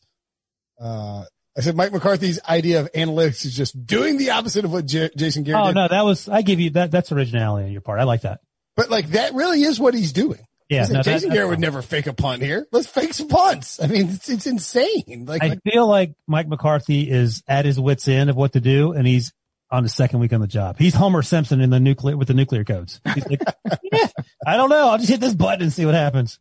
Uh, 0.80 1.24
I 1.56 1.60
said 1.60 1.76
Mike 1.76 1.92
McCarthy's 1.92 2.40
idea 2.48 2.80
of 2.80 2.90
analytics 2.92 3.44
is 3.44 3.54
just 3.54 3.86
doing 3.86 4.16
the 4.16 4.30
opposite 4.30 4.64
of 4.64 4.72
what 4.72 4.86
J- 4.86 5.10
Jason 5.16 5.42
Garrett 5.42 5.62
oh 5.62 5.66
did. 5.68 5.74
no, 5.74 5.88
that 5.88 6.04
was 6.04 6.28
I 6.28 6.42
give 6.42 6.60
you 6.60 6.70
that. 6.70 6.90
That's 6.90 7.12
originality 7.12 7.66
on 7.66 7.72
your 7.72 7.82
part. 7.82 8.00
I 8.00 8.04
like 8.04 8.22
that. 8.22 8.40
But 8.76 8.90
like 8.90 9.08
that 9.08 9.34
really 9.34 9.62
is 9.62 9.78
what 9.78 9.94
he's 9.94 10.12
doing. 10.12 10.40
Yeah, 10.68 10.80
Listen, 10.80 10.94
no, 10.94 11.02
Jason 11.02 11.28
that's 11.28 11.36
Garrett 11.36 11.50
would 11.50 11.60
never 11.60 11.82
fake 11.82 12.06
a 12.06 12.14
punt 12.14 12.40
here. 12.40 12.66
Let's 12.72 12.86
fake 12.86 13.12
some 13.12 13.28
punts. 13.28 13.82
I 13.82 13.88
mean, 13.88 14.08
it's, 14.08 14.30
it's 14.30 14.46
insane. 14.46 15.26
Like, 15.26 15.42
I 15.42 15.48
like, 15.48 15.62
feel 15.62 15.86
like 15.86 16.14
Mike 16.26 16.48
McCarthy 16.48 17.10
is 17.10 17.42
at 17.46 17.66
his 17.66 17.78
wits 17.78 18.08
end 18.08 18.30
of 18.30 18.36
what 18.36 18.54
to 18.54 18.60
do, 18.60 18.92
and 18.92 19.06
he's 19.06 19.34
on 19.70 19.82
the 19.82 19.90
second 19.90 20.20
week 20.20 20.32
on 20.32 20.40
the 20.40 20.46
job. 20.46 20.76
He's 20.78 20.94
Homer 20.94 21.20
Simpson 21.20 21.60
in 21.60 21.68
the 21.68 21.78
nuclear 21.78 22.16
with 22.16 22.28
the 22.28 22.34
nuclear 22.34 22.64
codes. 22.64 23.02
He's 23.14 23.26
like, 23.26 23.42
yeah, 23.92 24.08
I 24.46 24.56
don't 24.56 24.70
know. 24.70 24.88
I'll 24.88 24.98
just 24.98 25.10
hit 25.10 25.20
this 25.20 25.34
button 25.34 25.62
and 25.62 25.72
see 25.72 25.84
what 25.84 25.94
happens. 25.94 26.38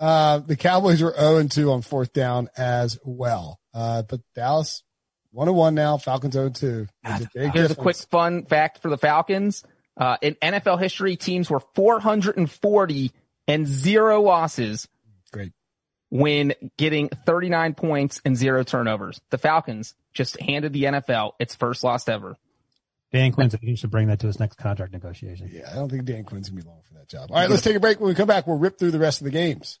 Uh, 0.00 0.38
the 0.38 0.56
Cowboys 0.56 1.02
were 1.02 1.14
0 1.14 1.38
and 1.38 1.50
2 1.50 1.70
on 1.72 1.82
fourth 1.82 2.12
down 2.12 2.48
as 2.56 2.98
well. 3.04 3.60
Uh, 3.74 4.02
but 4.02 4.20
Dallas 4.34 4.82
1 5.32 5.48
and 5.48 5.56
1 5.56 5.74
now. 5.74 5.96
Falcons 5.96 6.34
0 6.34 6.46
and 6.46 6.54
2. 6.54 6.86
There's 7.02 7.20
a 7.20 7.30
big 7.34 7.52
Here's 7.52 7.70
a 7.70 7.74
quick 7.74 7.96
fun 7.96 8.44
fact 8.44 8.80
for 8.80 8.88
the 8.88 8.98
Falcons. 8.98 9.64
Uh, 9.96 10.16
in 10.22 10.34
NFL 10.36 10.80
history, 10.80 11.16
teams 11.16 11.50
were 11.50 11.60
440 11.74 13.12
and 13.48 13.66
zero 13.66 14.22
losses 14.22 14.86
Great. 15.32 15.52
when 16.10 16.54
getting 16.76 17.08
39 17.08 17.74
points 17.74 18.20
and 18.24 18.36
zero 18.36 18.62
turnovers. 18.62 19.20
The 19.30 19.38
Falcons 19.38 19.94
just 20.14 20.40
handed 20.40 20.72
the 20.72 20.84
NFL 20.84 21.32
its 21.40 21.56
first 21.56 21.82
loss 21.82 22.08
ever. 22.08 22.36
Dan 23.12 23.32
Quinn 23.32 23.50
said 23.50 23.60
he 23.62 23.74
should 23.74 23.90
bring 23.90 24.08
that 24.08 24.20
to 24.20 24.26
his 24.26 24.38
next 24.38 24.56
contract 24.56 24.92
negotiation. 24.92 25.50
Yeah, 25.52 25.68
I 25.72 25.76
don't 25.76 25.88
think 25.88 26.04
Dan 26.04 26.24
Quinn's 26.24 26.50
gonna 26.50 26.60
be 26.60 26.68
long 26.68 26.82
for 26.86 26.94
that 26.94 27.08
job. 27.08 27.30
All 27.30 27.36
right, 27.36 27.48
let's 27.48 27.62
take 27.62 27.74
a 27.74 27.80
break. 27.80 27.98
When 28.00 28.08
we 28.08 28.14
come 28.14 28.28
back, 28.28 28.46
we'll 28.46 28.58
rip 28.58 28.78
through 28.78 28.90
the 28.90 28.98
rest 28.98 29.20
of 29.20 29.24
the 29.24 29.30
games. 29.30 29.80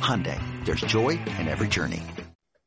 Hyundai, 0.00 0.40
there's 0.64 0.80
joy 0.82 1.10
in 1.38 1.48
every 1.48 1.68
journey. 1.68 2.02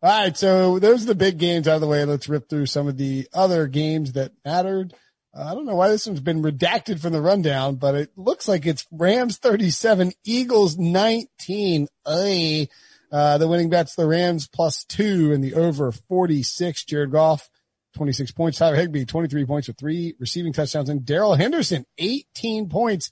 All 0.02 0.10
right, 0.10 0.38
so 0.38 0.80
those 0.80 1.04
are 1.04 1.08
the 1.08 1.16
big 1.16 1.38
games 1.38 1.68
out 1.68 1.76
of 1.76 1.82
the 1.82 1.88
way. 1.88 2.06
Let's 2.06 2.30
rip 2.30 2.48
through 2.48 2.68
some 2.68 2.88
of 2.88 2.98
the 2.98 3.28
other 3.34 3.68
games 3.68 4.14
that 4.14 4.32
mattered. 4.46 4.94
Uh, 5.36 5.44
I 5.44 5.54
don't 5.54 5.66
know 5.66 5.76
why 5.76 5.90
this 5.90 6.08
one's 6.08 6.22
been 6.22 6.42
redacted 6.42 7.00
from 7.02 7.12
the 7.12 7.22
rundown, 7.22 7.76
but 7.76 7.96
it 7.96 8.12
looks 8.16 8.48
like 8.48 8.66
it's 8.66 8.88
Rams 8.92 9.38
37, 9.38 10.14
Eagles 10.24 10.78
19. 10.78 11.88
Ay. 12.08 12.68
Uh, 13.12 13.38
the 13.38 13.48
winning 13.48 13.70
bets, 13.70 13.96
the 13.96 14.08
Rams 14.08 14.48
plus 14.48 14.86
two 14.86 15.34
and 15.34 15.44
the 15.44 15.56
over 15.56 15.92
46. 15.92 16.86
Jared 16.86 17.12
Goff, 17.12 17.50
26 17.96 18.32
points. 18.32 18.58
Tyler 18.58 18.76
Higbee, 18.76 19.06
23 19.06 19.46
points 19.46 19.68
with 19.68 19.78
three 19.78 20.16
receiving 20.20 20.54
touchdowns. 20.54 20.90
And 20.90 21.06
Darrell 21.06 21.36
Henderson, 21.36 21.86
18 21.98 22.70
points. 22.70 23.12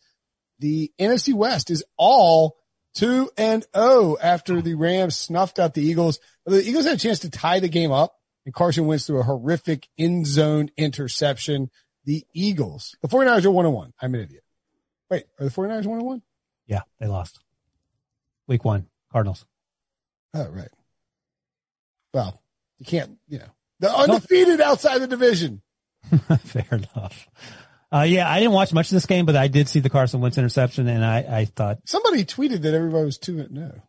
The 0.59 0.91
NFC 0.99 1.33
West 1.33 1.69
is 1.69 1.83
all 1.97 2.55
two 2.97 3.29
and 3.37 3.65
oh 3.73 4.17
after 4.21 4.61
the 4.61 4.73
Rams 4.73 5.15
snuffed 5.15 5.59
out 5.59 5.73
the 5.73 5.83
Eagles. 5.83 6.19
The 6.45 6.67
Eagles 6.67 6.85
had 6.85 6.95
a 6.95 6.99
chance 6.99 7.19
to 7.19 7.29
tie 7.29 7.59
the 7.59 7.69
game 7.69 7.91
up 7.91 8.15
and 8.45 8.53
Carson 8.53 8.87
Wentz 8.87 9.05
threw 9.05 9.19
a 9.19 9.23
horrific 9.23 9.87
end 9.97 10.25
zone 10.25 10.69
interception. 10.77 11.69
The 12.05 12.25
Eagles, 12.33 12.95
the 13.01 13.09
49ers 13.09 13.45
are 13.45 13.51
one 13.51 13.65
and 13.65 13.75
one. 13.75 13.93
I'm 14.01 14.15
an 14.15 14.21
idiot. 14.21 14.43
Wait, 15.11 15.25
are 15.39 15.45
the 15.45 15.51
49ers 15.51 15.85
one 15.85 15.99
and 15.99 16.07
one? 16.07 16.21
Yeah, 16.65 16.81
they 16.99 17.07
lost. 17.07 17.39
Week 18.47 18.63
one, 18.63 18.87
Cardinals. 19.11 19.45
Oh, 20.33 20.47
right. 20.47 20.69
Well, 22.13 22.41
you 22.79 22.85
can't, 22.85 23.17
you 23.27 23.39
know, 23.39 23.49
the 23.79 23.93
undefeated 23.93 24.61
outside 24.61 24.99
the 24.99 25.07
division. 25.07 25.61
Fair 26.39 26.67
enough. 26.71 27.27
Uh, 27.91 28.01
yeah, 28.01 28.29
I 28.29 28.39
didn't 28.39 28.53
watch 28.53 28.73
much 28.73 28.87
of 28.87 28.95
this 28.95 29.05
game, 29.05 29.25
but 29.25 29.35
I 29.35 29.47
did 29.47 29.69
see 29.69 29.79
the 29.79 29.89
Carson 29.89 30.19
Wentz 30.19 30.37
interception, 30.37 30.87
and 30.87 31.05
I, 31.05 31.19
I 31.19 31.45
thought 31.45 31.79
somebody 31.85 32.25
tweeted 32.25 32.63
that 32.63 32.73
everybody 32.73 33.05
was 33.05 33.17
two 33.17 33.39
and 33.39 33.51
no. 33.51 33.81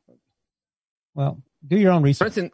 Well, 1.14 1.42
do 1.66 1.76
your 1.76 1.90
own 1.90 2.02
research. 2.02 2.32
Brinson, 2.32 2.50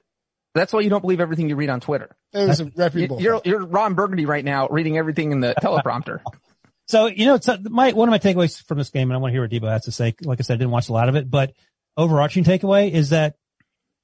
that's 0.55 0.72
why 0.72 0.80
you 0.80 0.88
don't 0.88 1.03
believe 1.03 1.20
everything 1.20 1.51
you 1.51 1.57
read 1.57 1.68
on 1.68 1.80
Twitter. 1.80 2.16
It 2.32 2.49
was 2.49 2.61
a 2.61 2.72
reputable. 2.74 3.20
You're, 3.20 3.42
you're 3.45 3.66
Ron 3.66 3.92
Burgundy 3.92 4.24
right 4.24 4.45
now, 4.45 4.68
reading 4.68 4.97
everything 4.97 5.32
in 5.32 5.40
the 5.40 5.55
teleprompter. 5.61 6.20
so 6.86 7.07
you 7.07 7.26
know, 7.26 7.38
so 7.38 7.59
my 7.62 7.92
one 7.92 8.09
of 8.09 8.11
my 8.11 8.18
takeaways 8.18 8.64
from 8.64 8.78
this 8.78 8.88
game, 8.88 9.11
and 9.11 9.16
I 9.16 9.20
want 9.20 9.32
to 9.32 9.34
hear 9.34 9.42
what 9.42 9.51
Debo 9.51 9.70
has 9.70 9.84
to 9.84 9.92
say. 9.92 10.14
Like 10.22 10.40
I 10.40 10.42
said, 10.42 10.55
I 10.55 10.57
didn't 10.57 10.70
watch 10.70 10.88
a 10.88 10.95
lot 10.95 11.11
of 11.11 11.16
it, 11.16 11.30
but 11.30 11.53
overarching 11.99 12.45
takeaway 12.45 12.90
is 12.90 13.11
that 13.11 13.36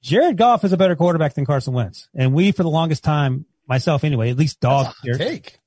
Jared 0.03 0.37
Goff 0.37 0.63
is 0.63 0.73
a 0.73 0.77
better 0.77 0.95
quarterback 0.95 1.33
than 1.33 1.45
Carson 1.45 1.73
Wentz, 1.73 2.07
and 2.13 2.35
we 2.35 2.51
for 2.51 2.61
the 2.61 2.69
longest 2.69 3.03
time, 3.03 3.45
myself 3.67 4.03
anyway, 4.03 4.29
at 4.29 4.37
least 4.37 4.59
dog 4.59 4.93
take. 5.17 5.57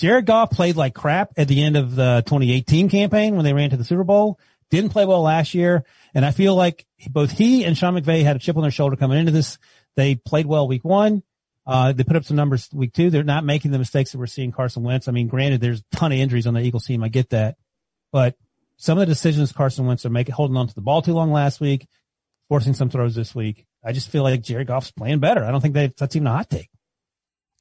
Jared 0.00 0.24
Goff 0.24 0.50
played 0.50 0.76
like 0.76 0.94
crap 0.94 1.34
at 1.36 1.46
the 1.46 1.62
end 1.62 1.76
of 1.76 1.94
the 1.94 2.22
2018 2.24 2.88
campaign 2.88 3.36
when 3.36 3.44
they 3.44 3.52
ran 3.52 3.68
to 3.68 3.76
the 3.76 3.84
Super 3.84 4.02
Bowl. 4.02 4.40
Didn't 4.70 4.92
play 4.92 5.04
well 5.04 5.20
last 5.20 5.52
year. 5.52 5.84
And 6.14 6.24
I 6.24 6.30
feel 6.30 6.54
like 6.54 6.86
both 7.10 7.30
he 7.30 7.66
and 7.66 7.76
Sean 7.76 7.94
McVay 7.94 8.22
had 8.22 8.34
a 8.34 8.38
chip 8.38 8.56
on 8.56 8.62
their 8.62 8.70
shoulder 8.70 8.96
coming 8.96 9.18
into 9.18 9.30
this. 9.30 9.58
They 9.96 10.14
played 10.14 10.46
well 10.46 10.66
week 10.66 10.84
one. 10.84 11.22
Uh, 11.66 11.92
they 11.92 12.02
put 12.02 12.16
up 12.16 12.24
some 12.24 12.38
numbers 12.38 12.70
week 12.72 12.94
two. 12.94 13.10
They're 13.10 13.24
not 13.24 13.44
making 13.44 13.72
the 13.72 13.78
mistakes 13.78 14.12
that 14.12 14.18
we're 14.18 14.26
seeing 14.26 14.52
Carson 14.52 14.84
Wentz. 14.84 15.06
I 15.06 15.12
mean, 15.12 15.28
granted, 15.28 15.60
there's 15.60 15.80
a 15.80 15.96
ton 15.96 16.12
of 16.12 16.18
injuries 16.18 16.46
on 16.46 16.54
the 16.54 16.62
Eagles 16.62 16.86
team. 16.86 17.04
I 17.04 17.08
get 17.08 17.28
that, 17.30 17.58
but 18.10 18.36
some 18.78 18.96
of 18.96 19.00
the 19.00 19.12
decisions 19.12 19.52
Carson 19.52 19.84
Wentz 19.84 20.06
are 20.06 20.10
making, 20.10 20.34
holding 20.34 20.56
on 20.56 20.66
to 20.66 20.74
the 20.74 20.80
ball 20.80 21.02
too 21.02 21.12
long 21.12 21.30
last 21.30 21.60
week, 21.60 21.86
forcing 22.48 22.72
some 22.72 22.88
throws 22.88 23.14
this 23.14 23.34
week. 23.34 23.66
I 23.84 23.92
just 23.92 24.08
feel 24.08 24.22
like 24.22 24.40
Jared 24.40 24.68
Goff's 24.68 24.92
playing 24.92 25.18
better. 25.18 25.44
I 25.44 25.50
don't 25.50 25.60
think 25.60 25.74
that 25.74 25.98
that's 25.98 26.16
even 26.16 26.26
a 26.26 26.32
hot 26.32 26.48
take. 26.48 26.69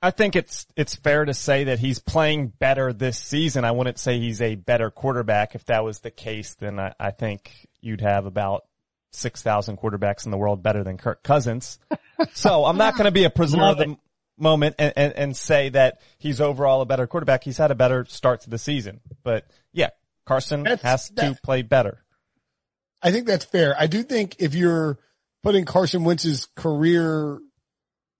I 0.02 0.12
think 0.12 0.36
it's 0.36 0.66
it's 0.76 0.96
fair 0.96 1.26
to 1.26 1.34
say 1.34 1.66
that 1.66 1.80
he's 1.80 2.00
playing 2.00 2.48
better 2.48 2.94
this 2.94 3.18
season. 3.18 3.66
I 3.66 3.72
wouldn't 3.72 4.00
say 4.00 4.20
he's 4.20 4.42
a 4.42 4.56
better 4.56 4.90
quarterback. 4.90 5.56
If 5.56 5.66
that 5.66 5.84
was 5.84 6.00
the 6.00 6.12
case, 6.12 6.56
then 6.56 6.80
I, 6.80 6.94
I 7.00 7.12
think 7.12 7.68
you'd 7.82 8.02
have 8.02 8.26
about 8.26 8.66
six 9.12 9.42
thousand 9.42 9.78
quarterbacks 9.78 10.26
in 10.26 10.32
the 10.32 10.38
world 10.38 10.64
better 10.64 10.84
than 10.84 10.98
Kirk 10.98 11.22
Cousins. 11.22 11.80
so 12.34 12.64
I'm 12.64 12.78
not 12.78 12.94
going 12.94 13.06
to 13.06 13.12
be 13.12 13.26
a 13.26 13.30
prisoner 13.30 13.66
of 13.66 13.78
the 13.78 13.98
moment 14.38 14.76
and, 14.80 14.94
and, 14.96 15.14
and 15.14 15.38
say 15.38 15.68
that 15.70 16.00
he's 16.18 16.40
overall 16.40 16.82
a 16.82 16.86
better 16.86 17.06
quarterback. 17.06 17.44
He's 17.44 17.58
had 17.58 17.72
a 17.72 17.76
better 17.76 18.06
start 18.06 18.42
to 18.42 18.50
the 18.50 18.58
season, 18.58 19.02
but 19.24 19.46
yeah, 19.74 19.90
Carson 20.26 20.64
that's, 20.64 20.82
has 20.82 21.10
to 21.10 21.38
play 21.44 21.62
better. 21.62 22.06
I 23.02 23.12
think 23.12 23.28
that's 23.28 23.46
fair. 23.46 23.76
I 23.78 23.88
do 23.88 24.04
think 24.04 24.38
if 24.40 24.56
you're 24.56 24.98
putting 25.44 25.66
Carson 25.66 26.04
Wentz's 26.06 26.48
career 26.56 27.40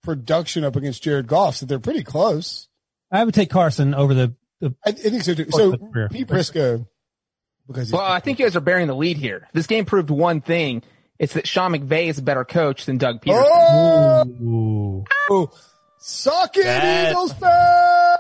production 0.04 0.64
up 0.64 0.76
against 0.76 1.04
Jared 1.04 1.28
Goff, 1.28 1.60
that 1.60 1.68
they're 1.68 1.80
pretty 1.80 2.04
close. 2.04 2.68
I 3.12 3.24
would 3.24 3.34
take 3.34 3.50
Carson 3.50 3.94
over 3.94 4.14
the. 4.14 4.36
the 4.60 4.76
I, 4.86 4.90
I 4.90 4.94
think 4.94 5.24
so 5.24 5.34
too. 5.34 5.48
So 5.50 5.78
Pete 6.12 6.28
Prisco, 6.28 6.88
because 7.68 7.92
well, 7.92 8.02
I 8.02 8.20
think 8.20 8.40
you 8.40 8.46
guys 8.46 8.56
are 8.56 8.62
bearing 8.62 8.88
the 8.88 8.96
lead 8.96 9.18
here. 9.18 9.48
This 9.54 9.68
game 9.68 9.86
proved 9.86 10.10
one 10.10 10.42
thing: 10.42 10.84
it's 11.18 11.34
that 11.34 11.48
Sean 11.48 11.74
McVay 11.74 12.08
is 12.08 12.18
a 12.18 12.22
better 12.22 12.46
coach 12.46 12.86
than 12.86 12.98
Doug 12.98 13.22
Pederson. 13.22 13.44
Oh, 13.46 15.06
oh. 15.30 15.52
suck 16.00 16.56
it, 16.56 16.64
that, 16.64 17.12
Eagles 17.12 17.34
fan! 17.34 18.18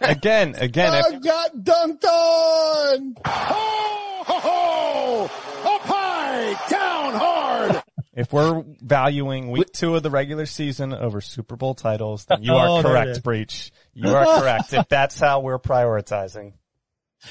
Again, 0.00 0.54
again, 0.56 0.92
I 0.92 1.02
if, 1.14 1.22
got 1.22 1.56
dunked 1.56 2.04
on. 2.04 3.16
Ho 3.24 4.22
ho 4.24 4.38
ho! 4.38 5.24
Up 5.24 5.80
high, 5.82 6.68
down 6.68 7.14
hard. 7.14 7.82
If 8.16 8.32
we're 8.32 8.64
valuing 8.80 9.50
week 9.50 9.72
two 9.72 9.94
of 9.94 10.02
the 10.02 10.10
regular 10.10 10.46
season 10.46 10.94
over 10.94 11.20
Super 11.20 11.54
Bowl 11.54 11.74
titles, 11.74 12.24
then 12.24 12.42
you 12.42 12.54
are 12.54 12.78
oh, 12.78 12.82
correct, 12.82 13.22
Breech. 13.22 13.70
You 13.92 14.08
are 14.08 14.24
correct. 14.40 14.72
If 14.72 14.88
that's 14.88 15.20
how 15.20 15.40
we're 15.40 15.58
prioritizing. 15.58 16.54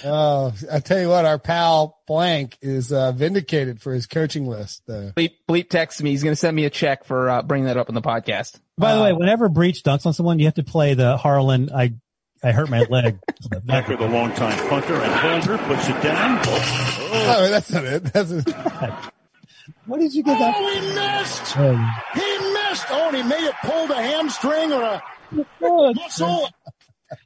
Oh, 0.03 0.53
I 0.71 0.79
tell 0.81 0.99
you 0.99 1.09
what, 1.09 1.25
our 1.25 1.39
pal 1.39 1.99
Blank 2.05 2.57
is 2.61 2.91
uh, 2.91 3.13
vindicated 3.13 3.81
for 3.81 3.93
his 3.93 4.05
coaching 4.05 4.45
list. 4.45 4.83
Uh, 4.88 5.11
bleep, 5.15 5.33
bleep 5.49 5.69
text 5.69 6.03
me. 6.03 6.11
He's 6.11 6.21
going 6.21 6.33
to 6.33 6.39
send 6.39 6.55
me 6.55 6.65
a 6.65 6.69
check 6.69 7.05
for 7.05 7.29
uh, 7.29 7.41
bringing 7.41 7.67
that 7.67 7.77
up 7.77 7.89
in 7.89 7.95
the 7.95 8.01
podcast. 8.01 8.59
By 8.77 8.95
the 8.95 9.01
way, 9.01 9.13
whenever 9.13 9.49
Breech 9.49 9.83
dunks 9.83 10.05
on 10.05 10.13
someone, 10.13 10.38
you 10.38 10.45
have 10.45 10.55
to 10.55 10.63
play 10.63 10.93
the 10.93 11.17
Harlan. 11.17 11.71
I 11.73 11.93
I 12.43 12.51
hurt 12.51 12.69
my 12.69 12.81
leg. 12.81 13.17
Becker, 13.63 13.95
the 13.95 14.07
longtime 14.07 14.69
punter, 14.69 14.95
and 14.95 15.13
Holder 15.13 15.63
puts 15.63 15.88
it 15.88 16.03
down. 16.03 16.41
Oh, 16.45 17.38
oh 17.38 17.49
that's 17.49 17.71
not 17.71 17.86
it. 17.86 18.03
That's 18.03 18.31
a- 18.31 19.11
What 19.86 19.99
did 19.99 20.13
you 20.13 20.24
get 20.24 20.39
that? 20.39 20.55
Oh, 20.57 20.74
he 20.74 20.80
missed! 20.93 21.57
Um, 21.57 21.91
he 22.13 22.53
missed! 22.53 22.86
Oh, 22.89 23.07
and 23.07 23.18
he 23.18 23.24
may 23.24 23.41
have 23.41 23.55
pulled 23.63 23.91
a 23.91 24.01
hamstring 24.01 24.72
or 24.72 24.84
a 24.84 25.93
muscle. 25.93 26.49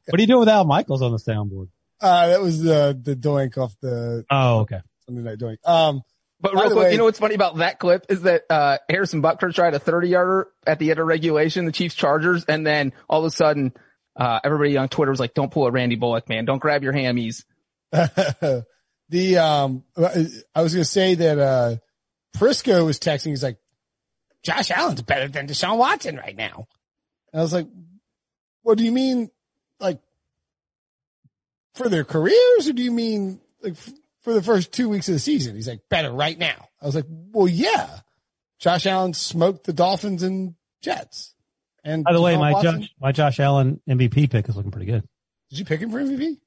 What 0.08 0.20
are 0.20 0.22
you 0.22 0.28
doing 0.28 0.40
with 0.40 0.50
Al 0.50 0.66
Michaels 0.66 1.02
on 1.02 1.12
the 1.12 1.18
soundboard? 1.18 1.70
Uh, 2.02 2.28
that 2.28 2.42
was 2.42 2.62
the, 2.62 3.00
the 3.02 3.16
doink 3.16 3.58
off 3.58 3.74
the. 3.82 4.26
Oh, 4.30 4.60
okay. 4.60 4.80
Sunday 5.06 5.22
night 5.22 5.38
doink. 5.38 5.58
Um, 5.66 6.02
but 6.42 6.54
real 6.54 6.72
quick, 6.72 6.78
way, 6.78 6.92
you 6.94 6.98
know 6.98 7.04
what's 7.04 7.20
funny 7.20 7.36
about 7.36 7.58
that 7.58 7.80
clip 7.80 8.06
is 8.08 8.22
that, 8.22 8.44
uh, 8.50 8.78
Harrison 8.90 9.22
Butker 9.22 9.54
tried 9.54 9.74
a 9.74 9.80
30 9.80 10.08
yarder 10.08 10.48
at 10.66 10.80
the 10.80 10.92
end 10.92 11.00
of 11.00 11.08
regulation, 11.08 11.66
the 11.66 11.74
Chiefs 11.74 11.96
Chargers, 11.96 12.46
and 12.46 12.66
then 12.66 12.94
all 13.10 13.20
of 13.20 13.26
a 13.26 13.32
sudden, 13.32 13.74
uh, 14.16 14.40
everybody 14.44 14.78
on 14.78 14.88
Twitter 14.88 15.12
was 15.12 15.20
like, 15.20 15.34
don't 15.34 15.52
pull 15.52 15.68
a 15.68 15.72
Randy 15.72 15.98
Bullock, 15.98 16.30
man. 16.30 16.46
Don't 16.46 16.60
grab 16.60 16.84
your 16.84 16.94
hammies. 16.94 17.44
the, 17.92 19.38
um, 19.38 19.84
I 19.98 20.62
was 20.62 20.74
going 20.74 20.84
to 20.84 20.86
say 20.86 21.16
that, 21.16 21.40
uh, 21.40 21.76
Prisco 22.38 22.86
was 22.86 23.00
texting. 23.00 23.28
He's 23.28 23.44
like, 23.44 23.58
Josh 24.44 24.72
Allen's 24.72 25.02
better 25.02 25.28
than 25.28 25.48
Deshaun 25.48 25.78
Watson 25.78 26.16
right 26.18 26.36
now. 26.36 26.68
And 27.34 27.40
I 27.40 27.44
was 27.44 27.54
like, 27.54 27.68
what 28.64 28.78
do 28.78 28.84
you 28.84 28.92
mean? 28.92 29.30
Like 29.80 30.00
for 31.76 31.90
their 31.90 32.04
careers 32.04 32.68
or 32.68 32.74
do 32.74 32.82
you 32.84 32.92
mean 32.92 33.40
like 33.62 33.74
f- 33.74 33.94
for 34.22 34.34
the 34.34 34.42
first 34.42 34.72
two 34.72 34.90
weeks 34.90 35.08
of 35.08 35.14
the 35.14 35.20
season? 35.20 35.56
He's 35.56 35.68
like, 35.68 35.82
better 35.90 36.12
right 36.12 36.38
now. 36.38 36.68
I 36.82 36.86
was 36.86 36.96
like, 36.96 37.06
well, 37.10 37.48
yeah, 37.48 38.00
Josh 38.60 38.86
Allen 38.86 39.14
smoked 39.14 39.66
the 39.66 39.74
Dolphins 39.74 40.24
and 40.24 40.56
Jets. 40.82 41.34
And 41.84 42.04
By 42.04 42.14
the 42.14 42.22
way, 42.22 42.36
my 42.38 42.52
Watson- 42.54 42.82
Josh, 42.82 42.90
my 43.00 43.12
Josh 43.12 43.40
Allen 43.40 43.82
MVP 43.90 44.30
pick 44.30 44.48
is 44.50 44.56
looking 44.56 44.72
pretty 44.72 44.88
good. 44.88 45.04
did 45.50 45.60
you 45.60 45.66
pick 45.66 45.80
him 45.82 45.92
for 45.92 46.00
MVP? 46.00 46.38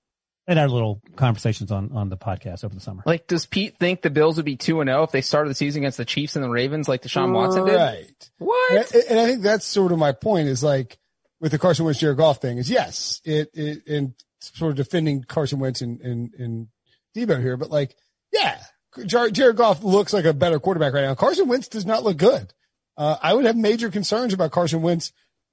And 0.49 0.59
our 0.59 0.69
little 0.69 1.01
conversations 1.15 1.71
on, 1.71 1.93
on 1.93 2.09
the 2.09 2.17
podcast 2.17 2.65
over 2.65 2.75
the 2.75 2.81
summer. 2.81 3.05
Like, 3.07 3.29
does 3.29 3.47
Pete 3.47 3.79
think 3.79 4.03
the 4.03 4.11
Bills 4.11 4.37
would 4.37 4.45
be 4.45 4.57
2 4.57 4.81
and 4.81 4.89
0 4.89 5.05
if 5.05 5.13
they 5.13 5.21
started 5.21 5.51
the 5.51 5.55
season 5.55 5.83
against 5.83 5.99
the 5.99 6.05
Chiefs 6.05 6.35
and 6.35 6.45
the 6.45 6.51
Ravens 6.51 6.89
like 6.89 7.03
Deshaun 7.03 7.33
Watson 7.33 7.65
did? 7.65 7.77
Right. 7.77 8.31
What? 8.39 8.93
And, 8.93 9.05
and 9.09 9.21
I 9.21 9.27
think 9.27 9.43
that's 9.43 9.65
sort 9.65 9.93
of 9.93 9.99
my 9.99 10.11
point 10.11 10.49
is 10.49 10.65
like 10.65 10.99
with 11.41 11.53
the 11.53 11.59
Carson 11.59 11.85
Wentz 11.85 12.01
Jared 12.01 12.17
Goff 12.17 12.41
thing 12.41 12.59
is 12.59 12.69
yes, 12.69 13.21
it, 13.25 13.51
it 13.55 13.87
and 13.87 14.15
sort 14.41 14.71
of 14.71 14.77
defending 14.77 15.23
Carson 15.23 15.61
Wentz 15.61 15.81
and, 15.81 16.01
and, 16.01 16.35
and 16.35 16.69
Debo 17.15 17.41
here, 17.41 17.57
but 17.57 17.71
like, 17.71 17.95
yeah, 18.33 18.59
Jar- 19.07 19.31
Jared 19.31 19.57
Goff 19.57 19.83
looks 19.83 20.13
like 20.13 20.25
a 20.25 20.33
better 20.33 20.59
quarterback 20.59 20.93
right 20.93 21.03
now. 21.03 21.15
Carson 21.15 21.49
Wentz 21.49 21.69
does 21.69 21.87
not 21.87 22.03
look 22.03 22.17
good. 22.17 22.53
Uh, 22.97 23.17
I 23.23 23.35
would 23.35 23.45
have 23.45 23.57
major 23.57 23.91
concerns 23.91 24.33
about 24.33 24.51
Carson 24.51 24.83
Wentz 24.83 25.13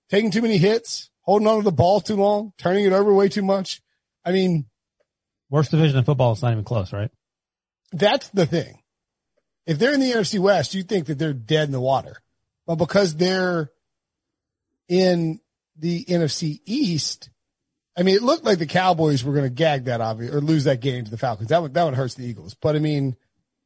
taking 0.10 0.32
too 0.32 0.42
many 0.42 0.58
hits, 0.58 1.10
holding 1.22 1.48
on 1.48 1.58
to 1.58 1.64
the 1.64 1.72
ball 1.72 2.02
too 2.02 2.16
long, 2.16 2.54
turning 2.58 2.86
it 2.86 2.94
over 2.94 3.14
way 3.14 3.30
too 3.30 3.44
much. 3.44 3.82
I 4.26 4.32
mean, 4.32 4.66
Worst 5.50 5.72
division 5.72 5.98
in 5.98 6.04
football. 6.04 6.32
It's 6.32 6.42
not 6.42 6.52
even 6.52 6.64
close, 6.64 6.94
right? 6.94 7.12
that's 7.92 8.30
the 8.30 8.46
thing. 8.46 8.80
If 9.66 9.78
they're 9.78 9.94
in 9.94 10.00
the 10.00 10.12
NFC 10.12 10.40
West, 10.40 10.74
you 10.74 10.84
think 10.84 11.08
that 11.08 11.20
they're 11.20 11.34
dead 11.34 11.68
in 11.68 11.72
the 11.72 11.82
water. 11.82 12.18
But 12.66 12.76
because 12.76 13.16
they're 13.16 13.72
in 14.88 15.40
the 15.78 16.06
NFC 16.06 16.62
East, 16.66 17.30
I 17.98 18.04
mean, 18.04 18.16
it 18.16 18.24
looked 18.24 18.46
like 18.46 18.60
the 18.60 18.66
Cowboys 18.66 19.24
were 19.24 19.34
going 19.34 19.46
to 19.46 19.50
gag 19.50 19.86
that 19.86 20.02
obvious 20.02 20.34
or 20.34 20.42
lose 20.42 20.64
that 20.64 20.82
game 20.82 21.06
to 21.06 21.12
the 21.12 21.18
Falcons. 21.18 21.50
That 21.50 21.62
would, 21.62 21.74
that 21.74 21.84
would 21.84 21.96
hurt 21.96 22.12
the 22.12 22.26
Eagles. 22.26 22.56
But 22.56 22.76
I 22.76 22.80
mean, 22.80 23.16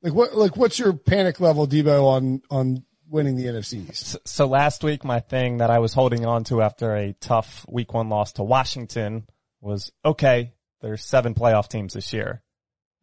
like 0.02 0.14
what, 0.14 0.36
like 0.36 0.58
what's 0.58 0.80
your 0.80 0.94
panic 0.94 1.40
level, 1.40 1.68
Debo, 1.68 2.04
on, 2.06 2.42
on 2.50 2.84
winning 3.10 3.36
the 3.36 3.46
NFC 3.46 3.90
East? 3.90 4.06
So, 4.08 4.20
so 4.26 4.48
last 4.48 4.84
week, 4.84 5.04
my 5.04 5.20
thing 5.20 5.58
that 5.58 5.70
I 5.70 5.80
was 5.80 5.94
holding 5.94 6.26
on 6.26 6.44
to 6.46 6.62
after 6.62 6.96
a 6.96 7.14
tough 7.14 7.66
week 7.70 7.94
one 7.94 8.10
loss 8.10 8.34
to 8.34 8.44
Washington 8.44 9.26
was, 9.62 9.92
okay, 10.04 10.54
there's 10.84 11.04
seven 11.04 11.34
playoff 11.34 11.68
teams 11.68 11.94
this 11.94 12.14
year. 12.14 12.44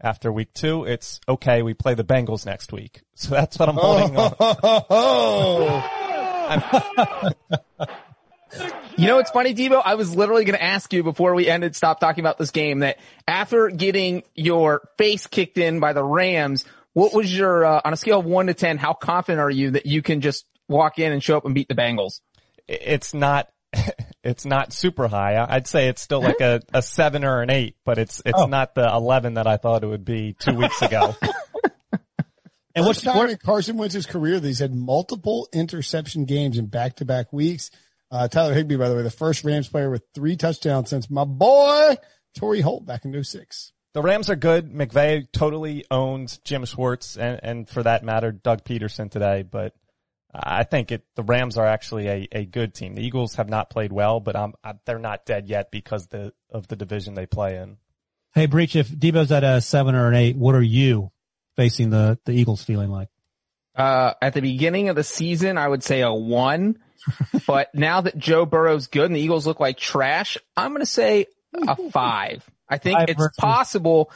After 0.02 0.32
week 0.32 0.54
two, 0.54 0.84
it's 0.84 1.20
okay, 1.28 1.62
we 1.62 1.74
play 1.74 1.94
the 1.94 2.04
Bengals 2.04 2.46
next 2.46 2.72
week. 2.72 3.02
So 3.14 3.34
that's 3.34 3.58
what 3.58 3.68
I'm 3.68 3.76
holding 3.76 4.16
on. 4.16 4.34
Oh, 4.88 5.86
You 8.96 9.06
know 9.06 9.16
what's 9.16 9.30
funny, 9.30 9.54
Debo? 9.54 9.80
I 9.84 9.94
was 9.94 10.14
literally 10.14 10.44
going 10.44 10.58
to 10.58 10.62
ask 10.62 10.92
you 10.92 11.02
before 11.02 11.34
we 11.34 11.48
ended, 11.48 11.74
stop 11.76 12.00
talking 12.00 12.22
about 12.22 12.36
this 12.38 12.50
game 12.50 12.80
that 12.80 12.98
after 13.26 13.68
getting 13.68 14.24
your 14.34 14.88
face 14.98 15.26
kicked 15.26 15.56
in 15.58 15.80
by 15.80 15.92
the 15.92 16.04
Rams, 16.04 16.64
what 16.92 17.14
was 17.14 17.34
your, 17.34 17.64
uh, 17.64 17.80
on 17.84 17.92
a 17.92 17.96
scale 17.96 18.18
of 18.18 18.26
one 18.26 18.48
to 18.48 18.54
10, 18.54 18.78
how 18.78 18.92
confident 18.92 19.40
are 19.40 19.50
you 19.50 19.70
that 19.72 19.86
you 19.86 20.02
can 20.02 20.20
just 20.20 20.44
walk 20.68 20.98
in 20.98 21.12
and 21.12 21.22
show 21.22 21.36
up 21.36 21.44
and 21.44 21.54
beat 21.54 21.68
the 21.68 21.74
Bengals? 21.74 22.20
It's 22.68 23.14
not, 23.14 23.48
it's 24.22 24.44
not 24.44 24.72
super 24.72 25.08
high. 25.08 25.34
I- 25.36 25.56
I'd 25.56 25.66
say 25.66 25.88
it's 25.88 26.02
still 26.02 26.20
like 26.20 26.40
a, 26.40 26.60
a 26.74 26.82
seven 26.82 27.24
or 27.24 27.42
an 27.42 27.50
eight, 27.50 27.76
but 27.84 27.98
it's, 27.98 28.20
it's 28.24 28.38
Oh. 28.38 28.46
not 28.46 28.74
the 28.74 28.86
11 28.88 29.34
that 29.34 29.46
I 29.46 29.56
thought 29.56 29.82
it 29.82 29.86
would 29.86 30.04
be 30.04 30.34
two 30.38 30.54
weeks 30.54 30.80
ago. 30.82 31.14
And 32.72 32.86
what's, 32.86 33.02
time 33.02 33.28
in 33.28 33.36
Carson 33.36 33.76
Wentz's 33.76 34.06
career 34.06 34.38
that 34.38 34.46
he's 34.46 34.60
had 34.60 34.72
multiple 34.72 35.48
interception 35.52 36.24
games 36.24 36.56
in 36.56 36.66
back 36.66 36.96
to 36.96 37.04
back 37.04 37.32
weeks. 37.32 37.72
Uh, 38.12 38.28
Tyler 38.28 38.54
Higbee, 38.54 38.76
by 38.76 38.88
the 38.88 38.94
way, 38.94 39.02
the 39.02 39.10
first 39.10 39.42
Rams 39.44 39.68
player 39.68 39.90
with 39.90 40.04
three 40.14 40.36
touchdowns 40.36 40.88
since 40.88 41.10
my 41.10 41.24
boy 41.24 41.96
Torry 42.36 42.60
Holt 42.60 42.86
back 42.86 43.04
in 43.04 43.24
06. 43.24 43.72
The 43.92 44.02
Rams 44.02 44.30
are 44.30 44.36
good. 44.36 44.72
McVay 44.72 45.26
totally 45.32 45.84
owns 45.90 46.38
Jim 46.44 46.64
Schwartz 46.64 47.16
and, 47.16 47.40
and 47.42 47.68
for 47.68 47.82
that 47.82 48.04
matter, 48.04 48.30
Doug 48.30 48.62
Pederson 48.62 49.10
today. 49.10 49.42
But 49.42 49.74
I 50.32 50.62
think 50.64 50.92
it, 50.92 51.02
the 51.16 51.22
Rams 51.22 51.58
are 51.58 51.66
actually 51.66 52.06
a, 52.08 52.28
a 52.32 52.44
good 52.44 52.74
team. 52.74 52.94
The 52.94 53.02
Eagles 53.04 53.34
have 53.34 53.48
not 53.48 53.68
played 53.70 53.92
well, 53.92 54.20
but 54.20 54.36
um, 54.36 54.54
I, 54.62 54.74
they're 54.86 54.98
not 54.98 55.26
dead 55.26 55.48
yet 55.48 55.70
because 55.70 56.06
the, 56.06 56.32
of 56.50 56.68
the 56.68 56.76
division 56.76 57.14
they 57.14 57.26
play 57.26 57.56
in. 57.56 57.78
hey, 58.34 58.46
Breech, 58.46 58.76
if 58.76 58.88
Debo's 58.88 59.32
at 59.32 59.42
a 59.42 59.60
seven 59.60 59.94
or 59.94 60.08
an 60.08 60.14
eight, 60.14 60.36
what 60.36 60.54
are 60.54 60.62
you 60.62 61.10
facing 61.56 61.90
the, 61.90 62.18
the 62.26 62.32
Eagles 62.32 62.62
feeling 62.62 62.90
like? 62.90 63.08
Uh, 63.74 64.14
at 64.22 64.34
the 64.34 64.40
beginning 64.40 64.88
of 64.88 64.96
the 64.96 65.02
season, 65.04 65.58
I 65.58 65.66
would 65.66 65.82
say 65.82 66.02
a 66.02 66.12
one, 66.12 66.78
but 67.46 67.74
now 67.74 68.02
that 68.02 68.16
Joe 68.18 68.46
Burrow's 68.46 68.86
good 68.86 69.06
and 69.06 69.16
the 69.16 69.20
Eagles 69.20 69.46
look 69.46 69.58
like 69.58 69.78
trash, 69.78 70.38
I'm 70.56 70.70
going 70.70 70.80
to 70.80 70.86
say 70.86 71.26
a 71.66 71.76
five. 71.90 72.48
I 72.68 72.78
think 72.78 72.98
Five 72.98 73.08
it's 73.08 73.18
versus- 73.18 73.36
possible 73.36 74.12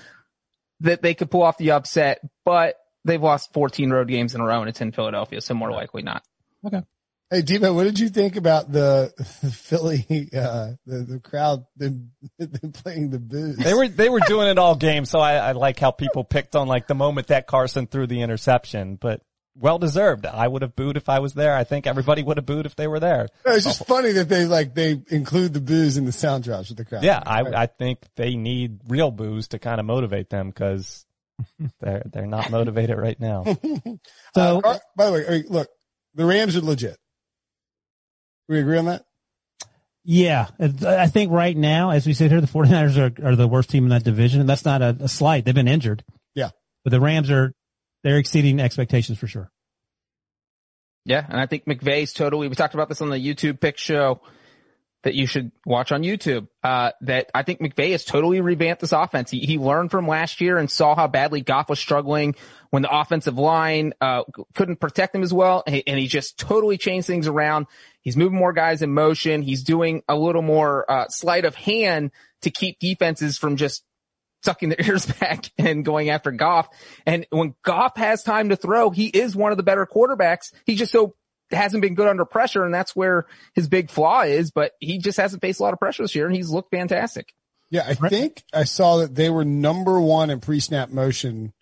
that 0.80 1.02
they 1.02 1.14
could 1.14 1.30
pull 1.30 1.42
off 1.42 1.56
the 1.58 1.72
upset, 1.72 2.20
but 2.44 2.76
they've 3.04 3.22
lost 3.22 3.52
14 3.52 3.90
road 3.90 4.08
games 4.08 4.34
in 4.34 4.40
a 4.40 4.44
row 4.44 4.60
and 4.60 4.68
it's 4.68 4.80
in 4.80 4.92
Philadelphia, 4.92 5.40
so 5.40 5.54
more 5.54 5.70
likely 5.70 6.02
not. 6.02 6.24
Okay. 6.66 6.82
Hey, 7.30 7.42
Debo, 7.42 7.74
what 7.74 7.84
did 7.84 7.98
you 7.98 8.10
think 8.10 8.36
about 8.36 8.70
the, 8.70 9.12
the 9.42 9.50
Philly, 9.50 10.28
uh, 10.36 10.72
the, 10.86 10.98
the 10.98 11.20
crowd, 11.20 11.66
them, 11.76 12.12
them 12.38 12.72
playing 12.72 13.10
the 13.10 13.18
booze? 13.18 13.56
They 13.56 13.74
were, 13.74 13.88
they 13.88 14.08
were 14.08 14.20
doing 14.20 14.48
it 14.48 14.58
all 14.58 14.76
game. 14.76 15.04
So 15.04 15.18
I, 15.18 15.34
I 15.36 15.52
like 15.52 15.78
how 15.78 15.90
people 15.90 16.24
picked 16.24 16.54
on 16.54 16.68
like 16.68 16.86
the 16.86 16.94
moment 16.94 17.28
that 17.28 17.46
Carson 17.46 17.86
threw 17.86 18.06
the 18.06 18.20
interception, 18.20 18.96
but 18.96 19.22
well 19.56 19.78
deserved. 19.78 20.26
I 20.26 20.46
would 20.46 20.62
have 20.62 20.76
booed 20.76 20.96
if 20.96 21.08
I 21.08 21.20
was 21.20 21.34
there. 21.34 21.56
I 21.56 21.64
think 21.64 21.86
everybody 21.86 22.22
would 22.22 22.36
have 22.36 22.46
booed 22.46 22.66
if 22.66 22.76
they 22.76 22.86
were 22.86 23.00
there. 23.00 23.28
it's 23.46 23.64
just 23.64 23.86
funny 23.86 24.12
that 24.12 24.28
they 24.28 24.44
like, 24.44 24.74
they 24.74 25.00
include 25.08 25.54
the 25.54 25.60
booze 25.60 25.96
in 25.96 26.04
the 26.04 26.12
sound 26.12 26.44
drops 26.44 26.68
with 26.68 26.78
the 26.78 26.84
crowd. 26.84 27.04
Yeah, 27.04 27.22
I, 27.24 27.40
I 27.40 27.66
think 27.66 28.00
they 28.16 28.36
need 28.36 28.80
real 28.88 29.10
booze 29.10 29.48
to 29.48 29.58
kind 29.58 29.80
of 29.80 29.86
motivate 29.86 30.28
them 30.28 30.48
because 30.48 31.03
they're 31.80 32.02
they're 32.06 32.26
not 32.26 32.50
motivated 32.50 32.96
right 32.98 33.18
now. 33.18 33.44
So, 34.34 34.58
Uh, 34.58 34.60
Car- 34.60 34.80
by 34.96 35.06
the 35.06 35.12
way, 35.12 35.44
look, 35.48 35.68
the 36.14 36.24
Rams 36.24 36.56
are 36.56 36.60
legit. 36.60 36.96
We 38.48 38.58
agree 38.60 38.78
on 38.78 38.86
that? 38.86 39.04
yeah, 40.06 40.48
I 40.60 41.06
think 41.06 41.32
right 41.32 41.56
now, 41.56 41.90
as 41.90 42.06
we 42.06 42.12
sit 42.12 42.30
here, 42.30 42.40
the 42.42 42.46
49ers 42.46 42.98
are, 42.98 43.26
are 43.28 43.36
the 43.36 43.48
worst 43.48 43.70
team 43.70 43.84
in 43.84 43.88
that 43.90 44.04
division. 44.04 44.40
And 44.40 44.48
that's 44.48 44.64
not 44.66 44.82
a, 44.82 44.96
a 45.00 45.08
slight. 45.08 45.44
They've 45.46 45.54
been 45.54 45.66
injured. 45.68 46.04
Yeah. 46.34 46.50
But 46.84 46.90
the 46.90 47.00
Rams 47.00 47.30
are, 47.30 47.54
they're 48.02 48.18
exceeding 48.18 48.60
expectations 48.60 49.18
for 49.18 49.26
sure. 49.26 49.50
Yeah, 51.06 51.24
and 51.26 51.40
I 51.40 51.46
think 51.46 51.64
McVay's 51.64 52.12
totally, 52.12 52.48
we 52.48 52.54
talked 52.54 52.74
about 52.74 52.88
this 52.90 53.00
on 53.00 53.08
the 53.10 53.16
YouTube 53.16 53.60
pick 53.60 53.78
show 53.78 54.20
that 55.04 55.14
you 55.14 55.26
should 55.26 55.52
watch 55.66 55.92
on 55.92 56.02
YouTube, 56.02 56.48
uh, 56.62 56.90
that 57.02 57.30
I 57.34 57.42
think 57.42 57.60
McVay 57.60 57.92
has 57.92 58.04
totally 58.04 58.40
revamped 58.40 58.80
this 58.80 58.92
offense. 58.92 59.30
He, 59.30 59.40
he 59.40 59.58
learned 59.58 59.90
from 59.90 60.08
last 60.08 60.40
year 60.40 60.56
and 60.56 60.70
saw 60.70 60.96
how 60.96 61.06
badly 61.06 61.42
Goff 61.42 61.68
was 61.68 61.78
struggling 61.78 62.34
when 62.70 62.82
the 62.82 62.90
offensive 62.90 63.38
line, 63.38 63.92
uh, 64.00 64.24
couldn't 64.54 64.80
protect 64.80 65.14
him 65.14 65.22
as 65.22 65.32
well. 65.32 65.62
And 65.66 65.76
he, 65.76 65.86
and 65.86 65.98
he 65.98 66.06
just 66.06 66.38
totally 66.38 66.78
changed 66.78 67.06
things 67.06 67.28
around. 67.28 67.66
He's 68.00 68.16
moving 68.16 68.38
more 68.38 68.54
guys 68.54 68.80
in 68.80 68.92
motion. 68.92 69.42
He's 69.42 69.62
doing 69.62 70.02
a 70.08 70.16
little 70.16 70.42
more, 70.42 70.90
uh, 70.90 71.08
sleight 71.08 71.44
of 71.44 71.54
hand 71.54 72.10
to 72.42 72.50
keep 72.50 72.78
defenses 72.78 73.36
from 73.36 73.56
just 73.56 73.84
sucking 74.42 74.70
their 74.70 74.80
ears 74.88 75.04
back 75.04 75.50
and 75.58 75.84
going 75.84 76.08
after 76.08 76.30
Goff. 76.30 76.68
And 77.04 77.26
when 77.28 77.54
Goff 77.62 77.96
has 77.98 78.22
time 78.22 78.48
to 78.48 78.56
throw, 78.56 78.88
he 78.88 79.06
is 79.06 79.36
one 79.36 79.52
of 79.52 79.58
the 79.58 79.62
better 79.62 79.86
quarterbacks. 79.86 80.52
He 80.64 80.76
just 80.76 80.92
so 80.92 81.14
hasn't 81.54 81.82
been 81.82 81.94
good 81.94 82.08
under 82.08 82.24
pressure, 82.24 82.64
and 82.64 82.74
that's 82.74 82.94
where 82.94 83.26
his 83.54 83.68
big 83.68 83.90
flaw 83.90 84.22
is. 84.22 84.50
But 84.50 84.72
he 84.80 84.98
just 84.98 85.18
hasn't 85.18 85.42
faced 85.42 85.60
a 85.60 85.62
lot 85.62 85.72
of 85.72 85.78
pressure 85.78 86.02
this 86.02 86.14
year, 86.14 86.26
and 86.26 86.34
he's 86.34 86.50
looked 86.50 86.70
fantastic. 86.70 87.32
Yeah, 87.70 87.84
I 87.86 87.94
think 87.94 88.44
I 88.52 88.64
saw 88.64 88.98
that 88.98 89.14
they 89.14 89.30
were 89.30 89.44
number 89.44 90.00
one 90.00 90.30
in 90.30 90.40
pre-snap 90.40 90.90
motion 90.90 91.52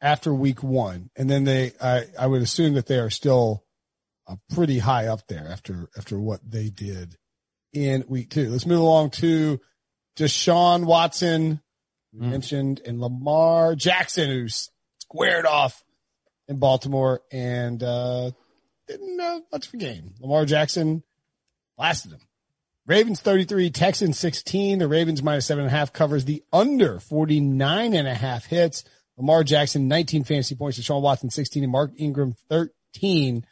after 0.00 0.32
week 0.32 0.62
one, 0.62 1.10
and 1.16 1.28
then 1.28 1.44
they, 1.44 1.72
I, 1.80 2.04
I 2.18 2.26
would 2.26 2.42
assume 2.42 2.74
that 2.74 2.86
they 2.86 2.98
are 2.98 3.10
still 3.10 3.64
uh, 4.28 4.36
pretty 4.54 4.78
high 4.78 5.06
up 5.06 5.26
there 5.28 5.48
after 5.50 5.88
after 5.96 6.18
what 6.18 6.40
they 6.48 6.68
did 6.68 7.16
in 7.72 8.04
week 8.08 8.30
two. 8.30 8.50
Let's 8.50 8.66
move 8.66 8.80
along 8.80 9.10
to 9.10 9.60
Deshaun 10.16 10.84
Watson 10.84 11.60
we 12.18 12.26
mentioned 12.26 12.80
and 12.84 13.00
Lamar 13.00 13.74
Jackson, 13.74 14.28
who's 14.28 14.70
squared 15.00 15.46
off 15.46 15.82
in 16.48 16.58
Baltimore 16.58 17.22
and 17.30 17.82
uh, 17.82 18.30
didn't 18.86 19.18
have 19.18 19.42
much 19.52 19.68
of 19.68 19.74
a 19.74 19.76
game. 19.76 20.14
Lamar 20.20 20.44
Jackson 20.44 21.02
blasted 21.76 22.12
him. 22.12 22.20
Ravens 22.86 23.20
33, 23.20 23.70
Texans 23.70 24.18
16. 24.18 24.78
The 24.78 24.88
Ravens 24.88 25.22
minus 25.22 25.46
seven 25.46 25.64
and 25.64 25.72
a 25.72 25.76
half 25.76 25.92
covers 25.92 26.24
the 26.24 26.44
under 26.52 27.00
49 27.00 27.94
and 27.94 28.06
a 28.06 28.14
half 28.14 28.46
hits. 28.46 28.84
Lamar 29.16 29.42
Jackson, 29.42 29.88
19 29.88 30.24
fantasy 30.24 30.54
points. 30.54 30.78
Deshaun 30.78 31.02
Watson, 31.02 31.30
16 31.30 31.64
and 31.64 31.72
Mark 31.72 31.92
Ingram, 31.96 32.34
13. 32.48 33.44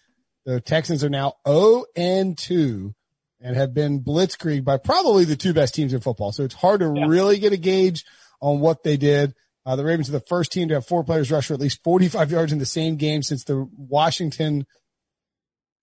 The 0.45 0.61
Texans 0.61 1.03
are 1.03 1.11
now 1.11 1.35
0 1.49 1.85
and 1.97 2.39
2 2.39 2.95
and 3.41 3.57
have 3.57 3.75
been 3.75 4.03
blitzkrieg 4.03 4.65
by 4.65 4.77
probably 4.77 5.25
the 5.25 5.37
two 5.37 5.53
best 5.53 5.75
teams 5.75 5.93
in 5.93 6.01
football. 6.01 6.33
So 6.33 6.45
it's 6.45 6.55
hard 6.55 6.81
to 6.81 6.89
really 6.89 7.39
get 7.39 7.53
a 7.53 7.57
gauge 7.57 8.05
on 8.41 8.61
what 8.61 8.83
they 8.83 8.97
did. 8.97 9.35
Uh, 9.67 9.77
the 9.77 9.85
Ravens 9.85 10.09
are 10.09 10.13
the 10.13 10.21
first 10.21 10.53
team 10.53 10.69
to 10.69 10.75
have 10.75 10.87
four 10.87 11.03
players 11.03 11.31
rush 11.31 11.49
for 11.49 11.55
at 11.55 11.61
least 11.61 11.83
45 11.83 12.31
yards 12.31 12.53
in 12.53 12.59
the 12.59 12.67
same 12.67 12.97
game 12.97 13.23
since 13.23 13.45
the 13.45 13.69
Washington 13.77 14.67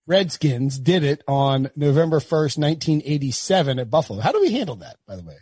Redskins 0.06 0.78
did 0.78 1.04
it 1.04 1.22
on 1.28 1.70
November 1.76 2.18
1st, 2.18 2.58
1987 2.58 3.78
at 3.78 3.90
Buffalo. 3.90 4.20
How 4.20 4.32
do 4.32 4.40
we 4.40 4.52
handle 4.52 4.76
that, 4.76 4.96
by 5.06 5.16
the 5.16 5.22
way? 5.22 5.36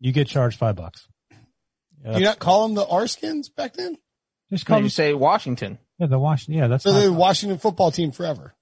You 0.00 0.12
get 0.12 0.26
charged 0.28 0.58
five 0.58 0.76
bucks. 0.76 1.08
Do 1.30 2.18
you 2.18 2.24
not 2.24 2.38
call 2.40 2.66
them 2.66 2.74
the 2.74 2.86
R 2.86 3.06
skins 3.06 3.48
back 3.48 3.74
then? 3.74 3.96
Just 4.50 4.66
call 4.66 4.78
you 4.78 4.82
them, 4.84 4.90
say 4.90 5.14
Washington? 5.14 5.78
Yeah, 5.98 6.08
the 6.08 6.18
Washington. 6.18 6.60
Yeah, 6.60 6.66
that's 6.66 6.82
So 6.84 6.92
the 6.92 7.12
Washington 7.12 7.58
football 7.58 7.90
team 7.92 8.10
forever. 8.10 8.54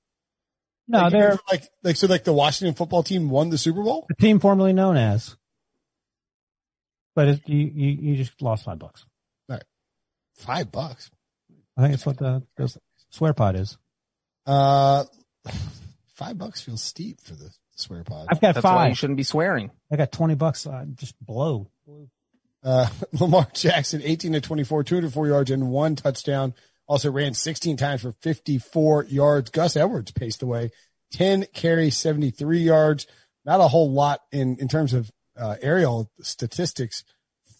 no, 0.86 0.98
like, 1.00 1.12
they're 1.12 1.38
like 1.50 1.68
like 1.82 1.96
so 1.96 2.06
like 2.06 2.24
the 2.24 2.34
Washington 2.34 2.74
football 2.74 3.02
team 3.02 3.30
won 3.30 3.48
the 3.48 3.56
Super 3.58 3.82
Bowl. 3.82 4.04
the 4.08 4.14
team 4.14 4.40
formerly 4.40 4.74
known 4.74 4.96
as. 4.98 5.36
But 7.16 7.28
it, 7.28 7.48
you, 7.48 7.70
you 7.74 7.88
you 8.10 8.16
just 8.16 8.40
lost 8.42 8.64
five 8.64 8.78
bucks. 8.78 9.04
Five 10.36 10.72
bucks. 10.72 11.10
I 11.76 11.82
think 11.82 11.92
it's 11.94 12.06
what 12.06 12.16
the, 12.16 12.42
the 12.56 12.74
swear 13.10 13.34
pod 13.34 13.56
is. 13.56 13.76
Uh, 14.46 15.04
five 16.14 16.38
bucks 16.38 16.60
feels 16.60 16.82
steep 16.82 17.20
for 17.20 17.34
the 17.34 17.50
swear 17.76 18.04
pod. 18.04 18.26
I've 18.30 18.40
got 18.40 18.54
That's 18.54 18.64
why 18.64 18.88
you 18.88 18.94
shouldn't 18.94 19.16
be 19.16 19.22
swearing. 19.22 19.70
I 19.90 19.96
got 19.96 20.12
twenty 20.12 20.34
bucks. 20.34 20.66
I 20.66 20.84
just 20.94 21.14
blow. 21.24 21.70
Uh, 22.62 22.88
Lamar 23.12 23.48
Jackson, 23.54 24.02
18 24.04 24.34
to 24.34 24.40
24, 24.40 24.84
204 24.84 25.28
yards 25.28 25.50
and 25.50 25.70
one 25.70 25.96
touchdown. 25.96 26.54
Also 26.86 27.10
ran 27.10 27.34
16 27.34 27.76
times 27.76 28.02
for 28.02 28.12
54 28.12 29.04
yards. 29.04 29.50
Gus 29.50 29.76
Edwards 29.76 30.12
paced 30.12 30.42
away 30.42 30.70
10 31.12 31.46
carries, 31.54 31.96
73 31.96 32.60
yards. 32.60 33.06
Not 33.44 33.60
a 33.60 33.68
whole 33.68 33.90
lot 33.90 34.20
in, 34.32 34.56
in 34.58 34.68
terms 34.68 34.92
of, 34.92 35.10
uh, 35.38 35.56
aerial 35.62 36.10
statistics 36.20 37.04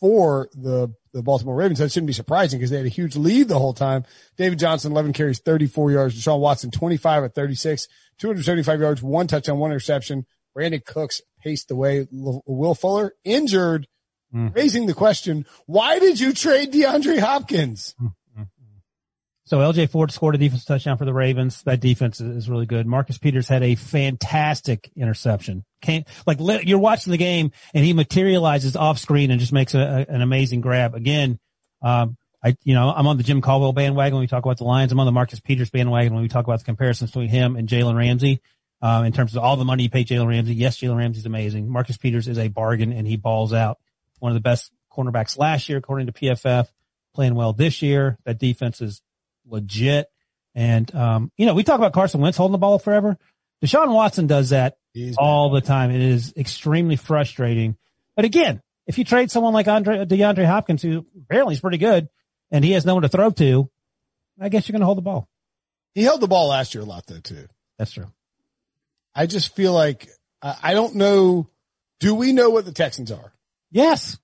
for 0.01 0.51
the, 0.53 0.93
the 1.13 1.23
Baltimore 1.23 1.55
Ravens. 1.55 1.79
That 1.79 1.91
shouldn't 1.93 2.07
be 2.07 2.13
surprising 2.13 2.59
because 2.59 2.71
they 2.71 2.79
had 2.79 2.87
a 2.87 2.91
huge 2.91 3.17
lead 3.17 3.49
the 3.49 3.59
whole 3.59 3.73
time. 3.73 4.05
David 4.37 4.59
Johnson, 4.59 4.93
11 4.93 5.13
carries, 5.13 5.41
34 5.41 5.91
yards. 5.91 6.15
Deshaun 6.15 6.41
Watson, 6.41 6.71
25 6.71 7.25
at 7.25 7.35
36, 7.35 7.89
275 8.19 8.81
yards, 8.81 9.03
one 9.03 9.27
touchdown, 9.27 9.59
one 9.59 9.71
interception. 9.71 10.27
Brandin 10.57 10.85
Cooks 10.85 11.21
paced 11.43 11.71
away. 11.71 12.07
L- 12.13 12.43
Will 12.47 12.75
Fuller 12.75 13.15
injured 13.25 13.87
mm. 14.35 14.55
raising 14.55 14.87
the 14.87 14.95
question, 14.95 15.47
why 15.67 15.99
did 15.99 16.21
you 16.21 16.33
trade 16.33 16.73
DeAndre 16.73 17.19
Hopkins? 17.19 17.95
Hmm. 17.99 18.07
So 19.51 19.59
LJ 19.59 19.91
Fort 19.91 20.13
scored 20.13 20.37
a 20.37 20.39
defense 20.39 20.65
touchdown 20.65 20.97
for 20.97 21.05
the 21.05 21.13
Ravens. 21.13 21.65
That 21.65 21.81
defense 21.81 22.21
is 22.21 22.37
is 22.37 22.49
really 22.49 22.67
good. 22.67 22.87
Marcus 22.87 23.19
Peters 23.19 23.49
had 23.49 23.65
a 23.65 23.75
fantastic 23.75 24.93
interception. 24.95 25.65
Can't 25.83 26.07
like 26.25 26.39
you're 26.39 26.79
watching 26.79 27.11
the 27.11 27.17
game 27.17 27.51
and 27.75 27.85
he 27.85 27.93
materializes 27.93 28.77
off 28.77 29.01
screen 29.01 29.33
and 29.33 29.41
just 29.41 29.53
makes 29.53 29.75
a, 29.75 30.07
an 30.09 30.23
amazing 30.23 30.61
grab. 30.61 30.95
Again, 30.95 31.41
um, 31.83 32.17
I 32.45 32.55
you 32.63 32.75
know 32.75 32.91
I'm 32.95 33.09
on 33.09 33.17
the 33.17 33.25
Jim 33.25 33.41
Caldwell 33.41 33.73
bandwagon 33.73 34.15
when 34.15 34.21
we 34.21 34.29
talk 34.29 34.45
about 34.45 34.59
the 34.59 34.63
Lions. 34.63 34.93
I'm 34.93 35.01
on 35.01 35.07
the 35.07 35.11
Marcus 35.11 35.41
Peters 35.41 35.69
bandwagon 35.69 36.15
when 36.15 36.23
we 36.23 36.29
talk 36.29 36.45
about 36.45 36.61
the 36.61 36.65
comparisons 36.65 37.11
between 37.11 37.29
him 37.29 37.57
and 37.57 37.69
Jalen 37.69 37.97
Ramsey. 37.97 38.43
Um, 38.81 39.05
in 39.05 39.13
terms 39.13 39.35
of 39.35 39.43
all 39.43 39.57
the 39.57 39.65
money 39.65 39.83
you 39.83 39.91
pay 39.91 40.05
Jalen 40.05 40.29
Ramsey, 40.29 40.55
yes, 40.55 40.79
Jalen 40.79 40.97
Ramsey's 40.97 41.27
amazing. 41.27 41.69
Marcus 41.69 41.97
Peters 41.97 42.29
is 42.29 42.39
a 42.39 42.47
bargain 42.47 42.93
and 42.93 43.05
he 43.05 43.17
balls 43.17 43.53
out. 43.53 43.79
One 44.21 44.31
of 44.31 44.35
the 44.35 44.49
best 44.49 44.71
cornerbacks 44.97 45.37
last 45.37 45.69
year, 45.69 45.79
according 45.79 46.07
to 46.07 46.13
PFF, 46.13 46.69
playing 47.17 47.35
well 47.35 47.53
this 47.53 47.83
year. 47.83 48.17
That 48.25 48.39
defense 48.39 48.81
is 48.81 49.03
legit. 49.51 50.07
And, 50.55 50.93
um, 50.95 51.31
you 51.37 51.47
know, 51.47 51.55
we 51.55 51.63
talk 51.63 51.79
about 51.79 51.93
Carson 51.93 52.21
Wentz 52.21 52.37
holding 52.37 52.53
the 52.53 52.59
ball 52.59 52.79
forever. 52.79 53.19
Deshaun 53.65 53.93
Watson 53.93 54.27
does 54.27 54.51
that 54.51 54.77
He's 54.93 55.17
all 55.19 55.51
the 55.51 55.61
time. 55.61 55.91
It 55.91 56.01
is 56.01 56.33
extremely 56.37 56.97
frustrating. 56.97 57.77
But 58.17 58.25
again, 58.25 58.61
if 58.87 58.99
you 58.99 59.05
trade 59.05 59.31
someone 59.31 59.53
like 59.53 59.69
Andre, 59.69 60.05
DeAndre 60.05 60.47
Hopkins, 60.47 60.83
who 60.83 61.07
apparently 61.23 61.55
is 61.55 61.61
pretty 61.61 61.79
good 61.79 62.09
and 62.51 62.65
he 62.65 62.73
has 62.73 62.85
no 62.85 62.95
one 62.95 63.03
to 63.03 63.09
throw 63.09 63.31
to, 63.31 63.71
I 64.41 64.49
guess 64.49 64.69
you're 64.69 64.73
going 64.73 64.81
to 64.81 64.87
hold 64.87 64.99
the 64.99 65.03
ball. 65.03 65.29
He 65.95 66.03
held 66.03 66.21
the 66.21 66.29
ball 66.29 66.49
last 66.49 66.75
year 66.75 66.83
a 66.83 66.87
lot 66.87 67.07
though 67.07 67.21
too. 67.21 67.47
That's 67.79 67.93
true. 67.93 68.11
I 69.15 69.27
just 69.27 69.55
feel 69.55 69.73
like, 69.73 70.09
I 70.43 70.73
don't 70.73 70.95
know. 70.95 71.49
Do 71.99 72.15
we 72.15 72.33
know 72.33 72.51
what 72.51 72.65
the 72.65 72.73
Texans 72.73 73.11
are? 73.11 73.33
Yes. 73.71 74.19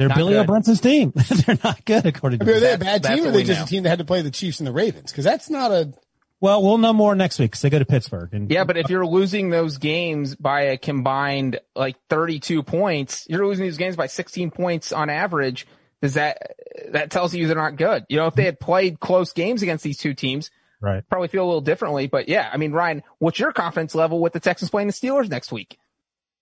They're 0.00 0.08
Not 0.08 0.16
Billy 0.16 0.32
good. 0.32 0.40
O'Brienson's 0.40 0.80
team. 0.80 1.12
They're 1.46 1.58
not 1.62 1.84
good 1.84 2.06
according 2.06 2.40
I 2.40 2.44
to 2.46 2.50
mean, 2.50 2.56
are 2.56 2.60
they 2.60 2.72
a 2.72 2.78
bad 2.78 3.04
team 3.04 3.22
or 3.22 3.28
are 3.28 3.32
they 3.32 3.44
just 3.44 3.60
know. 3.60 3.64
a 3.64 3.68
team 3.68 3.82
that 3.82 3.90
had 3.90 3.98
to 3.98 4.06
play 4.06 4.22
the 4.22 4.30
Chiefs 4.30 4.58
and 4.58 4.66
the 4.66 4.72
Ravens? 4.72 5.12
Cause 5.12 5.24
that's 5.24 5.50
not 5.50 5.72
a, 5.72 5.92
Well, 6.40 6.62
we'll 6.62 6.78
know 6.78 6.94
more 6.94 7.14
next 7.14 7.38
week 7.38 7.50
because 7.50 7.60
they 7.60 7.68
go 7.68 7.78
to 7.78 7.84
Pittsburgh. 7.84 8.30
And 8.32 8.50
Yeah, 8.50 8.64
but 8.64 8.78
if 8.78 8.88
you're 8.88 9.04
losing 9.04 9.50
those 9.50 9.76
games 9.76 10.36
by 10.36 10.62
a 10.62 10.78
combined 10.78 11.60
like 11.76 11.96
32 12.08 12.62
points, 12.62 13.26
you're 13.28 13.46
losing 13.46 13.66
these 13.66 13.76
games 13.76 13.94
by 13.94 14.06
16 14.06 14.50
points 14.52 14.90
on 14.90 15.10
average. 15.10 15.66
Does 16.00 16.14
that, 16.14 16.56
that 16.92 17.10
tells 17.10 17.34
you 17.34 17.46
they're 17.46 17.54
not 17.54 17.76
good. 17.76 18.06
You 18.08 18.16
know, 18.16 18.26
if 18.26 18.34
they 18.34 18.46
had 18.46 18.58
played 18.58 19.00
close 19.00 19.34
games 19.34 19.60
against 19.60 19.84
these 19.84 19.98
two 19.98 20.14
teams, 20.14 20.50
right. 20.80 21.06
probably 21.10 21.28
feel 21.28 21.44
a 21.44 21.48
little 21.48 21.60
differently. 21.60 22.06
But 22.06 22.26
yeah, 22.26 22.48
I 22.50 22.56
mean, 22.56 22.72
Ryan, 22.72 23.02
what's 23.18 23.38
your 23.38 23.52
confidence 23.52 23.94
level 23.94 24.18
with 24.18 24.32
the 24.32 24.40
Texans 24.40 24.70
playing 24.70 24.88
the 24.88 24.94
Steelers 24.94 25.28
next 25.28 25.52
week? 25.52 25.78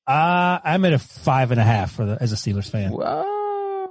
Uh, 0.06 0.60
I'm 0.62 0.84
at 0.84 0.92
a 0.92 0.98
five 1.00 1.50
and 1.50 1.60
a 1.60 1.64
half 1.64 1.90
for 1.90 2.06
the, 2.06 2.18
as 2.20 2.32
a 2.32 2.36
Steelers 2.36 2.70
fan. 2.70 2.94
Uh, 2.94 3.24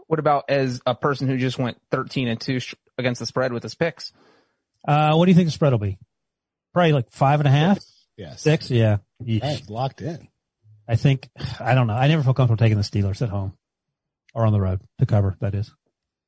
what 0.07 0.19
about 0.19 0.45
as 0.49 0.81
a 0.85 0.95
person 0.95 1.27
who 1.27 1.37
just 1.37 1.57
went 1.57 1.77
13 1.91 2.27
and 2.27 2.39
2 2.39 2.59
against 2.97 3.19
the 3.19 3.25
spread 3.25 3.53
with 3.53 3.63
his 3.63 3.75
picks? 3.75 4.11
Uh, 4.87 5.13
what 5.15 5.25
do 5.25 5.31
you 5.31 5.35
think 5.35 5.47
the 5.47 5.51
spread 5.51 5.71
will 5.73 5.79
be? 5.79 5.97
Probably 6.73 6.93
like 6.93 7.11
five 7.11 7.39
and 7.39 7.47
a 7.47 7.51
half, 7.51 7.79
Yeah. 8.17 8.35
six. 8.35 8.69
Yeah. 8.71 8.97
Yeesh. 9.23 9.69
Locked 9.69 10.01
in. 10.01 10.27
I 10.87 10.95
think, 10.95 11.27
I 11.59 11.75
don't 11.75 11.87
know. 11.87 11.93
I 11.95 12.07
never 12.07 12.23
feel 12.23 12.33
comfortable 12.33 12.57
taking 12.63 12.77
the 12.77 12.83
Steelers 12.83 13.21
at 13.21 13.29
home 13.29 13.53
or 14.33 14.45
on 14.45 14.53
the 14.53 14.61
road 14.61 14.79
to 14.99 15.05
cover. 15.05 15.35
That 15.41 15.53
is. 15.55 15.71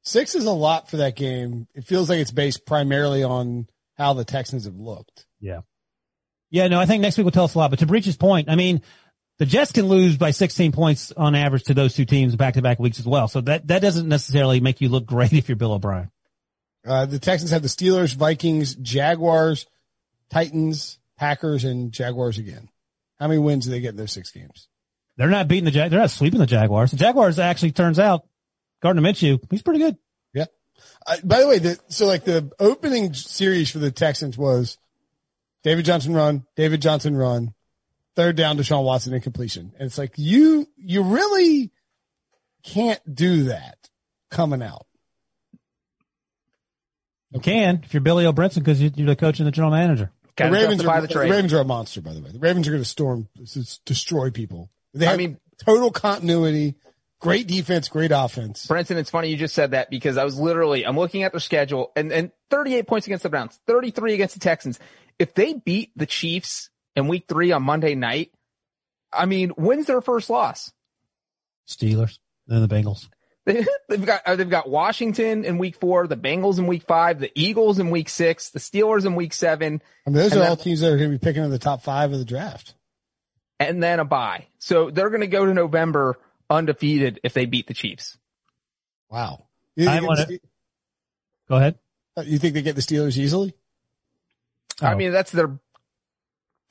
Six 0.03 0.35
is 0.35 0.45
a 0.45 0.51
lot 0.51 0.89
for 0.89 0.97
that 0.97 1.15
game. 1.15 1.67
It 1.75 1.85
feels 1.85 2.09
like 2.09 2.19
it's 2.19 2.31
based 2.31 2.65
primarily 2.65 3.23
on 3.23 3.67
how 3.97 4.13
the 4.13 4.25
Texans 4.25 4.65
have 4.65 4.75
looked. 4.75 5.25
Yeah. 5.39 5.61
Yeah. 6.49 6.67
No, 6.67 6.79
I 6.79 6.85
think 6.85 7.01
next 7.01 7.17
week 7.17 7.25
will 7.25 7.31
tell 7.31 7.43
us 7.45 7.55
a 7.55 7.57
lot, 7.57 7.69
but 7.69 7.79
to 7.79 7.85
Breech's 7.85 8.17
point, 8.17 8.49
I 8.49 8.55
mean, 8.55 8.81
the 9.39 9.45
Jets 9.45 9.71
can 9.71 9.87
lose 9.87 10.17
by 10.17 10.31
16 10.31 10.73
points 10.73 11.11
on 11.15 11.33
average 11.33 11.63
to 11.63 11.73
those 11.73 11.95
two 11.95 12.05
teams 12.05 12.35
back 12.35 12.53
to 12.55 12.61
back 12.61 12.77
weeks 12.77 12.99
as 12.99 13.05
well. 13.05 13.27
So 13.27 13.41
that, 13.41 13.67
that 13.67 13.81
doesn't 13.81 14.07
necessarily 14.07 14.59
make 14.59 14.81
you 14.81 14.89
look 14.89 15.05
great 15.05 15.33
if 15.33 15.49
you're 15.49 15.55
Bill 15.55 15.73
O'Brien. 15.73 16.11
Uh, 16.85 17.05
the 17.05 17.19
Texans 17.19 17.51
have 17.51 17.61
the 17.61 17.67
Steelers, 17.67 18.15
Vikings, 18.15 18.75
Jaguars, 18.75 19.65
Titans, 20.29 20.99
Packers, 21.17 21.63
and 21.63 21.91
Jaguars 21.91 22.37
again. 22.37 22.69
How 23.19 23.27
many 23.27 23.39
wins 23.39 23.65
do 23.65 23.71
they 23.71 23.81
get 23.81 23.89
in 23.89 23.97
those 23.97 24.11
six 24.11 24.31
games? 24.31 24.67
They're 25.17 25.27
not 25.27 25.49
beating 25.49 25.65
the 25.65 25.71
Jag. 25.71 25.91
They're 25.91 25.99
not 25.99 26.11
sweeping 26.11 26.39
the 26.39 26.45
Jaguars. 26.45 26.91
The 26.91 26.97
Jaguars 26.97 27.39
actually 27.39 27.73
turns 27.73 27.99
out 27.99 28.25
Gardner 28.81 29.01
Minshew, 29.01 29.39
he's 29.49 29.61
pretty 29.61 29.79
good. 29.79 29.97
Yeah. 30.33 30.45
Uh, 31.05 31.17
by 31.23 31.41
the 31.41 31.47
way, 31.47 31.59
the, 31.59 31.79
so 31.89 32.05
like 32.05 32.23
the 32.23 32.51
opening 32.59 33.13
series 33.13 33.69
for 33.69 33.79
the 33.79 33.91
Texans 33.91 34.37
was 34.37 34.77
David 35.63 35.85
Johnson 35.85 36.13
run, 36.13 36.45
David 36.55 36.81
Johnson 36.81 37.17
run, 37.17 37.53
third 38.15 38.35
down 38.35 38.57
Deshaun 38.57 38.83
Watson 38.83 39.13
incompletion. 39.13 39.73
And 39.77 39.87
it's 39.87 39.97
like 39.97 40.13
you, 40.17 40.67
you 40.77 41.03
really 41.03 41.71
can't 42.63 43.01
do 43.13 43.45
that 43.45 43.77
coming 44.29 44.61
out. 44.61 44.85
You 47.31 47.39
can 47.39 47.81
if 47.83 47.93
you're 47.93 48.01
Billy 48.01 48.25
O'Brien 48.25 48.51
because 48.55 48.81
you're 48.81 49.07
the 49.07 49.15
coach 49.15 49.39
and 49.39 49.47
the 49.47 49.51
general 49.51 49.71
manager. 49.71 50.11
The 50.35 50.49
Ravens, 50.49 50.85
are, 50.85 51.01
the 51.01 51.07
the. 51.07 51.19
Ravens 51.19 51.53
are 51.53 51.59
a 51.59 51.65
monster, 51.65 52.01
by 52.01 52.13
the 52.13 52.21
way. 52.21 52.31
The 52.31 52.39
Ravens 52.39 52.67
are 52.67 52.71
going 52.71 52.81
to 52.81 52.89
storm, 52.89 53.27
destroy 53.85 54.31
people. 54.31 54.69
They 54.93 55.05
I 55.05 55.09
have 55.09 55.17
mean- 55.17 55.37
total 55.57 55.91
continuity, 55.91 56.75
great 57.19 57.45
defense, 57.45 57.89
great 57.89 58.11
offense. 58.13 58.65
Brenton, 58.65 58.97
it's 58.97 59.09
funny 59.09 59.29
you 59.29 59.37
just 59.37 59.53
said 59.53 59.71
that 59.71 59.89
because 59.89 60.17
I 60.17 60.23
was 60.23 60.39
literally, 60.39 60.85
I'm 60.85 60.97
looking 60.97 61.23
at 61.23 61.33
their 61.33 61.41
schedule 61.41 61.91
and, 61.95 62.11
and 62.11 62.31
38 62.49 62.87
points 62.87 63.05
against 63.05 63.23
the 63.23 63.29
Browns, 63.29 63.59
33 63.67 64.13
against 64.13 64.35
the 64.35 64.39
Texans. 64.39 64.79
If 65.19 65.33
they 65.33 65.53
beat 65.53 65.91
the 65.97 66.05
Chiefs 66.05 66.69
in 66.99 67.07
week 67.07 67.25
three 67.27 67.51
on 67.51 67.63
Monday 67.63 67.95
night, 67.95 68.31
I 69.11 69.25
mean, 69.25 69.49
when's 69.51 69.87
their 69.87 70.01
first 70.01 70.29
loss? 70.29 70.71
Steelers, 71.67 72.19
then 72.47 72.61
the 72.61 72.67
Bengals. 72.67 73.07
They, 73.45 73.65
they've 73.89 74.05
got, 74.05 74.21
uh, 74.25 74.35
they've 74.35 74.49
got 74.49 74.69
Washington 74.69 75.45
in 75.45 75.57
week 75.57 75.77
four, 75.79 76.05
the 76.07 76.17
Bengals 76.17 76.59
in 76.59 76.67
week 76.67 76.83
five, 76.87 77.19
the 77.19 77.31
Eagles 77.35 77.79
in 77.79 77.89
week 77.89 78.09
six, 78.09 78.49
the 78.51 78.59
Steelers 78.59 79.05
in 79.05 79.15
week 79.15 79.33
seven, 79.33 79.81
I 80.05 80.09
mean, 80.09 80.15
those 80.17 80.31
And 80.31 80.41
are 80.41 80.43
then- 80.43 80.49
all 80.51 80.57
teams 80.57 80.81
that 80.81 80.91
are 80.91 80.97
going 80.97 81.11
to 81.11 81.17
be 81.17 81.23
picking 81.23 81.43
in 81.43 81.49
the 81.49 81.57
top 81.59 81.81
five 81.81 82.11
of 82.11 82.19
the 82.19 82.25
draft. 82.25 82.75
and 83.59 83.81
then 83.83 83.99
a 83.99 84.05
bye. 84.05 84.47
So 84.59 84.89
they're 84.89 85.09
going 85.09 85.21
to 85.21 85.27
go 85.27 85.45
to 85.45 85.53
November 85.53 86.17
undefeated 86.49 87.19
if 87.23 87.33
they 87.33 87.45
beat 87.45 87.67
the 87.67 87.73
Chiefs. 87.73 88.17
Wow. 89.09 89.47
You 89.75 89.89
I 89.89 89.99
wanna- 90.01 90.27
Go 91.47 91.55
ahead. 91.55 91.79
You 92.25 92.37
think 92.37 92.53
they 92.53 92.61
get 92.61 92.75
the 92.75 92.81
Steelers 92.81 93.17
easily? 93.17 93.53
I 94.81 94.93
Oh. 94.93 94.95
mean, 94.95 95.11
that's 95.11 95.31
their 95.31 95.59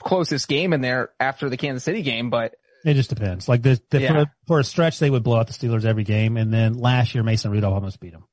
closest 0.03 0.49
game 0.49 0.73
in 0.73 0.81
there 0.81 1.11
after 1.21 1.49
the 1.49 1.57
Kansas 1.57 1.85
City 1.85 2.03
game, 2.03 2.31
but 2.31 2.55
It 2.85 2.95
just 2.95 3.11
depends. 3.11 3.49
Like 3.49 3.63
the, 3.63 3.81
the 3.91 4.01
Yeah. 4.01 4.13
for, 4.13 4.19
a, 4.19 4.33
for 4.47 4.61
a 4.61 4.65
stretch, 4.65 4.99
they 4.99 5.11
would 5.11 5.23
blow 5.25 5.39
out 5.39 5.47
the 5.47 5.53
Steelers 5.53 5.85
every 5.85 6.05
game, 6.05 6.37
and 6.37 6.53
then 6.53 6.75
last 6.75 7.15
year 7.15 7.25
Mason 7.25 7.51
Rudolph 7.51 7.75
almost 7.75 8.01
beat 8.01 8.13
them. 8.13 8.25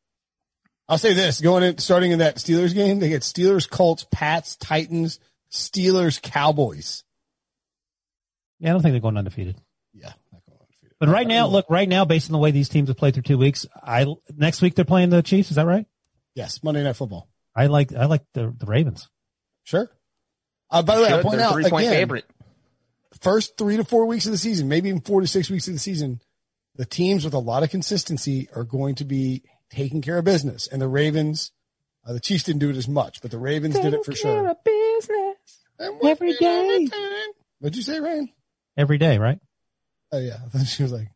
I'll 0.87 0.99
say 0.99 1.13
this: 1.13 1.41
going 1.41 1.63
in, 1.63 1.77
starting 1.79 2.11
in 2.11 2.19
that 2.19 2.35
Steelers 2.35 2.73
game, 2.75 2.99
they 2.99 3.09
get 3.09 3.23
Steelers, 3.23 3.67
Colts, 3.69 4.05
Pats, 4.11 4.55
Titans, 4.55 5.19
Steelers, 5.51 6.21
Cowboys. 6.21 7.03
Yeah, 8.59 8.69
I 8.69 8.73
don't 8.73 8.81
think 8.81 8.93
they're 8.93 8.99
going 9.01 9.17
undefeated. 9.17 9.59
Yeah, 9.93 10.11
not 10.31 10.45
going 10.45 10.59
undefeated. 10.61 10.95
But 10.99 11.09
right 11.09 11.27
now, 11.27 11.47
look, 11.47 11.65
right 11.69 11.89
now, 11.89 12.05
based 12.05 12.29
on 12.29 12.33
the 12.33 12.37
way 12.37 12.51
these 12.51 12.69
teams 12.69 12.89
have 12.89 12.97
played 12.97 13.15
through 13.15 13.23
two 13.23 13.37
weeks, 13.39 13.65
I 13.83 14.05
next 14.35 14.61
week 14.61 14.75
they're 14.75 14.85
playing 14.85 15.09
the 15.09 15.23
Chiefs. 15.23 15.49
Is 15.49 15.55
that 15.55 15.65
right? 15.65 15.85
yes, 16.35 16.61
Monday 16.63 16.83
Night 16.83 16.95
Football. 16.95 17.27
I 17.55 17.65
like 17.67 17.93
I 17.95 18.05
like 18.05 18.21
the 18.33 18.53
the 18.55 18.65
Ravens. 18.67 19.09
Sure. 19.63 19.89
Uh, 20.71 20.81
by 20.81 20.95
the 20.97 21.01
way, 21.03 21.07
I 21.09 21.17
should. 21.17 21.23
point 21.23 21.41
out 21.41 21.57
again, 21.57 21.71
favorite. 21.91 22.25
first 23.21 23.57
three 23.57 23.77
to 23.77 23.83
four 23.83 24.05
weeks 24.05 24.25
of 24.25 24.31
the 24.31 24.37
season, 24.37 24.67
maybe 24.67 24.89
even 24.89 25.01
four 25.01 25.21
to 25.21 25.27
six 25.27 25.49
weeks 25.49 25.67
of 25.67 25.73
the 25.73 25.79
season, 25.79 26.19
the 26.75 26.85
teams 26.85 27.23
with 27.23 27.33
a 27.33 27.39
lot 27.39 27.63
of 27.63 27.69
consistency 27.69 28.49
are 28.55 28.63
going 28.63 28.95
to 28.95 29.05
be 29.05 29.43
taking 29.71 30.01
care 30.01 30.17
of 30.17 30.25
business. 30.25 30.67
And 30.67 30.81
the 30.81 30.87
Ravens, 30.87 31.51
Uh, 32.05 32.13
the 32.13 32.19
Chiefs 32.19 32.43
didn't 32.43 32.59
do 32.59 32.69
it 32.69 32.75
as 32.77 32.87
much, 32.87 33.21
but 33.21 33.31
the 33.31 33.37
Ravens 33.39 33.79
did 33.79 33.93
it 33.93 34.05
for 34.05 34.13
sure. 34.13 34.55
Business. 34.63 35.35
Every 36.03 36.33
day. 36.33 36.87
What'd 37.59 37.75
you 37.75 37.81
say, 37.83 37.99
Ryan? 37.99 38.29
Every 38.77 38.97
day, 38.97 39.17
right? 39.17 39.39
Oh 40.11 40.19
yeah, 40.19 40.37
I 40.45 40.49
thought 40.49 40.67
she 40.67 40.83
was 40.83 40.91
like, 40.91 41.07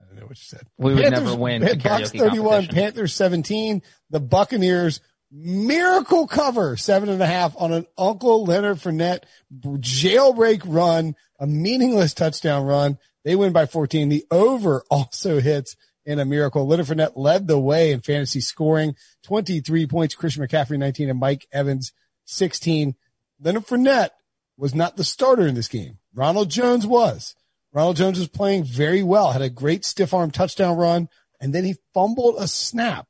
I 0.00 0.04
don't 0.06 0.16
know 0.20 0.26
what 0.26 0.36
she 0.36 0.44
said. 0.46 0.66
We 0.78 0.94
would 0.94 1.10
never 1.10 1.34
win 1.34 1.62
a 1.66 1.74
Bucks 1.76 2.10
31. 2.12 2.68
Panthers 2.68 3.14
17. 3.14 3.82
The 4.10 4.20
Buccaneers 4.20 5.00
miracle 5.32 6.26
cover 6.26 6.76
seven 6.76 7.08
and 7.08 7.22
a 7.22 7.26
half 7.26 7.54
on 7.58 7.72
an 7.72 7.86
Uncle 7.96 8.44
Leonard 8.44 8.76
Fournette 8.76 9.24
jailbreak 9.52 10.62
run, 10.66 11.16
a 11.40 11.46
meaningless 11.46 12.12
touchdown 12.12 12.64
run. 12.64 12.98
They 13.24 13.34
win 13.34 13.52
by 13.52 13.66
14. 13.66 14.08
The 14.08 14.26
over 14.30 14.84
also 14.90 15.40
hits 15.40 15.76
in 16.04 16.18
a 16.18 16.24
miracle. 16.24 16.66
Leonard 16.66 16.86
Fournette 16.86 17.16
led 17.16 17.46
the 17.46 17.58
way 17.58 17.92
in 17.92 18.00
fantasy 18.00 18.40
scoring, 18.40 18.94
23 19.24 19.86
points. 19.86 20.14
Christian 20.14 20.46
McCaffrey 20.46 20.78
19 20.78 21.08
and 21.08 21.18
Mike 21.18 21.46
Evans 21.52 21.92
16. 22.26 22.94
Leonard 23.40 23.66
Fournette 23.66 24.10
was 24.56 24.74
not 24.74 24.96
the 24.96 25.04
starter 25.04 25.46
in 25.46 25.54
this 25.54 25.68
game. 25.68 25.98
Ronald 26.14 26.50
Jones 26.50 26.86
was. 26.86 27.34
Ronald 27.72 27.96
Jones 27.96 28.18
was 28.18 28.28
playing 28.28 28.64
very 28.64 29.02
well, 29.02 29.32
had 29.32 29.40
a 29.40 29.48
great 29.48 29.84
stiff 29.84 30.12
arm 30.12 30.30
touchdown 30.30 30.76
run, 30.76 31.08
and 31.40 31.54
then 31.54 31.64
he 31.64 31.76
fumbled 31.94 32.36
a 32.38 32.46
snap 32.46 33.08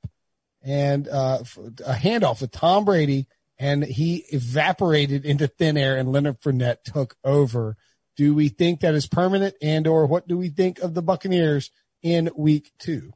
and 0.65 1.09
uh, 1.09 1.39
a 1.85 1.95
handoff 1.95 2.41
with 2.41 2.53
Tom 2.53 2.85
Brady, 2.85 3.27
and 3.59 3.85
he 3.85 4.25
evaporated 4.31 5.25
into 5.25 5.47
thin 5.47 5.77
air, 5.77 5.97
and 5.97 6.13
Leonard 6.13 6.41
Fournette 6.41 6.83
took 6.85 7.17
over. 7.25 7.77
Do 8.17 8.35
we 8.35 8.49
think 8.49 8.81
that 8.81 8.95
is 8.95 9.07
permanent, 9.07 9.55
and 9.63 9.87
or 9.87 10.07
what 10.07 10.29
do 10.29 10.37
we 10.37 10.49
think 10.49 10.81
of 10.81 10.95
the 10.95 11.03
Buccaneers 11.03 11.71
in 12.03 12.31
Week 12.37 12.71
Two? 12.79 13.13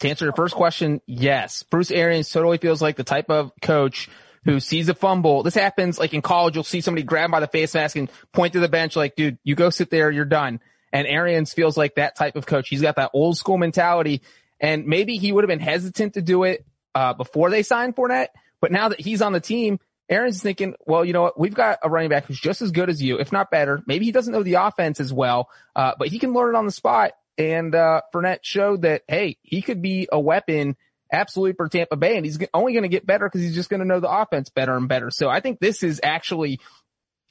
To 0.00 0.08
answer 0.08 0.26
your 0.26 0.34
first 0.34 0.54
question, 0.54 1.00
yes. 1.06 1.64
Bruce 1.64 1.90
Arians 1.90 2.30
totally 2.30 2.58
feels 2.58 2.80
like 2.80 2.96
the 2.96 3.04
type 3.04 3.30
of 3.30 3.50
coach 3.60 4.08
who 4.44 4.60
sees 4.60 4.88
a 4.88 4.94
fumble. 4.94 5.42
This 5.42 5.54
happens 5.54 5.98
like 5.98 6.14
in 6.14 6.22
college. 6.22 6.54
You'll 6.54 6.64
see 6.64 6.80
somebody 6.80 7.02
grab 7.02 7.32
by 7.32 7.40
the 7.40 7.48
face 7.48 7.74
mask 7.74 7.96
and 7.96 8.08
point 8.32 8.52
to 8.52 8.60
the 8.60 8.68
bench 8.68 8.94
like, 8.94 9.16
dude, 9.16 9.38
you 9.42 9.56
go 9.56 9.70
sit 9.70 9.90
there. 9.90 10.10
You're 10.10 10.24
done. 10.24 10.60
And 10.92 11.06
Arians 11.06 11.52
feels 11.52 11.76
like 11.76 11.96
that 11.96 12.16
type 12.16 12.36
of 12.36 12.46
coach. 12.46 12.68
He's 12.68 12.80
got 12.80 12.96
that 12.96 13.10
old 13.12 13.36
school 13.36 13.58
mentality 13.58 14.22
and 14.60 14.86
maybe 14.86 15.16
he 15.16 15.32
would 15.32 15.44
have 15.44 15.48
been 15.48 15.60
hesitant 15.60 16.14
to 16.14 16.22
do 16.22 16.44
it, 16.44 16.64
uh, 16.94 17.14
before 17.14 17.50
they 17.50 17.62
signed 17.62 17.96
Fournette. 17.96 18.28
But 18.60 18.72
now 18.72 18.88
that 18.88 19.00
he's 19.00 19.22
on 19.22 19.32
the 19.32 19.40
team, 19.40 19.78
Arians 20.08 20.42
thinking, 20.42 20.74
well, 20.86 21.04
you 21.04 21.12
know 21.12 21.22
what? 21.22 21.38
We've 21.38 21.54
got 21.54 21.78
a 21.82 21.90
running 21.90 22.08
back 22.08 22.26
who's 22.26 22.40
just 22.40 22.62
as 22.62 22.70
good 22.70 22.88
as 22.88 23.02
you, 23.02 23.18
if 23.18 23.30
not 23.30 23.50
better. 23.50 23.82
Maybe 23.86 24.06
he 24.06 24.12
doesn't 24.12 24.32
know 24.32 24.42
the 24.42 24.54
offense 24.54 25.00
as 25.00 25.12
well, 25.12 25.50
uh, 25.76 25.92
but 25.98 26.08
he 26.08 26.18
can 26.18 26.32
learn 26.32 26.54
it 26.54 26.58
on 26.58 26.66
the 26.66 26.72
spot. 26.72 27.12
And, 27.36 27.74
uh, 27.74 28.00
Fournette 28.12 28.40
showed 28.42 28.82
that, 28.82 29.02
hey, 29.06 29.36
he 29.42 29.62
could 29.62 29.80
be 29.82 30.08
a 30.10 30.18
weapon 30.18 30.76
absolutely 31.12 31.54
for 31.54 31.68
Tampa 31.68 31.96
Bay 31.96 32.16
and 32.16 32.24
he's 32.24 32.38
only 32.52 32.72
going 32.72 32.82
to 32.82 32.88
get 32.88 33.06
better 33.06 33.26
because 33.26 33.42
he's 33.42 33.54
just 33.54 33.70
going 33.70 33.80
to 33.80 33.86
know 33.86 34.00
the 34.00 34.10
offense 34.10 34.50
better 34.50 34.76
and 34.76 34.88
better. 34.88 35.10
So 35.10 35.28
I 35.28 35.40
think 35.40 35.60
this 35.60 35.82
is 35.82 36.00
actually, 36.02 36.60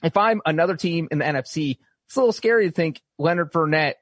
if 0.03 0.17
I'm 0.17 0.41
another 0.45 0.75
team 0.75 1.07
in 1.11 1.19
the 1.19 1.25
NFC, 1.25 1.77
it's 2.07 2.15
a 2.15 2.19
little 2.19 2.31
scary 2.31 2.67
to 2.67 2.71
think 2.71 3.01
Leonard 3.17 3.51
Fournette 3.51 3.95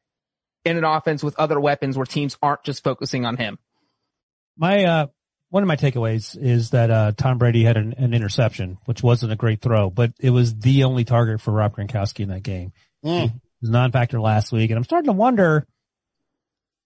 in 0.66 0.78
an 0.78 0.84
offense 0.84 1.24
with 1.24 1.38
other 1.39 1.59
weapons 1.59 1.95
where 1.95 2.05
teams 2.05 2.38
aren't 2.41 2.63
just 2.63 2.84
focusing 2.84 3.26
on 3.26 3.38
him. 3.38 3.59
My, 4.57 4.84
uh, 4.86 5.07
one 5.49 5.63
of 5.63 5.68
my 5.68 5.76
takeaways 5.76 6.38
is 6.38 6.72
that, 6.72 6.89
uh, 6.91 7.11
Tom 7.16 7.38
Brady 7.38 7.63
had 7.63 7.78
an, 7.78 7.93
an 7.97 8.13
interception, 8.13 8.78
which 8.86 9.03
wasn't 9.03 9.32
a 9.32 9.36
great 9.36 9.61
throw, 9.61 9.89
but 9.89 10.13
it 10.20 10.32
was 10.32 10.57
the 10.57 10.84
only 10.84 11.05
target 11.05 11.39
for 11.39 11.51
Rob 11.51 11.76
Gronkowski 11.76 12.22
in 12.22 12.30
that 12.30 12.43
game. 12.43 12.74
Mm. 13.05 13.26
It 13.26 13.32
was 13.61 13.70
non-factor 13.70 14.20
last 14.20 14.51
week. 14.51 14.72
And 14.72 14.78
I'm 14.78 14.84
starting 14.84 15.07
to 15.07 15.13
wonder, 15.13 15.66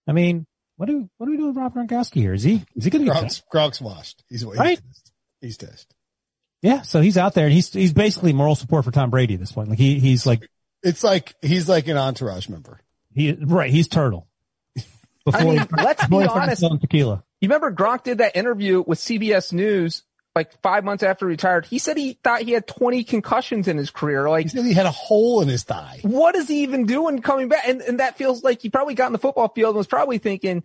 I 0.06 0.12
mean, 0.12 0.46
what 0.76 0.86
do, 0.86 1.08
what 1.16 1.26
do 1.26 1.32
we 1.32 1.38
do 1.38 1.46
with 1.48 1.56
Rob 1.56 1.74
Gronkowski 1.74 2.20
here? 2.20 2.34
Is 2.34 2.42
he, 2.42 2.64
is 2.76 2.84
he 2.84 2.90
going 2.90 3.04
to 3.04 3.10
get 3.12 3.22
Gronk's, 3.22 3.42
Gronk's 3.52 3.80
washed. 3.80 4.22
He's 4.28 4.42
he's 4.42 4.56
Right? 4.58 4.78
dissed. 4.78 5.10
He's 5.40 5.58
dissed. 5.58 5.86
Yeah, 6.62 6.82
so 6.82 7.00
he's 7.00 7.16
out 7.16 7.32
there 7.32 7.46
and 7.46 7.54
he's 7.54 7.72
he's 7.72 7.94
basically 7.94 8.34
moral 8.34 8.54
support 8.54 8.84
for 8.84 8.90
Tom 8.90 9.08
Brady 9.08 9.32
at 9.32 9.40
this 9.40 9.52
point. 9.52 9.70
Like 9.70 9.78
he 9.78 9.98
he's 9.98 10.26
like 10.26 10.46
It's 10.82 11.02
like 11.02 11.34
he's 11.40 11.70
like 11.70 11.88
an 11.88 11.96
entourage 11.96 12.50
member. 12.50 12.80
He 13.14 13.32
right, 13.32 13.70
he's 13.70 13.88
turtle. 13.88 14.26
I 15.32 15.44
mean, 15.44 15.66
let's 15.76 16.06
be 16.06 16.18
before 16.18 16.40
honest. 16.40 16.64
tequila. 16.80 17.24
You 17.40 17.48
remember 17.48 17.72
Gronk 17.72 18.04
did 18.04 18.18
that 18.18 18.36
interview 18.36 18.82
with 18.86 18.98
CBS 18.98 19.52
News 19.52 20.02
like 20.36 20.52
five 20.62 20.84
months 20.84 21.02
after 21.02 21.26
he 21.26 21.30
retired. 21.32 21.66
He 21.66 21.78
said 21.78 21.96
he 21.96 22.12
thought 22.22 22.42
he 22.42 22.52
had 22.52 22.66
20 22.66 23.02
concussions 23.04 23.66
in 23.66 23.76
his 23.76 23.90
career. 23.90 24.28
Like, 24.30 24.44
He 24.44 24.48
said 24.48 24.64
he 24.64 24.72
had 24.72 24.86
a 24.86 24.90
hole 24.92 25.40
in 25.42 25.48
his 25.48 25.64
thigh. 25.64 25.98
what 26.02 26.36
is 26.36 26.46
he 26.48 26.62
even 26.62 26.86
doing 26.86 27.20
coming 27.20 27.48
back? 27.48 27.66
And, 27.66 27.80
and 27.80 27.98
that 28.00 28.16
feels 28.16 28.44
like 28.44 28.62
he 28.62 28.70
probably 28.70 28.94
got 28.94 29.06
in 29.08 29.12
the 29.12 29.18
football 29.18 29.48
field 29.48 29.70
and 29.70 29.78
was 29.78 29.86
probably 29.88 30.18
thinking, 30.18 30.62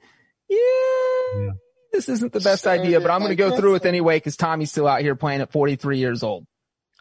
yeah, 0.50 1.52
this 1.92 2.10
isn't 2.10 2.32
the 2.34 2.40
best 2.42 2.64
Sure, 2.64 2.74
idea, 2.74 3.02
but 3.02 3.10
I'm 3.10 3.20
going 3.22 3.32
to 3.32 3.36
go 3.36 3.56
through 3.58 3.72
with 3.74 3.84
so. 3.84 3.90
anyway 3.90 4.18
because 4.18 4.38
Tommy's 4.38 4.70
still 4.72 4.88
out 4.88 5.02
here 5.02 5.16
playing 5.16 5.42
at 5.42 5.52
43 5.52 5.98
years 5.98 6.22
old. 6.24 6.46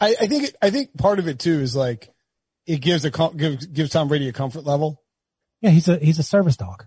I, 0.00 0.16
I 0.20 0.26
think 0.26 0.44
it, 0.44 0.56
I 0.62 0.70
think 0.70 0.96
part 0.96 1.18
of 1.18 1.28
it 1.28 1.38
too 1.38 1.60
is 1.60 1.76
like 1.76 2.10
it 2.66 2.80
gives 2.80 3.04
a 3.04 3.10
gives 3.36 3.66
gives 3.66 3.90
Tom 3.90 4.08
Brady 4.08 4.28
a 4.28 4.32
comfort 4.32 4.64
level. 4.64 5.02
Yeah, 5.64 5.70
he's 5.70 5.88
a 5.88 5.96
he's 5.96 6.18
a 6.18 6.22
service 6.22 6.58
dog. 6.58 6.84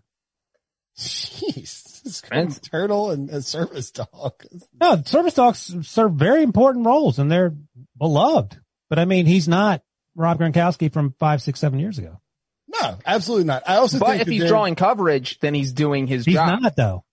Jeez, 1.00 2.04
this 2.04 2.22
Friends. 2.22 2.60
turtle 2.60 3.10
and 3.10 3.28
a 3.32 3.42
service 3.42 3.90
dog. 3.90 4.44
No, 4.80 5.02
service 5.04 5.34
dogs 5.34 5.76
serve 5.82 6.14
very 6.14 6.44
important 6.44 6.86
roles 6.86 7.18
and 7.18 7.32
they're 7.32 7.56
beloved. 7.98 8.60
But 8.88 9.00
I 9.00 9.06
mean, 9.06 9.26
he's 9.26 9.48
not 9.48 9.82
Rob 10.16 10.38
Gronkowski 10.40 10.94
from 10.94 11.16
five, 11.18 11.42
six, 11.42 11.60
seven 11.60 11.80
years 11.80 11.98
ago. 11.98 12.20
No, 12.68 13.00
absolutely 13.04 13.46
not. 13.46 13.64
I 13.68 13.78
also 13.78 13.98
But 13.98 14.10
think 14.10 14.22
if 14.22 14.28
he's 14.28 14.46
drawing 14.46 14.76
coverage, 14.76 15.40
then 15.40 15.56
he's 15.56 15.74
doing 15.74 16.06
his 16.06 16.26
He's 16.26 16.36
job. 16.36 16.62
not 16.62 16.76
though. 16.76 17.04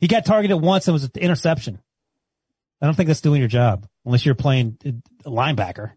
He 0.00 0.08
got 0.08 0.26
targeted 0.26 0.60
once 0.60 0.88
and 0.88 0.92
was 0.92 1.04
an 1.04 1.10
interception. 1.16 1.78
I 2.82 2.86
don't 2.86 2.94
think 2.94 3.06
that's 3.06 3.22
doing 3.22 3.40
your 3.40 3.48
job 3.48 3.86
unless 4.04 4.26
you're 4.26 4.34
playing 4.34 4.76
a 5.24 5.30
linebacker. 5.30 5.92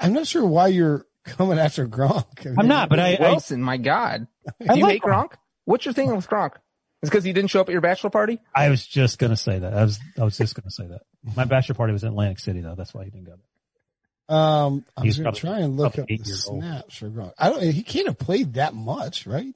I'm 0.00 0.14
not 0.14 0.26
sure 0.26 0.46
why 0.46 0.68
you're 0.68 1.04
coming 1.30 1.58
after 1.58 1.86
Gronk. 1.88 2.46
I 2.46 2.50
mean, 2.50 2.58
I'm 2.58 2.68
not, 2.68 2.88
but 2.88 2.98
I, 3.00 3.14
I, 3.14 3.30
Wilson, 3.30 3.62
my 3.62 3.76
God. 3.76 4.26
I 4.60 4.74
Do 4.74 4.78
you 4.78 4.82
like 4.84 4.92
hate 4.94 5.02
Gronk? 5.02 5.32
What's 5.64 5.84
your 5.84 5.94
thing 5.94 6.14
with 6.14 6.28
Gronk? 6.28 6.52
Is 7.02 7.08
because 7.10 7.24
he 7.24 7.32
didn't 7.32 7.50
show 7.50 7.60
up 7.60 7.68
at 7.68 7.72
your 7.72 7.80
bachelor 7.80 8.10
party? 8.10 8.40
I 8.54 8.68
was 8.68 8.86
just 8.86 9.18
gonna 9.18 9.36
say 9.36 9.58
that. 9.58 9.72
I 9.72 9.82
was 9.84 9.98
I 10.20 10.24
was 10.24 10.36
just 10.36 10.54
gonna 10.54 10.70
say 10.70 10.86
that. 10.86 11.00
My 11.36 11.44
bachelor 11.44 11.74
party 11.74 11.92
was 11.92 12.02
in 12.02 12.08
Atlantic 12.10 12.38
City 12.40 12.60
though. 12.60 12.74
That's 12.74 12.92
why 12.92 13.04
he 13.04 13.10
didn't 13.10 13.24
go 13.26 13.32
there. 14.28 14.36
Um, 14.36 14.84
I 14.96 15.02
He's 15.02 15.18
was 15.18 15.24
going 15.24 15.34
to 15.34 15.40
probably- 15.40 15.58
try 15.58 15.64
and 15.64 15.76
look 15.76 15.94
probably 15.94 16.14
up 16.16 16.20
the 16.20 16.28
years 16.28 16.46
old. 16.46 16.62
snaps 16.62 16.96
for 16.96 17.08
Gronk. 17.08 17.32
I 17.38 17.48
don't. 17.50 17.62
He 17.62 17.82
can't 17.82 18.06
have 18.06 18.18
played 18.18 18.54
that 18.54 18.74
much, 18.74 19.26
right? 19.26 19.52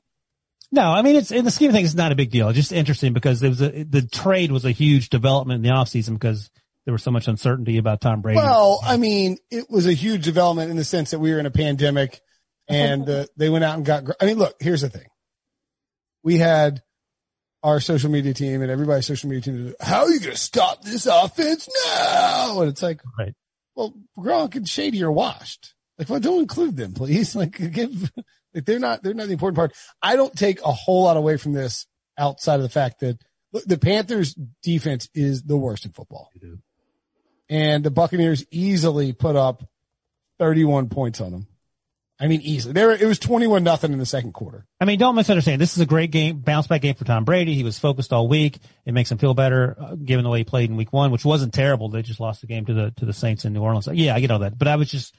No, 0.73 0.91
I 0.91 1.03
mean 1.03 1.15
it's 1.15 1.31
in 1.31 1.45
the 1.45 1.53
scheme 1.53 1.69
of 1.71 1.75
things, 1.77 1.91
it's 1.91 1.95
not 1.97 2.11
a 2.11 2.17
big 2.17 2.31
deal. 2.33 2.49
It's 2.49 2.57
just 2.57 2.73
interesting 2.73 3.13
because 3.13 3.41
it 3.43 3.49
was 3.51 3.61
a, 3.63 3.85
the 3.85 4.03
trade 4.03 4.51
was 4.51 4.65
a 4.65 4.73
huge 4.73 5.09
development 5.11 5.65
in 5.65 5.71
the 5.71 5.77
offseason 5.77 6.15
because 6.15 6.51
there 6.85 6.93
was 6.93 7.03
so 7.03 7.11
much 7.11 7.29
uncertainty 7.29 7.79
about 7.79 8.01
Tom 8.01 8.21
Brady. 8.21 8.37
Well, 8.37 8.81
I 8.85 8.97
mean, 8.97 9.39
it 9.51 9.71
was 9.71 9.87
a 9.87 9.93
huge 9.93 10.25
development 10.25 10.71
in 10.71 10.77
the 10.77 10.85
sense 10.85 11.11
that 11.13 11.19
we 11.19 11.33
were 11.33 11.39
in 11.39 11.47
a 11.47 11.51
pandemic 11.51 12.21
and 12.69 13.09
uh, 13.09 13.27
they 13.37 13.49
went 13.49 13.65
out 13.65 13.77
and 13.77 13.85
got, 13.85 14.05
I 14.21 14.27
mean, 14.27 14.39
look, 14.39 14.57
here's 14.61 14.83
the 14.83 14.91
thing. 14.91 15.07
We 16.23 16.39
had 16.39 16.83
our 17.63 17.81
social 17.81 18.11
media 18.11 18.35
team 18.35 18.61
and 18.61 18.71
everybody's 18.71 19.07
social 19.07 19.31
media 19.31 19.43
team. 19.43 19.75
How 19.81 20.03
are 20.03 20.11
you 20.11 20.21
going 20.21 20.33
to 20.33 20.39
stop 20.39 20.83
this 20.83 21.07
offense 21.07 21.69
now? 21.87 22.61
And 22.61 22.71
it's 22.71 22.83
like, 22.83 23.01
Right. 23.19 23.35
well, 23.75 23.95
Gronk 24.19 24.55
and 24.55 24.69
Shady 24.69 25.03
are 25.03 25.13
washed. 25.13 25.75
Like, 25.99 26.11
well, 26.11 26.21
don't 26.21 26.41
include 26.41 26.77
them, 26.77 26.93
please. 26.93 27.35
Like, 27.37 27.57
give, 27.73 28.11
like, 28.55 28.67
they're 28.67 28.79
not, 28.79 29.03
they're 29.03 29.15
not 29.15 29.27
the 29.27 29.33
important 29.33 29.57
part. 29.57 29.73
I 30.03 30.17
don't 30.17 30.35
take 30.35 30.61
a 30.63 30.73
whole 30.73 31.05
lot 31.05 31.17
away 31.17 31.39
from 31.39 31.53
this 31.53 31.87
outside 32.19 32.57
of 32.57 32.63
the 32.63 32.69
fact 32.69 33.01
that 33.01 33.19
look, 33.53 33.65
the 33.65 33.79
Panthers 33.79 34.35
defense 34.63 35.09
is 35.15 35.43
the 35.43 35.57
worst 35.57 35.87
in 35.87 35.93
football 35.93 36.31
and 37.49 37.85
the 37.85 37.91
Buccaneers 37.91 38.45
easily 38.51 39.13
put 39.13 39.37
up 39.37 39.63
31 40.39 40.89
points 40.89 41.21
on 41.21 41.31
them. 41.33 41.47
I 42.21 42.29
mean, 42.29 42.43
easily. 42.43 42.73
There, 42.75 42.93
it 42.93 43.05
was 43.07 43.19
21 43.19 43.65
nothing 43.65 43.93
in 43.93 43.99
the 43.99 44.07
second 44.07 44.33
quarter. 44.35 44.67
I 44.81 44.85
mean, 44.85 45.01
don't 45.01 45.17
misunderstand. 45.17 45.61
This 45.61 45.75
is 45.75 45.81
a 45.81 45.87
great 45.87 46.13
game, 46.13 46.39
bounce 46.39 46.69
back 46.69 46.81
game 46.83 46.95
for 46.95 47.05
Tom 47.05 47.25
Brady. 47.25 47.55
He 47.55 47.65
was 47.65 47.77
focused 47.79 48.13
all 48.13 48.29
week. 48.29 48.59
It 48.87 48.93
makes 48.93 49.11
him 49.11 49.19
feel 49.19 49.35
better, 49.35 49.77
uh, 49.79 49.95
given 49.97 50.23
the 50.23 50.31
way 50.31 50.39
he 50.39 50.45
played 50.45 50.71
in 50.71 50.77
week 50.77 50.93
one, 50.93 51.11
which 51.11 51.25
wasn't 51.25 51.53
terrible. 51.53 51.89
They 51.89 52.03
just 52.03 52.21
lost 52.21 52.41
the 52.41 52.47
game 52.47 52.67
to 52.67 52.73
the, 52.75 52.91
to 52.99 53.05
the 53.05 53.13
Saints 53.13 53.45
in 53.45 53.53
New 53.53 53.63
Orleans. 53.63 53.89
Yeah, 53.93 54.15
I 54.15 54.21
get 54.21 54.31
all 54.31 54.39
that. 54.39 54.57
But 54.57 54.69
I 54.69 54.77
was 54.77 54.89
just, 54.91 55.13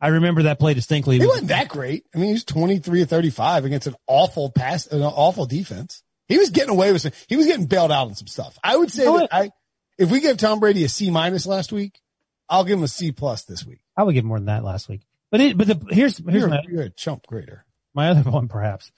I 0.00 0.08
remember 0.08 0.42
that 0.44 0.58
play 0.58 0.74
distinctly. 0.74 1.16
He 1.16 1.20
was- 1.20 1.28
wasn't 1.28 1.48
that 1.48 1.68
great. 1.68 2.04
I 2.12 2.18
mean, 2.18 2.26
he 2.28 2.32
was 2.32 2.44
23 2.44 3.02
or 3.02 3.06
35 3.06 3.64
against 3.64 3.86
an 3.86 3.94
awful 4.08 4.50
pass, 4.50 4.88
an 4.88 5.02
awful 5.02 5.46
defense. 5.46 6.02
He 6.26 6.36
was 6.36 6.50
getting 6.50 6.70
away 6.70 6.92
with 6.92 7.02
some, 7.02 7.12
he 7.28 7.36
was 7.36 7.46
getting 7.46 7.66
bailed 7.66 7.92
out 7.92 8.08
on 8.08 8.14
some 8.16 8.26
stuff. 8.26 8.58
I 8.62 8.76
would 8.76 8.90
say 8.90 9.04
You 9.04 9.12
know 9.12 9.18
that 9.20 9.28
I, 9.34 9.50
if 9.98 10.10
we 10.10 10.20
gave 10.20 10.36
Tom 10.36 10.60
Brady 10.60 10.84
a 10.84 10.88
C 10.88 11.10
minus 11.10 11.46
last 11.46 11.72
week, 11.72 12.00
I'll 12.48 12.64
give 12.64 12.78
him 12.78 12.84
a 12.84 12.88
C 12.88 13.12
plus 13.12 13.44
this 13.44 13.64
week. 13.66 13.80
I 13.96 14.02
would 14.04 14.14
give 14.14 14.24
more 14.24 14.38
than 14.38 14.46
that 14.46 14.64
last 14.64 14.88
week. 14.88 15.02
But 15.30 15.40
it, 15.40 15.58
but 15.58 15.66
the, 15.66 15.74
here's, 15.94 16.16
here's 16.18 16.34
You're, 16.40 16.48
my, 16.48 16.62
you're 16.68 16.82
a 16.84 16.90
chump 16.90 17.26
grader. 17.26 17.64
my 17.94 18.08
other 18.08 18.28
one 18.30 18.48
perhaps. 18.48 18.90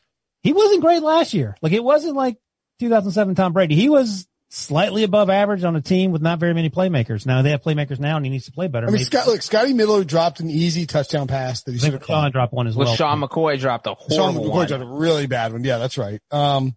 He 0.43 0.53
wasn't 0.53 0.81
great 0.83 1.03
last 1.03 1.35
year. 1.35 1.57
Like 1.61 1.73
it 1.73 1.83
wasn't 1.83 2.15
like 2.17 2.37
2007 2.79 3.35
Tom 3.35 3.53
Brady. 3.53 3.75
He 3.75 3.89
was 3.89 4.27
slightly 4.53 5.03
above 5.05 5.31
average 5.31 5.63
on 5.65 5.77
a 5.77 5.81
team 5.81 6.11
with 6.13 6.23
not 6.23 6.39
very 6.41 6.55
many 6.55 6.71
playmakers. 6.71 7.25
Now 7.27 7.43
they 7.43 7.51
have 7.51 7.63
playmakers 7.63 7.99
now 8.01 8.17
and 8.17 8.25
he 8.25 8.31
needs 8.31 8.47
to 8.47 8.53
play 8.53 8.69
better. 8.69 8.87
I 8.87 8.91
mean, 8.91 8.95
Maybe- 8.95 9.05
Scott, 9.05 9.27
look, 9.27 9.43
Scotty 9.43 9.73
Miller 9.75 10.03
dropped 10.05 10.41
an 10.41 10.51
easy 10.51 10.87
touchdown 10.87 11.27
pass 11.27 11.63
that 11.65 11.73
he 11.73 11.79
should 11.79 11.93
have 11.93 12.03
Sean 12.05 12.23
caught. 12.25 12.33
dropped 12.33 12.53
one 12.53 12.67
as 12.69 12.77
With 12.77 12.87
well. 12.87 12.97
Sean 12.97 13.21
McCoy 13.21 13.59
dropped 13.61 13.87
a 13.87 13.95
Sean 14.13 14.35
McCoy 14.35 14.49
one. 14.51 14.67
dropped 14.69 14.83
a 14.83 14.87
really 14.87 15.27
bad 15.27 15.53
one. 15.53 15.63
Yeah, 15.65 15.79
that's 15.79 15.99
right. 15.99 16.21
Um, 16.31 16.77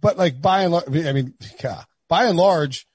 but 0.00 0.16
like 0.16 0.40
by 0.40 0.62
and 0.62 0.72
large, 0.72 0.88
I 0.88 1.12
mean, 1.12 1.34
yeah, 1.62 1.82
by 2.08 2.24
and 2.26 2.36
large, 2.38 2.86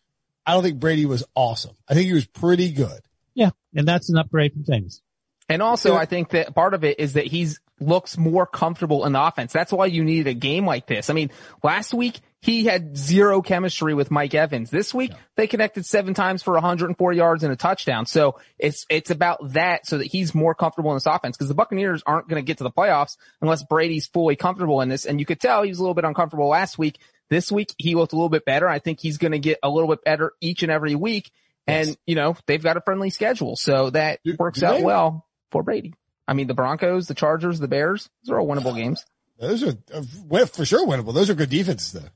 I 0.48 0.54
don't 0.54 0.64
think 0.64 0.80
Brady 0.80 1.06
was 1.06 1.26
awesome. 1.36 1.76
I 1.88 1.94
think 1.94 2.08
he 2.08 2.14
was 2.14 2.26
pretty 2.26 2.72
good. 2.72 3.02
Yeah. 3.36 3.52
And 3.76 3.88
that's 3.88 4.10
an 4.10 4.18
upgrade 4.18 4.54
from 4.54 4.64
James. 4.64 5.02
And 5.50 5.62
also, 5.62 5.94
Yeah. 5.94 6.00
I 6.00 6.06
think 6.06 6.30
that 6.30 6.56
part 6.56 6.74
of 6.74 6.84
it 6.84 7.00
is 7.00 7.14
that 7.14 7.28
he's 7.28 7.60
looks 7.80 8.18
more 8.18 8.46
comfortable 8.48 9.06
in 9.06 9.14
the 9.14 9.22
offense. 9.22 9.54
That's 9.54 9.72
why 9.72 9.86
you 9.86 10.04
need 10.04 10.28
a 10.28 10.34
game 10.34 10.66
like 10.66 10.88
this. 10.88 11.10
I 11.10 11.14
mean, 11.14 11.30
last 11.64 11.94
week 11.94 12.20
he 12.42 12.66
had 12.66 12.98
zero 12.98 13.42
chemistry 13.42 13.94
with 13.94 14.10
Mike 14.10 14.34
Evans. 14.34 14.72
This 14.72 14.94
week 14.94 15.12
they 15.36 15.48
connected 15.48 15.86
seven 15.86 16.14
times 16.14 16.42
for 16.42 16.54
104 16.54 17.14
yards 17.14 17.44
and 17.44 17.54
a 17.54 17.56
touchdown. 17.56 18.06
So 18.06 18.40
it's 18.58 18.86
it's 18.90 19.12
about 19.12 19.54
that 19.54 19.86
so 19.86 20.00
that 20.00 20.08
he's 20.08 20.34
more 20.34 20.56
comfortable 20.56 20.92
in 20.92 20.96
this 20.96 21.06
offense 21.06 21.38
because 21.38 21.50
the 21.50 21.56
Buccaneers 21.56 22.02
aren't 22.06 22.28
going 22.28 22.42
to 22.42 22.46
get 22.46 22.58
to 22.58 22.64
the 22.64 22.72
playoffs 22.72 23.18
unless 23.42 23.64
Brady's 23.64 24.08
fully 24.08 24.36
comfortable 24.36 24.82
in 24.82 24.90
this. 24.90 25.06
And 25.06 25.20
you 25.20 25.26
could 25.26 25.40
tell 25.40 25.62
he 25.62 25.70
was 25.70 25.78
a 25.80 25.82
little 25.82 25.96
bit 25.96 26.06
uncomfortable 26.06 26.48
last 26.48 26.78
week. 26.80 27.00
This 27.30 27.52
week 27.52 27.74
he 27.78 27.96
looked 27.96 28.14
a 28.14 28.16
little 28.16 28.30
bit 28.30 28.46
better. 28.46 28.68
I 28.68 28.80
think 28.80 29.00
he's 29.02 29.18
going 29.18 29.34
to 29.34 29.40
get 29.40 29.60
a 29.64 29.70
little 29.70 29.90
bit 29.90 30.04
better 30.04 30.34
each 30.42 30.64
and 30.64 30.72
every 30.72 30.96
week. 30.96 31.32
And 31.70 31.98
you 32.06 32.16
know 32.16 32.38
they've 32.46 32.64
got 32.64 32.78
a 32.78 32.82
friendly 32.82 33.10
schedule, 33.10 33.56
so 33.58 33.90
that 33.90 34.20
Do- 34.24 34.38
works 34.40 34.62
do 34.62 34.66
out 34.68 34.78
they? 34.78 34.84
well 34.84 35.26
for 35.52 35.64
Brady. 35.64 35.94
I 36.26 36.34
mean, 36.34 36.48
the 36.48 36.54
Broncos, 36.54 37.08
the 37.08 37.14
Chargers, 37.14 37.60
the 37.60 37.68
Bears, 37.68 38.10
those 38.24 38.34
are 38.34 38.40
all 38.40 38.48
winnable 38.48 38.76
games. 38.76 39.06
Those 39.40 39.64
are 39.64 39.74
uh, 39.94 40.46
for 40.46 40.66
sure 40.66 40.88
winnable. 40.88 41.14
Those 41.14 41.30
are 41.30 41.36
good 41.36 41.50
defenses 41.50 41.92
though. 41.92 42.10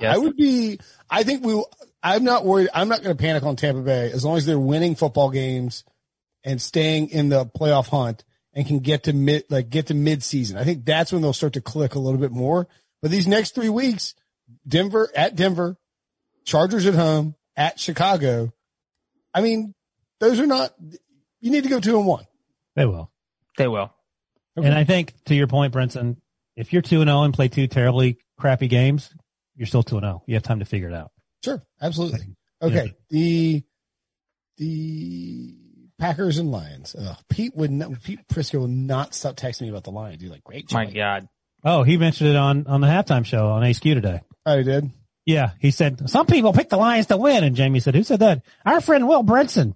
Yes. 0.00 0.14
I 0.16 0.18
would 0.18 0.36
be, 0.36 0.80
I 1.08 1.22
think 1.22 1.44
we, 1.44 1.64
I'm 2.02 2.24
not 2.24 2.44
worried. 2.44 2.68
I'm 2.74 2.88
not 2.88 3.02
going 3.02 3.16
to 3.16 3.20
panic 3.20 3.44
on 3.44 3.54
Tampa 3.54 3.80
Bay 3.80 4.10
as 4.12 4.24
long 4.24 4.36
as 4.36 4.44
they're 4.44 4.58
winning 4.58 4.96
football 4.96 5.30
games 5.30 5.84
and 6.42 6.60
staying 6.60 7.10
in 7.10 7.28
the 7.28 7.46
playoff 7.46 7.88
hunt 7.88 8.24
and 8.52 8.66
can 8.66 8.80
get 8.80 9.04
to 9.04 9.12
mid, 9.12 9.44
like 9.50 9.70
get 9.70 9.86
to 9.86 9.94
mid 9.94 10.22
season. 10.22 10.56
I 10.58 10.64
think 10.64 10.84
that's 10.84 11.12
when 11.12 11.22
they'll 11.22 11.32
start 11.32 11.52
to 11.52 11.60
click 11.60 11.94
a 11.94 12.00
little 12.00 12.20
bit 12.20 12.32
more. 12.32 12.66
But 13.02 13.10
these 13.12 13.28
next 13.28 13.54
three 13.54 13.68
weeks, 13.68 14.14
Denver 14.66 15.10
at 15.14 15.36
Denver, 15.36 15.76
Chargers 16.44 16.86
at 16.86 16.94
home, 16.94 17.34
at 17.56 17.78
Chicago. 17.78 18.52
I 19.32 19.40
mean, 19.40 19.74
those 20.20 20.40
are 20.40 20.46
not, 20.46 20.74
you 21.40 21.50
need 21.50 21.64
to 21.64 21.68
go 21.68 21.80
two 21.80 21.98
and 21.98 22.06
one. 22.06 22.24
They 22.76 22.86
will. 22.86 23.10
They 23.56 23.68
will. 23.68 23.92
And 24.56 24.74
I 24.74 24.84
think 24.84 25.12
to 25.24 25.34
your 25.34 25.46
point, 25.46 25.72
Brenton, 25.72 26.20
if 26.56 26.72
you're 26.72 26.82
2 26.82 27.00
and 27.00 27.08
0 27.08 27.22
and 27.22 27.34
play 27.34 27.48
two 27.48 27.66
terribly 27.66 28.18
crappy 28.38 28.68
games, 28.68 29.12
you're 29.56 29.66
still 29.66 29.82
2 29.82 29.96
and 29.96 30.04
0. 30.04 30.22
You 30.26 30.34
have 30.34 30.44
time 30.44 30.60
to 30.60 30.64
figure 30.64 30.88
it 30.88 30.94
out. 30.94 31.10
Sure, 31.44 31.62
absolutely. 31.80 32.36
Okay, 32.62 32.94
the 33.10 33.64
the 34.56 35.54
Packers 35.98 36.38
and 36.38 36.50
Lions. 36.50 36.94
Ugh, 36.98 37.16
Pete 37.28 37.54
would 37.56 37.70
not, 37.70 38.02
Pete 38.02 38.26
Prisco 38.28 38.60
will 38.60 38.68
not 38.68 39.14
stop 39.14 39.36
texting 39.36 39.62
me 39.62 39.68
about 39.70 39.84
the 39.84 39.90
Lions. 39.90 40.22
He's 40.22 40.30
like, 40.30 40.44
great 40.44 40.72
My. 40.72 40.86
God. 40.86 41.28
Oh, 41.64 41.82
he 41.82 41.96
mentioned 41.96 42.30
it 42.30 42.36
on, 42.36 42.66
on 42.66 42.80
the 42.80 42.86
halftime 42.86 43.24
show 43.24 43.48
on 43.48 43.62
HQ 43.62 43.80
today. 43.82 44.20
Oh, 44.46 44.58
he 44.58 44.64
did. 44.64 44.90
Yeah. 45.26 45.52
He 45.58 45.70
said, 45.70 46.08
some 46.10 46.26
people 46.26 46.52
pick 46.52 46.68
the 46.68 46.76
Lions 46.76 47.06
to 47.06 47.16
win. 47.16 47.44
And 47.44 47.56
Jamie 47.56 47.80
said, 47.80 47.94
who 47.94 48.02
said 48.02 48.20
that? 48.20 48.42
Our 48.64 48.80
friend 48.80 49.08
Will 49.08 49.24
Brinson. 49.24 49.74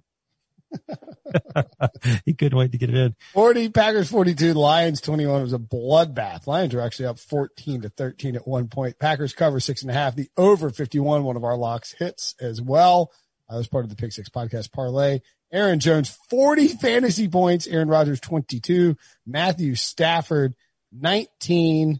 he 2.25 2.33
couldn't 2.33 2.57
wait 2.57 2.71
to 2.71 2.77
get 2.77 2.89
it 2.89 2.95
in. 2.95 3.15
40 3.33 3.69
Packers 3.69 4.09
42, 4.09 4.53
Lions 4.53 5.01
21 5.01 5.41
was 5.41 5.53
a 5.53 5.57
bloodbath. 5.59 6.47
Lions 6.47 6.73
were 6.73 6.81
actually 6.81 7.07
up 7.07 7.17
14 7.19 7.81
to 7.81 7.89
13 7.89 8.35
at 8.35 8.47
one 8.47 8.67
point. 8.67 8.99
Packers 8.99 9.33
cover 9.33 9.59
six 9.59 9.81
and 9.81 9.91
a 9.91 9.93
half. 9.93 10.15
The 10.15 10.29
over 10.37 10.69
51, 10.69 11.23
one 11.23 11.35
of 11.35 11.43
our 11.43 11.57
locks 11.57 11.93
hits 11.97 12.35
as 12.39 12.61
well. 12.61 13.11
Uh, 13.49 13.55
I 13.55 13.57
was 13.57 13.67
part 13.67 13.83
of 13.83 13.89
the 13.89 13.95
Pick 13.95 14.11
Six 14.11 14.29
podcast 14.29 14.71
parlay. 14.71 15.21
Aaron 15.51 15.79
Jones, 15.79 16.15
40 16.29 16.67
fantasy 16.67 17.27
points. 17.27 17.65
Aaron 17.65 17.89
Rodgers, 17.89 18.19
22. 18.19 18.95
Matthew 19.25 19.75
Stafford, 19.75 20.53
19. 20.91 21.99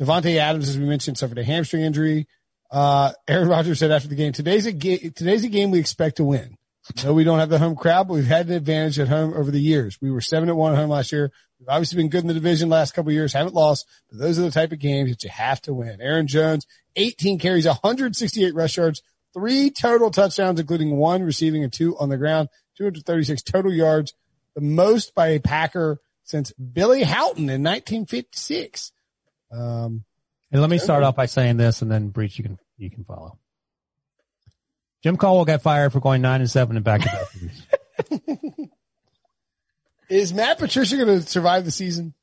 Davante 0.00 0.36
Adams, 0.36 0.68
as 0.68 0.78
we 0.78 0.84
mentioned, 0.84 1.18
suffered 1.18 1.38
a 1.38 1.44
hamstring 1.44 1.82
injury. 1.82 2.26
Uh, 2.70 3.12
Aaron 3.28 3.48
Rodgers 3.48 3.78
said 3.78 3.90
after 3.90 4.08
the 4.08 4.14
game, 4.14 4.32
today's 4.32 4.66
a 4.66 4.72
game, 4.72 5.12
today's 5.14 5.44
a 5.44 5.48
game 5.48 5.70
we 5.70 5.78
expect 5.78 6.16
to 6.16 6.24
win. 6.24 6.56
No, 7.02 7.14
we 7.14 7.24
don't 7.24 7.38
have 7.38 7.48
the 7.48 7.58
home 7.58 7.74
crowd, 7.74 8.06
but 8.06 8.14
we've 8.14 8.26
had 8.26 8.46
an 8.46 8.54
advantage 8.54 8.98
at 8.98 9.08
home 9.08 9.34
over 9.34 9.50
the 9.50 9.60
years. 9.60 9.98
We 10.00 10.10
were 10.10 10.20
seven 10.20 10.48
at 10.48 10.56
one 10.56 10.72
at 10.72 10.78
home 10.78 10.90
last 10.90 11.10
year. 11.10 11.32
We've 11.58 11.68
obviously 11.68 11.96
been 11.96 12.10
good 12.10 12.20
in 12.20 12.28
the 12.28 12.34
division 12.34 12.68
last 12.68 12.94
couple 12.94 13.10
years, 13.12 13.32
haven't 13.32 13.54
lost, 13.54 13.86
but 14.08 14.18
those 14.18 14.38
are 14.38 14.42
the 14.42 14.50
type 14.50 14.72
of 14.72 14.78
games 14.78 15.10
that 15.10 15.24
you 15.24 15.30
have 15.30 15.60
to 15.62 15.74
win. 15.74 16.00
Aaron 16.00 16.26
Jones, 16.26 16.66
18 16.94 17.38
carries, 17.38 17.66
168 17.66 18.54
rush 18.54 18.76
yards, 18.76 19.02
three 19.34 19.70
total 19.70 20.10
touchdowns, 20.10 20.60
including 20.60 20.96
one 20.96 21.22
receiving 21.22 21.64
and 21.64 21.72
two 21.72 21.96
on 21.98 22.08
the 22.08 22.16
ground, 22.16 22.48
236 22.76 23.42
total 23.42 23.72
yards, 23.72 24.14
the 24.54 24.60
most 24.60 25.14
by 25.14 25.28
a 25.28 25.40
Packer 25.40 25.98
since 26.24 26.52
Billy 26.52 27.02
Howton 27.02 27.48
in 27.50 27.62
1956. 27.62 28.92
Um, 29.52 30.04
And 30.52 30.60
let 30.60 30.70
me 30.70 30.78
start 30.78 31.02
off 31.02 31.16
by 31.16 31.26
saying 31.26 31.56
this 31.56 31.82
and 31.82 31.90
then 31.90 32.08
Breech, 32.08 32.38
you 32.38 32.44
can, 32.44 32.58
you 32.78 32.90
can 32.90 33.04
follow. 33.04 33.38
Jim 35.02 35.16
Caldwell 35.16 35.44
got 35.44 35.62
fired 35.62 35.92
for 35.92 36.00
going 36.00 36.22
nine 36.22 36.40
and 36.40 36.50
seven 36.50 36.76
in 36.76 36.82
back 36.82 37.02
to 37.02 37.28
back. 38.10 38.18
is 40.08 40.32
Matt 40.32 40.58
Patricia 40.58 40.96
going 40.96 41.20
to 41.20 41.22
survive 41.22 41.64
the 41.64 41.70
season? 41.70 42.14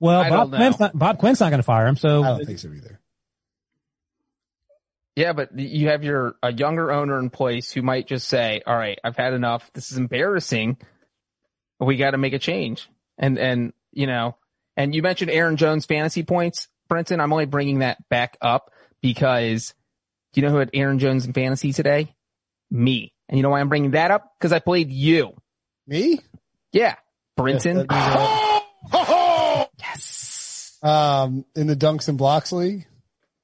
Well, 0.00 0.20
I 0.20 0.30
Bob 0.30 0.38
don't 0.38 0.50
know. 0.52 0.56
Quinn's 0.58 0.80
not, 0.80 0.98
Bob 0.98 1.18
Quinn's 1.18 1.40
not 1.40 1.50
going 1.50 1.58
to 1.58 1.64
fire 1.64 1.86
him. 1.86 1.96
so 1.96 2.22
I 2.22 2.26
So 2.26 2.36
don't 2.38 2.46
think 2.46 2.58
so 2.58 2.68
either. 2.72 3.00
Yeah, 5.16 5.32
but 5.32 5.56
you 5.58 5.88
have 5.88 6.02
your 6.02 6.34
a 6.42 6.52
younger 6.52 6.90
owner 6.90 7.18
in 7.20 7.30
place 7.30 7.70
who 7.70 7.82
might 7.82 8.08
just 8.08 8.26
say, 8.26 8.62
"All 8.66 8.76
right, 8.76 8.98
I've 9.04 9.16
had 9.16 9.32
enough. 9.32 9.70
This 9.72 9.92
is 9.92 9.98
embarrassing. 9.98 10.76
We 11.78 11.96
got 11.96 12.10
to 12.12 12.18
make 12.18 12.32
a 12.32 12.38
change." 12.38 12.88
And 13.16 13.38
and 13.38 13.72
you 13.92 14.06
know, 14.08 14.36
and 14.76 14.94
you 14.94 15.02
mentioned 15.02 15.30
Aaron 15.30 15.56
Jones 15.56 15.86
fantasy 15.86 16.22
points, 16.22 16.68
Brenton. 16.88 17.20
I'm 17.20 17.32
only 17.32 17.46
bringing 17.46 17.80
that 17.80 18.08
back 18.08 18.36
up 18.40 18.70
because 19.00 19.74
do 20.32 20.40
you 20.40 20.46
know 20.46 20.52
who 20.52 20.58
had 20.58 20.70
Aaron 20.74 20.98
Jones 20.98 21.26
in 21.26 21.32
fantasy 21.32 21.72
today? 21.72 22.14
Me. 22.70 23.12
And 23.28 23.38
you 23.38 23.42
know 23.42 23.50
why 23.50 23.60
I'm 23.60 23.68
bringing 23.68 23.92
that 23.92 24.10
up? 24.10 24.32
Because 24.38 24.52
I 24.52 24.58
played 24.58 24.90
you. 24.90 25.34
Me? 25.86 26.18
Yeah, 26.72 26.96
Brenton. 27.36 27.86
yes. 29.78 30.78
Um, 30.82 31.44
in 31.54 31.66
the 31.66 31.76
Dunks 31.76 32.08
and 32.08 32.18
Blocks 32.18 32.52
League, 32.52 32.86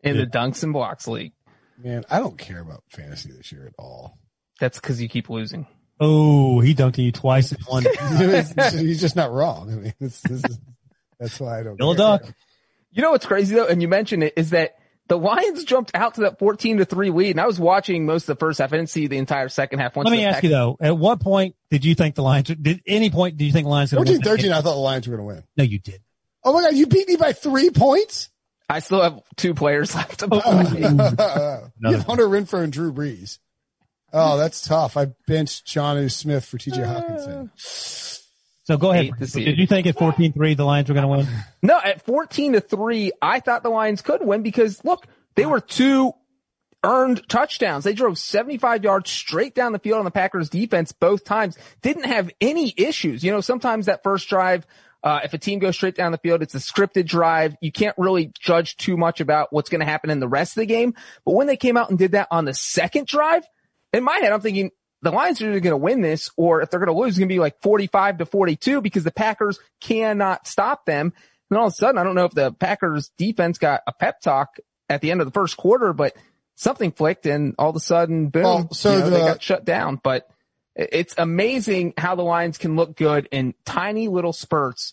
in 0.02 0.16
the 0.16 0.27
Dunks 0.27 0.62
and 0.62 0.73
Blocks 0.73 1.07
League. 1.07 1.32
man, 1.78 2.05
I 2.11 2.19
don't 2.19 2.36
care 2.36 2.61
about 2.61 2.82
fantasy 2.89 3.31
this 3.32 3.52
year 3.52 3.66
at 3.66 3.74
all. 3.78 4.19
That's 4.59 4.78
because 4.78 5.01
you 5.01 5.09
keep 5.09 5.31
losing. 5.31 5.66
oh, 6.01 6.61
he 6.61 6.74
dunked 6.74 6.98
on 6.98 7.05
you 7.05 7.12
twice 7.12 7.52
in 7.52 7.59
one. 7.66 7.85
He's 8.73 9.01
just 9.01 9.16
not 9.16 9.32
wrong. 9.32 9.70
I 9.73 9.74
mean, 9.77 9.94
this, 10.01 10.20
this 10.20 10.44
is, 10.44 10.59
that's 11.21 11.39
why 11.39 11.61
I 11.61 11.63
don't. 11.63 11.77
Bill. 11.77 11.95
Duck. 11.95 12.25
You 12.91 13.03
know 13.03 13.13
what's 13.13 13.27
crazy 13.27 13.55
though, 13.55 13.67
and 13.67 13.81
you 13.81 13.87
mentioned 13.87 14.25
it, 14.25 14.33
is 14.37 14.51
that 14.51 14.75
the 15.07 15.17
Lions 15.17 15.65
jumped 15.65 15.93
out 15.95 16.15
to 16.15 16.23
that 16.23 16.39
14 16.39 16.79
to 16.79 16.85
3 16.85 17.11
lead, 17.11 17.31
and 17.33 17.41
I 17.41 17.47
was 17.47 17.61
watching 17.61 18.07
most 18.07 18.29
of 18.29 18.37
the 18.37 18.41
first 18.41 18.59
half. 18.61 18.73
I 18.73 18.77
didn't 18.77 18.91
see 18.91 19.07
the 19.07 19.19
entire 19.19 19.49
second 19.49 19.79
half. 19.81 19.95
Once 19.97 20.07
Let 20.09 20.13
me 20.13 20.19
the 20.25 20.31
ask 20.31 20.43
you 20.43 20.49
though, 20.49 20.77
at 20.81 20.97
what 20.97 21.21
point 21.21 21.55
did 21.71 21.85
you 21.85 21.95
think 21.95 22.15
the 22.17 22.23
Lions, 22.23 22.49
did 22.49 22.81
any 22.87 23.11
point 23.11 23.37
did 23.37 23.45
you 23.45 23.53
think 23.53 23.67
the 23.67 23.71
Lions 23.71 23.93
going 23.93 24.05
to 24.05 24.13
14 24.13 24.19
win? 24.25 24.39
13, 24.39 24.53
I 24.53 24.61
thought 24.61 24.75
the 24.75 24.81
Lions 24.81 25.07
were 25.07 25.17
going 25.17 25.29
to 25.29 25.35
win. 25.35 25.45
No, 25.57 25.65
you 25.65 25.79
did. 25.79 26.01
Oh 26.43 26.53
my 26.53 26.63
God, 26.63 26.75
you 26.75 26.87
beat 26.87 27.07
me 27.07 27.17
by 27.17 27.33
three 27.33 27.71
points? 27.71 28.31
I 28.69 28.79
still 28.79 29.03
have 29.03 29.21
two 29.37 29.55
players 29.55 29.95
left 29.97 30.21
to 30.21 30.29
Oh, 30.31 30.41
play. 30.41 30.81
you 31.91 31.97
have 31.97 32.07
Hunter 32.07 32.27
Renfrow 32.27 32.63
and 32.63 32.73
Drew 32.73 32.93
Brees. 32.93 33.39
Oh, 34.13 34.37
that's 34.39 34.63
tough. 34.63 34.97
I 34.97 35.09
benched 35.27 35.67
John 35.67 36.09
Smith 36.09 36.45
for 36.45 36.57
TJ 36.59 36.85
Hockenson. 36.85 37.51
So 38.71 38.77
go 38.77 38.93
ahead. 38.93 39.11
Did 39.19 39.59
you 39.59 39.67
think 39.67 39.89
at 39.89 39.97
14-3 39.97 40.57
the 40.57 40.65
Lions 40.65 40.89
were 40.89 40.95
going 40.95 41.03
to 41.03 41.09
win? 41.09 41.27
No, 41.63 41.77
at 41.77 42.03
14 42.07 42.53
to 42.53 42.61
3, 42.61 43.11
I 43.21 43.41
thought 43.41 43.65
the 43.65 43.69
Lions 43.69 44.01
could 44.01 44.25
win 44.25 44.43
because 44.43 44.83
look, 44.85 45.07
they 45.35 45.45
were 45.45 45.61
two 45.61 46.13
earned 46.85 47.29
touchdowns. 47.29 47.83
They 47.83 47.95
drove 47.95 48.17
75 48.17 48.85
yards 48.85 49.11
straight 49.11 49.57
down 49.57 49.73
the 49.73 49.81
field 49.81 49.99
on 49.99 50.05
the 50.05 50.13
Packers 50.13 50.49
defense 50.51 50.93
both 50.93 51.25
times. 51.25 51.59
Didn't 51.83 52.05
have 52.05 52.31
any 52.41 52.73
issues. 52.77 53.25
You 53.25 53.33
know, 53.33 53.41
sometimes 53.41 53.87
that 53.87 54.05
first 54.05 54.29
drive, 54.29 54.69
uh, 55.03 55.19
if 55.25 55.35
a 55.35 55.39
team 55.39 55.59
goes 55.59 55.75
straight 55.75 55.97
down 55.97 56.13
the 56.13 56.19
field, 56.19 56.41
it's 56.41 56.55
a 56.55 56.59
scripted 56.59 57.07
drive. 57.07 57.57
You 57.61 57.73
can't 57.73 57.99
really 57.99 58.33
judge 58.39 58.77
too 58.77 58.97
much 58.97 59.21
about 59.21 59.53
what's 59.53 59.69
going 59.69 59.81
to 59.81 59.87
happen 59.87 60.11
in 60.11 60.21
the 60.21 60.29
rest 60.29 60.53
of 60.53 60.61
the 60.61 60.67
game. 60.67 60.95
But 61.25 61.35
when 61.35 61.49
they 61.49 61.57
came 61.57 61.77
out 61.77 61.91
and 61.91 61.99
did 61.99 62.13
that 62.13 62.29
on 62.31 62.45
the 62.45 62.55
second 62.55 63.09
drive, 63.09 63.43
in 63.93 64.05
my 64.05 64.19
head, 64.19 64.33
I'm 64.33 64.41
thinking 64.41 64.71
the 65.02 65.10
Lions 65.10 65.40
are 65.40 65.48
either 65.48 65.60
going 65.60 65.72
to 65.72 65.77
win 65.77 66.01
this 66.01 66.31
or 66.36 66.60
if 66.62 66.70
they're 66.70 66.81
going 66.81 66.94
to 66.94 66.98
lose, 66.98 67.10
it's 67.10 67.18
going 67.18 67.28
to 67.28 67.35
be 67.35 67.39
like 67.39 67.60
45 67.62 68.18
to 68.18 68.27
42 68.27 68.81
because 68.81 69.05
the 69.05 69.10
Packers 69.10 69.59
cannot 69.81 70.47
stop 70.47 70.85
them. 70.85 71.12
And 71.51 71.59
all 71.59 71.66
of 71.66 71.72
a 71.72 71.77
sudden, 71.77 71.98
I 71.98 72.05
don't 72.05 72.14
know 72.14 72.27
if 72.27 72.32
the 72.32 72.52
Packers 72.52 73.10
defense 73.16 73.59
got 73.59 73.82
a 73.86 73.93
pep 73.93 74.20
talk 74.20 74.56
at 74.89 75.01
the 75.01 75.10
end 75.10 75.20
of 75.20 75.27
the 75.27 75.32
first 75.32 75.56
quarter, 75.56 75.93
but 75.93 76.14
something 76.55 76.93
flicked 76.93 77.27
and 77.27 77.55
all 77.59 77.70
of 77.70 77.77
a 77.77 77.81
sudden, 77.81 78.28
boom, 78.28 78.43
Well, 78.43 78.68
so 78.72 78.93
you 78.93 78.98
know, 79.01 79.10
they 79.10 79.20
got 79.20 79.43
shut 79.43 79.64
down. 79.64 79.98
But 80.02 80.28
it's 80.77 81.14
amazing 81.16 81.94
how 81.97 82.14
the 82.14 82.22
Lions 82.22 82.59
can 82.59 82.77
look 82.77 82.97
good 82.97 83.28
in 83.32 83.55
tiny 83.64 84.09
little 84.09 84.32
spurts, 84.32 84.93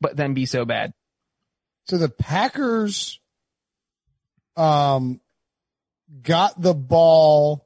but 0.00 0.16
then 0.16 0.34
be 0.34 0.46
so 0.46 0.64
bad. 0.64 0.92
So 1.88 1.98
the 1.98 2.08
Packers, 2.08 3.18
um, 4.56 5.20
got 6.22 6.60
the 6.60 6.74
ball 6.74 7.65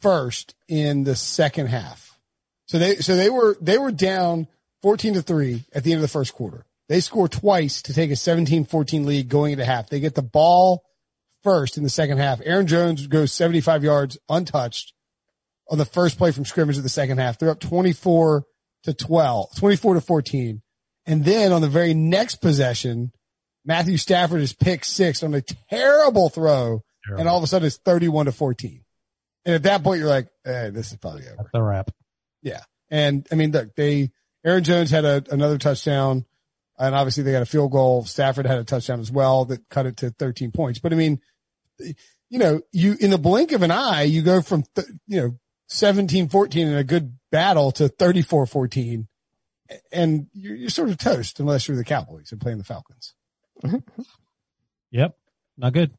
first 0.00 0.54
in 0.68 1.04
the 1.04 1.16
second 1.16 1.66
half. 1.66 2.18
So 2.66 2.78
they, 2.78 2.96
so 2.96 3.16
they 3.16 3.30
were, 3.30 3.56
they 3.60 3.78
were 3.78 3.92
down 3.92 4.46
14 4.82 5.14
to 5.14 5.22
three 5.22 5.64
at 5.72 5.84
the 5.84 5.92
end 5.92 5.98
of 5.98 6.02
the 6.02 6.08
first 6.08 6.34
quarter. 6.34 6.64
They 6.88 7.00
score 7.00 7.28
twice 7.28 7.82
to 7.82 7.94
take 7.94 8.10
a 8.10 8.14
17-14 8.14 9.04
lead 9.04 9.28
going 9.28 9.52
into 9.52 9.64
half. 9.64 9.88
They 9.88 10.00
get 10.00 10.14
the 10.14 10.22
ball 10.22 10.84
first 11.42 11.76
in 11.76 11.84
the 11.84 11.90
second 11.90 12.18
half. 12.18 12.40
Aaron 12.44 12.66
Jones 12.66 13.06
goes 13.06 13.32
75 13.32 13.84
yards 13.84 14.18
untouched 14.28 14.92
on 15.70 15.78
the 15.78 15.84
first 15.84 16.18
play 16.18 16.32
from 16.32 16.44
scrimmage 16.44 16.76
of 16.76 16.82
the 16.82 16.88
second 16.88 17.18
half. 17.18 17.38
They're 17.38 17.50
up 17.50 17.60
24 17.60 18.44
to 18.84 18.94
12, 18.94 19.56
24 19.56 19.94
to 19.94 20.00
14. 20.00 20.62
And 21.06 21.24
then 21.24 21.52
on 21.52 21.62
the 21.62 21.68
very 21.68 21.94
next 21.94 22.36
possession, 22.36 23.12
Matthew 23.64 23.96
Stafford 23.96 24.40
is 24.40 24.52
picked 24.52 24.86
six 24.86 25.22
on 25.22 25.34
a 25.34 25.42
terrible 25.42 26.28
throw. 26.28 26.82
And 27.18 27.28
all 27.28 27.38
of 27.38 27.44
a 27.44 27.46
sudden 27.46 27.66
it's 27.66 27.78
31 27.78 28.26
to 28.26 28.32
14. 28.32 28.84
And 29.44 29.54
at 29.54 29.62
that 29.64 29.82
point, 29.82 30.00
you're 30.00 30.08
like, 30.08 30.28
eh, 30.44 30.70
this 30.70 30.92
is 30.92 30.98
probably 30.98 31.26
over. 31.26 31.36
That's 31.38 31.50
the 31.52 31.62
wrap. 31.62 31.90
Yeah. 32.42 32.60
And 32.90 33.26
I 33.30 33.34
mean, 33.34 33.52
look, 33.52 33.74
they, 33.74 34.10
Aaron 34.44 34.64
Jones 34.64 34.90
had 34.90 35.04
a, 35.04 35.24
another 35.30 35.58
touchdown 35.58 36.24
and 36.78 36.94
obviously 36.94 37.22
they 37.22 37.32
got 37.32 37.42
a 37.42 37.46
field 37.46 37.72
goal. 37.72 38.04
Stafford 38.04 38.46
had 38.46 38.58
a 38.58 38.64
touchdown 38.64 39.00
as 39.00 39.10
well 39.10 39.44
that 39.46 39.68
cut 39.68 39.86
it 39.86 39.98
to 39.98 40.10
13 40.10 40.50
points. 40.50 40.78
But 40.78 40.92
I 40.92 40.96
mean, 40.96 41.20
you 41.78 42.38
know, 42.38 42.60
you, 42.72 42.96
in 43.00 43.10
the 43.10 43.18
blink 43.18 43.52
of 43.52 43.62
an 43.62 43.70
eye, 43.70 44.02
you 44.02 44.22
go 44.22 44.42
from, 44.42 44.64
th- 44.74 44.88
you 45.06 45.20
know, 45.20 45.38
17, 45.68 46.28
14 46.28 46.66
in 46.66 46.74
a 46.74 46.84
good 46.84 47.16
battle 47.30 47.70
to 47.72 47.88
34, 47.88 48.46
14 48.46 49.08
and 49.92 50.26
you're, 50.32 50.54
you're 50.54 50.70
sort 50.70 50.90
of 50.90 50.98
toast 50.98 51.40
unless 51.40 51.68
you're 51.68 51.76
the 51.76 51.84
Cowboys 51.84 52.32
and 52.32 52.40
playing 52.40 52.58
the 52.58 52.64
Falcons. 52.64 53.14
Yep. 54.90 55.16
Not 55.56 55.72
good. 55.72 55.92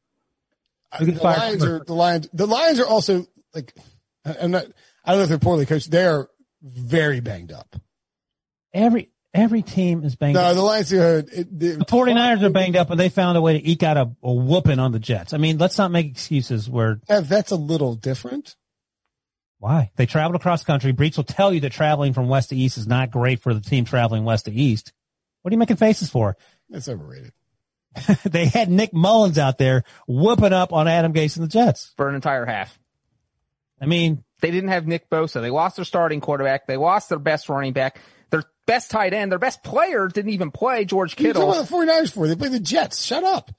The 0.99 1.11
Lions 1.13 1.63
are 1.63 1.83
the 1.83 1.93
Lions. 1.93 2.29
The 2.33 2.47
Lions 2.47 2.79
are 2.79 2.87
also 2.87 3.25
like 3.53 3.73
I'm 4.25 4.51
not. 4.51 4.65
I 5.05 5.11
don't 5.11 5.17
know 5.19 5.23
if 5.23 5.29
they're 5.29 5.39
poorly 5.39 5.65
coached. 5.65 5.89
They 5.89 6.05
are 6.05 6.29
very 6.61 7.21
banged 7.21 7.51
up. 7.51 7.75
Every, 8.73 9.09
every 9.33 9.63
team 9.63 10.03
is 10.03 10.15
banged 10.15 10.37
up. 10.37 10.43
No, 10.43 10.49
up. 10.49 10.55
the 10.55 10.61
Lions 10.61 10.93
uh, 10.93 10.97
are. 10.97 11.17
It, 11.17 11.59
The 11.59 11.85
49ers 11.85 12.43
are 12.43 12.49
banged 12.49 12.75
up 12.75 12.89
and 12.91 12.99
they 12.99 13.09
found 13.09 13.37
a 13.37 13.41
way 13.41 13.59
to 13.59 13.67
eke 13.67 13.83
out 13.83 13.97
a, 13.97 14.11
a 14.21 14.33
whooping 14.33 14.79
on 14.79 14.91
the 14.91 14.99
Jets. 14.99 15.33
I 15.33 15.37
mean, 15.37 15.57
let's 15.57 15.77
not 15.77 15.91
make 15.91 16.07
excuses 16.07 16.69
where 16.69 17.01
that- 17.07 17.27
that's 17.27 17.51
a 17.51 17.55
little 17.55 17.95
different. 17.95 18.55
Why? 19.57 19.91
They 19.95 20.05
traveled 20.07 20.35
across 20.39 20.63
country. 20.63 20.91
Breech 20.91 21.17
will 21.17 21.23
tell 21.23 21.53
you 21.53 21.59
that 21.61 21.71
traveling 21.71 22.13
from 22.13 22.27
west 22.27 22.49
to 22.49 22.55
east 22.55 22.77
is 22.77 22.87
not 22.87 23.11
great 23.11 23.41
for 23.41 23.53
the 23.53 23.61
team 23.61 23.85
traveling 23.85 24.23
west 24.23 24.45
to 24.45 24.51
east. 24.51 24.91
What 25.41 25.51
are 25.51 25.55
you 25.55 25.59
making 25.59 25.77
faces 25.77 26.09
for? 26.09 26.35
It's 26.69 26.87
overrated. 26.89 27.31
they 28.23 28.45
had 28.45 28.69
Nick 28.69 28.93
Mullens 28.93 29.37
out 29.37 29.57
there 29.57 29.83
whooping 30.07 30.53
up 30.53 30.73
on 30.73 30.87
Adam 30.87 31.13
Gase 31.13 31.35
and 31.37 31.43
the 31.43 31.49
Jets. 31.49 31.93
for 31.97 32.07
an 32.09 32.15
entire 32.15 32.45
half. 32.45 32.77
I 33.81 33.85
mean, 33.85 34.23
They 34.41 34.51
didn't 34.51 34.69
have 34.69 34.87
Nick 34.87 35.09
Bosa. 35.09 35.41
They 35.41 35.49
lost 35.49 35.75
their 35.75 35.85
starting 35.85 36.21
quarterback. 36.21 36.67
They 36.67 36.77
lost 36.77 37.09
their 37.09 37.19
best 37.19 37.49
running 37.49 37.73
back. 37.73 37.99
Their 38.29 38.43
best 38.65 38.91
tight 38.91 39.13
end, 39.13 39.31
their 39.31 39.39
best 39.39 39.63
player 39.63 40.07
didn't 40.07 40.31
even 40.31 40.51
play, 40.51 40.85
George 40.85 41.13
What 41.13 41.19
are 41.19 41.23
you 41.23 41.33
Kittle. 41.33 41.47
talking 41.47 41.61
about 41.61 41.69
the 41.69 41.91
49ers 42.07 42.13
for? 42.13 42.27
They 42.27 42.35
play 42.35 42.47
the 42.49 42.59
Jets. 42.59 43.03
Shut 43.03 43.23
up. 43.23 43.51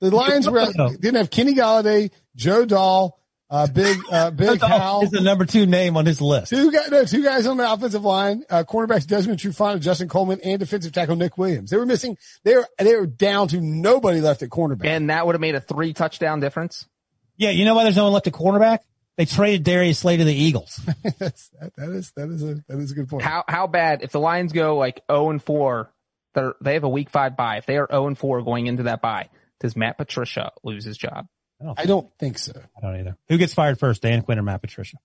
The 0.00 0.10
Lions 0.14 0.48
were 0.48 0.58
Buffalo. 0.60 0.90
didn't 0.90 1.14
have 1.16 1.30
Kenny 1.30 1.54
Golladay, 1.54 2.10
Joe 2.36 2.64
Dahl, 2.66 3.18
uh, 3.50 3.66
Big 3.66 3.98
uh, 4.10 4.30
Big 4.32 4.60
Hal. 4.60 5.02
is 5.02 5.10
the 5.10 5.20
number 5.20 5.44
two 5.44 5.66
name 5.66 5.96
on 5.96 6.06
his 6.06 6.20
list. 6.20 6.50
Two 6.50 6.70
guys, 6.70 6.90
no, 6.90 7.04
two 7.04 7.22
guys 7.22 7.46
on 7.46 7.56
the 7.56 7.70
offensive 7.70 8.04
line, 8.04 8.44
uh, 8.50 8.64
cornerbacks 8.64 9.06
Desmond 9.06 9.38
Trufant 9.38 9.74
and 9.74 9.82
Justin 9.82 10.08
Coleman 10.08 10.40
and 10.44 10.60
defensive 10.60 10.92
tackle 10.92 11.16
Nick 11.16 11.38
Williams. 11.38 11.70
They 11.70 11.76
were 11.76 11.86
missing, 11.86 12.16
they 12.44 12.56
were, 12.56 12.68
they 12.78 12.94
were 12.96 13.06
down 13.06 13.48
to 13.48 13.60
nobody 13.60 14.20
left 14.20 14.42
at 14.42 14.50
cornerback. 14.50 14.86
And 14.86 15.10
that 15.10 15.26
would 15.26 15.34
have 15.34 15.40
made 15.40 15.54
a 15.54 15.60
three 15.60 15.92
touchdown 15.92 16.40
difference. 16.40 16.86
Yeah, 17.36 17.50
you 17.50 17.64
know 17.64 17.74
why 17.74 17.84
there's 17.84 17.96
no 17.96 18.04
one 18.04 18.12
left 18.12 18.26
at 18.26 18.32
cornerback? 18.32 18.80
They 19.16 19.24
traded 19.24 19.64
Darius 19.64 19.98
Slay 19.98 20.16
to 20.16 20.24
the 20.24 20.34
Eagles. 20.34 20.80
That's, 21.18 21.48
that, 21.60 21.74
that 21.76 21.90
is, 21.90 22.12
that 22.16 22.28
is 22.28 22.42
a, 22.42 22.54
that 22.68 22.78
is 22.78 22.92
a 22.92 22.94
good 22.94 23.08
point. 23.08 23.24
How, 23.24 23.44
how 23.48 23.66
bad 23.66 24.02
if 24.02 24.12
the 24.12 24.20
Lions 24.20 24.52
go 24.52 24.76
like 24.76 25.02
0 25.10 25.30
and 25.30 25.42
4, 25.42 25.90
they're, 26.34 26.54
they 26.60 26.74
have 26.74 26.84
a 26.84 26.88
week 26.88 27.10
five 27.10 27.36
bye. 27.36 27.56
If 27.56 27.66
they 27.66 27.78
are 27.78 27.88
0 27.90 28.08
and 28.08 28.18
4 28.18 28.42
going 28.42 28.66
into 28.68 28.84
that 28.84 29.02
bye, 29.02 29.28
does 29.58 29.74
Matt 29.74 29.98
Patricia 29.98 30.52
lose 30.62 30.84
his 30.84 30.96
job? 30.96 31.26
I 31.76 31.86
don't 31.86 32.08
think 32.18 32.38
so. 32.38 32.52
I 32.76 32.80
don't 32.80 33.00
either. 33.00 33.16
Who 33.28 33.38
gets 33.38 33.54
fired 33.54 33.78
first, 33.78 34.02
Dan 34.02 34.22
Quinn 34.22 34.38
or 34.38 34.42
Matt 34.42 34.60
Patricia? 34.60 34.96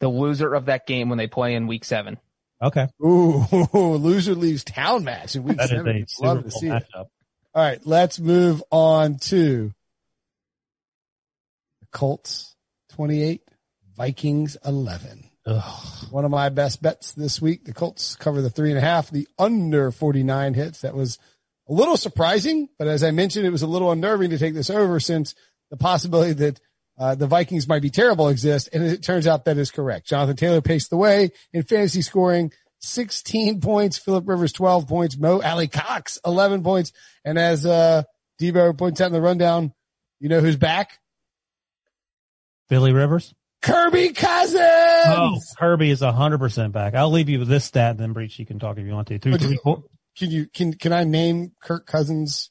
The 0.00 0.08
loser 0.08 0.52
of 0.54 0.66
that 0.66 0.86
game 0.86 1.08
when 1.08 1.18
they 1.18 1.26
play 1.26 1.54
in 1.54 1.66
week 1.66 1.84
seven. 1.84 2.18
Okay. 2.62 2.86
Ooh, 3.04 3.44
loser 3.72 4.34
leaves 4.34 4.62
town 4.64 5.04
match 5.04 5.34
in 5.36 5.42
week 5.44 5.56
That 5.56 5.64
is 5.64 5.70
seven. 5.70 5.88
a 5.88 6.26
Love 6.26 6.36
to 6.38 6.42
Bowl 6.42 6.60
see 6.60 6.68
it. 6.68 6.84
All 6.94 7.08
right, 7.54 7.80
let's 7.84 8.18
move 8.18 8.62
on 8.70 9.16
to 9.18 9.72
the 11.80 11.86
Colts 11.92 12.54
28, 12.94 13.42
Vikings 13.96 14.56
11. 14.64 15.28
Ugh. 15.44 16.06
One 16.10 16.24
of 16.24 16.30
my 16.30 16.48
best 16.50 16.82
bets 16.82 17.12
this 17.12 17.42
week. 17.42 17.64
The 17.64 17.74
Colts 17.74 18.14
cover 18.16 18.42
the 18.42 18.50
three 18.50 18.70
and 18.70 18.78
a 18.78 18.82
half, 18.82 19.10
the 19.10 19.26
under 19.38 19.90
49 19.90 20.54
hits. 20.54 20.82
That 20.82 20.94
was 20.94 21.18
a 21.68 21.72
little 21.72 21.96
surprising, 21.96 22.68
but 22.78 22.86
as 22.86 23.02
I 23.02 23.10
mentioned, 23.10 23.46
it 23.46 23.50
was 23.50 23.62
a 23.62 23.66
little 23.66 23.90
unnerving 23.90 24.30
to 24.30 24.38
take 24.38 24.54
this 24.54 24.70
over 24.70 25.00
since 25.00 25.34
the 25.72 25.76
possibility 25.78 26.34
that 26.34 26.60
uh, 26.98 27.14
the 27.14 27.26
Vikings 27.26 27.66
might 27.66 27.80
be 27.82 27.88
terrible 27.90 28.28
exists. 28.28 28.68
And 28.68 28.84
it 28.84 29.02
turns 29.02 29.26
out 29.26 29.46
that 29.46 29.56
is 29.56 29.70
correct. 29.70 30.06
Jonathan 30.06 30.36
Taylor 30.36 30.60
paced 30.60 30.90
the 30.90 30.98
way 30.98 31.30
in 31.52 31.62
fantasy 31.64 32.02
scoring. 32.02 32.52
16 32.80 33.60
points, 33.60 33.96
Philip 33.96 34.28
Rivers 34.28 34.52
12 34.52 34.86
points, 34.88 35.16
Mo 35.16 35.40
Alie-Cox 35.40 36.18
11 36.26 36.62
points. 36.62 36.92
And 37.24 37.38
as, 37.38 37.64
uh, 37.64 38.02
Debo 38.40 38.76
points 38.76 39.00
out 39.00 39.06
in 39.06 39.12
the 39.12 39.20
rundown, 39.22 39.72
you 40.20 40.28
know 40.28 40.40
who's 40.40 40.56
back? 40.56 40.98
Billy 42.68 42.92
Rivers? 42.92 43.32
Kirby 43.62 44.10
Cousins! 44.12 44.60
Oh, 44.60 45.38
Kirby 45.56 45.90
is 45.90 46.00
hundred 46.00 46.38
percent 46.38 46.72
back. 46.72 46.94
I'll 46.94 47.10
leave 47.10 47.28
you 47.28 47.38
with 47.38 47.48
this 47.48 47.64
stat, 47.64 47.96
then 47.96 48.12
Breech, 48.12 48.38
you 48.38 48.44
can 48.46 48.58
talk 48.58 48.76
if 48.78 48.84
you 48.84 48.92
want 48.92 49.06
to. 49.08 49.18
Through 49.20 49.34
Okay. 49.34 49.46
three, 49.46 49.60
four, 49.62 49.84
Can 50.18 50.30
you, 50.32 50.46
can, 50.52 50.74
can 50.74 50.92
I 50.92 51.04
name 51.04 51.52
Kirk 51.62 51.86
Cousins? 51.86 52.50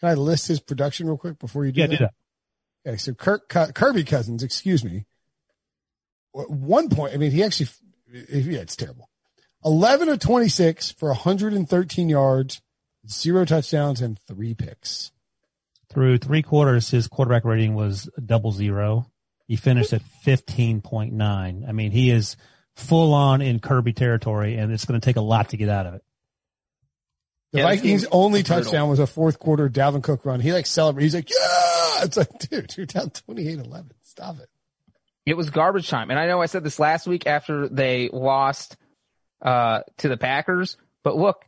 Can 0.00 0.10
I 0.10 0.14
list 0.14 0.48
his 0.48 0.60
production 0.60 1.06
real 1.06 1.16
quick 1.16 1.38
before 1.38 1.64
you 1.64 1.72
do 1.72 1.80
yeah, 1.80 1.86
that? 1.86 1.98
do 1.98 2.04
that. 2.04 2.14
Okay, 2.86 2.96
so 2.98 3.14
Kirk 3.14 3.48
Kirby 3.48 4.04
Cousins, 4.04 4.42
excuse 4.42 4.84
me. 4.84 5.06
At 6.38 6.50
One 6.50 6.88
point, 6.88 7.14
I 7.14 7.16
mean, 7.16 7.32
he 7.32 7.42
actually, 7.42 7.68
yeah, 8.12 8.60
it's 8.60 8.76
terrible. 8.76 9.10
Eleven 9.64 10.08
of 10.08 10.20
twenty-six 10.20 10.92
for 10.92 11.08
113 11.08 12.08
yards, 12.08 12.60
zero 13.08 13.44
touchdowns, 13.44 14.00
and 14.00 14.18
three 14.28 14.54
picks. 14.54 15.10
Through 15.90 16.18
three 16.18 16.42
quarters, 16.42 16.90
his 16.90 17.08
quarterback 17.08 17.44
rating 17.44 17.74
was 17.74 18.08
double 18.24 18.52
zero. 18.52 19.10
He 19.48 19.56
finished 19.56 19.92
at 19.92 20.02
fifteen 20.02 20.80
point 20.80 21.12
nine. 21.12 21.64
I 21.66 21.72
mean, 21.72 21.90
he 21.90 22.10
is 22.10 22.36
full 22.76 23.14
on 23.14 23.40
in 23.40 23.58
Kirby 23.58 23.94
territory, 23.94 24.56
and 24.56 24.72
it's 24.72 24.84
going 24.84 25.00
to 25.00 25.04
take 25.04 25.16
a 25.16 25.22
lot 25.22 25.48
to 25.48 25.56
get 25.56 25.68
out 25.68 25.86
of 25.86 25.94
it. 25.94 26.04
The 27.52 27.58
Yeah, 27.58 27.64
Vikings' 27.64 28.06
only 28.10 28.42
brutal. 28.42 28.62
touchdown 28.64 28.88
was 28.88 28.98
a 28.98 29.06
fourth 29.06 29.38
quarter 29.38 29.68
Dalvin 29.68 30.02
Cook 30.02 30.24
run. 30.24 30.40
He 30.40 30.52
like 30.52 30.66
celebrated. 30.66 31.04
He's 31.06 31.14
like, 31.14 31.30
yeah! 31.30 32.04
It's 32.04 32.16
like, 32.16 32.38
dude, 32.38 32.76
you're 32.76 32.86
down 32.86 33.10
28-11. 33.10 33.86
Stop 34.02 34.40
it. 34.40 34.48
It 35.24 35.36
was 35.36 35.50
garbage 35.50 35.88
time. 35.88 36.10
And 36.10 36.18
I 36.18 36.26
know 36.26 36.40
I 36.42 36.46
said 36.46 36.62
this 36.62 36.78
last 36.78 37.06
week 37.06 37.26
after 37.26 37.68
they 37.68 38.10
lost 38.12 38.76
uh, 39.42 39.80
to 39.98 40.08
the 40.08 40.16
Packers, 40.16 40.76
but 41.02 41.16
look, 41.16 41.44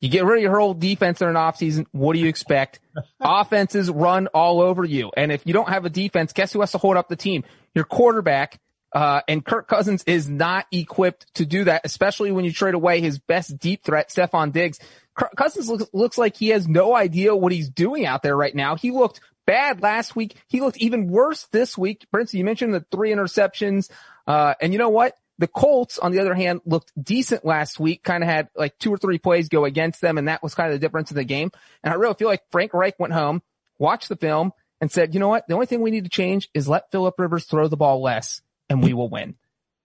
you 0.00 0.08
get 0.08 0.24
rid 0.24 0.38
of 0.38 0.42
your 0.42 0.58
whole 0.58 0.74
defense 0.74 1.20
in 1.22 1.28
an 1.28 1.34
offseason. 1.34 1.86
What 1.92 2.14
do 2.14 2.18
you 2.18 2.28
expect? 2.28 2.80
Offenses 3.20 3.88
run 3.90 4.26
all 4.28 4.60
over 4.60 4.84
you. 4.84 5.10
And 5.16 5.30
if 5.32 5.46
you 5.46 5.52
don't 5.52 5.68
have 5.68 5.84
a 5.84 5.90
defense, 5.90 6.32
guess 6.32 6.52
who 6.52 6.60
has 6.60 6.72
to 6.72 6.78
hold 6.78 6.96
up 6.96 7.08
the 7.08 7.16
team? 7.16 7.44
Your 7.74 7.84
quarterback. 7.84 8.60
Uh, 8.92 9.22
and 9.26 9.42
Kirk 9.44 9.68
Cousins 9.68 10.02
is 10.06 10.28
not 10.28 10.66
equipped 10.70 11.26
to 11.36 11.46
do 11.46 11.64
that, 11.64 11.80
especially 11.84 12.30
when 12.30 12.44
you 12.44 12.52
trade 12.52 12.74
away 12.74 13.00
his 13.00 13.18
best 13.18 13.56
deep 13.58 13.82
threat, 13.84 14.10
Stefon 14.10 14.52
Diggs. 14.52 14.78
Kirk 15.14 15.32
Cousins 15.36 15.68
looks, 15.68 15.84
looks 15.92 16.18
like 16.18 16.36
he 16.36 16.48
has 16.48 16.66
no 16.66 16.94
idea 16.94 17.34
what 17.34 17.52
he's 17.52 17.68
doing 17.68 18.06
out 18.06 18.22
there 18.22 18.36
right 18.36 18.54
now. 18.54 18.76
He 18.76 18.90
looked 18.90 19.20
bad 19.46 19.82
last 19.82 20.16
week. 20.16 20.36
He 20.48 20.60
looked 20.60 20.78
even 20.78 21.08
worse 21.08 21.46
this 21.52 21.76
week. 21.76 22.06
Prince, 22.10 22.32
you 22.32 22.44
mentioned 22.44 22.72
the 22.74 22.84
three 22.90 23.10
interceptions. 23.10 23.90
Uh, 24.26 24.54
and 24.60 24.72
you 24.72 24.78
know 24.78 24.88
what? 24.88 25.16
The 25.38 25.48
Colts, 25.48 25.98
on 25.98 26.12
the 26.12 26.20
other 26.20 26.34
hand, 26.34 26.60
looked 26.64 26.92
decent 27.02 27.44
last 27.44 27.80
week, 27.80 28.04
kind 28.04 28.22
of 28.22 28.28
had 28.28 28.48
like 28.54 28.78
two 28.78 28.92
or 28.94 28.98
three 28.98 29.18
plays 29.18 29.48
go 29.48 29.64
against 29.64 30.00
them, 30.00 30.16
and 30.18 30.28
that 30.28 30.42
was 30.42 30.54
kind 30.54 30.72
of 30.72 30.78
the 30.78 30.86
difference 30.86 31.10
in 31.10 31.16
the 31.16 31.24
game. 31.24 31.50
And 31.82 31.92
I 31.92 31.96
really 31.96 32.14
feel 32.14 32.28
like 32.28 32.42
Frank 32.52 32.72
Reich 32.72 32.98
went 33.00 33.12
home, 33.12 33.42
watched 33.78 34.08
the 34.08 34.16
film, 34.16 34.52
and 34.80 34.92
said, 34.92 35.14
you 35.14 35.20
know 35.20 35.28
what? 35.28 35.48
The 35.48 35.54
only 35.54 35.66
thing 35.66 35.80
we 35.80 35.90
need 35.90 36.04
to 36.04 36.10
change 36.10 36.48
is 36.54 36.68
let 36.68 36.90
Philip 36.92 37.14
Rivers 37.18 37.44
throw 37.46 37.66
the 37.66 37.76
ball 37.76 38.00
less, 38.00 38.40
and 38.68 38.82
we 38.82 38.92
will 38.92 39.08
win. 39.08 39.34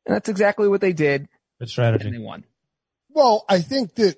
And 0.06 0.16
that's 0.16 0.30
exactly 0.30 0.68
what 0.68 0.82
they 0.82 0.94
did, 0.94 1.24
Good 1.24 1.30
and 1.62 1.70
strategy. 1.70 2.12
they 2.12 2.18
won. 2.20 2.44
Well, 3.10 3.44
I 3.50 3.60
think 3.62 3.96
that 3.96 4.18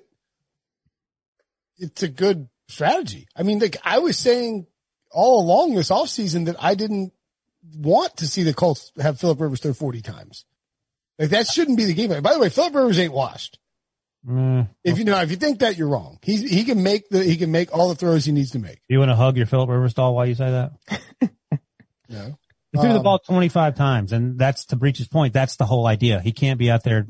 it's 1.80 2.02
a 2.04 2.08
good 2.08 2.48
strategy. 2.68 3.26
I 3.36 3.42
mean, 3.42 3.58
like 3.58 3.76
I 3.84 3.98
was 3.98 4.16
saying 4.16 4.66
all 5.10 5.42
along 5.42 5.74
this 5.74 5.90
offseason 5.90 6.46
that 6.46 6.56
I 6.62 6.74
didn't 6.76 7.12
want 7.76 8.18
to 8.18 8.26
see 8.26 8.42
the 8.44 8.54
Colts 8.54 8.92
have 9.00 9.18
Philip 9.18 9.40
Rivers 9.40 9.60
throw 9.60 9.72
40 9.72 10.00
times. 10.02 10.44
Like 11.18 11.30
that 11.30 11.46
shouldn't 11.48 11.76
be 11.76 11.84
the 11.84 11.94
game. 11.94 12.08
plan. 12.08 12.22
By 12.22 12.32
the 12.34 12.38
way, 12.40 12.48
Philip 12.48 12.74
Rivers 12.74 12.98
ain't 12.98 13.12
washed. 13.12 13.58
Mm, 14.28 14.68
If 14.84 14.98
you 14.98 15.04
know, 15.04 15.18
if 15.20 15.30
you 15.30 15.36
think 15.36 15.60
that, 15.60 15.76
you're 15.78 15.88
wrong. 15.88 16.18
He's, 16.22 16.48
he 16.48 16.64
can 16.64 16.82
make 16.82 17.08
the, 17.08 17.24
he 17.24 17.36
can 17.36 17.50
make 17.50 17.72
all 17.74 17.88
the 17.88 17.94
throws 17.94 18.24
he 18.24 18.32
needs 18.32 18.50
to 18.52 18.58
make. 18.58 18.78
you 18.88 18.98
want 18.98 19.10
to 19.10 19.16
hug 19.16 19.36
your 19.36 19.46
Philip 19.46 19.68
Rivers 19.70 19.94
doll 19.94 20.14
while 20.14 20.26
you 20.26 20.34
say 20.34 20.50
that? 20.50 21.30
No. 22.08 22.36
He 22.72 22.78
threw 22.80 22.88
the 22.92 22.96
Um, 22.98 23.02
ball 23.04 23.18
25 23.20 23.76
times, 23.76 24.12
and 24.12 24.36
that's 24.38 24.66
to 24.66 24.76
Breech's 24.76 25.06
point. 25.06 25.32
That's 25.32 25.56
the 25.56 25.64
whole 25.66 25.86
idea. 25.86 26.20
He 26.20 26.32
can't 26.32 26.58
be 26.58 26.70
out 26.70 26.82
there 26.82 27.06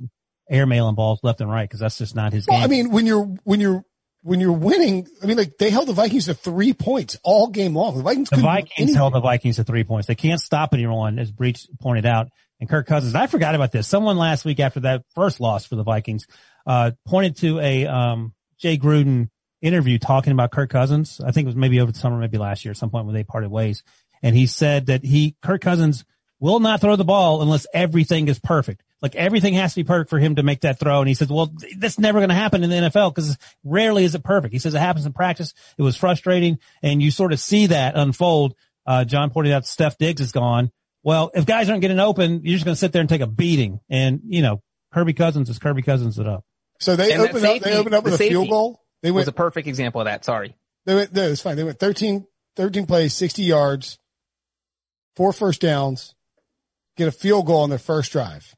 air 0.48 0.66
mailing 0.66 0.94
balls 0.94 1.20
left 1.22 1.40
and 1.40 1.50
right 1.50 1.68
because 1.68 1.80
that's 1.80 1.96
just 1.98 2.14
not 2.14 2.32
his 2.34 2.46
Well, 2.46 2.58
game. 2.58 2.64
I 2.64 2.66
mean, 2.68 2.90
when 2.90 3.06
you're, 3.06 3.24
when 3.44 3.60
you're 3.60 3.82
when 4.22 4.40
you're 4.40 4.52
winning, 4.52 5.06
I 5.22 5.26
mean, 5.26 5.36
like 5.36 5.56
they 5.58 5.70
held 5.70 5.88
the 5.88 5.92
Vikings 5.92 6.26
to 6.26 6.34
three 6.34 6.72
points 6.72 7.16
all 7.22 7.48
game 7.48 7.74
long. 7.74 7.96
The 7.96 8.02
Vikings, 8.02 8.30
The 8.30 8.36
Vikings 8.36 8.94
held 8.94 9.14
the 9.14 9.20
Vikings 9.20 9.56
to 9.56 9.64
three 9.64 9.84
points. 9.84 10.06
They 10.06 10.14
can't 10.14 10.40
stop 10.40 10.74
anyone, 10.74 11.18
as 11.18 11.30
Breech 11.30 11.66
pointed 11.80 12.06
out. 12.06 12.28
And 12.60 12.68
Kirk 12.68 12.86
Cousins, 12.86 13.14
I 13.14 13.26
forgot 13.26 13.54
about 13.54 13.72
this. 13.72 13.88
Someone 13.88 14.18
last 14.18 14.44
week 14.44 14.60
after 14.60 14.80
that 14.80 15.04
first 15.14 15.40
loss 15.40 15.64
for 15.64 15.76
the 15.76 15.82
Vikings, 15.82 16.26
uh, 16.66 16.90
pointed 17.06 17.36
to 17.36 17.58
a, 17.60 17.86
um, 17.86 18.34
Jay 18.58 18.76
Gruden 18.76 19.30
interview 19.62 19.98
talking 19.98 20.32
about 20.32 20.50
Kirk 20.50 20.70
Cousins. 20.70 21.20
I 21.24 21.30
think 21.32 21.46
it 21.46 21.48
was 21.48 21.56
maybe 21.56 21.80
over 21.80 21.90
the 21.90 21.98
summer, 21.98 22.18
maybe 22.18 22.36
last 22.36 22.64
year 22.64 22.72
at 22.72 22.76
some 22.76 22.90
point 22.90 23.06
when 23.06 23.14
they 23.14 23.24
parted 23.24 23.50
ways. 23.50 23.82
And 24.22 24.36
he 24.36 24.46
said 24.46 24.86
that 24.86 25.02
he, 25.02 25.36
Kirk 25.42 25.62
Cousins 25.62 26.04
will 26.38 26.60
not 26.60 26.82
throw 26.82 26.96
the 26.96 27.04
ball 27.04 27.40
unless 27.40 27.66
everything 27.72 28.28
is 28.28 28.38
perfect. 28.38 28.82
Like 29.02 29.14
everything 29.14 29.54
has 29.54 29.72
to 29.72 29.80
be 29.80 29.84
perfect 29.84 30.10
for 30.10 30.18
him 30.18 30.36
to 30.36 30.42
make 30.42 30.60
that 30.60 30.78
throw. 30.78 31.00
And 31.00 31.08
he 31.08 31.14
says, 31.14 31.28
well, 31.28 31.52
that's 31.78 31.98
never 31.98 32.18
going 32.18 32.28
to 32.28 32.34
happen 32.34 32.62
in 32.62 32.70
the 32.70 32.76
NFL 32.76 33.14
because 33.14 33.38
rarely 33.64 34.04
is 34.04 34.14
it 34.14 34.22
perfect. 34.22 34.52
He 34.52 34.58
says 34.58 34.74
it 34.74 34.78
happens 34.80 35.06
in 35.06 35.12
practice. 35.12 35.54
It 35.78 35.82
was 35.82 35.96
frustrating 35.96 36.58
and 36.82 37.02
you 37.02 37.10
sort 37.10 37.32
of 37.32 37.40
see 37.40 37.68
that 37.68 37.96
unfold. 37.96 38.54
Uh, 38.86 39.04
John 39.04 39.30
pointed 39.30 39.52
out 39.52 39.66
Steph 39.66 39.96
Diggs 39.96 40.20
is 40.20 40.32
gone. 40.32 40.70
Well, 41.02 41.30
if 41.34 41.46
guys 41.46 41.70
aren't 41.70 41.80
getting 41.80 42.00
open, 42.00 42.42
you're 42.44 42.56
just 42.56 42.64
going 42.64 42.74
to 42.74 42.78
sit 42.78 42.92
there 42.92 43.00
and 43.00 43.08
take 43.08 43.22
a 43.22 43.26
beating. 43.26 43.80
And, 43.88 44.20
you 44.26 44.42
know, 44.42 44.62
Kirby 44.92 45.14
Cousins 45.14 45.48
is 45.48 45.58
Kirby 45.58 45.82
Cousins 45.82 46.18
it 46.18 46.26
up. 46.26 46.44
So 46.78 46.96
they 46.96 47.12
And 47.12 47.22
that 47.22 47.30
opened 47.30 47.44
up. 47.44 47.60
They 47.60 47.74
opened 47.74 47.94
up 47.94 48.04
the 48.04 48.10
with 48.10 48.20
a 48.20 48.28
field 48.28 48.48
goal. 48.48 48.82
They 49.02 49.10
was 49.10 49.28
a 49.28 49.32
perfect 49.32 49.66
example 49.66 50.00
of 50.00 50.06
that. 50.06 50.24
Sorry. 50.24 50.56
They 50.86 50.94
went. 50.94 51.12
No, 51.14 51.22
it's 51.28 51.40
fine. 51.40 51.56
They 51.56 51.64
went 51.64 51.78
13, 51.78 52.26
13 52.56 52.86
plays, 52.86 53.14
sixty 53.14 53.42
yards, 53.42 53.98
four 55.14 55.32
first 55.32 55.60
downs, 55.60 56.14
get 56.96 57.08
a 57.08 57.12
field 57.12 57.46
goal 57.46 57.62
on 57.62 57.70
their 57.70 57.78
first 57.78 58.12
drive. 58.12 58.54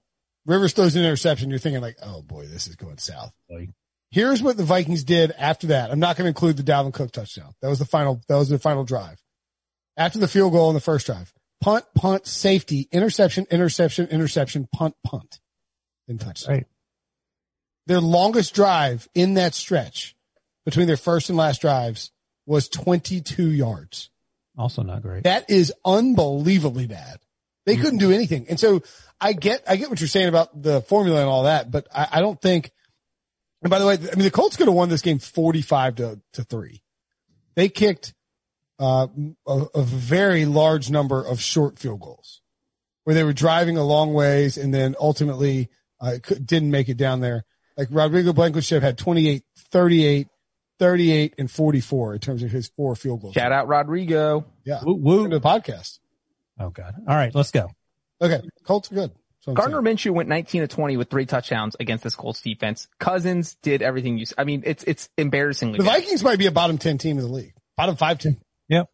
Rivers 0.47 0.73
throws 0.73 0.97
an 0.97 1.05
interception. 1.05 1.51
You're 1.51 1.59
thinking 1.59 1.82
like, 1.82 1.98
oh 2.02 2.23
boy, 2.23 2.47
this 2.47 2.66
is 2.66 2.77
going 2.77 2.98
south. 2.98 3.32
Here's 4.10 4.43
what 4.43 4.56
the 4.56 4.64
Vikings 4.64 5.05
did 5.05 5.32
after 5.39 5.69
that. 5.69 5.90
I'm 5.90 6.01
not 6.01 6.16
going 6.16 6.24
to 6.24 6.28
include 6.28 6.56
the 6.56 6.62
Dalvin 6.62 6.93
Cook 6.93 7.12
touchdown. 7.12 7.55
That 7.62 7.69
was 7.69 7.78
the 7.78 7.86
final. 7.86 8.20
That 8.28 8.36
was 8.36 8.48
the 8.48 8.59
final 8.59 8.85
drive. 8.85 9.23
After 9.97 10.19
the 10.19 10.28
field 10.28 10.52
goal 10.52 10.69
on 10.69 10.74
the 10.74 10.81
first 10.81 11.06
drive, 11.06 11.32
punt, 11.60 11.85
punt, 11.94 12.27
safety, 12.27 12.89
interception, 12.93 13.47
interception, 13.51 14.06
interception, 14.09 14.69
punt, 14.73 14.94
punt, 15.05 15.40
then 16.09 16.19
touchdown. 16.19 16.56
Right. 16.56 16.66
Their 17.86 18.01
longest 18.01 18.55
drive 18.55 19.09
in 19.14 19.35
that 19.35 19.55
stretch 19.55 20.14
between 20.64 20.86
their 20.86 20.97
first 20.97 21.28
and 21.28 21.39
last 21.39 21.60
drives 21.60 22.10
was 22.47 22.69
22 22.69 23.51
yards. 23.51 24.10
Also 24.56 24.82
not 24.82 25.02
great. 25.02 25.24
That 25.24 25.48
is 25.51 25.73
unbelievably 25.85 26.86
bad. 26.86 27.19
They 27.64 27.77
couldn't 27.77 27.98
do 27.98 28.10
anything. 28.10 28.47
And 28.48 28.59
so 28.59 28.82
I 29.22 29.32
get, 29.34 29.62
I 29.68 29.76
get 29.76 29.88
what 29.88 30.00
you're 30.00 30.08
saying 30.08 30.28
about 30.28 30.60
the 30.60 30.82
formula 30.82 31.20
and 31.20 31.28
all 31.28 31.44
that, 31.44 31.70
but 31.70 31.86
I, 31.94 32.08
I 32.12 32.20
don't 32.20 32.40
think, 32.40 32.72
and 33.62 33.70
by 33.70 33.78
the 33.78 33.86
way, 33.86 33.94
I 33.94 34.16
mean, 34.16 34.24
the 34.24 34.30
Colts 34.30 34.56
could 34.56 34.66
have 34.66 34.74
won 34.74 34.88
this 34.88 35.02
game 35.02 35.20
45 35.20 35.94
to, 35.96 36.20
to 36.32 36.42
three. 36.42 36.82
They 37.54 37.68
kicked, 37.68 38.14
uh, 38.80 39.06
a, 39.46 39.64
a 39.74 39.82
very 39.82 40.44
large 40.44 40.90
number 40.90 41.24
of 41.24 41.40
short 41.40 41.78
field 41.78 42.00
goals 42.00 42.40
where 43.04 43.14
they 43.14 43.22
were 43.22 43.32
driving 43.32 43.76
a 43.76 43.84
long 43.84 44.12
ways 44.12 44.56
and 44.56 44.74
then 44.74 44.96
ultimately, 44.98 45.68
uh, 46.00 46.18
could, 46.20 46.44
didn't 46.44 46.72
make 46.72 46.88
it 46.88 46.96
down 46.96 47.20
there. 47.20 47.44
Like 47.76 47.88
Rodrigo 47.90 48.32
Blankenship 48.32 48.82
had 48.82 48.98
28, 48.98 49.44
38, 49.70 50.28
38 50.78 51.34
and 51.38 51.48
44 51.48 52.14
in 52.14 52.18
terms 52.18 52.42
of 52.42 52.50
his 52.50 52.68
four 52.76 52.96
field 52.96 53.20
goals. 53.22 53.34
Shout 53.34 53.52
out 53.52 53.68
Rodrigo. 53.68 54.46
Yeah. 54.64 54.80
Woo, 54.82 54.94
woo. 54.94 55.28
To 55.28 55.38
the 55.38 55.40
podcast. 55.40 56.00
Oh 56.58 56.70
God. 56.70 56.94
All 57.06 57.14
right, 57.14 57.32
let's 57.34 57.52
go. 57.52 57.70
Okay. 58.22 58.40
Colts 58.64 58.90
are 58.92 58.94
good. 58.94 59.10
That's 59.10 59.46
what 59.46 59.64
I'm 59.64 59.72
Gardner 59.72 59.90
Minshew 59.90 60.12
went 60.12 60.28
19 60.28 60.60
to 60.62 60.68
20 60.68 60.96
with 60.96 61.10
three 61.10 61.26
touchdowns 61.26 61.74
against 61.80 62.04
this 62.04 62.14
Colts 62.14 62.40
defense. 62.40 62.86
Cousins 63.00 63.56
did 63.62 63.82
everything 63.82 64.16
you, 64.18 64.26
I 64.38 64.44
mean, 64.44 64.62
it's, 64.64 64.84
it's 64.84 65.08
embarrassingly. 65.18 65.78
The 65.78 65.84
bad. 65.84 66.02
Vikings 66.02 66.22
might 66.22 66.38
be 66.38 66.46
a 66.46 66.52
bottom 66.52 66.78
10 66.78 66.98
team 66.98 67.18
in 67.18 67.24
the 67.24 67.30
league. 67.32 67.52
Bottom 67.76 67.96
five 67.96 68.18
team. 68.18 68.36
Yep. 68.68 68.88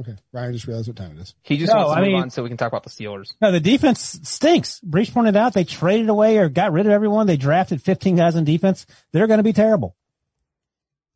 Okay. 0.00 0.14
Ryan 0.32 0.52
just 0.52 0.66
realized 0.66 0.86
what 0.88 0.96
time 0.96 1.12
it 1.12 1.20
is. 1.22 1.34
He 1.42 1.56
just 1.56 1.72
No, 1.72 1.78
wants 1.78 1.92
to 1.94 1.98
I 1.98 2.00
move 2.02 2.12
mean- 2.12 2.22
on 2.22 2.30
so 2.30 2.42
we 2.42 2.48
can 2.50 2.58
talk 2.58 2.68
about 2.68 2.84
the 2.84 2.90
Steelers. 2.90 3.34
No, 3.40 3.50
the 3.50 3.58
defense 3.60 4.20
stinks. 4.24 4.80
Breech 4.80 5.12
pointed 5.14 5.34
out 5.34 5.54
they 5.54 5.64
traded 5.64 6.08
away 6.10 6.36
or 6.38 6.48
got 6.48 6.72
rid 6.72 6.86
of 6.86 6.92
everyone. 6.92 7.26
They 7.26 7.36
drafted 7.38 7.82
15 7.82 8.16
guys 8.16 8.36
in 8.36 8.44
defense. 8.44 8.84
They're 9.12 9.26
going 9.26 9.38
to 9.38 9.44
be 9.44 9.52
terrible. 9.54 9.96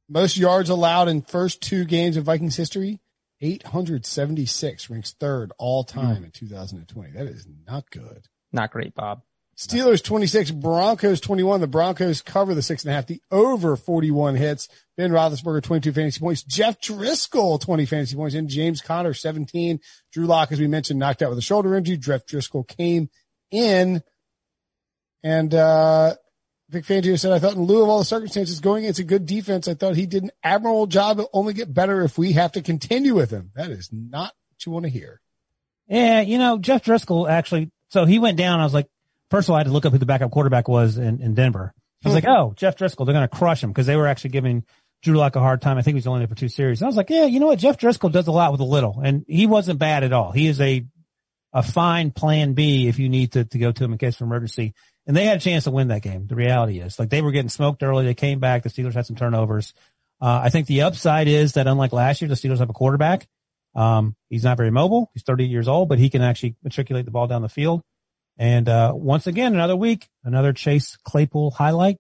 Most 0.09 0.37
yards 0.37 0.69
allowed 0.71 1.09
in 1.09 1.23
first 1.23 1.61
two 1.63 1.85
games 1.85 2.17
of 2.17 2.25
Vikings 2.25 2.57
history. 2.57 3.01
876 3.43 4.89
ranks 4.89 5.13
third 5.13 5.53
all 5.59 5.85
time 5.85 6.25
in 6.25 6.31
2020. 6.31 7.11
That 7.11 7.27
is 7.27 7.47
not 7.67 7.91
good. 7.91 8.29
Not 8.53 8.71
great, 8.71 8.95
Bob. 8.95 9.23
Steelers 9.57 10.03
26, 10.03 10.51
Broncos 10.53 11.21
21. 11.21 11.61
The 11.61 11.67
Broncos 11.67 12.23
cover 12.23 12.55
the 12.55 12.63
six 12.63 12.85
and 12.85 12.91
a 12.91 12.95
half. 12.95 13.07
The 13.07 13.21
over 13.31 13.77
41 13.77 14.37
hits. 14.37 14.69
Ben 14.97 15.11
Roethlisberger 15.11 15.63
22 15.63 15.93
fantasy 15.93 16.21
points. 16.21 16.43
Jeff 16.43 16.81
Driskel 16.81 17.61
20 17.61 17.85
fantasy 17.85 18.17
points. 18.17 18.35
And 18.35 18.49
James 18.49 18.81
Conner 18.81 19.13
17. 19.13 19.79
Drew 20.13 20.27
Lock, 20.27 20.53
as 20.53 20.61
we 20.61 20.69
mentioned, 20.69 20.99
knocked 20.99 21.23
out 21.23 21.29
with 21.29 21.39
a 21.39 21.43
shoulder 21.43 21.75
injury. 21.77 21.99
Jeff 21.99 22.25
Driskel 22.27 22.67
came 22.67 23.11
in 23.51 24.03
and, 25.23 25.55
uh, 25.55 26.15
Vic 26.73 26.87
Fangio 26.87 27.21
said, 27.21 27.33
I 27.33 27.39
thought 27.39 27.55
in 27.55 27.65
lieu 27.65 27.83
of 27.83 27.91
all 27.91 27.99
the 27.99 28.05
circumstances 28.05 28.59
going 28.59 28.85
against 28.85 28.99
a 28.99 29.05
good 29.05 29.27
defense, 29.27 29.69
I 29.69 29.75
thought 29.75 29.95
he 29.95 30.07
did 30.07 30.23
an 30.23 30.31
admirable 30.43 30.87
job. 30.87 31.19
It'll 31.19 31.31
only 31.35 31.53
get 31.53 31.73
better 31.73 32.03
if 32.03 32.17
we 32.17 32.33
have 32.33 32.53
to 32.53 32.63
continue 32.63 33.15
with 33.15 33.31
him. 33.31 33.51
That 33.55 33.71
is 33.71 33.91
not 33.93 34.33
what 34.49 34.65
you 34.67 34.73
want 34.73 34.85
to 34.85 34.91
hear. 34.91 35.21
Yeah, 35.87 36.23
you 36.23 36.39
know, 36.39 36.57
Jeff 36.57 36.83
Driskel 36.83 37.29
actually, 37.29 37.71
so 37.91 38.07
he 38.07 38.19
went 38.19 38.39
down. 38.39 38.59
I 38.59 38.65
was 38.65 38.73
like, 38.73 38.89
first 39.31 39.49
of 39.49 39.51
all, 39.51 39.57
I 39.57 39.61
had 39.61 39.67
to 39.67 39.73
look 39.73 39.85
up 39.85 39.93
who 39.93 39.99
the 39.99 40.07
backup 40.07 40.31
quarterback 40.31 40.67
was 40.67 40.97
in, 40.97 41.21
in 41.21 41.35
Denver. 41.35 41.75
I 42.03 42.09
was 42.09 42.15
like, 42.15 42.25
hmm. 42.25 42.31
oh, 42.31 42.55
Jeff 42.57 42.77
Driskel, 42.77 43.05
they're 43.05 43.15
going 43.15 43.29
to 43.29 43.37
crush 43.37 43.63
him 43.63 43.71
because 43.71 43.87
they 43.87 43.97
were 43.97 44.07
actually 44.07 44.31
giving 44.31 44.65
Drew 45.03 45.17
Lock 45.17 45.37
a 45.37 45.41
hard 45.41 45.61
time. 45.61 45.77
I 45.77 45.83
think 45.83 45.93
he 45.93 45.99
was 45.99 46.07
only 46.07 46.21
there 46.21 46.29
for 46.29 46.35
two 46.35 46.49
series. 46.49 46.81
And 46.81 46.87
I 46.87 46.89
was 46.89 46.97
like, 46.97 47.11
yeah, 47.11 47.27
you 47.27 47.39
know 47.39 47.49
what? 47.49 47.59
Jeff 47.59 47.77
Driskel 47.77 48.11
does 48.11 48.29
a 48.29 48.33
lot 48.33 48.51
with 48.51 48.63
a 48.63 48.65
little 48.65 49.01
and 49.05 49.27
he 49.29 49.47
wasn't 49.47 49.79
bad 49.79 50.05
at 50.05 50.13
all. 50.13 50.33
He 50.33 50.47
is 50.47 50.61
a, 50.61 50.87
a 51.53 51.63
fine 51.63 52.13
plan 52.13 52.55
B 52.55 52.89
if 52.89 52.99
you 52.99 53.11
need 53.11 53.33
to, 53.33 53.45
to 53.45 53.59
go 53.59 53.73
to 53.73 53.85
him 53.85 53.93
in 53.93 53.99
case 53.99 54.17
of 54.17 54.23
emergency. 54.23 54.75
And 55.07 55.17
they 55.17 55.25
had 55.25 55.39
a 55.39 55.41
chance 55.41 55.65
to 55.65 55.71
win 55.71 55.89
that 55.89 56.03
game. 56.03 56.27
The 56.29 56.37
reality 56.37 56.79
is 56.79 56.99
like 56.99 57.11
they 57.11 57.23
were 57.23 57.33
getting 57.33 57.49
smoked 57.49 57.83
early. 57.83 58.05
They 58.05 58.15
came 58.15 58.39
back. 58.39 58.63
The 58.63 58.69
Steelers 58.69 58.95
had 58.95 59.07
some 59.07 59.17
turnovers. 59.17 59.75
Uh, 60.21 60.41
I 60.45 60.51
think 60.51 60.69
the 60.69 60.83
upside 60.83 61.27
is 61.27 61.55
that 61.55 61.67
unlike 61.67 61.93
last 61.93 62.21
year, 62.23 62.29
the 62.29 62.37
Steelers 62.37 62.59
have 62.59 62.71
a 62.71 62.75
quarterback. 62.75 63.27
Um, 63.75 64.15
he's 64.29 64.45
not 64.45 64.57
very 64.57 64.71
mobile. 64.71 65.11
He's 65.15 65.25
30 65.25 65.47
years 65.47 65.67
old, 65.67 65.89
but 65.89 65.99
he 65.99 66.09
can 66.11 66.23
actually 66.23 66.55
matriculate 66.63 67.05
the 67.05 67.11
ball 67.11 67.27
down 67.27 67.43
the 67.43 67.49
field. 67.49 67.83
And, 68.39 68.69
uh, 68.69 68.93
once 68.95 69.27
again, 69.27 69.55
another 69.55 69.77
week, 69.77 70.09
another 70.25 70.53
Chase 70.53 70.97
Claypool 71.05 71.51
highlight, 71.53 71.97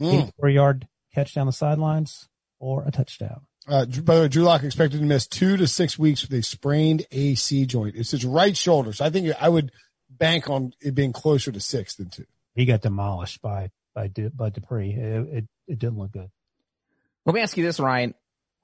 Mm. 0.00 0.12
84 0.24 0.48
yard 0.50 0.88
catch 1.14 1.34
down 1.34 1.46
the 1.46 1.52
sidelines 1.52 2.28
or 2.58 2.84
a 2.86 2.90
touchdown. 2.90 3.42
Uh, 3.66 3.84
by 3.86 4.14
the 4.16 4.20
way, 4.22 4.28
Drew 4.28 4.42
Lock 4.44 4.62
expected 4.62 5.00
to 5.00 5.06
miss 5.06 5.26
two 5.26 5.56
to 5.56 5.66
six 5.66 5.98
weeks 5.98 6.22
with 6.22 6.32
a 6.38 6.42
sprained 6.42 7.04
AC 7.10 7.66
joint. 7.66 7.96
It's 7.96 8.10
his 8.12 8.24
right 8.24 8.56
shoulder. 8.56 8.92
So 8.92 9.04
I 9.04 9.10
think 9.10 9.32
I 9.40 9.48
would 9.48 9.72
bank 10.10 10.48
on 10.50 10.72
it 10.80 10.94
being 10.94 11.12
closer 11.12 11.50
to 11.50 11.60
six 11.60 11.94
than 11.96 12.10
two. 12.10 12.26
He 12.56 12.64
got 12.64 12.80
demolished 12.80 13.42
by, 13.42 13.70
by, 13.94 14.08
Du- 14.08 14.30
by 14.30 14.50
Dupree. 14.50 14.92
It, 14.92 15.28
it, 15.28 15.44
it 15.68 15.78
didn't 15.78 15.98
look 15.98 16.12
good. 16.12 16.30
Let 17.26 17.34
me 17.34 17.42
ask 17.42 17.56
you 17.56 17.64
this, 17.64 17.78
Ryan. 17.78 18.14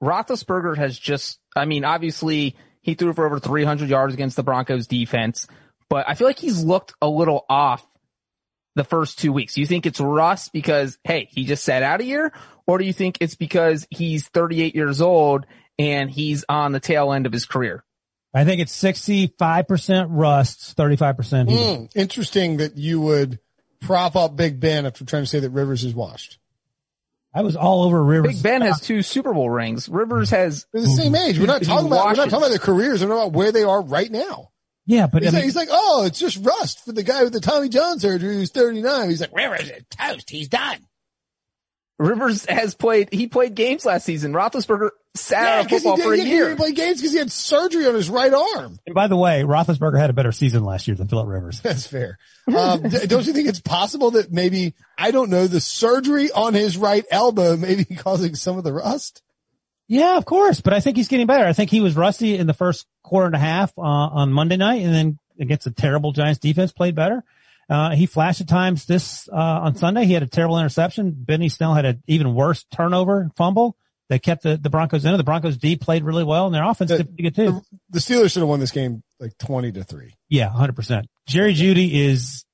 Roethlisberger 0.03 0.75
has 0.77 0.97
just, 0.97 1.39
I 1.55 1.65
mean, 1.65 1.85
obviously 1.85 2.57
he 2.81 2.95
threw 2.95 3.13
for 3.13 3.25
over 3.25 3.39
300 3.39 3.87
yards 3.87 4.13
against 4.13 4.35
the 4.35 4.43
Broncos 4.43 4.87
defense, 4.87 5.47
but 5.89 6.09
I 6.09 6.15
feel 6.15 6.27
like 6.27 6.39
he's 6.39 6.63
looked 6.63 6.93
a 7.01 7.07
little 7.07 7.45
off 7.49 7.85
the 8.75 8.83
first 8.83 9.19
two 9.19 9.31
weeks. 9.31 9.53
Do 9.53 9.61
you 9.61 9.67
think 9.67 9.85
it's 9.85 9.99
rust 9.99 10.51
because, 10.51 10.97
hey, 11.03 11.27
he 11.31 11.45
just 11.45 11.63
sat 11.63 11.83
out 11.83 12.01
a 12.01 12.03
year? 12.03 12.33
Or 12.65 12.77
do 12.77 12.85
you 12.85 12.93
think 12.93 13.17
it's 13.21 13.35
because 13.35 13.85
he's 13.89 14.27
38 14.29 14.75
years 14.75 15.01
old 15.01 15.45
and 15.77 16.09
he's 16.09 16.43
on 16.49 16.71
the 16.71 16.79
tail 16.79 17.13
end 17.13 17.25
of 17.25 17.33
his 17.33 17.45
career? 17.45 17.83
I 18.33 18.45
think 18.45 18.61
it's 18.61 18.75
65% 18.81 20.07
rust, 20.09 20.75
35% 20.75 21.49
heat. 21.49 21.57
Mm, 21.57 21.91
interesting 21.95 22.57
that 22.57 22.77
you 22.77 22.99
would 22.99 23.39
prop 23.83 24.15
up 24.15 24.35
Big 24.35 24.59
Ben 24.59 24.85
after 24.85 25.05
trying 25.05 25.23
to 25.23 25.27
say 25.27 25.39
that 25.39 25.49
Rivers 25.49 25.83
is 25.83 25.93
washed. 25.93 26.39
I 27.33 27.41
was 27.41 27.55
all 27.55 27.83
over 27.83 28.03
Rivers. 28.03 28.35
Big 28.35 28.43
Ben 28.43 28.61
has 28.61 28.79
two 28.79 29.01
Super 29.01 29.33
Bowl 29.33 29.49
rings. 29.49 29.89
Rivers 29.89 30.29
has, 30.29 30.67
They're 30.71 30.83
the 30.83 30.87
same 30.87 31.15
age. 31.15 31.39
We're 31.39 31.47
not 31.47 31.63
talking 31.63 31.87
about, 31.87 32.05
we're 32.05 32.13
not 32.13 32.29
talking 32.29 32.37
about 32.37 32.49
their 32.49 32.59
careers. 32.59 33.01
We're 33.01 33.07
talking 33.07 33.23
about 33.23 33.33
where 33.33 33.51
they 33.51 33.63
are 33.63 33.81
right 33.81 34.11
now. 34.11 34.51
Yeah, 34.85 35.07
but 35.07 35.23
I 35.23 35.25
He's, 35.25 35.33
mean, 35.33 35.39
like, 35.39 35.43
he's 35.45 35.55
like, 35.55 35.69
oh, 35.71 36.03
it's 36.05 36.19
just 36.19 36.45
rust 36.45 36.83
for 36.85 36.91
the 36.91 37.03
guy 37.03 37.23
with 37.23 37.33
the 37.33 37.39
Tommy 37.39 37.69
John 37.69 37.99
surgery 37.99 38.35
who's 38.35 38.51
39. 38.51 39.09
He's 39.09 39.21
like, 39.21 39.33
Rivers 39.33 39.69
is 39.69 39.83
toast. 39.89 40.29
He's 40.29 40.49
done. 40.49 40.77
Rivers 41.97 42.45
has 42.45 42.75
played, 42.75 43.09
he 43.11 43.27
played 43.27 43.55
games 43.55 43.85
last 43.85 44.05
season. 44.05 44.33
Roethlisberger 44.33 44.89
sat 45.15 45.45
out 45.45 45.59
of 45.61 45.67
'cause 45.69 45.81
he 45.83 45.89
football 45.89 45.95
did- 45.97 46.03
for 46.05 46.13
a 46.13 46.17
yeah, 46.17 46.23
He 46.23 46.29
year. 46.31 46.45
didn't 46.45 46.57
play 46.57 46.71
games 46.71 46.97
because 46.97 47.11
he 47.11 47.19
had 47.19 47.31
surgery 47.31 47.85
on 47.87 47.93
his 47.95 48.09
right 48.09 48.33
arm. 48.33 48.79
and 48.85 48.95
by 48.95 49.07
the 49.07 49.15
way, 49.15 49.43
Roethlisberger 49.43 49.99
had 49.99 50.09
a 50.09 50.13
better 50.13 50.31
season 50.31 50.63
last 50.63 50.87
year 50.87 50.95
than 50.95 51.07
Philip 51.07 51.27
Rivers. 51.27 51.59
That's 51.63 51.85
fair. 51.85 52.17
Um, 52.47 52.81
don't 52.81 53.25
you 53.25 53.33
think 53.33 53.47
it's 53.47 53.61
possible 53.61 54.11
that 54.11 54.31
maybe, 54.31 54.73
I 54.97 55.11
don't 55.11 55.29
know, 55.29 55.45
the 55.47 55.59
surgery 55.61 56.31
on 56.31 56.53
his 56.55 56.77
right 56.77 57.05
elbow 57.11 57.55
maybe 57.57 57.83
causing 57.97 58.35
some 58.35 58.57
of 58.57 58.63
the 58.63 58.73
rust? 58.73 59.21
Yeah, 59.87 60.17
of 60.17 60.25
course, 60.25 60.61
but 60.61 60.73
I 60.73 60.79
think 60.79 60.97
he's 60.97 61.07
getting 61.09 61.27
better. 61.27 61.45
I 61.45 61.53
think 61.53 61.69
he 61.69 61.81
was 61.81 61.95
rusty 61.95 62.35
in 62.37 62.47
the 62.47 62.53
first 62.53 62.87
quarter 63.03 63.27
and 63.27 63.35
a 63.35 63.39
half 63.39 63.71
uh, 63.77 63.81
on 63.81 64.31
Monday 64.33 64.57
night, 64.57 64.81
and 64.81 64.93
then 64.95 65.19
against 65.39 65.67
a 65.67 65.71
terrible 65.71 66.11
Giants 66.13 66.39
defense, 66.39 66.71
played 66.71 66.95
better. 66.95 67.23
Uh, 67.69 67.91
he 67.91 68.05
flashed 68.05 68.41
at 68.41 68.47
times 68.47 68.85
this, 68.85 69.27
uh, 69.31 69.35
on 69.35 69.75
Sunday. 69.75 70.05
He 70.05 70.13
had 70.13 70.23
a 70.23 70.27
terrible 70.27 70.57
interception. 70.57 71.11
Benny 71.11 71.49
Snell 71.49 71.73
had 71.75 71.85
an 71.85 72.03
even 72.07 72.33
worse 72.33 72.63
turnover 72.73 73.29
fumble 73.35 73.75
that 74.09 74.21
kept 74.21 74.43
the, 74.43 74.57
the 74.57 74.69
Broncos 74.69 75.05
in 75.05 75.13
it. 75.13 75.17
The 75.17 75.23
Broncos 75.23 75.57
D 75.57 75.75
played 75.75 76.03
really 76.03 76.23
well 76.23 76.45
and 76.45 76.53
their 76.55 76.63
offense 76.63 76.89
The- 76.91 76.97
did 76.97 77.07
pretty 77.07 77.23
good 77.23 77.35
too. 77.35 77.61
The, 77.89 77.99
Steelers 77.99 78.31
should 78.31 78.41
have 78.41 78.49
won 78.49 78.59
this 78.59 78.71
game 78.71 79.03
like 79.19 79.37
20 79.37 79.71
to 79.73 79.83
3. 79.83 80.13
Yeah, 80.29 80.49
hundred 80.49 80.75
percent. 80.75 81.07
Jerry 81.27 81.53
Jeudy 81.53 81.91
is 81.93 82.45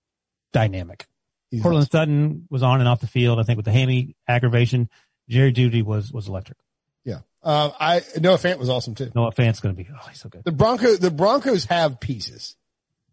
dynamic. 0.54 1.08
He's 1.52 1.64
Courtland 1.64 1.90
Sutton 1.92 2.46
was 2.50 2.62
on 2.62 2.80
and 2.80 2.88
off 2.88 3.02
the 3.02 3.08
field. 3.08 3.40
I 3.40 3.44
think 3.44 3.58
with 3.58 3.66
the 3.66 3.72
hammy 3.72 4.16
aggravation, 4.28 4.90
Jerry 5.28 5.52
Jeudy 5.52 5.84
was, 5.84 6.12
was 6.12 6.28
electric. 6.28 6.60
Yeah. 7.04 7.20
Uh, 7.42 7.72
I, 7.80 8.02
Noah 8.20 8.38
Fant 8.38 8.60
was 8.60 8.70
awesome 8.70 8.94
too. 8.94 9.12
Noah 9.16 9.32
Fant's 9.32 9.60
going 9.60 9.76
to 9.76 9.84
be, 9.84 9.90
oh, 9.92 10.08
he's 10.10 10.20
so 10.20 10.30
good. 10.30 10.44
The 10.44 10.52
Broncos, 10.52 11.00
the 11.00 11.10
Broncos 11.12 11.66
have 11.66 12.00
pieces. 12.00 12.56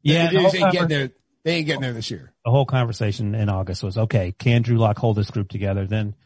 Yeah. 0.03 0.31
They, 0.31 0.43
the 0.43 0.51
they 0.51 0.59
ain't 0.59 0.73
getting 0.73 0.89
there. 0.89 1.11
They 1.45 1.55
ain't 1.59 1.67
getting 1.67 1.83
there 1.83 1.93
this 1.93 2.11
year. 2.11 2.33
the 2.45 2.51
whole 2.51 2.67
conversation 2.67 3.35
in 3.37 3.49
August 3.49 3.85
was, 3.85 3.97
okay, 3.97 4.35
can 4.37 4.63
Drew 4.63 4.79
Lock 4.79 4.99
hold 4.99 5.17
this 5.17 5.31
group 5.31 5.49
together? 5.49 5.87
Then, 5.87 6.17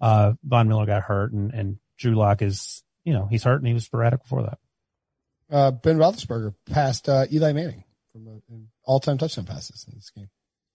uh, 0.00 0.32
Von 0.44 0.68
Miller 0.68 0.86
got 0.86 1.02
hurt 1.02 1.32
and, 1.32 1.52
and 1.52 1.78
Drew 1.98 2.14
Lock 2.14 2.42
is, 2.42 2.82
you 3.04 3.12
know, 3.12 3.26
he's 3.26 3.44
hurt 3.44 3.58
and 3.58 3.66
he 3.66 3.74
was 3.74 3.84
sporadic 3.84 4.22
before 4.22 4.42
that. 4.42 4.58
Uh, 5.50 5.70
Ben 5.70 5.98
Roethlisberger 5.98 6.54
passed, 6.70 7.08
uh, 7.08 7.26
Eli 7.32 7.52
Manning 7.52 7.84
from 8.12 8.28
uh, 8.28 8.56
all 8.84 9.00
time 9.00 9.18
touchdown 9.18 9.44
passes 9.44 9.84
in 9.88 9.94
this 9.96 10.10
game. 10.10 10.30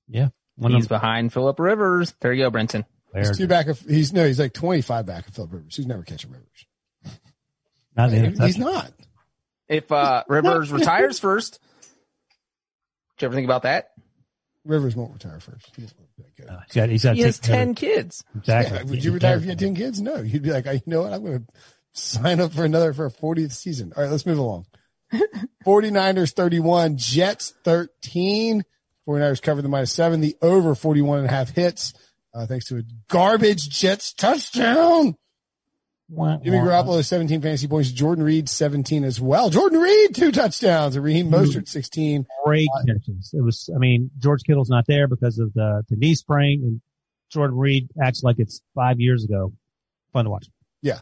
Yeah. 0.08 0.30
One 0.58 0.74
He's 0.74 0.86
of 0.86 0.90
behind 0.90 1.34
Philip 1.34 1.60
Rivers. 1.60 2.14
There 2.20 2.32
you 2.32 2.44
go, 2.44 2.50
Brenton. 2.50 2.86
them, 3.14 3.24
He's 3.24 3.38
two 3.38 3.48
back 3.48 3.68
of, 3.68 3.80
he's 3.80 4.14
no, 4.14 4.26
he's 4.26 4.40
like 4.40 4.54
25 4.54 5.06
back 5.06 5.28
of 5.28 5.34
Philip 5.34 5.54
Rivers. 5.54 5.76
He's 5.76 5.88
never 5.88 6.04
catching 6.04 6.32
Rivers. 6.32 7.20
not 7.96 8.10
the 8.12 8.46
He's 8.46 8.58
not. 8.58 8.92
If 9.68 9.92
uh, 9.92 10.24
Rivers 10.28 10.72
retires 10.72 11.20
first, 11.20 11.60
did 13.18 13.24
you 13.24 13.26
ever 13.28 13.36
think 13.36 13.46
about 13.46 13.64
that? 13.64 13.92
Rivers 14.66 14.96
won't 14.96 15.14
retire 15.14 15.40
first. 15.40 15.72
He 15.76 15.84
won't 15.84 16.16
be 16.18 16.24
that 16.24 16.36
good. 16.36 16.50
Uh, 16.50 16.60
he's 16.66 16.74
got, 16.76 16.90
he's 16.90 17.04
got 17.04 17.16
He 17.16 17.22
has 17.22 17.40
take 17.40 17.52
care 17.52 17.56
of- 17.62 17.66
ten 17.68 17.76
kids. 17.76 18.24
Exactly. 18.36 18.78
Yeah, 18.78 18.84
would 18.84 19.04
you 19.04 19.12
retire 19.12 19.38
if 19.38 19.44
you 19.44 19.50
had 19.50 19.60
10 19.60 19.76
kids? 19.76 20.02
No. 20.02 20.16
You'd 20.18 20.42
be 20.44 20.52
like, 20.52 20.68
I, 20.68 20.74
you 20.74 20.82
know 20.88 21.04
what? 21.04 21.14
I'm 21.14 21.24
going 21.24 21.40
to 21.40 21.46
sign 21.94 22.40
up 22.40 22.52
for 22.54 22.66
another 22.66 22.92
for 22.94 23.06
a 23.06 23.12
40th 23.12 23.52
season. 23.54 23.94
All 23.96 24.04
right, 24.04 24.12
let's 24.12 24.26
move 24.26 24.40
along. 24.40 24.66
49ers 25.66 26.34
31, 26.34 26.98
Jets 26.98 27.54
13. 27.64 28.64
49ers 29.08 29.42
covered 29.42 29.62
the 29.62 29.70
minus 29.70 29.92
seven, 29.94 30.20
the 30.22 30.36
over 30.42 30.74
41 30.76 31.20
and 31.20 31.28
a 31.28 31.32
half 31.32 31.50
hits, 31.50 31.94
uh, 32.34 32.48
thanks 32.48 32.66
to 32.66 32.78
a 32.78 32.82
garbage 33.08 33.70
Jets 33.70 34.14
touchdown. 34.14 35.16
Wah, 36.08 36.38
Jimmy. 36.38 36.58
Garoppolo 36.58 37.04
17 37.04 37.42
fantasy 37.42 37.68
points. 37.68 37.92
Jordan 37.92 38.24
Reed 38.24 38.48
17 38.48 39.04
as 39.04 39.20
well. 39.20 39.50
Jordan 39.50 39.80
Reed 39.80 40.14
two 40.14 40.32
touchdowns. 40.32 40.98
Raheem 40.98 41.32
Mostert 41.32 41.68
16. 41.68 42.26
great 42.46 42.70
catches. 42.88 43.34
It 43.34 43.44
was, 43.44 43.70
I 43.76 43.80
mean, 43.80 44.12
George 44.20 44.44
Kittle's 44.44 44.70
not 44.70 44.86
there 44.88 45.08
because 45.08 45.40
of 45.40 45.54
the, 45.54 45.84
the 45.90 45.96
knee 45.96 46.14
sprain 46.16 46.62
and 46.64 46.82
Jordan 47.32 47.58
Reed 47.58 47.90
acts 48.02 48.22
like 48.24 48.38
it's 48.38 48.62
five 48.76 49.00
years 49.00 49.26
ago. 49.26 49.54
Fun 50.14 50.26
to 50.26 50.32
watch. 50.32 50.48
Yeah. 50.82 51.00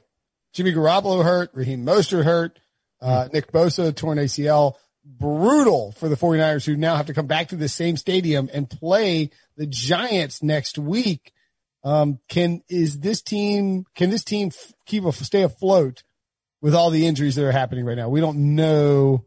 Jimmy 0.54 0.72
Garoppolo 0.72 1.24
hurt. 1.24 1.52
Raheem 1.54 1.86
Mostert 1.86 2.24
hurt. 2.24 2.60
Uh, 3.02 3.28
Nick 3.34 3.52
Bosa 3.52 3.94
torn 3.94 4.18
ACL. 4.18 4.76
Brutal 5.06 5.92
for 5.92 6.08
the 6.08 6.16
49ers 6.16 6.66
who 6.66 6.78
now 6.78 6.96
have 6.96 7.08
to 7.08 7.14
come 7.14 7.28
back 7.28 7.50
to 7.50 7.58
the 7.58 7.68
same 7.68 7.98
stadium 7.98 8.50
and 8.54 8.70
play 8.70 9.32
the 9.58 9.68
Giants 9.68 10.42
next 10.42 10.78
week. 10.78 11.34
Um, 11.84 12.20
can, 12.30 12.62
is 12.70 13.00
this 13.00 13.22
team, 13.22 13.86
can 13.96 14.10
this 14.10 14.24
team 14.24 14.52
keep 14.86 15.04
a, 15.04 15.12
stay 15.12 15.44
afloat 15.44 16.04
with 16.62 16.74
all 16.74 16.90
the 16.90 17.06
injuries 17.06 17.36
that 17.36 17.46
are 17.46 17.52
happening 17.52 17.86
right 17.86 17.98
now? 17.98 18.10
We 18.10 18.22
don't 18.22 18.56
know. 18.56 19.26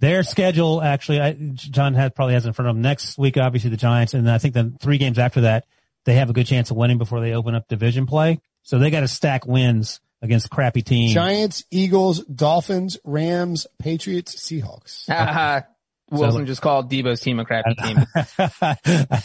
Their 0.00 0.22
schedule 0.24 0.82
actually, 0.82 1.20
I, 1.20 1.32
John 1.54 1.94
has 1.94 2.10
probably 2.14 2.34
has 2.34 2.44
in 2.44 2.52
front 2.52 2.68
of 2.68 2.74
them 2.74 2.82
next 2.82 3.16
week, 3.16 3.38
obviously 3.38 3.70
the 3.70 3.76
Giants. 3.76 4.14
And 4.14 4.30
I 4.30 4.38
think 4.38 4.54
the 4.54 4.74
three 4.80 4.98
games 4.98 5.18
after 5.18 5.42
that, 5.42 5.64
they 6.04 6.14
have 6.14 6.28
a 6.28 6.32
good 6.32 6.46
chance 6.46 6.70
of 6.70 6.76
winning 6.76 6.98
before 6.98 7.20
they 7.20 7.32
open 7.32 7.54
up 7.54 7.68
division 7.68 8.06
play. 8.06 8.40
So 8.62 8.78
they 8.78 8.90
got 8.90 9.00
to 9.00 9.08
stack 9.08 9.46
wins 9.46 10.00
against 10.22 10.50
crappy 10.50 10.82
teams. 10.82 11.14
Giants, 11.14 11.64
Eagles, 11.70 12.24
Dolphins, 12.24 12.98
Rams, 13.04 13.66
Patriots, 13.78 14.34
Seahawks. 14.36 15.08
Wilson 16.10 16.40
like- 16.40 16.46
just 16.46 16.62
called 16.62 16.90
Debo's 16.90 17.20
team 17.20 17.40
a 17.40 17.44
crappy 17.44 17.74
team. 17.74 18.06
I, 18.14 18.76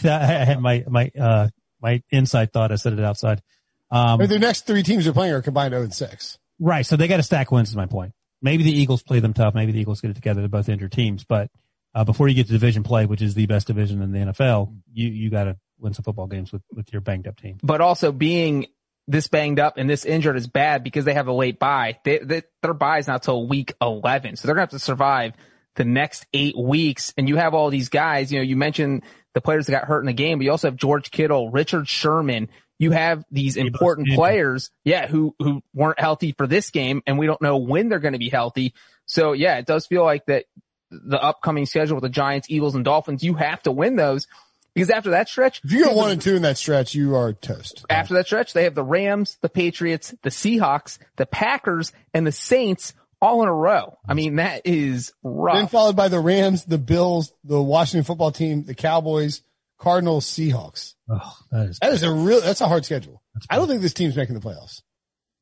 I 0.04 0.46
had 0.46 0.60
my, 0.60 0.84
my, 0.88 1.12
uh, 1.20 1.50
my 1.82 2.02
inside 2.12 2.54
thought. 2.54 2.72
I 2.72 2.76
said 2.76 2.94
it 2.94 3.00
outside. 3.00 3.42
Um, 3.90 4.20
But 4.20 4.30
their 4.30 4.40
next 4.40 4.66
three 4.68 4.84
teams 4.84 5.08
are 5.08 5.14
playing 5.14 5.34
are 5.34 5.42
combined 5.42 5.72
0 5.74 5.84
and 5.84 5.94
6. 5.94 6.38
Right. 6.60 6.86
So 6.86 6.96
they 6.96 7.08
got 7.08 7.18
to 7.18 7.24
stack 7.24 7.52
wins 7.52 7.70
is 7.70 7.76
my 7.76 7.88
point. 7.88 8.14
Maybe 8.42 8.64
the 8.64 8.72
Eagles 8.72 9.04
play 9.04 9.20
them 9.20 9.34
tough. 9.34 9.54
Maybe 9.54 9.72
the 9.72 9.80
Eagles 9.80 10.02
get 10.02 10.12
it 10.12 10.16
together. 10.16 10.42
They're 10.42 10.50
both 10.50 10.70
injured 10.70 10.92
teams, 10.92 11.24
but, 11.24 11.50
uh, 11.94 12.06
before 12.06 12.28
you 12.30 12.36
get 12.36 12.48
to 12.48 12.54
division 12.54 12.84
play, 12.84 13.06
which 13.06 13.22
is 13.22 13.34
the 13.34 13.46
best 13.48 13.68
division 13.68 14.02
in 14.02 14.12
the 14.14 14.20
NFL, 14.20 14.74
you, 14.94 15.10
you 15.10 15.30
got 15.30 15.44
to 15.44 15.58
win 15.78 15.94
some 15.94 16.04
football 16.04 16.28
games 16.28 16.52
with, 16.54 16.62
with 16.74 16.92
your 16.94 17.02
banged 17.02 17.28
up 17.28 17.36
team. 17.38 17.58
but 17.62 17.82
also 17.82 18.12
being 18.14 18.68
this 19.08 19.28
banged 19.28 19.60
up 19.60 19.78
and 19.78 19.90
this 19.90 20.06
injured 20.06 20.38
is 20.38 20.48
bad 20.48 20.84
because 20.84 21.04
they 21.06 21.14
have 21.14 21.28
a 21.28 21.34
late 21.34 21.60
bye. 21.60 21.98
They, 22.06 22.20
they, 22.20 22.44
their 22.62 22.74
bye 22.74 23.00
is 23.00 23.08
not 23.08 23.24
till 23.24 23.48
week 23.48 23.74
11. 23.82 24.38
So 24.38 24.48
they're 24.48 24.56
going 24.56 24.68
to 24.68 24.74
have 24.74 24.80
to 24.80 24.84
survive 24.84 25.34
the 25.76 25.84
next 25.86 26.26
eight 26.34 26.58
weeks. 26.58 27.14
And 27.18 27.28
you 27.28 27.36
have 27.36 27.54
all 27.54 27.70
these 27.70 27.90
guys, 27.90 28.32
you 28.32 28.40
know, 28.40 28.44
you 28.44 28.56
mentioned 28.56 29.04
the 29.34 29.42
players 29.42 29.66
that 29.66 29.72
got 29.72 29.86
hurt 29.86 30.02
in 30.02 30.06
the 30.08 30.14
game, 30.14 30.38
but 30.40 30.46
you 30.46 30.52
also 30.52 30.68
have 30.68 30.76
George 30.76 31.12
Kittle, 31.12 31.50
Richard 31.50 31.88
Sherman. 31.88 32.50
You 32.80 32.92
have 32.92 33.24
these 33.32 33.58
important 33.58 34.10
players, 34.10 34.72
yeah, 34.84 35.08
who, 35.08 35.36
who 35.40 35.62
weren't 35.74 36.00
healthy 36.00 36.34
for 36.36 36.48
this 36.48 36.72
game 36.72 37.02
and 37.06 37.20
we 37.20 37.28
don't 37.28 37.42
know 37.42 37.58
when 37.58 37.90
they're 37.90 38.00
going 38.00 38.14
to 38.14 38.20
be 38.20 38.30
healthy. 38.30 38.74
So 39.06 39.34
yeah, 39.34 39.58
it 39.58 39.66
does 39.66 39.86
feel 39.86 40.04
like 40.04 40.26
that 40.26 40.46
the 40.90 41.22
upcoming 41.22 41.66
schedule 41.66 41.96
with 41.96 42.04
the 42.04 42.10
Giants, 42.10 42.48
Eagles 42.50 42.76
and 42.76 42.84
Dolphins, 42.84 43.24
you 43.24 43.36
have 43.36 43.62
to 43.64 43.72
win 43.72 43.96
those 43.96 44.28
because 44.74 44.90
after 44.90 45.12
that 45.12 45.28
stretch, 45.28 45.62
If 45.64 45.72
you 45.74 45.86
go 45.86 45.94
one 45.94 46.12
and 46.12 46.22
two 46.22 46.36
in 46.36 46.42
that 46.44 46.58
stretch, 46.58 46.96
you 46.96 47.16
are 47.16 47.34
toast. 47.34 47.86
after 47.90 48.14
that 48.16 48.26
stretch, 48.26 48.54
they 48.54 48.64
have 48.64 48.76
the 48.76 48.84
Rams, 48.84 49.38
the 49.42 49.50
Patriots, 49.50 50.16
the 50.24 50.30
Seahawks, 50.30 50.98
the 51.18 51.26
Packers, 51.26 51.92
and 52.14 52.26
the 52.26 52.32
Saints 52.32 52.94
all 53.22 53.42
in 53.44 53.48
a 53.50 53.54
row. 53.54 53.98
I 54.08 54.14
mean, 54.14 54.38
that 54.38 54.62
is 54.66 55.14
Then 55.24 55.68
followed 55.68 55.96
by 55.96 56.08
the 56.08 56.20
Rams, 56.20 56.66
the 56.66 56.78
Bills, 56.78 57.32
the 57.44 57.62
Washington 57.62 58.04
football 58.04 58.32
team, 58.32 58.64
the 58.64 58.74
Cowboys, 58.76 59.42
Cardinals, 59.80 60.26
Seahawks. 60.26 60.96
Oh, 61.10 61.38
that 61.52 61.70
is, 61.70 61.80
That 61.80 61.94
is 61.94 62.04
a 62.04 62.12
real, 62.12 62.42
that's 62.42 62.62
a 62.62 62.68
hard 62.68 62.86
schedule. 62.86 63.22
I 63.50 63.56
don't 63.58 63.68
think 63.68 63.82
this 63.82 63.94
team's 63.94 64.16
making 64.16 64.36
the 64.36 64.42
playoffs. 64.42 64.82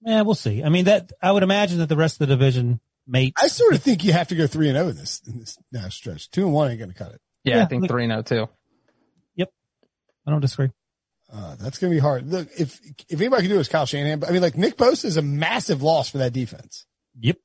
yeah, 0.02 0.22
we'll 0.22 0.36
see. 0.36 0.64
I 0.64 0.70
mean, 0.70 0.86
that, 0.86 1.12
I 1.22 1.32
would 1.32 1.44
imagine 1.44 1.80
that 1.80 1.90
the 1.90 1.98
rest 1.98 2.22
of 2.22 2.28
the 2.28 2.36
division 2.36 2.80
may, 3.08 3.32
I 3.42 3.48
sort 3.48 3.74
of 3.74 3.82
think 3.82 4.04
you 4.04 4.14
have 4.14 4.28
to 4.30 4.36
go 4.36 4.46
three 4.48 4.70
and 4.70 4.76
zero 4.78 4.90
in 4.90 4.96
this, 4.98 5.22
in 5.28 5.40
this 5.40 5.58
now 5.72 5.90
stretch. 5.90 6.30
Two 6.32 6.44
and 6.46 6.54
one 6.54 6.70
ain't 6.70 6.80
going 6.80 6.92
to 6.92 6.98
cut 6.98 7.14
it. 7.14 7.22
Yeah, 7.44 7.58
Yeah, 7.58 7.64
I 7.64 7.66
think 7.66 7.82
look- 7.84 7.92
3 7.92 8.06
0 8.08 8.22
too. 8.24 8.50
Yep, 9.36 9.50
I 10.28 10.32
don't 10.32 10.42
disagree. 10.42 10.70
Uh, 11.32 11.56
that's 11.60 11.78
going 11.78 11.92
to 11.92 11.96
be 11.96 12.00
hard. 12.02 12.28
Look, 12.28 12.48
if, 12.58 12.80
if 13.08 13.20
anybody 13.20 13.44
can 13.44 13.52
do 13.52 13.58
it, 13.58 13.60
it's 13.60 13.70
Kyle 13.70 13.86
Shanahan. 13.86 14.20
But 14.20 14.30
I 14.30 14.32
mean, 14.32 14.42
like 14.42 14.58
Nick 14.58 14.78
Bosa 14.78 15.06
is 15.06 15.16
a 15.18 15.22
massive 15.22 15.84
loss 15.84 16.10
for 16.10 16.18
that 16.20 16.34
defense. 16.34 16.86
Yep. 17.20 17.38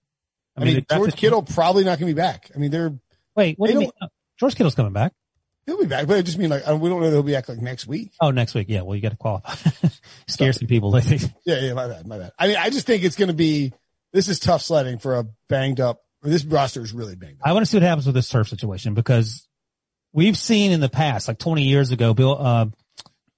I, 0.57 0.65
mean, 0.65 0.85
they 0.89 0.97
George 0.97 1.17
Kittle 1.17 1.43
probably 1.43 1.85
not 1.85 1.99
going 1.99 2.11
to 2.11 2.15
be 2.15 2.21
back. 2.21 2.51
I 2.55 2.59
mean, 2.59 2.71
they're, 2.71 2.95
Wait, 3.37 3.59
what 3.59 3.67
they 3.67 3.73
do 3.73 3.79
you 3.79 3.87
mean? 3.87 3.91
Uh, 4.01 4.07
George 4.39 4.55
Kittle's 4.55 4.75
coming 4.75 4.93
back. 4.93 5.13
he'll 5.67 5.79
be 5.79 5.87
back, 5.87 6.07
but 6.07 6.17
I 6.17 6.23
just 6.23 6.39
mean 6.39 6.51
like, 6.51 6.67
we 6.67 6.89
don't 6.89 7.01
know 7.01 7.07
if 7.07 7.13
he'll 7.13 7.23
be 7.23 7.33
back 7.33 7.49
like 7.49 7.59
next 7.59 7.87
week. 7.87 8.13
Oh, 8.21 8.31
next 8.31 8.55
week. 8.55 8.67
Yeah. 8.69 8.83
Well, 8.83 8.95
you 8.95 9.03
got 9.03 9.11
to 9.11 9.17
qualify. 9.17 9.55
Scare 10.29 10.53
some 10.53 10.69
people. 10.69 10.91
They 10.93 11.01
think 11.01 11.23
Yeah, 11.45 11.61
yeah, 11.61 11.73
my 11.73 11.89
bad, 11.89 12.07
my 12.07 12.19
bad. 12.19 12.33
I 12.39 12.49
mean, 12.49 12.57
I 12.57 12.71
just 12.71 12.87
think 12.87 13.03
it's 13.03 13.17
going 13.17 13.29
to 13.29 13.35
be, 13.35 13.73
this 14.13 14.29
is 14.29 14.39
tough 14.39 14.63
sledding 14.63 14.99
for 14.99 15.19
a 15.19 15.25
banged 15.49 15.81
up, 15.81 16.03
or 16.23 16.31
this 16.31 16.45
roster 16.45 16.83
is 16.83 16.93
really 16.93 17.17
banged 17.17 17.41
up. 17.41 17.49
I 17.49 17.53
want 17.53 17.65
to 17.65 17.71
see 17.71 17.77
what 17.77 17.83
happens 17.83 18.07
with 18.07 18.15
this 18.15 18.29
turf 18.29 18.49
situation 18.49 18.95
because 18.95 19.49
we've 20.13 20.39
seen 20.39 20.71
in 20.71 20.81
the 20.81 20.89
past, 20.89 21.27
like 21.29 21.39
20 21.39 21.65
years 21.65 21.91
ago, 21.91 22.15
Bill, 22.15 22.37
uh, 22.41 22.67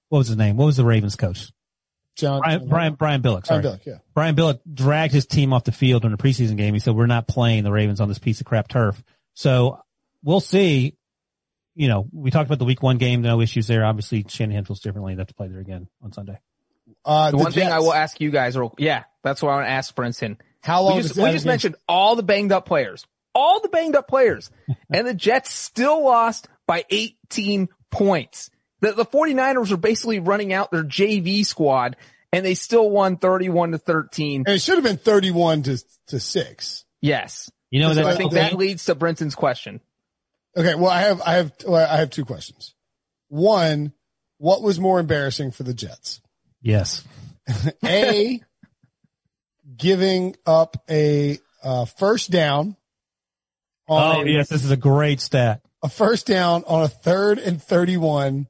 what 0.09 0.19
was 0.19 0.27
his 0.27 0.37
name? 0.37 0.57
What 0.57 0.67
was 0.67 0.77
the 0.77 0.85
Ravens 0.85 1.15
coach? 1.15 1.51
John, 2.17 2.41
Brian, 2.41 2.67
Brian, 2.67 2.93
Brian 2.95 3.21
Billick. 3.21 3.45
Sorry. 3.45 3.61
Brian 3.61 3.77
Billick, 3.77 3.85
yeah. 3.85 3.97
Brian 4.13 4.35
Billick 4.35 4.59
dragged 4.71 5.13
his 5.13 5.25
team 5.25 5.53
off 5.53 5.63
the 5.63 5.71
field 5.71 6.03
in 6.03 6.13
a 6.13 6.17
preseason 6.17 6.57
game. 6.57 6.73
He 6.73 6.79
said, 6.79 6.95
we're 6.95 7.05
not 7.05 7.27
playing 7.27 7.63
the 7.63 7.71
Ravens 7.71 8.01
on 8.01 8.07
this 8.07 8.19
piece 8.19 8.39
of 8.39 8.45
crap 8.47 8.67
turf. 8.67 9.01
So 9.35 9.79
we'll 10.23 10.39
see. 10.39 10.95
You 11.75 11.87
know, 11.87 12.07
we 12.11 12.31
talked 12.31 12.47
about 12.47 12.57
the 12.57 12.65
week 12.65 12.81
one 12.81 12.97
game, 12.97 13.21
no 13.21 13.39
issues 13.39 13.67
there. 13.67 13.85
Obviously, 13.85 14.25
Shanahan 14.27 14.65
feels 14.65 14.79
differently. 14.79 15.13
They 15.13 15.19
have 15.21 15.27
to 15.27 15.35
play 15.35 15.47
there 15.47 15.59
again 15.59 15.87
on 16.01 16.11
Sunday. 16.11 16.39
Uh, 17.05 17.29
The 17.29 17.37
the 17.37 17.43
one 17.43 17.51
thing 17.51 17.67
I 17.67 17.79
will 17.79 17.93
ask 17.93 18.19
you 18.19 18.31
guys, 18.31 18.57
real, 18.57 18.73
yeah, 18.79 19.03
that's 19.23 19.43
what 19.43 19.51
I 19.51 19.55
want 19.55 19.67
to 19.67 19.71
ask 19.71 19.95
Brinson. 19.95 20.37
How 20.63 20.81
long 20.81 20.97
We 20.97 21.03
just, 21.03 21.15
we 21.15 21.31
just 21.31 21.45
mentioned 21.45 21.75
all 21.87 22.15
the 22.15 22.23
banged 22.23 22.51
up 22.51 22.65
players, 22.65 23.05
all 23.35 23.61
the 23.61 23.69
banged 23.69 23.95
up 23.95 24.07
players, 24.07 24.49
and 24.91 25.05
the 25.05 25.13
Jets 25.13 25.53
still 25.53 26.03
lost 26.03 26.47
by 26.65 26.83
18 26.89 27.69
points. 27.91 28.49
The, 28.81 28.91
the 28.93 29.05
49ers 29.05 29.71
are 29.71 29.77
basically 29.77 30.19
running 30.19 30.53
out 30.53 30.71
their 30.71 30.83
JV 30.83 31.45
squad 31.45 31.95
and 32.31 32.45
they 32.45 32.53
still 32.53 32.89
won 32.89 33.17
31 33.17 33.71
to 33.71 33.77
13. 33.77 34.43
And 34.45 34.55
it 34.55 34.61
should 34.61 34.75
have 34.75 34.83
been 34.83 34.97
31 34.97 35.63
to, 35.63 35.77
to 36.07 36.19
six. 36.19 36.85
Yes. 37.01 37.49
You 37.71 37.81
know, 37.81 37.89
So 37.93 38.01
So 38.01 38.07
I 38.07 38.11
that, 38.11 38.17
think 38.17 38.31
that 38.33 38.53
leads 38.53 38.85
to 38.85 38.95
Brenton's 38.95 39.35
question. 39.35 39.81
Okay. 40.55 40.75
Well, 40.75 40.91
I 40.91 41.01
have, 41.01 41.21
I 41.21 41.33
have, 41.35 41.53
well, 41.65 41.87
I 41.89 41.97
have 41.97 42.09
two 42.09 42.25
questions. 42.25 42.73
One, 43.29 43.93
what 44.37 44.61
was 44.61 44.79
more 44.79 44.99
embarrassing 44.99 45.51
for 45.51 45.63
the 45.63 45.73
Jets? 45.73 46.21
yes. 46.61 47.03
A, 47.85 48.41
giving 49.75 50.35
up 50.45 50.83
a 50.89 51.39
uh, 51.63 51.85
first 51.85 52.29
down 52.31 52.75
Oh, 53.89 53.95
on, 53.95 54.27
yes. 54.27 54.49
This 54.49 54.65
is 54.65 54.71
a 54.71 54.75
great 54.77 55.21
stat. 55.21 55.61
a 55.81 55.87
first 55.87 56.27
down 56.27 56.65
on 56.67 56.83
a 56.83 56.89
third 56.89 57.39
and 57.39 57.61
31 57.63 58.47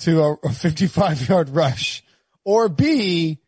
to 0.00 0.22
a, 0.22 0.32
a 0.44 0.52
55 0.52 1.28
yard 1.28 1.48
rush 1.50 2.02
or 2.44 2.68
B, 2.68 3.38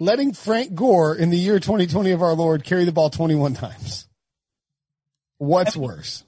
letting 0.00 0.32
Frank 0.32 0.74
Gore 0.74 1.14
in 1.14 1.30
the 1.30 1.36
year 1.38 1.58
2020 1.58 2.10
of 2.12 2.22
our 2.22 2.34
Lord 2.34 2.64
carry 2.64 2.84
the 2.84 2.92
ball 2.92 3.10
21 3.10 3.54
times. 3.54 4.06
What's 5.38 5.76
worse? 5.76 6.24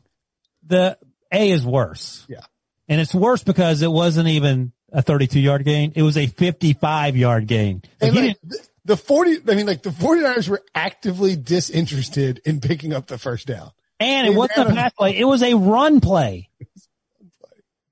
The 0.66 0.96
A 1.32 1.50
is 1.50 1.64
worse. 1.64 2.24
Yeah. 2.28 2.40
And 2.88 3.00
it's 3.00 3.14
worse 3.14 3.42
because 3.42 3.82
it 3.82 3.90
wasn't 3.90 4.28
even 4.28 4.72
a 4.92 5.02
32 5.02 5.40
yard 5.40 5.64
gain. 5.64 5.92
It 5.94 6.02
was 6.02 6.16
a 6.16 6.26
55 6.26 7.16
yard 7.16 7.46
gain. 7.46 7.82
Like, 8.00 8.14
like, 8.14 8.38
the, 8.42 8.58
the 8.84 8.96
40, 8.96 9.38
I 9.48 9.54
mean, 9.54 9.66
like 9.66 9.82
the 9.82 9.90
49ers 9.90 10.48
were 10.48 10.62
actively 10.74 11.36
disinterested 11.36 12.40
in 12.44 12.60
picking 12.60 12.92
up 12.92 13.06
the 13.06 13.18
first 13.18 13.46
down. 13.46 13.70
and 14.00 14.26
it 14.26 14.34
wasn't 14.34 14.70
a- 14.70 14.74
pass 14.74 14.92
play. 14.92 15.16
It 15.18 15.24
was 15.24 15.42
a 15.42 15.54
run 15.54 16.00
play. 16.00 16.49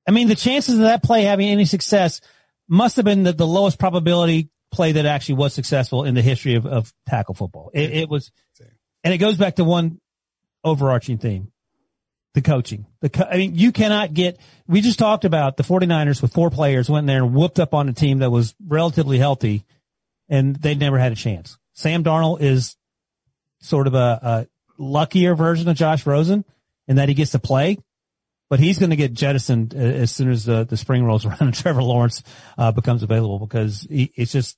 I 0.08 0.10
mean, 0.10 0.28
the 0.28 0.34
chances 0.34 0.76
of 0.76 0.80
that 0.80 1.02
play 1.02 1.22
having 1.22 1.48
any 1.48 1.66
success 1.66 2.22
must 2.66 2.96
have 2.96 3.04
been 3.04 3.24
the, 3.24 3.34
the 3.34 3.46
lowest 3.46 3.78
probability 3.78 4.48
play 4.72 4.92
that 4.92 5.04
actually 5.04 5.34
was 5.34 5.52
successful 5.52 6.04
in 6.04 6.14
the 6.14 6.22
history 6.22 6.54
of, 6.54 6.64
of 6.64 6.94
tackle 7.06 7.34
football. 7.34 7.70
It, 7.74 7.90
it 7.90 8.08
was, 8.08 8.32
and 9.04 9.12
it 9.12 9.18
goes 9.18 9.36
back 9.36 9.56
to 9.56 9.64
one 9.64 10.00
overarching 10.64 11.18
theme. 11.18 11.52
The 12.32 12.40
coaching. 12.40 12.86
The 13.00 13.10
co- 13.10 13.28
I 13.30 13.36
mean, 13.36 13.54
you 13.54 13.70
cannot 13.70 14.14
get, 14.14 14.38
we 14.66 14.80
just 14.80 14.98
talked 14.98 15.24
about 15.26 15.56
the 15.56 15.62
49ers 15.62 16.22
with 16.22 16.32
four 16.32 16.50
players 16.50 16.88
went 16.88 17.04
in 17.04 17.06
there 17.06 17.24
and 17.24 17.34
whooped 17.34 17.58
up 17.58 17.74
on 17.74 17.88
a 17.88 17.92
team 17.92 18.20
that 18.20 18.30
was 18.30 18.54
relatively 18.66 19.18
healthy 19.18 19.64
and 20.28 20.56
they 20.56 20.74
never 20.74 20.98
had 20.98 21.12
a 21.12 21.16
chance. 21.16 21.58
Sam 21.74 22.02
Darnold 22.02 22.40
is 22.40 22.76
sort 23.60 23.86
of 23.86 23.94
a, 23.94 24.20
a 24.22 24.46
luckier 24.78 25.34
version 25.34 25.68
of 25.68 25.76
Josh 25.76 26.06
Rosen 26.06 26.44
in 26.86 26.96
that 26.96 27.08
he 27.08 27.14
gets 27.14 27.32
to 27.32 27.38
play, 27.38 27.78
but 28.48 28.60
he's 28.60 28.78
going 28.78 28.90
to 28.90 28.96
get 28.96 29.12
jettisoned 29.12 29.74
as 29.74 30.10
soon 30.10 30.30
as 30.30 30.44
the, 30.44 30.64
the 30.64 30.76
spring 30.76 31.04
rolls 31.04 31.24
around 31.26 31.40
and 31.40 31.54
Trevor 31.54 31.82
Lawrence 31.82 32.22
uh, 32.56 32.72
becomes 32.72 33.02
available 33.02 33.38
because 33.38 33.86
he, 33.90 34.12
it's 34.16 34.32
just, 34.32 34.56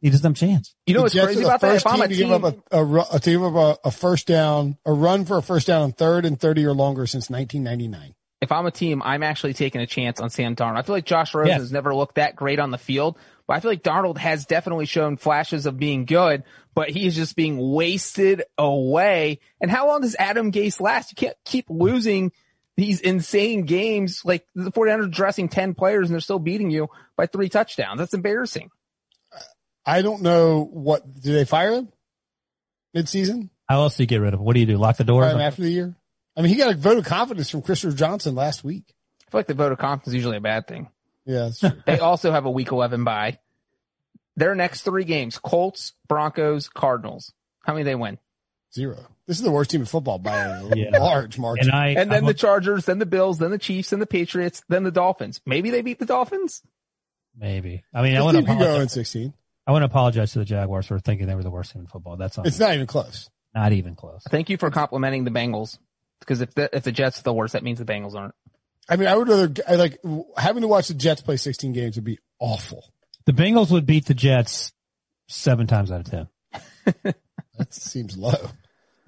he 0.00 0.10
doesn't 0.10 0.24
have 0.24 0.32
a 0.32 0.34
chance. 0.52 0.74
You 0.86 0.94
know 0.94 1.00
The 1.00 1.02
what's 1.04 1.14
Jets 1.14 1.26
crazy 1.26 1.40
the 1.40 1.46
about 1.46 1.60
that? 1.62 1.72
first 1.72 1.86
If 1.86 1.92
I'm 1.92 1.96
team 1.98 2.04
a 2.04 2.08
to 2.08 2.14
team, 2.14 2.28
give 2.28 2.44
up 2.44 2.56
a, 2.72 2.78
a, 2.78 2.84
ru- 2.84 3.18
to 3.20 3.30
give 3.30 3.42
up 3.44 3.54
a, 3.84 3.88
a 3.88 3.90
first 3.90 4.26
down, 4.26 4.76
a 4.84 4.92
run 4.92 5.24
for 5.24 5.38
a 5.38 5.42
first 5.42 5.66
down 5.66 5.82
on 5.82 5.92
third 5.92 6.24
and 6.26 6.38
30 6.40 6.64
or 6.66 6.72
longer 6.74 7.06
since 7.06 7.28
1999. 7.30 8.14
if 8.42 8.52
I'm 8.52 8.66
a 8.66 8.70
team, 8.70 9.02
I'm 9.02 9.22
actually 9.22 9.54
taking 9.54 9.80
a 9.80 9.86
chance 9.86 10.20
on 10.20 10.28
Sam 10.30 10.54
Darnold. 10.54 10.76
I 10.78 10.82
feel 10.82 10.94
like 10.94 11.06
Josh 11.06 11.34
Rosen 11.34 11.48
Yes. 11.48 11.60
has 11.60 11.72
never 11.72 11.94
looked 11.94 12.16
that 12.16 12.36
great 12.36 12.58
on 12.58 12.70
the 12.70 12.78
field, 12.78 13.16
but 13.46 13.56
I 13.56 13.60
feel 13.60 13.70
like 13.70 13.82
Darnold 13.82 14.18
has 14.18 14.44
definitely 14.44 14.84
shown 14.86 15.16
flashes 15.16 15.64
of 15.66 15.78
being 15.78 16.04
good, 16.04 16.44
but 16.74 16.90
he 16.90 17.06
is 17.06 17.14
just 17.16 17.34
being 17.34 17.56
wasted 17.58 18.42
away. 18.58 19.40
And 19.60 19.70
how 19.70 19.86
long 19.86 20.02
does 20.02 20.14
Adam 20.18 20.52
Gase 20.52 20.80
last? 20.80 21.10
You 21.12 21.16
can't 21.16 21.36
keep 21.44 21.66
losing 21.70 22.32
these 22.76 23.00
insane 23.00 23.62
games. 23.62 24.22
Like 24.24 24.46
the 24.54 24.72
49ers 24.72 25.10
dressing 25.10 25.48
10 25.48 25.74
players 25.74 26.08
and 26.08 26.14
they're 26.14 26.20
still 26.20 26.38
beating 26.38 26.70
you 26.70 26.88
by 27.16 27.26
three 27.26 27.48
touchdowns. 27.48 27.98
That's 27.98 28.14
embarrassing. 28.14 28.70
I 29.84 30.02
don't 30.02 30.22
know 30.22 30.64
what, 30.64 31.20
do 31.20 31.32
they 31.32 31.44
fire 31.44 31.72
him 31.74 31.92
mid-season? 32.92 33.50
How 33.68 33.82
else 33.82 33.96
do 33.96 34.02
you 34.02 34.06
get 34.06 34.20
rid 34.20 34.34
of 34.34 34.40
him? 34.40 34.46
What 34.46 34.54
do 34.54 34.60
you 34.60 34.66
do? 34.66 34.78
Lock 34.78 34.96
the 34.96 35.04
door? 35.04 35.22
Fire 35.22 35.34
him 35.34 35.40
after 35.40 35.62
the 35.62 35.70
year? 35.70 35.94
I 36.36 36.42
mean, 36.42 36.50
he 36.50 36.56
got 36.56 36.74
a 36.74 36.76
vote 36.76 36.98
of 36.98 37.04
confidence 37.04 37.50
from 37.50 37.62
Christopher 37.62 37.94
Johnson 37.94 38.34
last 38.34 38.64
week. 38.64 38.94
I 39.26 39.30
feel 39.30 39.38
like 39.38 39.46
the 39.46 39.54
vote 39.54 39.72
of 39.72 39.78
confidence 39.78 40.08
is 40.08 40.14
usually 40.14 40.36
a 40.36 40.40
bad 40.40 40.66
thing. 40.66 40.88
Yeah, 41.24 41.44
that's 41.44 41.60
true. 41.60 41.70
They 41.86 41.98
also 41.98 42.30
have 42.30 42.46
a 42.46 42.50
week 42.50 42.72
11 42.72 43.04
bye. 43.04 43.38
Their 44.36 44.54
next 44.54 44.82
three 44.82 45.04
games, 45.04 45.38
Colts, 45.38 45.94
Broncos, 46.08 46.68
Cardinals. 46.68 47.32
How 47.64 47.72
many 47.72 47.84
they 47.84 47.94
win? 47.94 48.18
Zero. 48.72 49.06
This 49.26 49.38
is 49.38 49.42
the 49.42 49.50
worst 49.50 49.70
team 49.70 49.80
in 49.80 49.86
football 49.86 50.18
by 50.18 50.36
a 50.36 50.66
Yeah. 50.76 50.98
large 50.98 51.38
margin. 51.38 51.66
And 51.68 51.74
I, 51.74 51.88
And 51.88 52.10
then 52.10 52.18
I'm- 52.18 52.26
the 52.26 52.34
Chargers, 52.34 52.84
then 52.84 52.98
the 52.98 53.06
Bills, 53.06 53.38
then 53.38 53.50
the 53.50 53.58
Chiefs, 53.58 53.90
then 53.90 53.98
the 54.00 54.06
Patriots, 54.06 54.62
then 54.68 54.84
the 54.84 54.90
Dolphins. 54.92 55.40
Maybe 55.46 55.70
they 55.70 55.82
beat 55.82 55.98
the 55.98 56.06
Dolphins. 56.06 56.62
maybe. 57.36 57.82
I 57.92 58.02
mean, 58.02 58.12
I 58.12 58.16
This 58.18 58.24
want 58.24 58.36
to 58.38 58.42
go 58.44 58.52
in 58.52 58.58
apologize. 58.62 58.92
16. 58.92 59.34
I 59.66 59.72
want 59.72 59.82
to 59.82 59.86
apologize 59.86 60.32
to 60.32 60.38
the 60.38 60.44
Jaguars 60.44 60.86
for 60.86 60.98
thinking 61.00 61.26
they 61.26 61.34
were 61.34 61.42
the 61.42 61.50
worst 61.50 61.72
team 61.72 61.82
in 61.82 61.86
football. 61.88 62.16
That's 62.16 62.36
not, 62.36 62.46
It's 62.46 62.58
not 62.60 62.74
even 62.74 62.86
close. 62.86 63.28
not 63.54 63.72
even 63.72 63.94
close. 63.96 64.22
Thank 64.30 64.48
you 64.48 64.56
for 64.58 64.70
complimenting 64.70 65.24
the 65.24 65.30
Bengals. 65.32 65.78
Because 66.20 66.40
if 66.40 66.54
the, 66.54 66.74
if 66.74 66.84
the 66.84 66.92
Jets 66.92 67.18
are 67.18 67.22
the 67.24 67.32
worst, 67.34 67.52
that 67.52 67.62
means 67.64 67.78
the 67.78 67.84
Bengals 67.84 68.14
aren't. 68.14 68.34
I 68.88 68.94
mean, 68.96 69.08
I 69.08 69.16
would 69.16 69.28
rather, 69.28 69.52
I 69.68 69.74
like, 69.74 69.98
having 70.36 70.62
to 70.62 70.68
watch 70.68 70.86
the 70.88 70.94
Jets 70.94 71.20
play 71.20 71.36
16 71.36 71.72
games 71.72 71.96
would 71.96 72.04
be 72.04 72.18
awful. 72.38 72.84
The 73.26 73.32
Bengals 73.32 73.72
would 73.72 73.84
beat 73.86 74.06
the 74.06 74.14
Jets 74.14 74.72
seven 75.28 75.66
times 75.66 75.90
out 75.90 76.00
of 76.00 76.06
ten. 76.10 76.28
That 77.58 77.72
seems 77.74 78.16
low. 78.18 78.50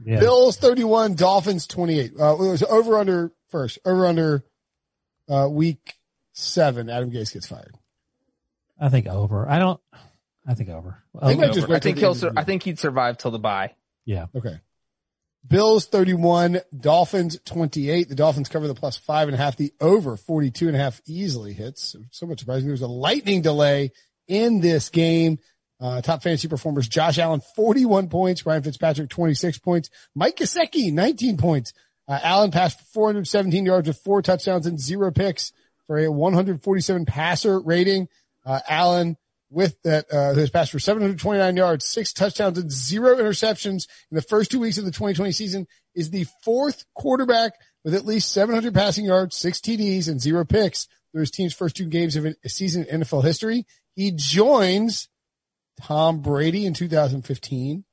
Yeah. 0.05 0.21
Bills 0.21 0.57
31, 0.57 1.15
Dolphins 1.15 1.67
28. 1.67 2.13
Uh, 2.19 2.35
it 2.35 2.39
was 2.39 2.63
over 2.63 2.99
under 2.99 3.33
first, 3.49 3.79
over 3.85 4.07
under, 4.07 4.45
uh, 5.29 5.49
week 5.51 5.97
seven. 6.33 6.89
Adam 6.89 7.11
Gase 7.11 7.33
gets 7.33 7.47
fired. 7.49 7.75
I 8.81 8.89
think 8.91 9.07
over. 9.09 9.49
I 9.49 9.59
don't. 9.59 9.81
I 10.47 10.55
think 10.55 10.69
over. 10.71 11.03
I 11.21 11.27
think 11.29 11.39
Over. 11.43 11.51
I 11.51 11.55
just 11.55 11.59
Over. 11.65 11.73
I 11.73 11.77
wait 11.77 11.83
till 11.83 11.91
think 11.91 11.99
he'll. 11.99 12.09
end 12.09 12.15
of 12.17 12.21
the 12.21 12.27
Sur- 12.29 12.33
I 12.37 12.41
year. 12.41 12.45
think 12.47 12.63
he'd 12.63 12.79
survive 12.79 13.19
till 13.19 13.31
the 13.33 13.39
bye. 13.39 13.75
yeah. 14.05 14.27
Okay. 14.37 14.61
Bills 15.47 15.87
31, 15.87 16.61
Dolphins 16.79 17.39
28. 17.45 18.09
The 18.09 18.15
Dolphins 18.15 18.49
cover 18.49 18.67
the 18.67 18.75
plus 18.75 18.97
five 18.97 19.29
and 19.29 19.35
a 19.35 19.39
half. 19.39 19.57
The 19.57 19.73
over 19.81 20.17
42 20.17 20.67
and 20.69 20.77
a 20.77 20.81
half 20.81 21.01
easily 21.07 21.53
hits. 21.55 21.97
So 22.11 22.27
much 22.27 22.41
surprising. 22.41 22.65
There 22.65 22.73
was 22.73 22.83
a 22.83 22.87
lightning 22.89 23.41
delay 23.43 23.93
in 24.27 24.61
this 24.61 24.89
game. 24.91 25.39
Uh, 25.81 26.01
top 26.01 26.23
fantasy 26.23 26.49
performers, 26.49 26.89
Josh 26.89 27.19
Allen, 27.19 27.41
41 27.55 28.09
points. 28.09 28.45
Ryan 28.45 28.63
Fitzpatrick, 28.63 29.11
26 29.11 29.59
points. 29.59 29.91
Mike 30.15 30.37
Gesicki, 30.37 30.93
19 30.93 31.37
points. 31.37 31.73
Uh, 32.09 32.19
Allen 32.23 32.51
passed 32.51 32.79
for 32.81 32.87
417 32.87 33.65
yards 33.65 33.87
with 33.87 33.99
four 33.99 34.23
touchdowns 34.23 34.67
and 34.67 34.81
zero 34.81 35.13
picks 35.13 35.53
for 35.87 35.99
a 35.99 36.11
147 36.11 37.05
passer 37.05 37.61
rating. 37.61 38.09
Uh, 38.45 38.61
Allen 38.69 39.17
with 39.51 39.81
that, 39.83 40.07
uh, 40.13 40.35
has 40.35 40.51
passed 40.51 40.73
for 40.73 40.79
729 40.79 41.57
yards, 41.57 41.85
six 41.87 42.13
touchdowns 42.13 42.59
and 42.59 42.71
zero 42.71 43.17
interceptions 43.17 43.87
in 44.11 44.15
the 44.15 44.23
first 44.23 44.51
two 44.51 44.61
weeks 44.61 44.79
of 44.79 44.85
the 44.85 44.91
2020 44.91 45.33
season 45.33 45.67
is 45.95 46.11
the 46.11 46.27
fourth 46.43 46.85
quarterback 46.95 47.53
with 47.85 47.95
at 47.95 48.05
least 48.05 48.33
700 48.33 48.75
passing 48.75 49.07
yards, 49.07 49.37
six 49.37 49.61
TDs 49.61 50.09
and 50.09 50.21
zero 50.21 50.45
picks 50.45 50.87
through 51.13 51.21
his 51.21 51.31
team's 51.31 51.55
first 51.55 51.77
two 51.77 51.87
games 51.87 52.17
of 52.17 52.27
a 52.27 52.49
season 52.49 52.85
in 52.85 53.01
NFL 53.01 53.25
history. 53.25 53.67
He 53.95 54.13
joins 54.15 55.09
Tom 55.83 56.21
Brady 56.21 56.67
in 56.67 56.75
2015, 56.75 57.85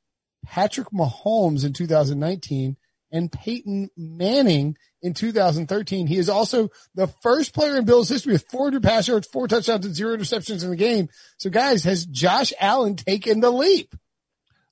Patrick 0.46 0.90
Mahomes 0.90 1.66
in 1.66 1.74
2019, 1.74 2.78
and 3.12 3.32
Peyton 3.32 3.90
Manning 3.96 4.76
in 5.02 5.14
2013. 5.14 6.08
He 6.08 6.18
is 6.18 6.30
also 6.30 6.70
the 6.96 7.08
first 7.08 7.54
player 7.54 7.78
in 7.78 7.86
Bills 7.86 8.10
history 8.10 8.34
with 8.34 8.46
400 8.50 8.84
pass 8.84 9.08
yards, 9.08 9.28
four 9.28 9.48
touchdowns, 9.48 9.86
and 9.86 9.96
zero 9.96 10.18
interceptions 10.18 10.64
in 10.64 10.70
the 10.70 10.76
game. 10.76 11.10
So 11.38 11.50
guys, 11.50 11.84
has 11.84 12.06
Josh 12.06 12.52
Allen 12.60 12.96
taken 12.96 13.40
the 13.40 13.52
leap? 13.52 13.96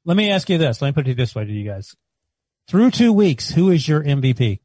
Let 0.06 0.18
me 0.18 0.30
ask 0.32 0.50
you 0.50 0.58
this. 0.58 0.82
Let 0.82 0.90
me 0.90 0.94
put 0.94 1.08
it 1.08 1.16
this 1.16 1.34
way 1.34 1.46
to 1.46 1.52
you 1.52 1.70
guys. 1.70 1.96
Through 2.68 2.92
two 2.92 3.14
weeks, 3.14 3.50
who 3.50 3.70
is 3.70 3.88
your 3.88 4.04
MVP? 4.04 4.60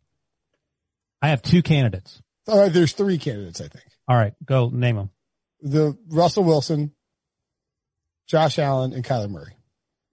I 1.21 1.29
have 1.29 1.43
two 1.43 1.63
candidates. 1.63 2.23
Uh, 2.47 2.69
there's 2.69 2.93
three 2.93 3.19
candidates, 3.19 3.61
I 3.61 3.69
think. 3.69 3.85
All 4.09 4.17
right, 4.17 4.33
go 4.45 4.71
name 4.71 4.97
them. 4.97 5.11
The 5.61 5.97
Russell 6.09 6.45
Wilson, 6.45 6.93
Josh 8.29 8.59
Allen, 8.59 8.93
and 8.93 9.03
Kyler 9.05 9.31
Murray. 9.31 9.57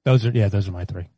Those 0.06 0.26
are 0.26 0.32
yeah, 0.32 0.50
those 0.50 0.68
are 0.68 0.72
my 0.72 0.86
three. 0.86 1.10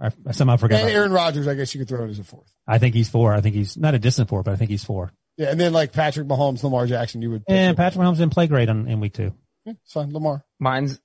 I, 0.00 0.10
I 0.26 0.32
somehow 0.32 0.56
forgot. 0.56 0.80
And 0.80 0.88
About 0.88 0.96
Aaron 0.96 1.12
Rodgers, 1.12 1.46
I 1.46 1.54
guess 1.54 1.74
you 1.74 1.80
could 1.80 1.88
throw 1.88 2.04
it 2.04 2.10
as 2.10 2.18
a 2.18 2.24
fourth. 2.24 2.50
I 2.66 2.78
think 2.78 2.94
he's 2.94 3.08
four. 3.08 3.34
I 3.34 3.40
think 3.40 3.54
he's 3.54 3.76
not 3.76 3.94
a 3.94 3.98
distant 3.98 4.28
four, 4.28 4.42
but 4.42 4.52
I 4.52 4.56
think 4.56 4.70
he's 4.70 4.84
four. 4.84 5.12
Yeah, 5.36 5.50
and 5.50 5.60
then 5.60 5.72
like 5.72 5.92
Patrick 5.92 6.26
Mahomes, 6.26 6.62
Lamar 6.62 6.86
Jackson, 6.86 7.22
you 7.22 7.30
would. 7.30 7.46
pick 7.46 7.54
And 7.54 7.70
him. 7.70 7.76
Patrick 7.76 8.02
Mahomes 8.02 8.16
didn't 8.18 8.32
play 8.32 8.46
great 8.46 8.68
on, 8.68 8.88
in 8.88 9.00
week 9.00 9.14
two. 9.14 9.32
Yeah, 9.64 9.74
it's 9.84 9.92
fine, 9.92 10.12
Lamar. 10.12 10.44
Mine's 10.58 10.98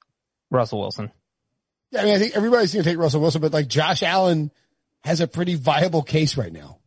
Russell 0.49 0.80
Wilson. 0.80 1.11
Yeah, 1.91 2.02
I 2.02 2.06
mean, 2.06 2.15
I 2.15 2.19
think 2.19 2.36
everybody's 2.36 2.73
going 2.73 2.84
to 2.84 2.90
take 2.90 2.98
Russell 2.98 3.22
Wilson, 3.22 3.41
but 3.41 3.53
like 3.53 3.68
Josh 3.68 4.02
Allen 4.02 4.52
has 5.03 5.22
a 5.22 5.27
pretty 5.27 5.56
viable 5.56 6.02
case 6.03 6.38
right 6.38 6.52
now. 6.52 6.80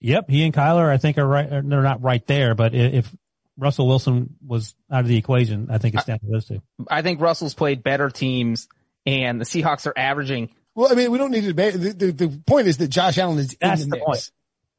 Yep, 0.00 0.30
he 0.30 0.44
and 0.44 0.54
Kyler, 0.54 0.88
I 0.88 0.96
think, 0.96 1.18
are 1.18 1.26
right. 1.26 1.50
They're 1.50 1.62
not 1.62 2.02
right 2.02 2.26
there, 2.26 2.54
but 2.54 2.74
if 2.74 3.14
Russell 3.60 3.86
Wilson 3.86 4.36
was 4.44 4.74
out 4.90 5.00
of 5.00 5.06
the 5.08 5.16
equation, 5.16 5.68
I 5.70 5.78
think 5.78 5.94
it's 5.94 6.04
down 6.06 6.18
to 6.20 6.26
those 6.26 6.46
two. 6.46 6.62
I 6.90 7.02
think 7.02 7.20
Russell's 7.20 7.54
played 7.54 7.82
better 7.82 8.08
teams, 8.10 8.66
and 9.06 9.40
the 9.40 9.44
Seahawks 9.44 9.86
are 9.86 9.92
averaging. 9.96 10.50
Well, 10.74 10.90
I 10.90 10.94
mean, 10.94 11.10
we 11.10 11.18
don't 11.18 11.30
need 11.30 11.42
to 11.42 11.48
debate. 11.48 11.74
The, 11.74 11.92
the, 11.92 12.12
the 12.28 12.42
point 12.46 12.66
is 12.68 12.78
that 12.78 12.88
Josh 12.88 13.18
Allen 13.18 13.38
is 13.38 13.56
That's 13.60 13.82
in 13.82 13.90
the 13.90 13.96
the, 13.96 13.98
mix. 13.98 14.06
point. 14.06 14.30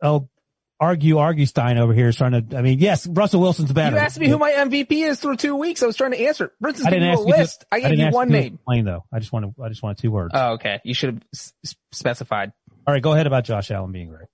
Oh, 0.02 0.30
argue, 0.80 1.20
argue 1.20 1.46
Stein 1.46 1.78
over 1.78 1.94
here 1.94 2.08
is 2.08 2.16
trying 2.16 2.32
to. 2.50 2.58
I 2.58 2.62
mean, 2.62 2.80
yes, 2.80 3.06
Russell 3.06 3.40
Wilson's 3.42 3.72
better. 3.72 3.96
You 3.98 4.02
asked 4.02 4.20
me 4.20 4.28
who 4.28 4.38
my 4.40 4.52
MVP 4.52 4.92
is 5.08 5.20
through 5.20 5.36
two 5.38 5.56
weeks. 5.56 5.84
I 5.84 5.86
was 5.86 5.96
trying 5.96 6.12
to 6.12 6.20
answer. 6.22 6.46
it. 6.46 6.52
Brinson's 6.60 6.88
I 6.88 6.90
giving 6.90 7.04
didn't 7.12 7.20
you 7.28 7.36
a 7.36 7.38
list. 7.38 7.60
To, 7.62 7.68
I 7.72 7.80
gave 7.82 7.90
didn't 7.90 8.00
you 8.00 8.06
ask 8.08 8.16
one 8.16 8.28
to 8.28 8.34
name. 8.34 8.54
Explain 8.56 8.86
though. 8.86 9.04
I 9.14 9.20
just 9.20 9.32
wanted. 9.32 9.54
I 9.64 9.70
just 9.70 9.84
wanted 9.84 10.00
two 10.02 10.12
words. 10.12 10.32
Oh, 10.34 10.54
okay. 10.54 10.80
You 10.84 10.94
should 10.96 11.14
have 11.16 11.24
s- 11.34 11.54
s- 11.66 11.76
specified. 11.92 12.52
All 12.88 12.94
right, 12.94 13.04
go 13.04 13.14
ahead 13.14 13.28
about 13.28 13.44
Josh 13.44 13.70
Allen 13.70 13.92
being 13.92 14.10
great. 14.10 14.28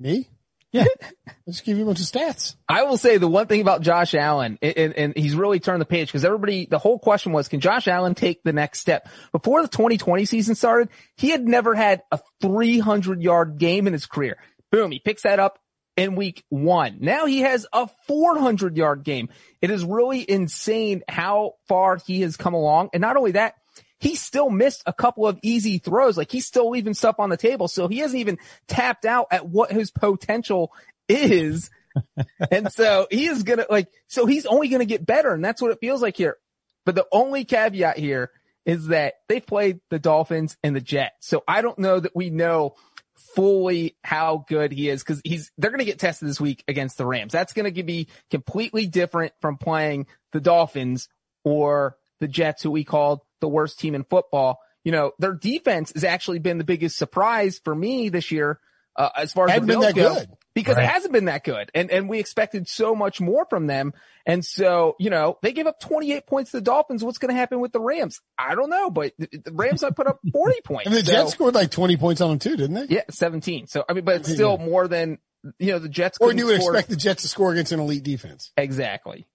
Me? 0.00 0.28
Yeah. 0.74 0.86
Let's 1.46 1.60
give 1.60 1.78
you 1.78 1.84
a 1.84 1.86
bunch 1.86 2.00
of 2.00 2.06
stats. 2.06 2.56
I 2.68 2.82
will 2.82 2.96
say 2.96 3.18
the 3.18 3.28
one 3.28 3.46
thing 3.46 3.60
about 3.60 3.80
Josh 3.82 4.12
Allen, 4.14 4.58
and, 4.60 4.76
and, 4.76 4.94
and 4.94 5.16
he's 5.16 5.36
really 5.36 5.60
turned 5.60 5.80
the 5.80 5.86
page 5.86 6.08
because 6.08 6.24
everybody, 6.24 6.66
the 6.66 6.78
whole 6.78 6.98
question 6.98 7.32
was, 7.32 7.46
can 7.46 7.60
Josh 7.60 7.86
Allen 7.86 8.14
take 8.16 8.42
the 8.42 8.52
next 8.52 8.80
step? 8.80 9.08
Before 9.30 9.62
the 9.62 9.68
2020 9.68 10.24
season 10.24 10.56
started, 10.56 10.88
he 11.16 11.30
had 11.30 11.46
never 11.46 11.74
had 11.74 12.02
a 12.10 12.18
300 12.42 13.22
yard 13.22 13.58
game 13.58 13.86
in 13.86 13.92
his 13.92 14.06
career. 14.06 14.36
Boom. 14.72 14.90
He 14.90 14.98
picks 14.98 15.22
that 15.22 15.38
up 15.38 15.60
in 15.96 16.16
week 16.16 16.42
one. 16.48 16.98
Now 17.00 17.26
he 17.26 17.40
has 17.40 17.66
a 17.72 17.88
400 18.08 18.76
yard 18.76 19.04
game. 19.04 19.28
It 19.62 19.70
is 19.70 19.84
really 19.84 20.28
insane 20.28 21.04
how 21.08 21.52
far 21.68 21.98
he 22.04 22.22
has 22.22 22.36
come 22.36 22.54
along. 22.54 22.88
And 22.92 23.00
not 23.00 23.16
only 23.16 23.32
that, 23.32 23.54
he 24.04 24.16
still 24.16 24.50
missed 24.50 24.82
a 24.84 24.92
couple 24.92 25.26
of 25.26 25.38
easy 25.42 25.78
throws. 25.78 26.18
Like 26.18 26.30
he's 26.30 26.46
still 26.46 26.68
leaving 26.68 26.92
stuff 26.92 27.18
on 27.18 27.30
the 27.30 27.38
table. 27.38 27.68
So 27.68 27.88
he 27.88 28.00
hasn't 28.00 28.20
even 28.20 28.38
tapped 28.68 29.06
out 29.06 29.28
at 29.30 29.48
what 29.48 29.72
his 29.72 29.90
potential 29.90 30.72
is. 31.08 31.70
and 32.50 32.70
so 32.70 33.06
he 33.10 33.26
is 33.26 33.44
going 33.44 33.60
to 33.60 33.66
like, 33.70 33.88
so 34.06 34.26
he's 34.26 34.44
only 34.44 34.68
going 34.68 34.80
to 34.80 34.86
get 34.86 35.06
better. 35.06 35.32
And 35.32 35.42
that's 35.42 35.62
what 35.62 35.70
it 35.70 35.78
feels 35.80 36.02
like 36.02 36.18
here. 36.18 36.36
But 36.84 36.96
the 36.96 37.06
only 37.12 37.46
caveat 37.46 37.96
here 37.96 38.30
is 38.66 38.88
that 38.88 39.14
they 39.26 39.40
played 39.40 39.80
the 39.88 39.98
Dolphins 39.98 40.58
and 40.62 40.76
the 40.76 40.82
Jets. 40.82 41.26
So 41.26 41.42
I 41.48 41.62
don't 41.62 41.78
know 41.78 41.98
that 41.98 42.14
we 42.14 42.28
know 42.28 42.74
fully 43.16 43.96
how 44.04 44.44
good 44.48 44.70
he 44.70 44.90
is 44.90 45.02
because 45.02 45.22
he's 45.24 45.50
they're 45.56 45.70
going 45.70 45.78
to 45.78 45.86
get 45.86 45.98
tested 45.98 46.28
this 46.28 46.40
week 46.40 46.62
against 46.68 46.98
the 46.98 47.06
Rams. 47.06 47.32
That's 47.32 47.54
going 47.54 47.72
to 47.72 47.82
be 47.82 48.08
completely 48.30 48.86
different 48.86 49.32
from 49.40 49.56
playing 49.56 50.08
the 50.32 50.42
Dolphins 50.42 51.08
or 51.42 51.96
the 52.20 52.28
Jets, 52.28 52.62
who 52.62 52.70
we 52.70 52.84
called 52.84 53.20
the 53.44 53.48
worst 53.48 53.78
team 53.78 53.94
in 53.94 54.04
football. 54.04 54.58
You 54.84 54.92
know, 54.92 55.12
their 55.18 55.34
defense 55.34 55.92
has 55.94 56.02
actually 56.04 56.38
been 56.38 56.58
the 56.58 56.64
biggest 56.64 56.96
surprise 56.96 57.60
for 57.62 57.74
me 57.74 58.08
this 58.08 58.30
year, 58.30 58.58
uh, 58.96 59.10
as 59.16 59.32
far 59.32 59.48
as 59.48 59.54
the 59.54 59.60
been 59.60 59.66
Bills 59.80 59.84
that 59.86 59.94
go, 59.94 60.14
good. 60.14 60.28
because 60.54 60.76
Right. 60.76 60.84
it 60.84 60.90
hasn't 60.90 61.12
been 61.12 61.24
that 61.26 61.42
good, 61.44 61.70
and 61.74 61.90
and 61.90 62.08
we 62.08 62.18
expected 62.18 62.68
so 62.68 62.94
much 62.94 63.20
more 63.20 63.46
from 63.50 63.66
them. 63.66 63.92
And 64.26 64.44
so, 64.44 64.94
you 64.98 65.10
know, 65.10 65.38
they 65.42 65.52
gave 65.52 65.66
up 65.66 65.80
28 65.80 66.26
points 66.26 66.50
to 66.52 66.56
the 66.58 66.62
Dolphins. 66.62 67.02
What's 67.04 67.18
going 67.18 67.32
to 67.34 67.38
happen 67.38 67.60
with 67.60 67.72
the 67.72 67.80
Rams? 67.80 68.20
I 68.38 68.54
don't 68.54 68.70
know, 68.70 68.88
but 68.90 69.12
the 69.18 69.28
the 69.44 69.52
Rams 69.52 69.82
might 69.82 69.96
put 69.96 70.06
up 70.06 70.18
40 70.32 70.60
points. 70.64 70.86
And 70.86 70.94
the 70.94 71.04
So- 71.04 71.12
Jets 71.12 71.32
scored 71.32 71.54
like 71.54 71.70
20 71.70 71.96
points 71.98 72.20
on 72.20 72.30
them 72.30 72.38
too, 72.38 72.56
didn't 72.56 72.74
they? 72.88 72.94
yeah, 72.94 73.02
17. 73.10 73.66
So, 73.66 73.84
I 73.88 73.92
mean, 73.94 74.04
but 74.04 74.16
it's 74.16 74.32
still 74.32 74.58
more 74.58 74.86
than, 74.88 75.18
you 75.58 75.72
know, 75.72 75.78
the 75.78 75.88
Jets. 75.88 76.18
Or 76.20 76.28
couldn't 76.28 76.38
you 76.38 76.46
would 76.46 76.60
score- 76.60 76.72
expect 76.74 76.90
the 76.90 76.96
Jets 76.96 77.22
to 77.22 77.28
score 77.28 77.52
against 77.52 77.72
an 77.72 77.80
elite 77.80 78.02
defense. 78.04 78.52
Exactly. 78.56 79.26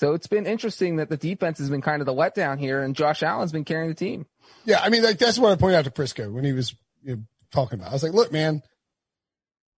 So 0.00 0.14
it's 0.14 0.28
been 0.28 0.46
interesting 0.46 0.96
that 0.96 1.10
the 1.10 1.18
defense 1.18 1.58
has 1.58 1.68
been 1.68 1.82
kind 1.82 2.00
of 2.00 2.06
the 2.06 2.14
letdown 2.14 2.58
here 2.58 2.82
and 2.82 2.96
Josh 2.96 3.22
Allen's 3.22 3.52
been 3.52 3.66
carrying 3.66 3.90
the 3.90 3.94
team. 3.94 4.24
Yeah, 4.64 4.80
I 4.82 4.88
mean, 4.88 5.02
like 5.02 5.18
that's 5.18 5.38
what 5.38 5.52
I 5.52 5.56
pointed 5.56 5.76
out 5.76 5.84
to 5.84 5.90
Prisco 5.90 6.32
when 6.32 6.42
he 6.42 6.54
was 6.54 6.74
you 7.02 7.16
know, 7.16 7.22
talking 7.52 7.78
about. 7.78 7.88
it. 7.88 7.90
I 7.90 7.92
was 7.92 8.02
like, 8.02 8.14
look, 8.14 8.32
man, 8.32 8.62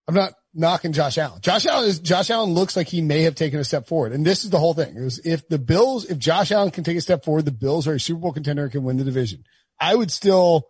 I'm 0.07 0.15
not 0.15 0.35
knocking 0.55 0.93
Josh 0.93 1.19
Allen. 1.19 1.41
Josh 1.41 1.67
Allen 1.67 1.89
is 1.89 1.99
Josh 1.99 2.31
Allen 2.31 2.51
looks 2.51 2.77
like 2.77 2.87
he 2.87 3.01
may 3.03 3.23
have 3.23 3.35
taken 3.35 3.59
a 3.59 3.65
step 3.65 3.89
forward, 3.89 4.13
and 4.13 4.25
this 4.25 4.45
is 4.45 4.51
the 4.51 4.61
whole 4.61 4.75
thing. 4.75 4.97
It 4.97 5.03
was 5.03 5.19
if 5.25 5.49
the 5.49 5.59
Bills, 5.59 6.05
if 6.05 6.19
Josh 6.19 6.53
Allen 6.53 6.71
can 6.71 6.85
take 6.85 6.97
a 6.97 7.01
step 7.01 7.25
forward, 7.25 7.45
the 7.45 7.51
Bills 7.51 7.89
are 7.89 7.95
a 7.95 8.01
Super 8.01 8.21
Bowl 8.21 8.33
contender 8.33 8.63
and 8.63 8.71
can 8.71 8.85
win 8.85 8.99
the 8.99 9.05
division. 9.05 9.43
I 9.81 9.93
would 9.93 10.13
still 10.13 10.69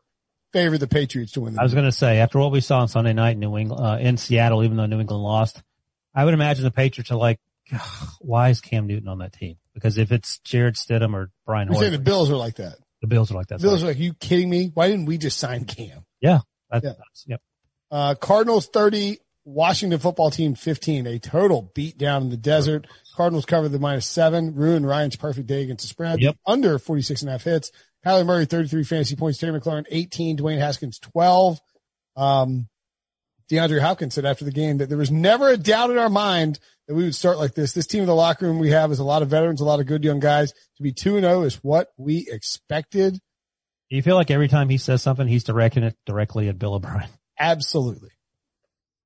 favor 0.54 0.78
the 0.78 0.88
Patriots 0.88 1.32
to 1.32 1.42
win 1.42 1.52
the 1.52 1.60
I 1.60 1.64
was 1.64 1.74
going 1.74 1.84
to 1.84 1.92
say 1.92 2.20
after 2.20 2.38
what 2.38 2.52
we 2.52 2.62
saw 2.62 2.78
on 2.78 2.88
Sunday 2.88 3.12
night 3.12 3.32
in 3.32 3.40
New 3.40 3.58
England, 3.58 3.84
uh, 3.84 3.98
in 3.98 4.16
Seattle, 4.16 4.64
even 4.64 4.78
though 4.78 4.86
New 4.86 5.00
England 5.00 5.22
lost, 5.22 5.62
I 6.14 6.24
would 6.24 6.32
imagine 6.32 6.64
the 6.64 6.70
Patriots 6.70 7.10
are 7.10 7.16
like, 7.16 7.38
why 8.20 8.50
is 8.50 8.60
Cam 8.60 8.86
Newton 8.86 9.08
on 9.08 9.18
that 9.18 9.32
team? 9.32 9.56
Because 9.74 9.98
if 9.98 10.12
it's 10.12 10.38
Jarrett 10.40 10.74
Stidham 10.76 11.14
or 11.14 11.30
Brian 11.46 11.68
We 11.68 11.76
say 11.76 11.90
the 11.90 11.98
Bills 11.98 12.30
are 12.30 12.36
like 12.36 12.56
that. 12.56 12.76
the 13.00 13.06
Bills 13.06 13.30
are 13.30 13.34
like 13.34 13.46
that. 13.48 13.60
The 13.60 13.66
Bills 13.68 13.82
are 13.82 13.88
like, 13.88 13.98
you 13.98 14.14
kidding 14.14 14.50
me? 14.50 14.70
Why 14.74 14.88
didn't 14.88 15.06
we 15.06 15.18
just 15.18 15.38
sign 15.38 15.64
Cam? 15.64 16.04
yeah, 16.20 16.40
that's, 16.70 16.84
Yeah. 16.84 16.92
yep. 17.26 17.40
Uh, 17.90 18.14
Cardinals 18.14 18.66
30, 18.68 19.18
Washington 19.44 19.98
football 19.98 20.30
team 20.30 20.54
15, 20.54 21.06
a 21.06 21.18
total 21.18 21.70
beat 21.74 21.98
down 21.98 22.22
in 22.22 22.28
the 22.30 22.36
desert. 22.36 22.86
Cardinals 23.16 23.44
covered 23.44 23.70
the 23.70 23.78
minus 23.78 24.06
seven, 24.06 24.54
ruined 24.54 24.86
Ryan's 24.86 25.16
perfect 25.16 25.46
day 25.46 25.62
against 25.62 25.82
the 25.84 25.88
spread. 25.88 26.20
Yep. 26.20 26.36
Under 26.46 26.78
46 26.78 27.22
and 27.22 27.28
a 27.28 27.32
half 27.32 27.44
hits. 27.44 27.70
Kyler 28.06 28.24
Murray, 28.26 28.46
33 28.46 28.84
fantasy 28.84 29.16
points. 29.16 29.38
Terry 29.38 29.58
McLaurin, 29.60 29.84
18. 29.90 30.38
Dwayne 30.38 30.58
Haskins, 30.58 30.98
12. 30.98 31.60
Um, 32.16 32.68
DeAndre 33.50 33.80
Hopkins 33.80 34.14
said 34.14 34.24
after 34.24 34.44
the 34.44 34.50
game 34.52 34.78
that 34.78 34.88
there 34.88 34.98
was 34.98 35.10
never 35.10 35.48
a 35.50 35.56
doubt 35.56 35.90
in 35.90 35.98
our 35.98 36.08
mind 36.08 36.58
that 36.92 36.96
we 36.96 37.04
would 37.04 37.14
start 37.14 37.38
like 37.38 37.54
this. 37.54 37.72
This 37.72 37.86
team 37.86 38.02
in 38.02 38.06
the 38.06 38.14
locker 38.14 38.46
room 38.46 38.58
we 38.58 38.70
have 38.70 38.92
is 38.92 38.98
a 38.98 39.04
lot 39.04 39.22
of 39.22 39.28
veterans, 39.28 39.62
a 39.62 39.64
lot 39.64 39.80
of 39.80 39.86
good 39.86 40.04
young 40.04 40.20
guys. 40.20 40.52
To 40.76 40.82
be 40.82 40.92
2 40.92 41.16
and 41.16 41.24
0 41.24 41.42
is 41.44 41.54
what 41.56 41.88
we 41.96 42.28
expected. 42.30 43.14
Do 43.14 43.96
you 43.96 44.02
feel 44.02 44.14
like 44.14 44.30
every 44.30 44.48
time 44.48 44.68
he 44.68 44.76
says 44.76 45.00
something, 45.00 45.26
he's 45.26 45.44
directing 45.44 45.84
it 45.84 45.96
directly 46.04 46.48
at 46.48 46.58
Bill 46.58 46.74
O'Brien? 46.74 47.08
Absolutely. 47.38 48.10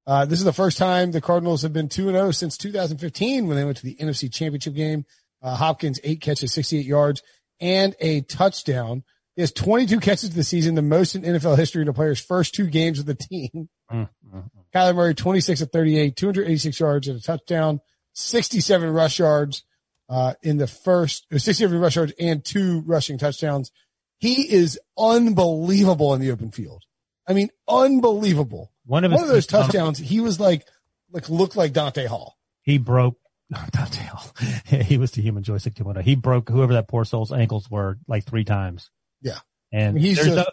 Uh, 0.04 0.24
this 0.24 0.40
is 0.40 0.44
the 0.44 0.52
first 0.52 0.78
time 0.78 1.12
the 1.12 1.20
Cardinals 1.20 1.62
have 1.62 1.72
been 1.72 1.88
2 1.88 2.10
0 2.10 2.30
since 2.32 2.56
2015 2.56 3.46
when 3.46 3.56
they 3.56 3.64
went 3.64 3.76
to 3.76 3.84
the 3.84 3.96
NFC 4.00 4.32
Championship 4.32 4.74
game. 4.74 5.04
Uh, 5.40 5.54
Hopkins, 5.54 6.00
eight 6.02 6.20
catches, 6.20 6.52
68 6.54 6.86
yards, 6.86 7.22
and 7.60 7.94
a 8.00 8.22
touchdown. 8.22 9.04
He 9.36 9.42
has 9.42 9.52
22 9.52 10.00
catches 10.00 10.30
this 10.30 10.48
season, 10.48 10.74
the 10.74 10.82
most 10.82 11.14
in 11.14 11.22
NFL 11.22 11.56
history 11.56 11.82
in 11.82 11.88
a 11.88 11.92
player's 11.92 12.20
first 12.20 12.52
two 12.54 12.66
games 12.66 12.98
of 12.98 13.06
the 13.06 13.14
team. 13.14 13.68
Mm, 13.92 14.08
mm, 14.34 14.34
mm. 14.34 14.55
Kyler 14.76 14.94
Murray, 14.94 15.14
26 15.14 15.62
of 15.62 15.70
38, 15.72 16.16
286 16.16 16.78
yards 16.80 17.08
and 17.08 17.18
a 17.18 17.22
touchdown, 17.22 17.80
67 18.12 18.90
rush 18.92 19.18
yards, 19.18 19.62
uh, 20.08 20.34
in 20.42 20.58
the 20.58 20.66
first, 20.66 21.26
uh, 21.32 21.38
67 21.38 21.78
rush 21.80 21.96
yards 21.96 22.12
and 22.20 22.44
two 22.44 22.80
rushing 22.82 23.16
touchdowns. 23.18 23.72
He 24.18 24.52
is 24.52 24.78
unbelievable 24.98 26.14
in 26.14 26.20
the 26.20 26.30
open 26.30 26.50
field. 26.50 26.82
I 27.26 27.32
mean, 27.32 27.48
unbelievable. 27.68 28.70
One 28.84 29.04
of 29.04 29.12
One 29.12 29.22
of 29.22 29.28
those 29.28 29.46
touchdowns, 29.48 29.98
he 29.98 30.20
was 30.20 30.38
like, 30.38 30.66
like 31.10 31.28
looked 31.28 31.56
like 31.56 31.72
Dante 31.72 32.06
Hall. 32.06 32.36
he 32.62 32.78
broke 32.78 33.16
Dante 33.72 34.04
Hall. 34.04 34.30
he 34.66 34.98
was 34.98 35.12
the 35.12 35.22
human 35.22 35.42
joystick 35.42 35.74
2.0. 35.74 36.02
He 36.02 36.14
broke 36.16 36.48
whoever 36.48 36.74
that 36.74 36.88
poor 36.88 37.04
soul's 37.04 37.32
ankles 37.32 37.70
were 37.70 37.98
like 38.06 38.24
three 38.24 38.44
times. 38.44 38.90
Yeah. 39.22 39.38
And 39.72 39.98
He's 39.98 40.16
there's 40.16 40.28
just- 40.28 40.36
no, 40.36 40.44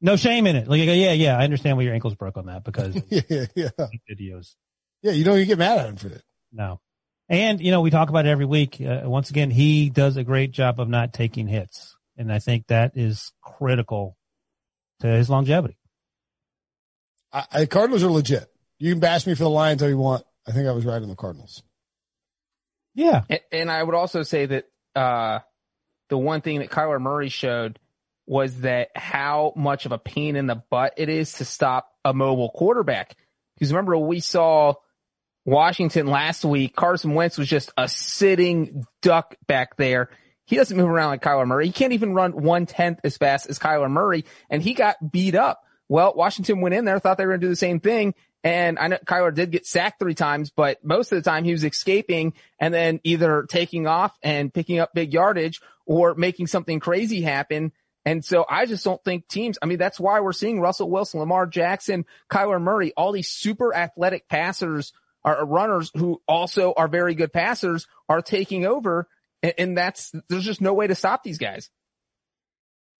no 0.00 0.16
shame 0.16 0.46
in 0.46 0.56
it. 0.56 0.68
Like, 0.68 0.80
yeah, 0.80 1.12
yeah, 1.12 1.36
I 1.36 1.44
understand 1.44 1.76
why 1.76 1.84
your 1.84 1.94
ankles 1.94 2.14
broke 2.14 2.36
on 2.36 2.46
that 2.46 2.64
because 2.64 2.94
Yeah, 3.10 3.20
yeah, 3.28 3.46
yeah. 3.54 3.86
videos. 4.10 4.54
Yeah, 5.02 5.12
you 5.12 5.24
know, 5.24 5.34
you 5.34 5.44
get 5.46 5.58
mad 5.58 5.78
at 5.78 5.88
him 5.88 5.96
for 5.96 6.08
that. 6.08 6.22
No. 6.52 6.80
And, 7.28 7.60
you 7.60 7.70
know, 7.70 7.80
we 7.80 7.90
talk 7.90 8.08
about 8.08 8.26
it 8.26 8.30
every 8.30 8.44
week. 8.44 8.80
Uh, 8.80 9.02
once 9.04 9.30
again, 9.30 9.50
he 9.50 9.88
does 9.88 10.16
a 10.16 10.24
great 10.24 10.50
job 10.50 10.80
of 10.80 10.88
not 10.88 11.12
taking 11.12 11.46
hits. 11.46 11.96
And 12.16 12.32
I 12.32 12.38
think 12.38 12.66
that 12.66 12.92
is 12.96 13.32
critical 13.42 14.16
to 15.00 15.06
his 15.06 15.30
longevity. 15.30 15.78
I, 17.32 17.44
I, 17.52 17.66
Cardinals 17.66 18.02
are 18.02 18.10
legit. 18.10 18.46
You 18.78 18.92
can 18.92 19.00
bash 19.00 19.26
me 19.26 19.34
for 19.34 19.44
the 19.44 19.50
Lions 19.50 19.82
all 19.82 19.88
you 19.88 19.96
want. 19.96 20.24
I 20.46 20.52
think 20.52 20.66
I 20.66 20.72
was 20.72 20.84
right 20.84 21.00
on 21.00 21.08
the 21.08 21.14
Cardinals. 21.14 21.62
Yeah. 22.94 23.22
And, 23.30 23.40
and 23.52 23.70
I 23.70 23.82
would 23.82 23.94
also 23.94 24.22
say 24.22 24.46
that, 24.46 24.64
uh, 24.96 25.38
the 26.08 26.18
one 26.18 26.40
thing 26.40 26.58
that 26.58 26.70
Kyler 26.70 27.00
Murray 27.00 27.28
showed 27.28 27.78
was 28.30 28.60
that 28.60 28.90
how 28.94 29.52
much 29.56 29.86
of 29.86 29.92
a 29.92 29.98
pain 29.98 30.36
in 30.36 30.46
the 30.46 30.62
butt 30.70 30.94
it 30.96 31.08
is 31.08 31.32
to 31.32 31.44
stop 31.44 31.90
a 32.04 32.14
mobile 32.14 32.48
quarterback. 32.48 33.16
Because 33.56 33.72
remember 33.72 33.98
we 33.98 34.20
saw 34.20 34.74
Washington 35.44 36.06
last 36.06 36.44
week, 36.44 36.76
Carson 36.76 37.14
Wentz 37.14 37.36
was 37.36 37.48
just 37.48 37.72
a 37.76 37.88
sitting 37.88 38.84
duck 39.02 39.34
back 39.48 39.76
there. 39.76 40.10
He 40.44 40.54
doesn't 40.54 40.76
move 40.76 40.88
around 40.88 41.08
like 41.08 41.22
Kyler 41.22 41.44
Murray. 41.44 41.66
He 41.66 41.72
can't 41.72 41.92
even 41.92 42.14
run 42.14 42.40
one 42.40 42.66
tenth 42.66 43.00
as 43.02 43.16
fast 43.16 43.50
as 43.50 43.58
Kyler 43.58 43.90
Murray 43.90 44.24
and 44.48 44.62
he 44.62 44.74
got 44.74 45.10
beat 45.10 45.34
up. 45.34 45.64
Well, 45.88 46.14
Washington 46.14 46.60
went 46.60 46.76
in 46.76 46.84
there, 46.84 47.00
thought 47.00 47.18
they 47.18 47.26
were 47.26 47.32
going 47.32 47.40
to 47.40 47.46
do 47.46 47.50
the 47.50 47.56
same 47.56 47.80
thing. 47.80 48.14
And 48.44 48.78
I 48.78 48.86
know 48.86 48.98
Kyler 49.04 49.34
did 49.34 49.50
get 49.50 49.66
sacked 49.66 49.98
three 49.98 50.14
times, 50.14 50.52
but 50.54 50.84
most 50.84 51.10
of 51.10 51.16
the 51.20 51.28
time 51.28 51.42
he 51.42 51.50
was 51.50 51.64
escaping 51.64 52.34
and 52.60 52.72
then 52.72 53.00
either 53.02 53.44
taking 53.50 53.88
off 53.88 54.16
and 54.22 54.54
picking 54.54 54.78
up 54.78 54.94
big 54.94 55.12
yardage 55.12 55.60
or 55.84 56.14
making 56.14 56.46
something 56.46 56.78
crazy 56.78 57.22
happen. 57.22 57.72
And 58.10 58.24
so 58.24 58.44
I 58.50 58.66
just 58.66 58.84
don't 58.84 59.02
think 59.04 59.28
teams, 59.28 59.56
I 59.62 59.66
mean, 59.66 59.78
that's 59.78 60.00
why 60.00 60.18
we're 60.18 60.32
seeing 60.32 60.60
Russell 60.60 60.90
Wilson, 60.90 61.20
Lamar 61.20 61.46
Jackson, 61.46 62.04
Kyler 62.28 62.60
Murray, 62.60 62.92
all 62.96 63.12
these 63.12 63.28
super 63.28 63.72
athletic 63.72 64.28
passers 64.28 64.92
are 65.24 65.46
runners 65.46 65.92
who 65.96 66.20
also 66.26 66.74
are 66.76 66.88
very 66.88 67.14
good 67.14 67.32
passers 67.32 67.86
are 68.08 68.20
taking 68.20 68.66
over. 68.66 69.06
And, 69.44 69.54
and 69.58 69.78
that's, 69.78 70.12
there's 70.28 70.42
just 70.42 70.60
no 70.60 70.74
way 70.74 70.88
to 70.88 70.96
stop 70.96 71.22
these 71.22 71.38
guys. 71.38 71.70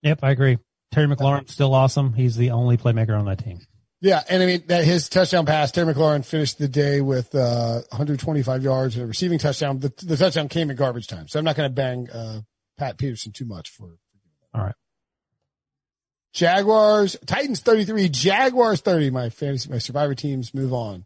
Yep. 0.03 0.21
I 0.23 0.31
agree. 0.31 0.59
Terry 0.93 1.09
McLaurin's 1.09 1.51
still 1.51 1.75
awesome. 1.75 2.13
He's 2.13 2.37
the 2.37 2.53
only 2.53 2.77
playmaker 2.77 3.19
on 3.19 3.25
that 3.25 3.43
team. 3.43 3.59
Yeah, 4.01 4.23
and 4.29 4.41
I 4.41 4.47
mean 4.47 4.63
that 4.69 4.85
his 4.85 5.09
touchdown 5.09 5.45
pass, 5.45 5.73
Terry 5.73 5.93
McLaurin 5.93 6.25
finished 6.25 6.59
the 6.59 6.69
day 6.69 7.01
with 7.01 7.35
uh, 7.35 7.83
125 7.91 8.63
yards 8.63 8.95
and 8.95 9.05
a 9.05 9.07
receiving 9.09 9.41
touchdown. 9.41 9.81
The, 9.81 9.93
the 10.05 10.17
touchdown 10.17 10.49
came 10.49 10.71
in 10.71 10.77
garbage 10.77 11.09
time, 11.09 11.27
so 11.27 11.39
I'm 11.39 11.45
not 11.45 11.57
going 11.57 11.69
to 11.69 11.75
bang 11.75 12.09
uh, 12.09 12.41
Pat 12.79 12.97
Peterson 12.97 13.33
too 13.33 13.45
much 13.45 13.69
for. 13.69 13.99
All 14.55 14.63
right. 14.63 14.75
Jaguars, 16.33 17.17
Titans 17.27 17.61
33, 17.61 18.09
Jaguars 18.09 18.81
30. 18.81 19.11
My 19.11 19.31
fantasy, 19.31 19.69
my 19.71 19.79
survivor 19.79 20.15
teams 20.15 20.55
move 20.55 20.73
on. 20.73 21.05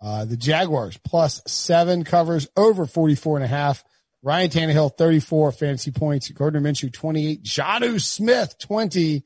Uh, 0.00 0.24
the 0.24 0.36
Jaguars 0.36 0.98
plus 1.04 1.40
seven 1.46 2.04
covers 2.04 2.48
over 2.56 2.86
44 2.86 3.36
and 3.36 3.44
a 3.44 3.48
half. 3.48 3.84
Ryan 4.22 4.50
Tannehill 4.50 4.96
34 4.96 5.52
fantasy 5.52 5.90
points. 5.90 6.30
Gardner 6.30 6.60
Minshew 6.60 6.92
28. 6.92 7.42
Jonnu 7.42 8.00
Smith 8.00 8.56
20. 8.58 9.24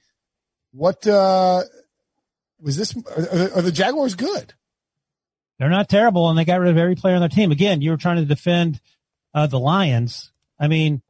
What 0.73 1.06
uh 1.06 1.62
was 2.60 2.77
this? 2.77 2.94
Are, 2.97 3.59
are 3.59 3.62
the 3.62 3.73
Jaguars 3.73 4.14
good? 4.14 4.55
They're 5.59 5.70
not 5.70 5.89
terrible, 5.89 6.28
and 6.28 6.39
they 6.39 6.44
got 6.44 6.60
rid 6.60 6.70
of 6.70 6.77
every 6.77 6.97
player 6.97 7.14
on 7.14 7.20
their 7.20 7.31
team. 7.31 7.51
Again, 7.51 7.81
you 7.81 7.90
were 7.90 7.97
trying 7.97 8.16
to 8.16 8.24
defend 8.27 8.81
uh, 9.35 9.47
the 9.47 9.59
Lions. 9.59 10.32
I 10.59 10.68
mean, 10.68 11.01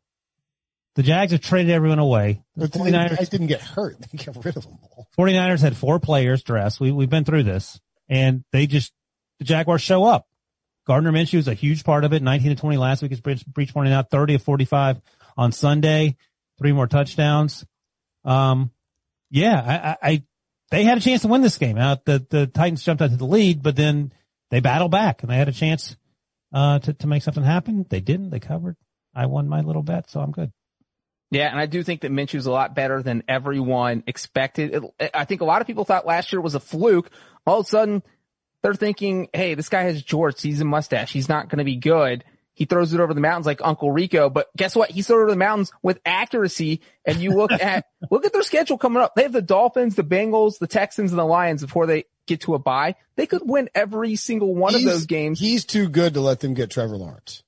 the 0.96 1.02
Jags 1.02 1.32
have 1.32 1.42
traded 1.42 1.70
everyone 1.70 1.98
away. 1.98 2.42
The 2.56 2.68
But 2.68 2.72
the 2.72 2.78
49ers, 2.78 3.16
guys 3.16 3.28
didn't 3.28 3.46
get 3.48 3.60
hurt. 3.60 3.96
They 4.00 4.18
got 4.18 4.42
rid 4.44 4.56
of 4.56 4.64
them 4.64 4.78
all. 4.82 5.06
49ers 5.16 5.60
had 5.60 5.76
four 5.76 6.00
players 6.00 6.42
dressed. 6.42 6.80
We, 6.80 6.90
we've 6.90 7.10
been 7.10 7.24
through 7.24 7.44
this, 7.44 7.78
and 8.08 8.44
they 8.50 8.66
just 8.66 8.92
the 9.38 9.44
Jaguars 9.44 9.82
show 9.82 10.04
up. 10.04 10.26
Gardner 10.86 11.12
Minshew 11.12 11.38
is 11.38 11.48
a 11.48 11.54
huge 11.54 11.84
part 11.84 12.04
of 12.04 12.12
it. 12.12 12.22
19 12.22 12.50
to 12.50 12.56
20 12.56 12.76
last 12.78 13.02
week, 13.02 13.12
is 13.12 13.20
Breech, 13.20 13.44
Breech 13.46 13.74
pointed 13.74 13.92
out, 13.92 14.10
30 14.10 14.36
of 14.36 14.42
45 14.42 15.00
on 15.36 15.52
Sunday, 15.52 16.16
three 16.58 16.72
more 16.72 16.86
touchdowns. 16.86 17.66
Um, 18.24 18.70
yeah, 19.30 19.96
I, 20.02 20.08
I, 20.08 20.12
I 20.12 20.22
they 20.70 20.84
had 20.84 20.98
a 20.98 21.00
chance 21.00 21.22
to 21.22 21.28
win 21.28 21.42
this 21.42 21.58
game. 21.58 21.76
out. 21.76 22.04
the, 22.04 22.24
the 22.30 22.46
Titans 22.46 22.82
jumped 22.82 23.02
out 23.02 23.10
to 23.10 23.16
the 23.16 23.26
lead, 23.26 23.62
but 23.62 23.76
then 23.76 24.12
they 24.50 24.60
battled 24.60 24.90
back 24.90 25.22
and 25.22 25.30
they 25.30 25.36
had 25.36 25.48
a 25.48 25.52
chance, 25.52 25.96
uh, 26.52 26.78
to, 26.78 26.92
to 26.94 27.06
make 27.06 27.22
something 27.22 27.44
happen. 27.44 27.84
They 27.88 28.00
didn't. 28.00 28.30
They 28.30 28.40
covered. 28.40 28.76
I 29.14 29.26
won 29.26 29.48
my 29.48 29.60
little 29.60 29.82
bet, 29.82 30.10
so 30.10 30.20
I'm 30.20 30.30
good. 30.30 30.52
Yeah, 31.30 31.48
and 31.50 31.58
I 31.58 31.66
do 31.66 31.82
think 31.82 32.02
that 32.02 32.12
Minshew's 32.12 32.46
a 32.46 32.52
lot 32.52 32.74
better 32.74 33.02
than 33.02 33.24
everyone 33.26 34.04
expected. 34.06 34.84
It, 35.00 35.10
I 35.12 35.24
think 35.24 35.40
a 35.40 35.44
lot 35.44 35.60
of 35.60 35.66
people 35.66 35.84
thought 35.84 36.06
last 36.06 36.32
year 36.32 36.40
was 36.40 36.54
a 36.54 36.60
fluke. 36.60 37.10
All 37.46 37.60
of 37.60 37.66
a 37.66 37.68
sudden, 37.68 38.02
they're 38.62 38.74
thinking, 38.74 39.28
hey, 39.32 39.54
this 39.54 39.68
guy 39.68 39.82
has 39.82 40.02
jorts. 40.02 40.40
He's 40.40 40.60
a 40.60 40.64
mustache. 40.64 41.12
He's 41.12 41.28
not 41.28 41.48
going 41.48 41.58
to 41.58 41.64
be 41.64 41.76
good. 41.76 42.24
He 42.54 42.64
throws 42.64 42.94
it 42.94 43.00
over 43.00 43.12
the 43.12 43.20
mountains 43.20 43.44
like 43.44 43.60
Uncle 43.62 43.90
Rico. 43.92 44.30
But 44.30 44.48
guess 44.56 44.74
what? 44.74 44.90
He 44.90 45.02
throws 45.02 45.18
it 45.18 45.22
over 45.22 45.30
the 45.32 45.36
mountains 45.36 45.72
with 45.82 46.00
accuracy. 46.06 46.80
And 47.04 47.18
you 47.18 47.32
look 47.32 47.52
at, 47.52 47.84
look 48.10 48.24
at 48.24 48.32
their 48.32 48.42
schedule 48.42 48.78
coming 48.78 49.02
up. 49.02 49.14
They 49.14 49.24
have 49.24 49.32
the 49.32 49.42
Dolphins, 49.42 49.94
the 49.94 50.04
Bengals, 50.04 50.58
the 50.58 50.66
Texans, 50.66 51.10
and 51.12 51.18
the 51.18 51.24
Lions 51.24 51.60
before 51.62 51.86
they 51.86 52.04
get 52.26 52.42
to 52.42 52.54
a 52.54 52.58
bye. 52.58 52.94
They 53.16 53.26
could 53.26 53.42
win 53.44 53.68
every 53.74 54.16
single 54.16 54.54
one 54.54 54.72
He's- 54.72 54.84
of 54.86 54.90
those 54.92 55.06
games. 55.06 55.38
He's 55.40 55.64
too 55.64 55.88
good 55.88 56.14
to 56.14 56.20
let 56.20 56.40
them 56.40 56.54
get 56.54 56.70
Trevor 56.70 56.96
Lawrence. 56.96 57.42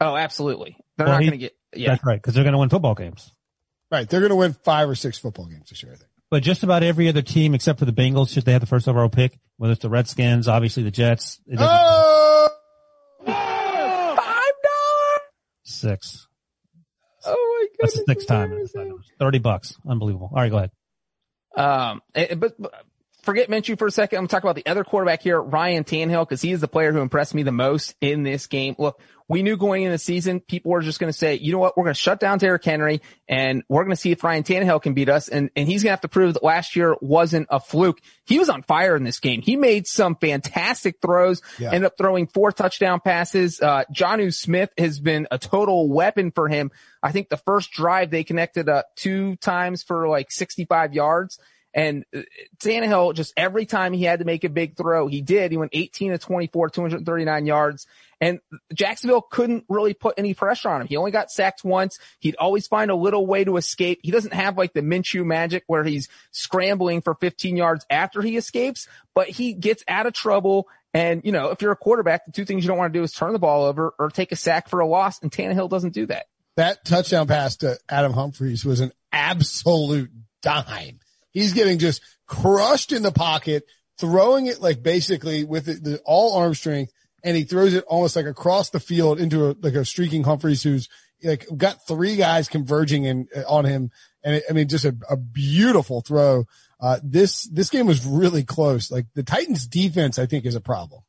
Oh, 0.00 0.16
absolutely. 0.16 0.76
They're 0.96 1.06
Well, 1.06 1.14
not 1.16 1.20
going 1.20 1.32
to 1.32 1.38
get, 1.38 1.56
yeah. 1.74 1.90
That's 1.90 2.04
right. 2.04 2.20
Cause 2.22 2.34
they're 2.34 2.44
going 2.44 2.52
to 2.52 2.58
win 2.58 2.68
football 2.68 2.94
games. 2.94 3.32
Right. 3.90 4.08
They're 4.08 4.20
going 4.20 4.30
to 4.30 4.36
win 4.36 4.52
five 4.64 4.88
or 4.88 4.94
six 4.94 5.18
football 5.18 5.46
games 5.46 5.70
this 5.70 5.82
year, 5.82 5.92
I 5.92 5.96
think. 5.96 6.10
But 6.30 6.42
just 6.42 6.62
about 6.62 6.82
every 6.82 7.08
other 7.08 7.22
team 7.22 7.54
except 7.54 7.78
for 7.78 7.86
the 7.86 7.92
Bengals, 7.92 8.30
should 8.32 8.44
they 8.44 8.52
have 8.52 8.60
the 8.60 8.66
first 8.66 8.86
overall 8.86 9.08
pick, 9.08 9.38
whether 9.56 9.72
it's 9.72 9.80
the 9.82 9.88
Redskins, 9.88 10.46
obviously 10.46 10.82
the 10.82 10.90
Jets, 10.90 11.40
it 11.46 11.56
Oh! 11.60 12.48
Five 13.24 13.34
dollars. 14.16 15.20
six. 15.64 16.26
Oh 17.24 17.32
my 17.60 17.66
That's 17.80 17.94
goodness. 17.96 18.06
the 18.06 18.12
sixth 18.14 18.28
time. 18.28 18.98
Thirty 19.18 19.38
bucks. 19.38 19.74
Unbelievable. 19.88 20.30
All 20.32 20.38
right, 20.40 20.50
go 20.50 20.56
ahead. 20.58 20.70
Um, 21.56 22.02
eh, 22.14 22.34
but, 22.34 22.54
but 22.60 22.72
forget 23.28 23.50
Minshew 23.50 23.78
for 23.78 23.86
a 23.86 23.90
second. 23.90 24.16
I'm 24.16 24.20
going 24.22 24.28
to 24.28 24.32
talk 24.34 24.42
about 24.42 24.56
the 24.56 24.64
other 24.66 24.84
quarterback 24.84 25.22
here, 25.22 25.38
Ryan 25.38 25.84
Tannehill, 25.84 26.26
because 26.26 26.40
he 26.40 26.50
is 26.50 26.62
the 26.62 26.68
player 26.68 26.92
who 26.92 27.00
impressed 27.00 27.34
me 27.34 27.42
the 27.42 27.52
most 27.52 27.94
in 28.00 28.22
this 28.22 28.46
game. 28.46 28.74
Look, 28.78 28.98
we 29.28 29.42
knew 29.42 29.58
going 29.58 29.82
into 29.82 29.92
the 29.92 29.98
season, 29.98 30.40
people 30.40 30.70
were 30.70 30.80
just 30.80 30.98
going 30.98 31.12
to 31.12 31.18
say, 31.18 31.34
you 31.34 31.52
know 31.52 31.58
what, 31.58 31.76
we're 31.76 31.84
going 31.84 31.92
to 31.94 32.00
shut 32.00 32.18
down 32.18 32.38
Derrick 32.38 32.64
Henry 32.64 33.02
and 33.28 33.62
we're 33.68 33.82
going 33.84 33.94
to 33.94 34.00
see 34.00 34.10
if 34.10 34.24
Ryan 34.24 34.42
Tannehill 34.42 34.80
can 34.80 34.94
beat 34.94 35.10
us. 35.10 35.28
And, 35.28 35.50
and 35.54 35.68
he's 35.68 35.82
going 35.82 35.88
to 35.90 35.92
have 35.92 36.00
to 36.00 36.08
prove 36.08 36.32
that 36.32 36.42
last 36.42 36.74
year 36.76 36.96
wasn't 37.02 37.46
a 37.50 37.60
fluke. 37.60 38.00
He 38.24 38.38
was 38.38 38.48
on 38.48 38.62
fire 38.62 38.96
in 38.96 39.04
this 39.04 39.20
game. 39.20 39.42
He 39.42 39.56
made 39.56 39.86
some 39.86 40.16
fantastic 40.16 41.02
throws, 41.02 41.42
Yeah. 41.58 41.72
ended 41.72 41.84
up 41.84 41.98
throwing 41.98 42.26
four 42.28 42.52
touchdown 42.52 43.00
passes. 43.04 43.60
Uh, 43.60 43.84
Jonnu 43.92 44.32
Smith 44.32 44.70
has 44.78 44.98
been 44.98 45.26
a 45.30 45.36
total 45.38 45.90
weapon 45.90 46.30
for 46.30 46.48
him. 46.48 46.70
I 47.02 47.12
think 47.12 47.28
the 47.28 47.36
first 47.36 47.70
drive 47.72 48.10
they 48.10 48.24
connected, 48.24 48.70
uh, 48.70 48.84
two 48.96 49.36
times 49.36 49.82
for 49.82 50.08
like 50.08 50.30
65 50.32 50.94
yards. 50.94 51.38
And 51.74 52.04
uh, 52.16 52.22
Tannehill, 52.62 53.14
just 53.14 53.34
every 53.36 53.66
time 53.66 53.92
he 53.92 54.04
had 54.04 54.20
to 54.20 54.24
make 54.24 54.44
a 54.44 54.48
big 54.48 54.76
throw, 54.76 55.06
he 55.06 55.20
did. 55.20 55.50
He 55.50 55.58
went 55.58 55.72
18 55.74 56.12
to 56.12 56.18
24, 56.18 56.70
239 56.70 57.46
yards. 57.46 57.86
And 58.20 58.40
Jacksonville 58.74 59.22
couldn't 59.22 59.64
really 59.68 59.94
put 59.94 60.14
any 60.18 60.34
pressure 60.34 60.70
on 60.70 60.80
him. 60.80 60.88
He 60.88 60.96
only 60.96 61.12
got 61.12 61.30
sacked 61.30 61.62
once. 61.62 61.98
He'd 62.18 62.36
always 62.36 62.66
find 62.66 62.90
a 62.90 62.96
little 62.96 63.26
way 63.26 63.44
to 63.44 63.56
escape. 63.56 64.00
He 64.02 64.10
doesn't 64.10 64.32
have 64.32 64.58
like 64.58 64.72
the 64.72 64.82
Minshew 64.82 65.24
magic 65.24 65.62
where 65.66 65.84
he's 65.84 66.08
scrambling 66.32 67.00
for 67.00 67.14
15 67.14 67.56
yards 67.56 67.86
after 67.90 68.22
he 68.22 68.36
escapes, 68.36 68.88
but 69.14 69.28
he 69.28 69.52
gets 69.52 69.84
out 69.86 70.06
of 70.06 70.14
trouble. 70.14 70.68
And, 70.92 71.22
you 71.24 71.30
know, 71.30 71.50
if 71.50 71.62
you're 71.62 71.70
a 71.70 71.76
quarterback, 71.76 72.24
the 72.26 72.32
two 72.32 72.44
things 72.44 72.64
you 72.64 72.68
don't 72.68 72.78
want 72.78 72.92
to 72.92 72.98
do 72.98 73.04
is 73.04 73.12
turn 73.12 73.32
the 73.32 73.38
ball 73.38 73.64
over 73.64 73.94
or 73.98 74.10
take 74.10 74.32
a 74.32 74.36
sack 74.36 74.68
for 74.68 74.80
a 74.80 74.86
loss. 74.86 75.22
And 75.22 75.30
Tannehill 75.30 75.70
doesn't 75.70 75.94
do 75.94 76.06
that. 76.06 76.26
That 76.56 76.84
touchdown 76.84 77.28
pass 77.28 77.56
to 77.58 77.78
Adam 77.88 78.14
Humphries 78.14 78.64
was 78.64 78.80
an 78.80 78.90
absolute 79.12 80.10
dime. 80.42 80.98
He's 81.32 81.52
getting 81.52 81.78
just 81.78 82.02
crushed 82.26 82.92
in 82.92 83.02
the 83.02 83.12
pocket, 83.12 83.64
throwing 83.98 84.46
it 84.46 84.60
like 84.60 84.82
basically 84.82 85.44
with 85.44 85.66
the, 85.66 85.74
the 85.74 86.00
all 86.04 86.36
arm 86.38 86.54
strength, 86.54 86.92
and 87.22 87.36
he 87.36 87.44
throws 87.44 87.74
it 87.74 87.84
almost 87.86 88.16
like 88.16 88.26
across 88.26 88.70
the 88.70 88.80
field 88.80 89.20
into 89.20 89.50
a, 89.50 89.56
like 89.60 89.74
a 89.74 89.84
streaking 89.84 90.24
Humphries 90.24 90.62
who's 90.62 90.88
like 91.22 91.46
got 91.56 91.86
three 91.86 92.16
guys 92.16 92.48
converging 92.48 93.04
in 93.04 93.28
on 93.48 93.64
him. 93.64 93.90
And 94.22 94.36
it, 94.36 94.44
I 94.48 94.52
mean, 94.52 94.68
just 94.68 94.84
a, 94.84 94.96
a 95.08 95.16
beautiful 95.16 96.00
throw. 96.00 96.44
Uh, 96.80 96.98
this, 97.02 97.44
this 97.48 97.70
game 97.70 97.86
was 97.86 98.06
really 98.06 98.44
close. 98.44 98.90
Like 98.90 99.06
the 99.14 99.22
Titans 99.22 99.66
defense, 99.66 100.18
I 100.18 100.26
think 100.26 100.44
is 100.44 100.54
a 100.54 100.60
problem 100.60 101.02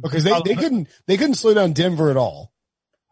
because 0.00 0.24
they, 0.24 0.40
they 0.44 0.54
couldn't, 0.54 0.88
they 1.06 1.16
couldn't 1.16 1.34
slow 1.34 1.54
down 1.54 1.72
Denver 1.72 2.10
at 2.10 2.16
all 2.16 2.52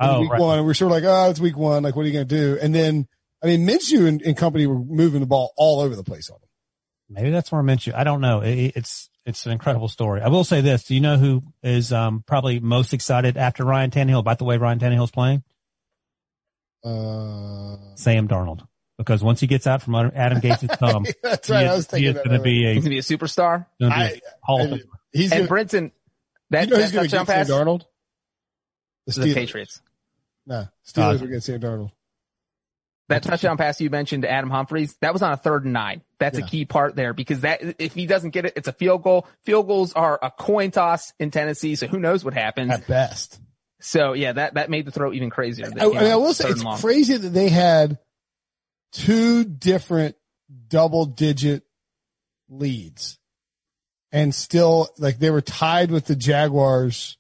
Oh, 0.01 0.21
week 0.21 0.31
right. 0.31 0.41
one. 0.41 0.59
And 0.59 0.67
we're 0.67 0.75
sort 0.75 0.91
of 0.91 0.97
like, 0.97 1.05
oh, 1.07 1.31
it's 1.31 1.41
week 1.41 1.57
one. 1.57 1.83
Like, 1.83 1.95
what 1.95 2.03
are 2.03 2.09
you 2.09 2.13
going 2.13 2.27
to 2.29 2.37
do? 2.37 2.59
And 2.61 2.75
then, 2.75 3.07
I 3.45 3.49
mean, 3.49 3.67
Minshew 3.69 4.09
and, 4.09 4.23
and 4.23 4.37
company 4.37 4.67
were 4.67 4.79
moving 4.79 5.21
the 5.21 5.27
ball 5.27 5.53
all 5.59 5.81
over 5.81 5.95
the 5.95 6.03
place 6.03 6.31
on 6.31 6.37
him. 6.37 6.49
Maybe 7.11 7.31
that's 7.31 7.53
where 7.53 7.61
I 7.61 7.65
meant 7.65 7.87
you. 7.87 7.93
I 7.95 8.03
don't 8.03 8.23
know. 8.23 8.41
It, 8.41 8.73
it's 8.77 9.11
it's 9.27 9.45
an 9.47 9.53
incredible 9.53 9.89
story. 9.89 10.23
I 10.23 10.29
will 10.29 10.45
say 10.45 10.61
this. 10.63 10.85
Do 10.85 10.95
you 10.95 11.01
know 11.03 11.17
who 11.19 11.43
is 11.63 11.93
um, 11.93 12.25
probably 12.27 12.59
most 12.61 12.95
excited 12.95 13.37
after 13.37 13.65
Ryan 13.65 13.91
Tannehill 13.91 14.19
about 14.21 14.39
the 14.39 14.45
way 14.45 14.57
Ryan 14.57 14.79
Tannehill's 14.79 15.11
playing? 15.11 15.43
Uh, 16.83 17.77
Sam 17.97 18.29
Darnold. 18.29 18.67
Because 18.97 19.25
once 19.25 19.41
he 19.41 19.47
gets 19.49 19.67
out 19.67 19.83
from 19.83 19.95
Adam 19.97 20.39
Gase's 20.41 20.69
thumb, 20.79 21.05
that's 21.23 21.49
he 21.49 21.53
right. 21.55 21.65
is, 21.67 21.71
I 21.71 21.75
was 21.75 21.91
he 21.91 22.07
is 22.07 22.15
going 22.15 22.31
to 22.31 22.39
be 22.41 22.65
a, 22.65 22.75
He's 22.75 22.85
going 22.85 22.85
to 22.85 22.91
be 22.91 22.99
a 22.99 23.03
superstar. 23.03 23.67
gonna 23.81 23.95
be 23.95 24.01
I- 24.01 24.07
a 24.09 24.21
Hall 24.43 24.63
of 24.65 24.73
I- 24.73 24.77
Famer. 24.77 24.83
he's 25.13 25.33
And 25.33 25.49
gonna, 25.49 25.65
Brinson, 25.65 25.91
that, 26.51 26.65
you 26.67 26.71
know 26.71 26.77
that 26.77 26.83
who's 26.85 26.93
going 26.93 27.09
to 27.09 27.17
touchdown 27.17 27.25
get 27.27 27.27
Sam 27.27 27.27
pass 27.27 27.51
Darnold? 27.51 27.83
The 29.07 29.13
to 29.15 29.21
the 29.21 29.35
Patriots. 29.35 29.81
No, 30.47 30.69
Steelers 30.87 31.17
Uh, 31.17 31.19
will 31.23 31.27
get 31.29 31.43
Sam 31.43 31.61
Darnold. 31.61 31.91
That 33.09 33.23
touchdown 33.23 33.59
pass 33.59 33.81
you 33.83 33.91
mentioned 33.91 34.23
to 34.23 34.31
Adam 34.31 34.49
Humphries, 34.49 34.97
that 35.03 35.13
was 35.13 35.21
on 35.21 35.33
a 35.33 35.37
third 35.37 35.65
and 35.65 35.75
nine. 35.75 36.01
That's 36.19 36.39
Yeah. 36.39 36.47
a 36.47 36.49
key 36.49 36.65
part 36.65 36.97
there 36.97 37.13
because 37.13 37.41
that, 37.41 37.61
if 37.79 37.93
he 37.93 38.07
doesn't 38.07 38.31
get 38.31 38.47
it, 38.47 38.55
it's 38.57 38.67
a 38.67 38.73
field 38.73 39.03
goal. 39.03 39.27
Field 39.45 39.67
goals 39.67 39.93
are 39.93 40.19
a 40.23 40.31
coin 40.31 40.71
toss 40.71 41.13
in 41.21 41.31
Tennessee. 41.31 41.75
So 41.77 41.87
who 41.87 41.99
knows 41.99 42.25
what 42.25 42.33
happens. 42.33 42.71
At 42.71 42.87
best. 42.87 43.39
So 43.81 44.15
yeah, 44.15 44.33
that, 44.33 44.55
that 44.55 44.71
made 44.71 44.87
the 44.87 44.91
throw 44.91 45.13
even 45.13 45.29
crazier. 45.29 45.69
That, 45.69 45.83
I, 45.83 45.87
mean, 45.87 45.97
I 45.99 46.17
will 46.17 46.33
say 46.33 46.49
it's 46.49 46.65
crazy 46.81 47.19
that 47.19 47.29
they 47.29 47.51
had 47.51 47.99
two 48.93 49.45
different 49.45 50.17
double 50.69 51.05
digit 51.05 51.63
leads 52.49 53.19
and 54.13 54.35
still 54.35 54.89
like 54.97 55.19
they 55.19 55.31
were 55.31 55.43
tied 55.43 55.91
with 55.91 56.07
the 56.07 56.17
Jaguars, 56.17 57.19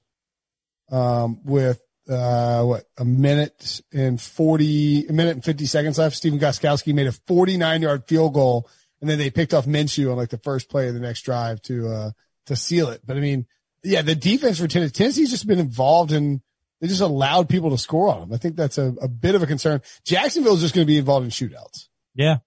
um, 0.90 1.40
with, 1.44 1.82
uh, 2.08 2.62
what, 2.64 2.84
a 2.98 3.04
minute 3.04 3.80
and 3.92 4.20
40, 4.20 5.06
a 5.08 5.12
minute 5.12 5.34
and 5.34 5.44
50 5.44 5.66
seconds 5.66 5.98
left. 5.98 6.16
Stephen 6.16 6.38
Gostkowski 6.38 6.94
made 6.94 7.06
a 7.06 7.12
49 7.12 7.82
yard 7.82 8.04
field 8.06 8.34
goal 8.34 8.68
and 9.00 9.08
then 9.08 9.18
they 9.18 9.30
picked 9.30 9.54
off 9.54 9.66
Minshew 9.66 10.10
on 10.10 10.16
like 10.16 10.30
the 10.30 10.38
first 10.38 10.68
play 10.68 10.88
of 10.88 10.94
the 10.94 11.00
next 11.00 11.22
drive 11.22 11.60
to, 11.62 11.88
uh, 11.88 12.10
to 12.46 12.56
seal 12.56 12.88
it. 12.88 13.02
But 13.06 13.16
I 13.16 13.20
mean, 13.20 13.46
yeah, 13.82 14.02
the 14.02 14.14
defense 14.14 14.58
for 14.58 14.68
Tennessee, 14.68 14.92
Tennessee's 14.92 15.30
just 15.30 15.46
been 15.46 15.58
involved 15.58 16.12
in, 16.12 16.42
they 16.80 16.88
just 16.88 17.00
allowed 17.00 17.48
people 17.48 17.70
to 17.70 17.78
score 17.78 18.08
on 18.12 18.20
them. 18.20 18.32
I 18.32 18.36
think 18.36 18.56
that's 18.56 18.78
a, 18.78 18.94
a 19.00 19.08
bit 19.08 19.34
of 19.34 19.42
a 19.42 19.46
concern. 19.46 19.80
Jacksonville's 20.04 20.60
just 20.60 20.74
going 20.74 20.86
to 20.86 20.90
be 20.90 20.98
involved 20.98 21.24
in 21.24 21.30
shootouts. 21.30 21.88
Yeah. 22.14 22.38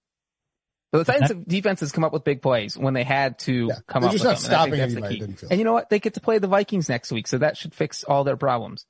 But 0.90 1.06
the 1.06 1.12
Titans 1.12 1.44
defense 1.46 1.80
has 1.80 1.92
come 1.92 2.02
up 2.02 2.14
with 2.14 2.24
big 2.24 2.40
plays 2.40 2.76
when 2.76 2.94
they 2.94 3.04
had 3.04 3.38
to 3.40 3.66
Yeah. 3.68 3.74
come 3.86 4.00
They're 4.02 4.08
up 4.08 4.12
just 4.16 4.24
with 4.24 4.32
not 4.32 4.38
them. 4.40 4.72
And 4.72 4.72
I 4.72 4.78
think 4.78 4.78
stopping 4.78 4.78
that's 4.80 4.92
the 4.94 4.98
anybody, 4.98 5.14
key. 5.14 5.22
it 5.22 5.26
didn't 5.26 5.38
feel 5.40 5.48
And 5.50 5.58
you 5.58 5.64
know 5.64 5.72
what? 5.74 5.90
They 5.90 5.98
get 5.98 6.14
to 6.14 6.20
play 6.20 6.38
the 6.38 6.46
Vikings 6.46 6.88
next 6.88 7.12
week. 7.12 7.26
So 7.26 7.38
that 7.38 7.56
should 7.58 7.74
fix 7.74 8.04
all 8.04 8.24
their 8.24 8.36
problems. 8.38 8.86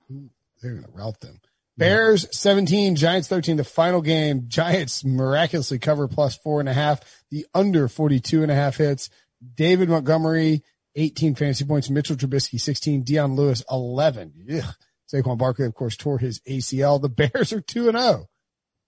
They're 0.61 0.73
going 0.73 0.85
to 0.85 0.91
rout 0.91 1.21
them. 1.21 1.41
Bears 1.77 2.27
17, 2.37 2.97
Giants 2.97 3.29
13, 3.29 3.57
the 3.57 3.65
final 3.65 4.03
game. 4.03 4.45
Giants 4.49 5.05
miraculously 5.05 5.79
cover 5.79 6.09
plus 6.09 6.37
four 6.37 6.59
and 6.59 6.69
a 6.69 6.73
half. 6.73 7.01
The 7.31 7.47
under 7.55 7.89
42 7.89 8.43
and 8.43 8.51
a 8.51 8.55
half 8.55 8.79
hits. 8.79 9.11
David 9.55 9.89
Montgomery, 9.89 10.65
18 10.97 11.37
fantasy 11.37 11.65
points. 11.65 11.89
Mitchell 11.89 12.17
Trubisky, 12.17 12.61
16. 12.61 13.05
Dion 13.05 13.37
Lewis, 13.37 13.63
11. 13.71 14.33
Ugh. 14.53 14.75
Saquon 15.13 15.39
Barkley, 15.39 15.67
of 15.67 15.75
course, 15.75 15.97
tore 15.97 16.19
his 16.19 16.41
ACL. 16.41 17.01
The 17.01 17.09
Bears 17.09 17.53
are 17.53 17.61
2 17.61 17.89
and 17.89 17.99
0. 17.99 18.27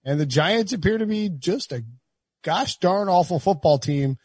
And 0.03 0.19
the 0.19 0.25
Giants 0.25 0.73
appear 0.73 0.97
to 0.97 1.05
be 1.05 1.29
just 1.29 1.71
a 1.71 1.85
gosh 2.43 2.77
darn 2.77 3.07
awful 3.07 3.39
football 3.39 3.79
team. 3.79 4.17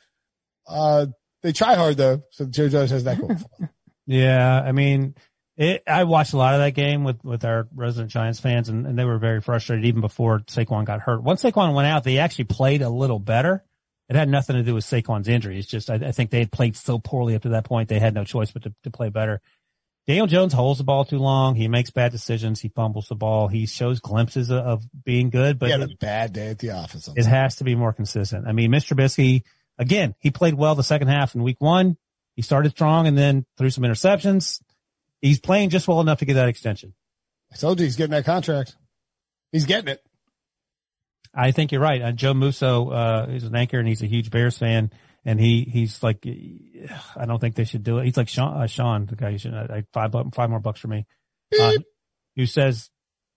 Uh, 0.67 1.07
they 1.43 1.53
try 1.53 1.75
hard 1.75 1.97
though. 1.97 2.23
So 2.31 2.47
Joe 2.47 2.69
Judge 2.69 2.91
has 2.91 3.05
that 3.05 3.21
going 3.21 3.37
for 3.39 3.49
them. 3.59 3.71
Yeah. 4.09 4.63
I 4.65 4.71
mean, 4.71 5.17
it, 5.57 5.83
I 5.87 6.05
watched 6.05 6.33
a 6.33 6.37
lot 6.37 6.55
of 6.55 6.61
that 6.61 6.73
game 6.75 7.03
with, 7.05 7.25
with 7.25 7.45
our 7.45 7.67
resident 7.75 8.11
Giants 8.11 8.41
fans 8.41 8.69
and, 8.69 8.87
and 8.87 8.99
they 8.99 9.05
were 9.05 9.19
very 9.19 9.41
frustrated 9.41 9.85
even 9.87 10.01
before 10.01 10.41
Saquon 10.41 10.85
got 10.85 11.01
hurt. 11.01 11.23
Once 11.23 11.43
Saquon 11.43 11.75
went 11.75 11.89
out, 11.89 12.05
they 12.05 12.19
actually 12.19 12.45
played 12.45 12.83
a 12.83 12.91
little 12.91 13.19
better. 13.19 13.65
It 14.09 14.17
had 14.17 14.29
nothing 14.29 14.57
to 14.57 14.63
do 14.63 14.75
with 14.75 14.85
Saquon's 14.85 15.29
injury. 15.29 15.59
It's 15.59 15.67
just, 15.67 15.91
I, 15.91 15.95
I 15.95 16.13
think 16.13 16.31
they 16.31 16.39
had 16.41 16.53
played 16.53 16.77
so 16.77 16.99
poorly 16.99 17.35
up 17.35 17.43
to 17.43 17.49
that 17.51 17.65
point. 17.65 17.89
They 17.89 17.99
had 17.99 18.15
no 18.15 18.25
choice 18.25 18.51
but 18.51 18.63
to, 18.65 18.75
to 18.85 18.91
play 18.91 19.09
better. 19.09 19.41
Daniel 20.07 20.29
Jones 20.29 20.53
holds 20.53 20.79
the 20.79 20.85
ball 20.85 21.05
too 21.05 21.19
long. 21.19 21.57
He 21.57 21.67
makes 21.67 21.91
bad 21.91 22.13
decisions. 22.13 22.61
He 22.61 22.69
fumbles 22.69 23.09
the 23.09 23.17
ball. 23.17 23.49
He 23.49 23.67
shows 23.67 23.99
glimpses 23.99 24.51
of, 24.51 24.59
of 24.59 24.85
being 25.05 25.31
good, 25.31 25.59
but 25.59 25.67
He 25.67 25.73
had 25.73 25.81
it- 25.81 25.91
a 25.95 25.97
bad 25.97 26.33
day 26.33 26.49
at 26.49 26.59
the 26.61 26.71
office. 26.71 27.09
it 27.17 27.27
has 27.27 27.57
to 27.57 27.65
be 27.65 27.75
more 27.75 27.93
consistent. 27.93 28.47
I 28.47 28.53
mean, 28.53 28.71
Mr. 28.71 28.95
Trubisky, 28.95 29.43
again, 29.79 30.15
he 30.21 30.31
played 30.31 30.55
well 30.55 30.77
the 30.77 30.85
second 30.85 31.09
half 31.09 31.35
in 31.35 31.43
week 31.43 31.57
one. 31.61 31.97
He 32.37 32.43
started 32.43 32.71
strong 32.73 33.07
and 33.09 33.19
then 33.19 33.47
threw 33.59 33.71
some 33.71 33.83
interceptions. 33.83 34.61
He's 35.21 35.41
playing 35.41 35.71
just 35.71 35.89
well 35.89 36.01
enough 36.01 36.19
to 36.19 36.25
get 36.25 36.35
that 36.35 36.49
extension. 36.49 36.95
I 37.53 37.57
told 37.57 37.79
you 37.79 37.87
he's 37.87 37.97
getting 37.97 38.13
that 38.13 38.25
contract. 38.25 38.77
He's 39.53 39.65
getting 39.65 39.89
it. 39.89 40.03
I 41.35 41.53
think 41.53 41.71
you're 41.71 41.81
right. 41.81 42.01
Uh, 42.01 42.13
Joe 42.13 42.35
Musso, 42.35 42.91
uh, 42.91 43.27
is 43.29 43.45
an 43.45 43.55
anchor 43.55 43.79
and 43.79 43.87
he's 43.87 44.03
a 44.03 44.07
huge 44.07 44.31
Bears 44.31 44.59
fan. 44.59 44.91
And 45.25 45.41
he, 45.41 45.63
he's 45.63 46.03
like, 46.03 46.25
I 47.17 47.27
don't 47.27 47.41
think 47.41 47.57
they 47.57 47.65
should 47.65 47.83
do 47.83 47.99
it. 47.99 48.05
He's 48.05 48.17
like 48.17 48.29
Sean, 48.29 48.63
uh, 48.63 48.67
Sean, 48.67 49.07
the 49.07 49.17
guy 49.17 49.33
who 49.33 49.39
should, 49.39 49.55
uh, 49.55 49.83
five, 49.93 50.15
five 50.33 50.51
more 50.51 50.61
bucks 50.61 50.81
for 50.81 50.89
me. 50.89 51.05
Uh, 51.59 51.73
who 52.37 52.47
says 52.47 52.91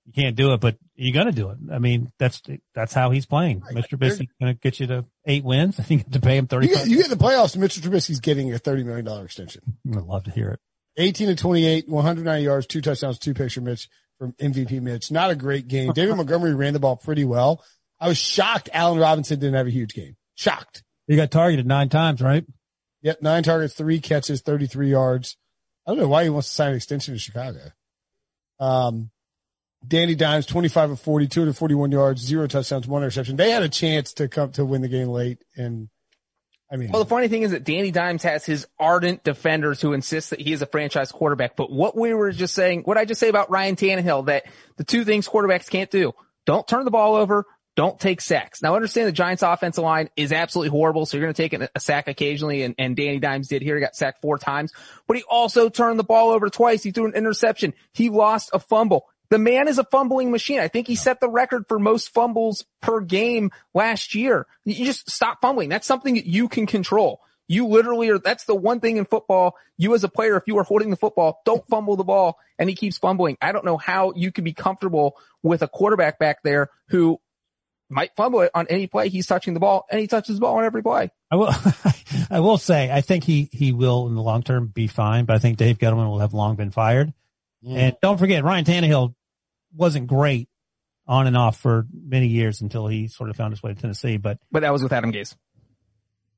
you 0.06 0.14
can't 0.14 0.35
do 0.35 0.53
it, 0.53 0.61
but 0.61 0.77
you're 0.95 1.14
going 1.14 1.26
to 1.26 1.31
do 1.31 1.49
it. 1.49 1.57
I 1.72 1.80
mean, 1.80 2.11
that's, 2.19 2.41
that's 2.76 2.93
how 2.93 3.11
he's 3.11 3.26
playing. 3.26 3.61
Mr. 3.61 3.97
Trubisky's 3.97 4.31
going 4.39 4.53
to 4.53 4.60
get 4.60 4.80
you 4.80 4.88
to 4.88 5.06
eight 5.26 5.43
wins. 5.43 5.80
I 5.80 5.84
think 5.84 6.06
you 6.06 6.14
to 6.14 6.19
pay 6.19 6.38
him 6.38 6.47
30. 6.47 6.68
You 6.68 6.76
get, 6.76 6.88
you 6.88 6.97
get 6.97 7.10
the 7.10 7.15
playoffs 7.15 7.57
Mr. 7.57 7.80
Trubisky's 7.80 8.19
getting 8.19 8.53
a 8.53 8.60
$30 8.60 8.85
million 8.85 9.07
extension. 9.23 9.61
I'd 9.91 10.03
love 10.03 10.26
to 10.26 10.31
hear 10.31 10.49
it. 10.49 10.60
18 10.98 11.28
to 11.28 11.36
28, 11.36 11.88
190 11.88 12.44
yards, 12.44 12.68
two 12.68 12.82
touchdowns, 12.82 13.20
two 13.20 13.34
picture 13.34 13.61
Mitch 13.61 13.90
from 14.18 14.34
MVP 14.34 14.82
Mitch. 14.82 15.11
Not 15.11 15.32
a 15.32 15.36
great 15.36 15.68
game. 15.68 15.94
David 15.94 16.16
Montgomery 16.16 16.53
ran 16.53 16.74
the 16.74 16.80
ball 16.80 16.98
pretty 16.98 17.26
well. 17.26 17.64
I 17.99 18.07
was 18.07 18.18
shocked 18.18 18.70
Allen 18.74 18.99
Robinson 18.99 19.40
didn't 19.40 19.56
have 19.56 19.68
a 19.68 19.72
huge 19.72 19.94
game. 19.94 20.16
Shocked. 20.36 20.84
He 21.07 21.16
got 21.16 21.32
targeted 21.32 21.66
nine 21.66 21.90
times, 21.90 22.22
right? 22.22 22.45
Yep. 23.02 23.22
Nine 23.22 23.44
targets, 23.44 23.74
three 23.74 23.99
catches, 23.99 24.41
33 24.41 24.91
yards. 24.91 25.38
I 25.86 25.91
don't 25.91 25.99
know 25.99 26.07
why 26.07 26.24
he 26.24 26.30
wants 26.30 26.49
to 26.49 26.53
sign 26.53 26.70
an 26.72 26.76
extension 26.76 27.14
to 27.14 27.20
Chicago. 27.20 27.72
Um, 28.60 29.10
Danny 29.88 30.16
Dimes, 30.16 30.45
25 30.45 30.91
of 30.91 30.99
40, 30.99 31.28
241 31.28 31.91
yards, 31.91 32.22
zero 32.22 32.48
touchdowns, 32.48 32.88
one 32.88 33.02
interception. 33.02 33.38
They 33.38 33.52
had 33.52 33.64
a 33.64 33.70
chance 33.70 34.14
to 34.14 34.28
come 34.28 34.52
to 34.52 34.66
win 34.66 34.82
the 34.82 34.90
game 34.90 35.07
late. 35.07 35.41
And 35.56 35.90
I 36.71 36.75
mean, 36.75 36.91
well, 36.91 37.03
the 37.03 37.09
funny 37.09 37.27
thing 37.27 37.41
is 37.41 37.51
that 37.51 37.63
Danny 37.63 37.89
Dimes 37.89 38.21
has 38.23 38.45
his 38.45 38.67
ardent 38.79 39.23
defenders 39.23 39.81
who 39.81 39.93
insist 39.93 40.29
that 40.29 40.39
he 40.39 40.53
is 40.53 40.61
a 40.61 40.67
franchise 40.67 41.11
quarterback. 41.11 41.55
But 41.55 41.71
what 41.71 41.97
we 41.97 42.13
were 42.13 42.31
just 42.31 42.53
saying, 42.53 42.83
what 42.83 42.97
I 42.97 43.05
just 43.05 43.19
say 43.19 43.29
about 43.29 43.49
Ryan 43.49 43.75
Tannehill, 43.75 44.27
that 44.27 44.45
the 44.77 44.83
two 44.83 45.03
things 45.03 45.27
quarterbacks 45.27 45.69
can't 45.69 45.89
do, 45.89 46.13
don't 46.45 46.67
turn 46.67 46.85
the 46.85 46.91
ball 46.91 47.15
over, 47.15 47.45
don't 47.75 47.99
take 47.99 48.21
sacks. 48.21 48.61
Now 48.61 48.75
understand 48.75 49.07
the 49.07 49.13
Giants 49.13 49.41
offensive 49.41 49.83
line 49.83 50.09
is 50.15 50.31
absolutely 50.31 50.69
horrible. 50.69 51.05
So 51.05 51.17
you're 51.17 51.25
going 51.25 51.33
to 51.33 51.49
take 51.49 51.69
a 51.73 51.79
sack 51.79 52.07
occasionally 52.07 52.63
and, 52.63 52.75
and 52.77 52.95
Danny 52.95 53.19
Dimes 53.19 53.47
did 53.47 53.61
here. 53.61 53.75
He 53.75 53.81
got 53.81 53.95
sacked 53.95 54.21
four 54.21 54.37
times, 54.37 54.71
but 55.07 55.17
he 55.17 55.23
also 55.23 55.69
turned 55.69 55.97
the 55.97 56.03
ball 56.03 56.29
over 56.29 56.49
twice. 56.49 56.83
He 56.83 56.91
threw 56.91 57.05
an 57.05 57.15
interception. 57.15 57.73
He 57.93 58.09
lost 58.09 58.51
a 58.53 58.59
fumble. 58.59 59.05
The 59.30 59.38
man 59.38 59.68
is 59.68 59.77
a 59.77 59.84
fumbling 59.84 60.31
machine. 60.31 60.60
I 60.60 60.68
think 60.68 60.88
he 60.88 60.95
set 60.95 61.19
the 61.19 61.30
record 61.30 61.65
for 61.68 61.77
most 61.77 62.14
fumbles 62.14 62.65
per 62.81 62.99
game 63.01 63.51
last 63.73 64.15
year. 64.15 64.47
You 64.65 64.85
just 64.85 65.10
stop 65.10 65.39
fumbling. 65.41 65.69
That's 65.69 65.88
something 65.88 66.15
that 66.15 66.26
you 66.26 66.49
can 66.49 66.65
control. 66.65 67.22
You 67.47 67.68
literally 67.68 68.10
are, 68.10 68.19
that's 68.19 68.45
the 68.45 68.56
one 68.56 68.80
thing 68.80 68.97
in 68.97 69.06
football. 69.06 69.56
You 69.77 69.93
as 69.95 70.03
a 70.03 70.10
player, 70.10 70.38
if 70.38 70.43
you 70.45 70.57
are 70.60 70.64
holding 70.64 70.91
the 70.91 70.95
football, 70.95 71.41
don't 71.45 71.68
fumble 71.68 71.95
the 71.95 72.03
ball 72.03 72.38
and 72.60 72.69
he 72.69 72.76
keeps 72.76 72.97
fumbling. 72.97 73.38
I 73.41 73.51
don't 73.51 73.65
know 73.65 73.77
how 73.77 74.14
you 74.15 74.31
can 74.31 74.43
be 74.43 74.53
comfortable 74.53 75.18
with 75.41 75.64
a 75.64 75.68
quarterback 75.68 76.19
back 76.19 76.43
there 76.43 76.69
who 76.89 77.19
might 77.89 78.15
fumble 78.15 78.41
it 78.41 78.51
on 78.53 78.68
any 78.69 78.85
play. 78.85 79.10
He's 79.10 79.26
touching 79.26 79.56
the 79.56 79.60
ball 79.60 79.85
and 79.89 79.99
he 79.99 80.06
touches 80.06 80.35
the 80.35 80.41
ball 80.41 80.57
on 80.57 80.64
every 80.64 80.84
play. 80.84 81.10
I 81.31 81.35
will, 81.38 81.49
I 82.30 82.39
will 82.39 82.60
say, 82.60 82.91
I 82.91 83.01
think 83.01 83.23
he, 83.23 83.49
he 83.51 83.72
will 83.72 84.07
in 84.07 84.14
the 84.14 84.22
long 84.22 84.43
term 84.43 84.68
be 84.68 84.85
fine, 84.85 85.26
but 85.26 85.35
I 85.35 85.39
think 85.39 85.57
Dave 85.57 85.80
Gettleman 85.80 86.07
will 86.07 86.19
have 86.19 86.35
long 86.35 86.56
been 86.56 86.72
fired. 86.72 87.14
Mm. 87.65 87.76
And 87.76 87.97
don't 88.01 88.18
forget, 88.18 88.43
Ryan 88.43 88.65
Tannehill 88.65 89.15
wasn't 89.75 90.07
great 90.07 90.49
on 91.07 91.27
and 91.27 91.37
off 91.37 91.57
for 91.57 91.87
many 91.91 92.27
years 92.27 92.61
until 92.61 92.87
he 92.87 93.07
sort 93.07 93.29
of 93.29 93.35
found 93.35 93.51
his 93.51 93.63
way 93.63 93.73
to 93.73 93.81
Tennessee, 93.81 94.17
but. 94.17 94.37
But 94.51 94.61
that 94.61 94.73
was 94.73 94.83
with 94.83 94.93
Adam 94.93 95.11
Gase. 95.11 95.35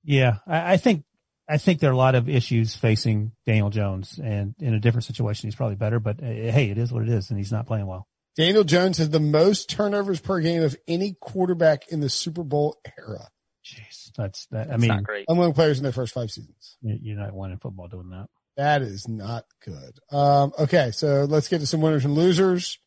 Yeah. 0.04 0.38
I, 0.48 0.74
I 0.74 0.78
think, 0.78 1.04
I 1.50 1.58
think 1.58 1.80
there 1.80 1.90
are 1.90 1.94
a 1.94 1.98
lot 1.98 2.16
of 2.16 2.30
issues 2.30 2.76
facing 2.76 3.34
Daniel 3.46 3.70
Jones 3.70 4.20
and 4.24 4.56
in 4.60 4.74
a 4.74 4.80
different 4.80 5.04
situation, 5.04 5.48
he's 5.48 5.56
probably 5.56 5.76
better, 5.76 6.00
but 6.00 6.22
uh, 6.22 6.26
hey, 6.26 6.70
it 6.70 6.78
is 6.78 6.92
what 6.92 7.04
it 7.04 7.10
is 7.10 7.30
and 7.30 7.38
he's 7.38 7.52
not 7.52 7.68
playing 7.68 7.88
well. 7.88 8.08
Daniel 8.38 8.64
Jones 8.64 8.98
has 8.98 9.10
the 9.10 9.20
most 9.20 9.70
turnovers 9.70 10.22
per 10.22 10.40
game 10.40 10.64
of 10.64 10.78
any 10.88 11.18
quarterback 11.20 11.90
in 11.90 12.00
the 12.00 12.10
Super 12.10 12.44
Bowl 12.44 12.78
era. 12.98 13.28
Jeez, 13.64 14.12
that's 14.16 14.48
that. 14.48 14.70
That's 14.70 14.72
I 14.72 14.78
mean, 14.78 14.88
not 14.88 15.04
great. 15.04 15.26
Among 15.30 15.54
players 15.54 15.78
in 15.78 15.84
their 15.84 15.92
first 15.92 16.14
five 16.14 16.32
seasons. 16.32 16.78
You're 16.82 17.18
not 17.18 17.34
winning 17.34 17.58
football 17.58 17.88
doing 17.88 18.10
that. 18.10 18.28
That 18.58 18.82
is 18.82 19.08
not 19.08 19.46
good. 19.64 20.00
Um, 20.12 20.54
okay, 20.58 20.92
so 20.92 21.26
let's 21.26 21.48
get 21.48 21.60
to 21.60 21.68
some 21.68 21.82
winners 21.82 22.06
and 22.06 22.16
losers. 22.16 22.80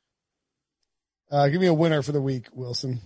Uh, 1.31 1.49
give 1.49 1.61
me 1.61 1.67
a 1.67 1.75
winner 1.75 2.03
for 2.03 2.13
the 2.13 2.21
week, 2.21 2.47
Wilson. 2.53 3.01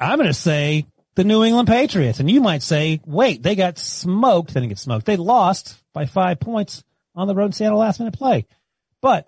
I'm 0.00 0.18
going 0.18 0.28
to 0.28 0.34
say 0.34 0.86
the 1.16 1.24
New 1.24 1.42
England 1.42 1.68
Patriots, 1.68 2.20
and 2.20 2.30
you 2.30 2.40
might 2.40 2.62
say, 2.62 3.00
wait, 3.04 3.42
they 3.42 3.56
got 3.56 3.78
smoked. 3.78 4.54
They 4.54 4.60
didn't 4.60 4.70
get 4.70 4.78
smoked. 4.78 5.06
They 5.06 5.16
lost 5.16 5.76
by 5.92 6.06
five 6.06 6.38
points 6.38 6.84
on 7.14 7.26
the 7.26 7.34
road 7.34 7.46
in 7.46 7.52
Seattle 7.52 7.78
last 7.78 7.98
minute 7.98 8.14
play, 8.14 8.46
but 9.00 9.26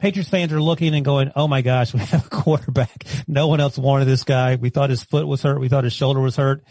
Patriots 0.00 0.30
fans 0.30 0.52
are 0.52 0.62
looking 0.62 0.94
and 0.94 1.04
going, 1.04 1.30
"Oh 1.36 1.46
my 1.46 1.62
gosh, 1.62 1.92
we 1.94 2.00
have 2.00 2.26
a 2.26 2.30
quarterback. 2.30 3.04
No 3.28 3.46
one 3.46 3.60
else 3.60 3.78
wanted 3.78 4.06
this 4.06 4.24
guy. 4.24 4.56
We 4.56 4.70
thought 4.70 4.90
his 4.90 5.04
foot 5.04 5.26
was 5.26 5.42
hurt. 5.42 5.60
We 5.60 5.68
thought 5.68 5.84
his 5.84 5.92
shoulder 5.92 6.20
was 6.20 6.36
hurt. 6.36 6.64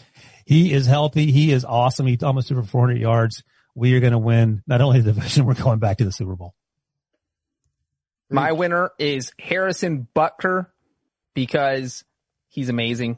He 0.46 0.74
is 0.74 0.88
healthy. 0.88 1.32
He 1.32 1.52
is 1.52 1.64
awesome. 1.64 2.08
He's 2.08 2.24
almost 2.24 2.48
threw 2.48 2.62
for 2.62 2.68
400 2.68 3.00
yards. 3.00 3.44
We 3.76 3.94
are 3.94 4.00
going 4.00 4.14
to 4.14 4.18
win 4.18 4.64
not 4.66 4.82
only 4.82 5.02
the 5.02 5.14
division, 5.14 5.46
we're 5.46 5.54
going 5.54 5.80
back 5.80 6.00
to 6.00 6.06
the 6.06 6.12
Super 6.12 6.36
Bowl." 6.36 6.56
My 8.32 8.52
winner 8.52 8.92
is 9.00 9.32
Harrison 9.40 10.08
Butker 10.16 10.68
because 11.34 12.04
he's 12.48 12.70
amazing. 12.70 13.18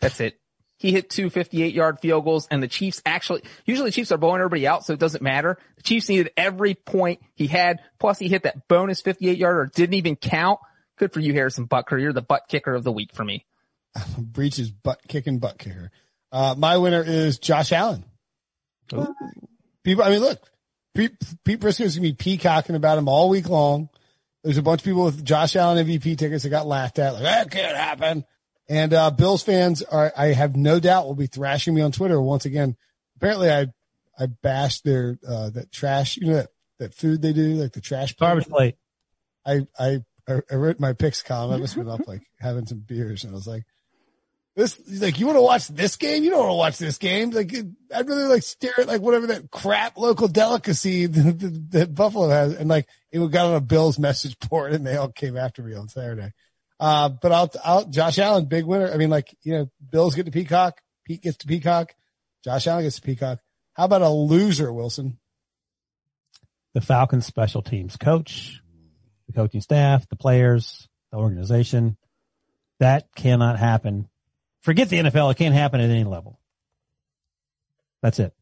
That's 0.00 0.20
it. 0.20 0.38
He 0.78 0.92
hit 0.92 1.10
two 1.10 1.28
58 1.28 1.74
yard 1.74 1.98
field 2.00 2.24
goals 2.24 2.46
and 2.50 2.62
the 2.62 2.68
Chiefs 2.68 3.02
actually, 3.04 3.42
usually 3.66 3.90
the 3.90 3.94
Chiefs 3.94 4.12
are 4.12 4.18
blowing 4.18 4.40
everybody 4.40 4.66
out, 4.66 4.84
so 4.84 4.92
it 4.92 5.00
doesn't 5.00 5.22
matter. 5.22 5.58
The 5.76 5.82
Chiefs 5.82 6.08
needed 6.08 6.30
every 6.36 6.74
point 6.74 7.20
he 7.34 7.48
had. 7.48 7.80
Plus 7.98 8.18
he 8.18 8.28
hit 8.28 8.44
that 8.44 8.68
bonus 8.68 9.00
58 9.00 9.36
yarder, 9.36 9.70
didn't 9.74 9.94
even 9.94 10.14
count. 10.14 10.60
Good 10.96 11.12
for 11.12 11.20
you, 11.20 11.32
Harrison 11.32 11.66
Butker. 11.66 12.00
You're 12.00 12.12
the 12.12 12.22
butt 12.22 12.44
kicker 12.48 12.74
of 12.74 12.84
the 12.84 12.92
week 12.92 13.12
for 13.12 13.24
me. 13.24 13.44
Breech's 14.18 14.70
butt 14.70 15.00
kicking 15.08 15.38
butt 15.38 15.58
kicker. 15.58 15.90
Uh, 16.30 16.54
my 16.56 16.76
winner 16.76 17.02
is 17.02 17.38
Josh 17.38 17.72
Allen. 17.72 18.04
Ooh. 18.94 19.14
People, 19.82 20.04
I 20.04 20.10
mean, 20.10 20.20
look, 20.20 20.40
Pete, 20.94 21.12
Pete 21.44 21.60
Prisco 21.60 21.82
is 21.82 21.96
going 21.96 22.08
to 22.08 22.12
be 22.12 22.12
peacocking 22.12 22.76
about 22.76 22.98
him 22.98 23.08
all 23.08 23.28
week 23.28 23.48
long. 23.48 23.88
There's 24.44 24.58
a 24.58 24.62
bunch 24.62 24.80
of 24.80 24.84
people 24.84 25.04
with 25.04 25.24
Josh 25.24 25.56
Allen 25.56 25.84
MVP 25.84 26.16
tickets 26.16 26.44
that 26.44 26.50
got 26.50 26.66
laughed 26.66 26.98
at. 26.98 27.14
Like, 27.14 27.22
that 27.22 27.50
can't 27.50 27.76
happen. 27.76 28.24
And 28.68 28.92
uh, 28.92 29.10
Bills 29.10 29.42
fans 29.42 29.82
are, 29.82 30.12
I 30.16 30.26
have 30.28 30.56
no 30.56 30.78
doubt, 30.78 31.06
will 31.06 31.14
be 31.14 31.26
thrashing 31.26 31.74
me 31.74 31.80
on 31.80 31.92
Twitter 31.92 32.20
once 32.20 32.44
again. 32.44 32.76
Apparently, 33.16 33.50
I 33.50 33.66
I 34.18 34.26
bashed 34.26 34.84
their 34.84 35.18
uh, 35.26 35.50
that 35.50 35.72
trash, 35.72 36.16
you 36.16 36.26
know 36.26 36.34
that 36.34 36.48
that 36.78 36.94
food 36.94 37.22
they 37.22 37.32
do, 37.32 37.54
like 37.54 37.72
the 37.72 37.80
trash 37.80 38.14
garbage 38.14 38.48
plate. 38.48 38.76
I 39.46 39.66
I 39.78 40.00
I 40.28 40.54
wrote 40.54 40.78
my 40.78 40.92
picks 40.92 41.22
column. 41.22 41.54
I 41.54 41.56
must 41.56 41.74
have 41.74 41.84
been 41.84 41.92
up 41.92 42.06
like 42.06 42.22
having 42.38 42.66
some 42.66 42.80
beers, 42.80 43.24
and 43.24 43.32
I 43.32 43.34
was 43.34 43.46
like, 43.46 43.64
"This 44.58 45.00
like 45.00 45.20
you 45.20 45.26
want 45.26 45.36
to 45.36 45.42
watch 45.42 45.68
this 45.68 45.94
game? 45.94 46.24
You 46.24 46.30
don't 46.30 46.40
want 46.40 46.50
to 46.50 46.54
watch 46.54 46.78
this 46.78 46.98
game. 46.98 47.30
Like 47.30 47.54
I'd 47.54 48.08
rather 48.08 48.26
like 48.26 48.42
stare 48.42 48.80
at 48.80 48.88
like 48.88 49.00
whatever 49.00 49.28
that 49.28 49.52
crap 49.52 49.96
local 49.96 50.26
delicacy 50.26 51.06
that, 51.06 51.70
that 51.70 51.94
Buffalo 51.94 52.28
has." 52.28 52.54
And 52.54 52.68
like 52.68 52.88
it 53.12 53.20
got 53.30 53.46
on 53.46 53.54
a 53.54 53.60
Bills 53.60 54.00
message 54.00 54.36
board, 54.50 54.72
and 54.72 54.84
they 54.84 54.96
all 54.96 55.12
came 55.12 55.36
after 55.36 55.62
me 55.62 55.74
on 55.74 55.88
Saturday. 55.88 56.32
Uh, 56.80 57.08
but 57.08 57.30
I'll, 57.30 57.50
I'll, 57.64 57.84
Josh 57.84 58.18
Allen, 58.18 58.46
big 58.46 58.64
winner. 58.64 58.90
I 58.92 58.96
mean, 58.96 59.10
like, 59.10 59.34
you 59.42 59.52
know, 59.52 59.70
Bills 59.90 60.14
get 60.14 60.26
to 60.26 60.32
Peacock, 60.32 60.80
Pete 61.04 61.22
gets 61.22 61.38
to 61.38 61.46
Peacock, 61.46 61.94
Josh 62.44 62.66
Allen 62.66 62.84
gets 62.84 62.96
to 62.96 63.02
Peacock. 63.02 63.38
How 63.74 63.84
about 63.84 64.02
a 64.02 64.08
loser, 64.08 64.72
Wilson? 64.72 65.18
The 66.74 66.80
Falcons 66.80 67.26
special 67.26 67.62
teams 67.62 67.96
coach, 67.96 68.60
the 69.26 69.32
coaching 69.32 69.60
staff, 69.60 70.08
the 70.08 70.16
players, 70.16 70.88
the 71.10 71.18
organization. 71.18 71.96
That 72.80 73.08
cannot 73.16 73.58
happen. 73.58 74.08
Forget 74.60 74.88
the 74.88 74.98
NFL. 74.98 75.30
It 75.32 75.36
can't 75.36 75.54
happen 75.54 75.80
at 75.80 75.90
any 75.90 76.04
level. 76.04 76.40
That's 78.02 78.18
it. 78.18 78.32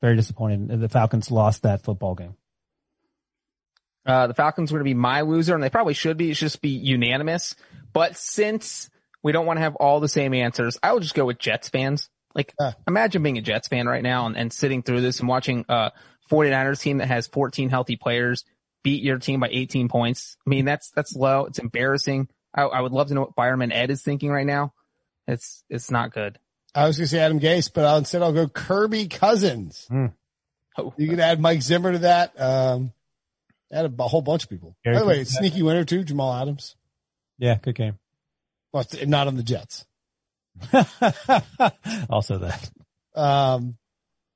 Very 0.00 0.16
disappointed. 0.16 0.80
The 0.80 0.88
Falcons 0.88 1.30
lost 1.30 1.62
that 1.62 1.82
football 1.82 2.14
game. 2.14 2.36
Uh, 4.04 4.28
the 4.28 4.34
Falcons 4.34 4.70
were 4.70 4.78
going 4.78 4.90
to 4.90 4.94
be 4.94 5.00
my 5.00 5.22
loser, 5.22 5.54
and 5.54 5.62
they 5.62 5.70
probably 5.70 5.94
should 5.94 6.16
be. 6.16 6.30
It 6.30 6.34
should 6.34 6.46
just 6.46 6.62
be 6.62 6.70
unanimous. 6.70 7.56
But 7.92 8.16
since 8.16 8.88
we 9.22 9.32
don't 9.32 9.46
want 9.46 9.56
to 9.56 9.62
have 9.62 9.74
all 9.74 10.00
the 10.00 10.08
same 10.08 10.32
answers, 10.34 10.78
I 10.82 10.92
will 10.92 11.00
just 11.00 11.14
go 11.14 11.24
with 11.24 11.38
Jets 11.38 11.68
fans. 11.68 12.08
Like, 12.34 12.54
uh. 12.60 12.72
imagine 12.86 13.22
being 13.22 13.38
a 13.38 13.42
Jets 13.42 13.68
fan 13.68 13.86
right 13.86 14.02
now 14.02 14.26
and, 14.26 14.36
and 14.36 14.52
sitting 14.52 14.82
through 14.82 15.00
this 15.00 15.20
and 15.20 15.28
watching 15.28 15.64
a 15.68 15.90
49ers 16.30 16.80
team 16.80 16.98
that 16.98 17.08
has 17.08 17.26
14 17.26 17.70
healthy 17.70 17.96
players 17.96 18.44
beat 18.84 19.02
your 19.02 19.18
team 19.18 19.40
by 19.40 19.48
18 19.50 19.88
points. 19.88 20.36
I 20.46 20.50
mean, 20.50 20.64
that's, 20.64 20.90
that's 20.90 21.16
low. 21.16 21.46
It's 21.46 21.58
embarrassing. 21.58 22.28
I, 22.54 22.62
I 22.62 22.80
would 22.82 22.92
love 22.92 23.08
to 23.08 23.14
know 23.14 23.22
what 23.22 23.34
fireman 23.34 23.72
Ed 23.72 23.90
is 23.90 24.02
thinking 24.02 24.30
right 24.30 24.46
now. 24.46 24.74
It's, 25.26 25.64
it's 25.68 25.90
not 25.90 26.12
good. 26.12 26.38
I 26.74 26.86
was 26.86 26.98
going 26.98 27.06
to 27.06 27.08
say 27.08 27.20
Adam 27.20 27.40
Gase, 27.40 27.70
but 27.72 27.84
I'll, 27.84 27.98
instead 27.98 28.22
I'll 28.22 28.32
go 28.32 28.48
Kirby 28.48 29.08
Cousins. 29.08 29.86
Mm. 29.90 30.12
Oh. 30.78 30.94
You 30.96 31.08
can 31.08 31.20
add 31.20 31.40
Mike 31.40 31.62
Zimmer 31.62 31.92
to 31.92 31.98
that. 32.00 32.38
Um, 32.40 32.92
add 33.72 33.86
a, 33.86 34.02
a 34.02 34.08
whole 34.08 34.22
bunch 34.22 34.44
of 34.44 34.50
people. 34.50 34.76
By 34.84 34.98
the 34.98 35.06
way, 35.06 35.24
sneaky 35.24 35.62
winner 35.62 35.84
too, 35.84 36.04
Jamal 36.04 36.34
Adams. 36.34 36.76
Yeah, 37.38 37.56
good 37.60 37.74
game. 37.74 37.98
Well, 38.72 38.84
not 39.06 39.26
on 39.26 39.36
the 39.36 39.42
Jets. 39.42 39.86
also 42.10 42.38
that. 42.38 42.70
Um, 43.14 43.78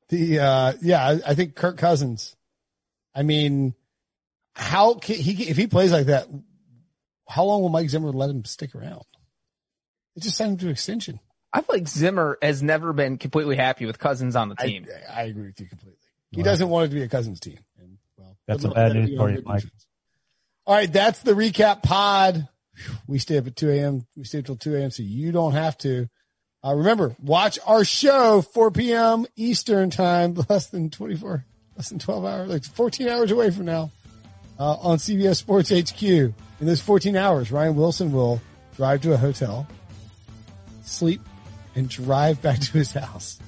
the, 0.09 0.39
uh, 0.41 0.73
yeah, 0.81 1.07
I, 1.07 1.21
I, 1.29 1.35
think 1.35 1.55
Kirk 1.55 1.77
Cousins 1.77 2.37
I 3.15 3.23
mean, 3.23 3.75
how 4.55 4.95
can 4.95 5.17
he 5.17 5.49
if 5.49 5.57
he 5.57 5.67
plays 5.67 5.93
like 5.93 6.07
that? 6.07 6.29
How 7.29 7.45
long 7.45 7.63
will 7.63 7.69
Mike 7.69 7.89
Zimmer 7.89 8.13
let 8.13 8.31
him 8.31 8.45
stick 8.45 8.75
around? 8.75 9.05
It 10.17 10.23
just 10.23 10.37
signed 10.37 10.53
him 10.53 10.59
to 10.59 10.67
an 10.67 10.73
extension. 10.73 11.21
I 11.53 11.63
feel 11.63 11.77
like 11.77 11.89
Zimmer 11.89 12.39
has 12.43 12.63
never 12.63 12.93
been 12.93 13.19
completely 13.19 13.57
happy 13.57 13.87
with 13.87 13.99
Cousins 13.99 14.37
on 14.37 14.49
the 14.49 14.55
team. 14.55 14.87
I 15.13 15.23
agree 15.23 15.47
with 15.47 15.61
you 15.61 15.67
completely. 15.67 15.97
He 16.31 16.43
doesn't 16.43 16.69
want 16.69 16.87
it 16.87 16.89
to 16.91 16.95
be 16.95 17.03
a 17.03 17.09
Cousins 17.09 17.41
team. 17.41 17.59
And, 17.79 17.99
well, 18.17 18.37
That's 18.47 18.65
a 18.65 18.69
bad 18.69 18.95
news 18.95 19.17
for 19.17 19.31
you, 19.31 19.43
Mike. 19.45 19.63
defense. 19.63 19.87
All 20.67 20.75
right, 20.77 20.93
that's 20.93 21.23
the 21.23 21.33
recap 21.33 21.83
pod. 21.83 22.47
We 23.09 23.19
stay 23.19 23.37
up 23.39 23.47
at 23.49 23.57
2 23.57 23.69
a.m. 23.71 24.07
We 24.17 24.25
stay 24.25 24.43
till 24.43 24.57
2 24.57 24.77
a.m. 24.77 24.91
so 24.91 25.03
you 25.03 25.33
don't 25.33 25.53
have 25.53 25.77
to. 25.79 26.07
Uh, 26.65 26.75
remember, 26.75 27.17
watch 27.19 27.59
our 27.67 27.85
show 27.85 28.43
4 28.43 28.71
p.m. 28.71 29.27
Eastern 29.35 29.91
time, 29.91 30.35
less 30.49 30.67
than 30.69 30.91
24, 30.91 31.45
less 31.77 31.89
than 31.89 31.99
12 31.99 32.25
hours, 32.25 32.49
like 32.51 32.65
14 32.65 33.09
hours 33.09 33.31
away 33.33 33.51
from 33.51 33.65
now, 33.65 33.91
uh, 34.59 34.75
on 34.75 34.99
CBS 34.99 35.37
Sports 35.37 35.71
HQ. 35.71 36.03
In 36.03 36.35
those 36.61 36.81
14 36.81 37.17
hours, 37.17 37.51
Ryan 37.51 37.75
Wilson 37.75 38.13
will 38.13 38.41
drive 38.77 39.01
to 39.03 39.15
a 39.15 39.17
hotel, 39.17 39.67
sleep, 40.91 41.21
and 41.75 41.89
drive 41.89 42.43
back 42.43 42.59
to 42.61 42.73
his 42.73 42.93
house. 42.93 43.39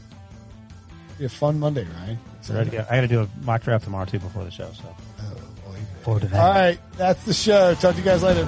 Be 1.19 1.25
a 1.27 1.29
fun 1.29 1.59
Monday, 1.61 1.85
Ryan. 1.85 2.19
Ready 2.51 2.71
to 2.71 2.77
go. 2.79 2.87
I 2.91 2.95
got 2.97 3.01
to 3.03 3.09
do 3.09 3.21
a 3.23 3.29
mock 3.45 3.63
draft 3.63 3.85
tomorrow 3.85 4.05
too 4.07 4.19
before 4.19 4.45
the 4.45 4.51
show. 4.51 4.71
So 4.73 4.85
Oh, 5.21 5.35
boy. 5.71 5.79
forward 6.03 6.21
to 6.23 6.29
that. 6.29 6.41
All 6.41 6.55
right, 6.55 6.79
that's 6.97 7.25
the 7.25 7.35
show. 7.35 7.75
Talk 7.75 7.93
to 7.95 7.99
you 8.01 8.05
guys 8.05 8.23
later. 8.23 8.47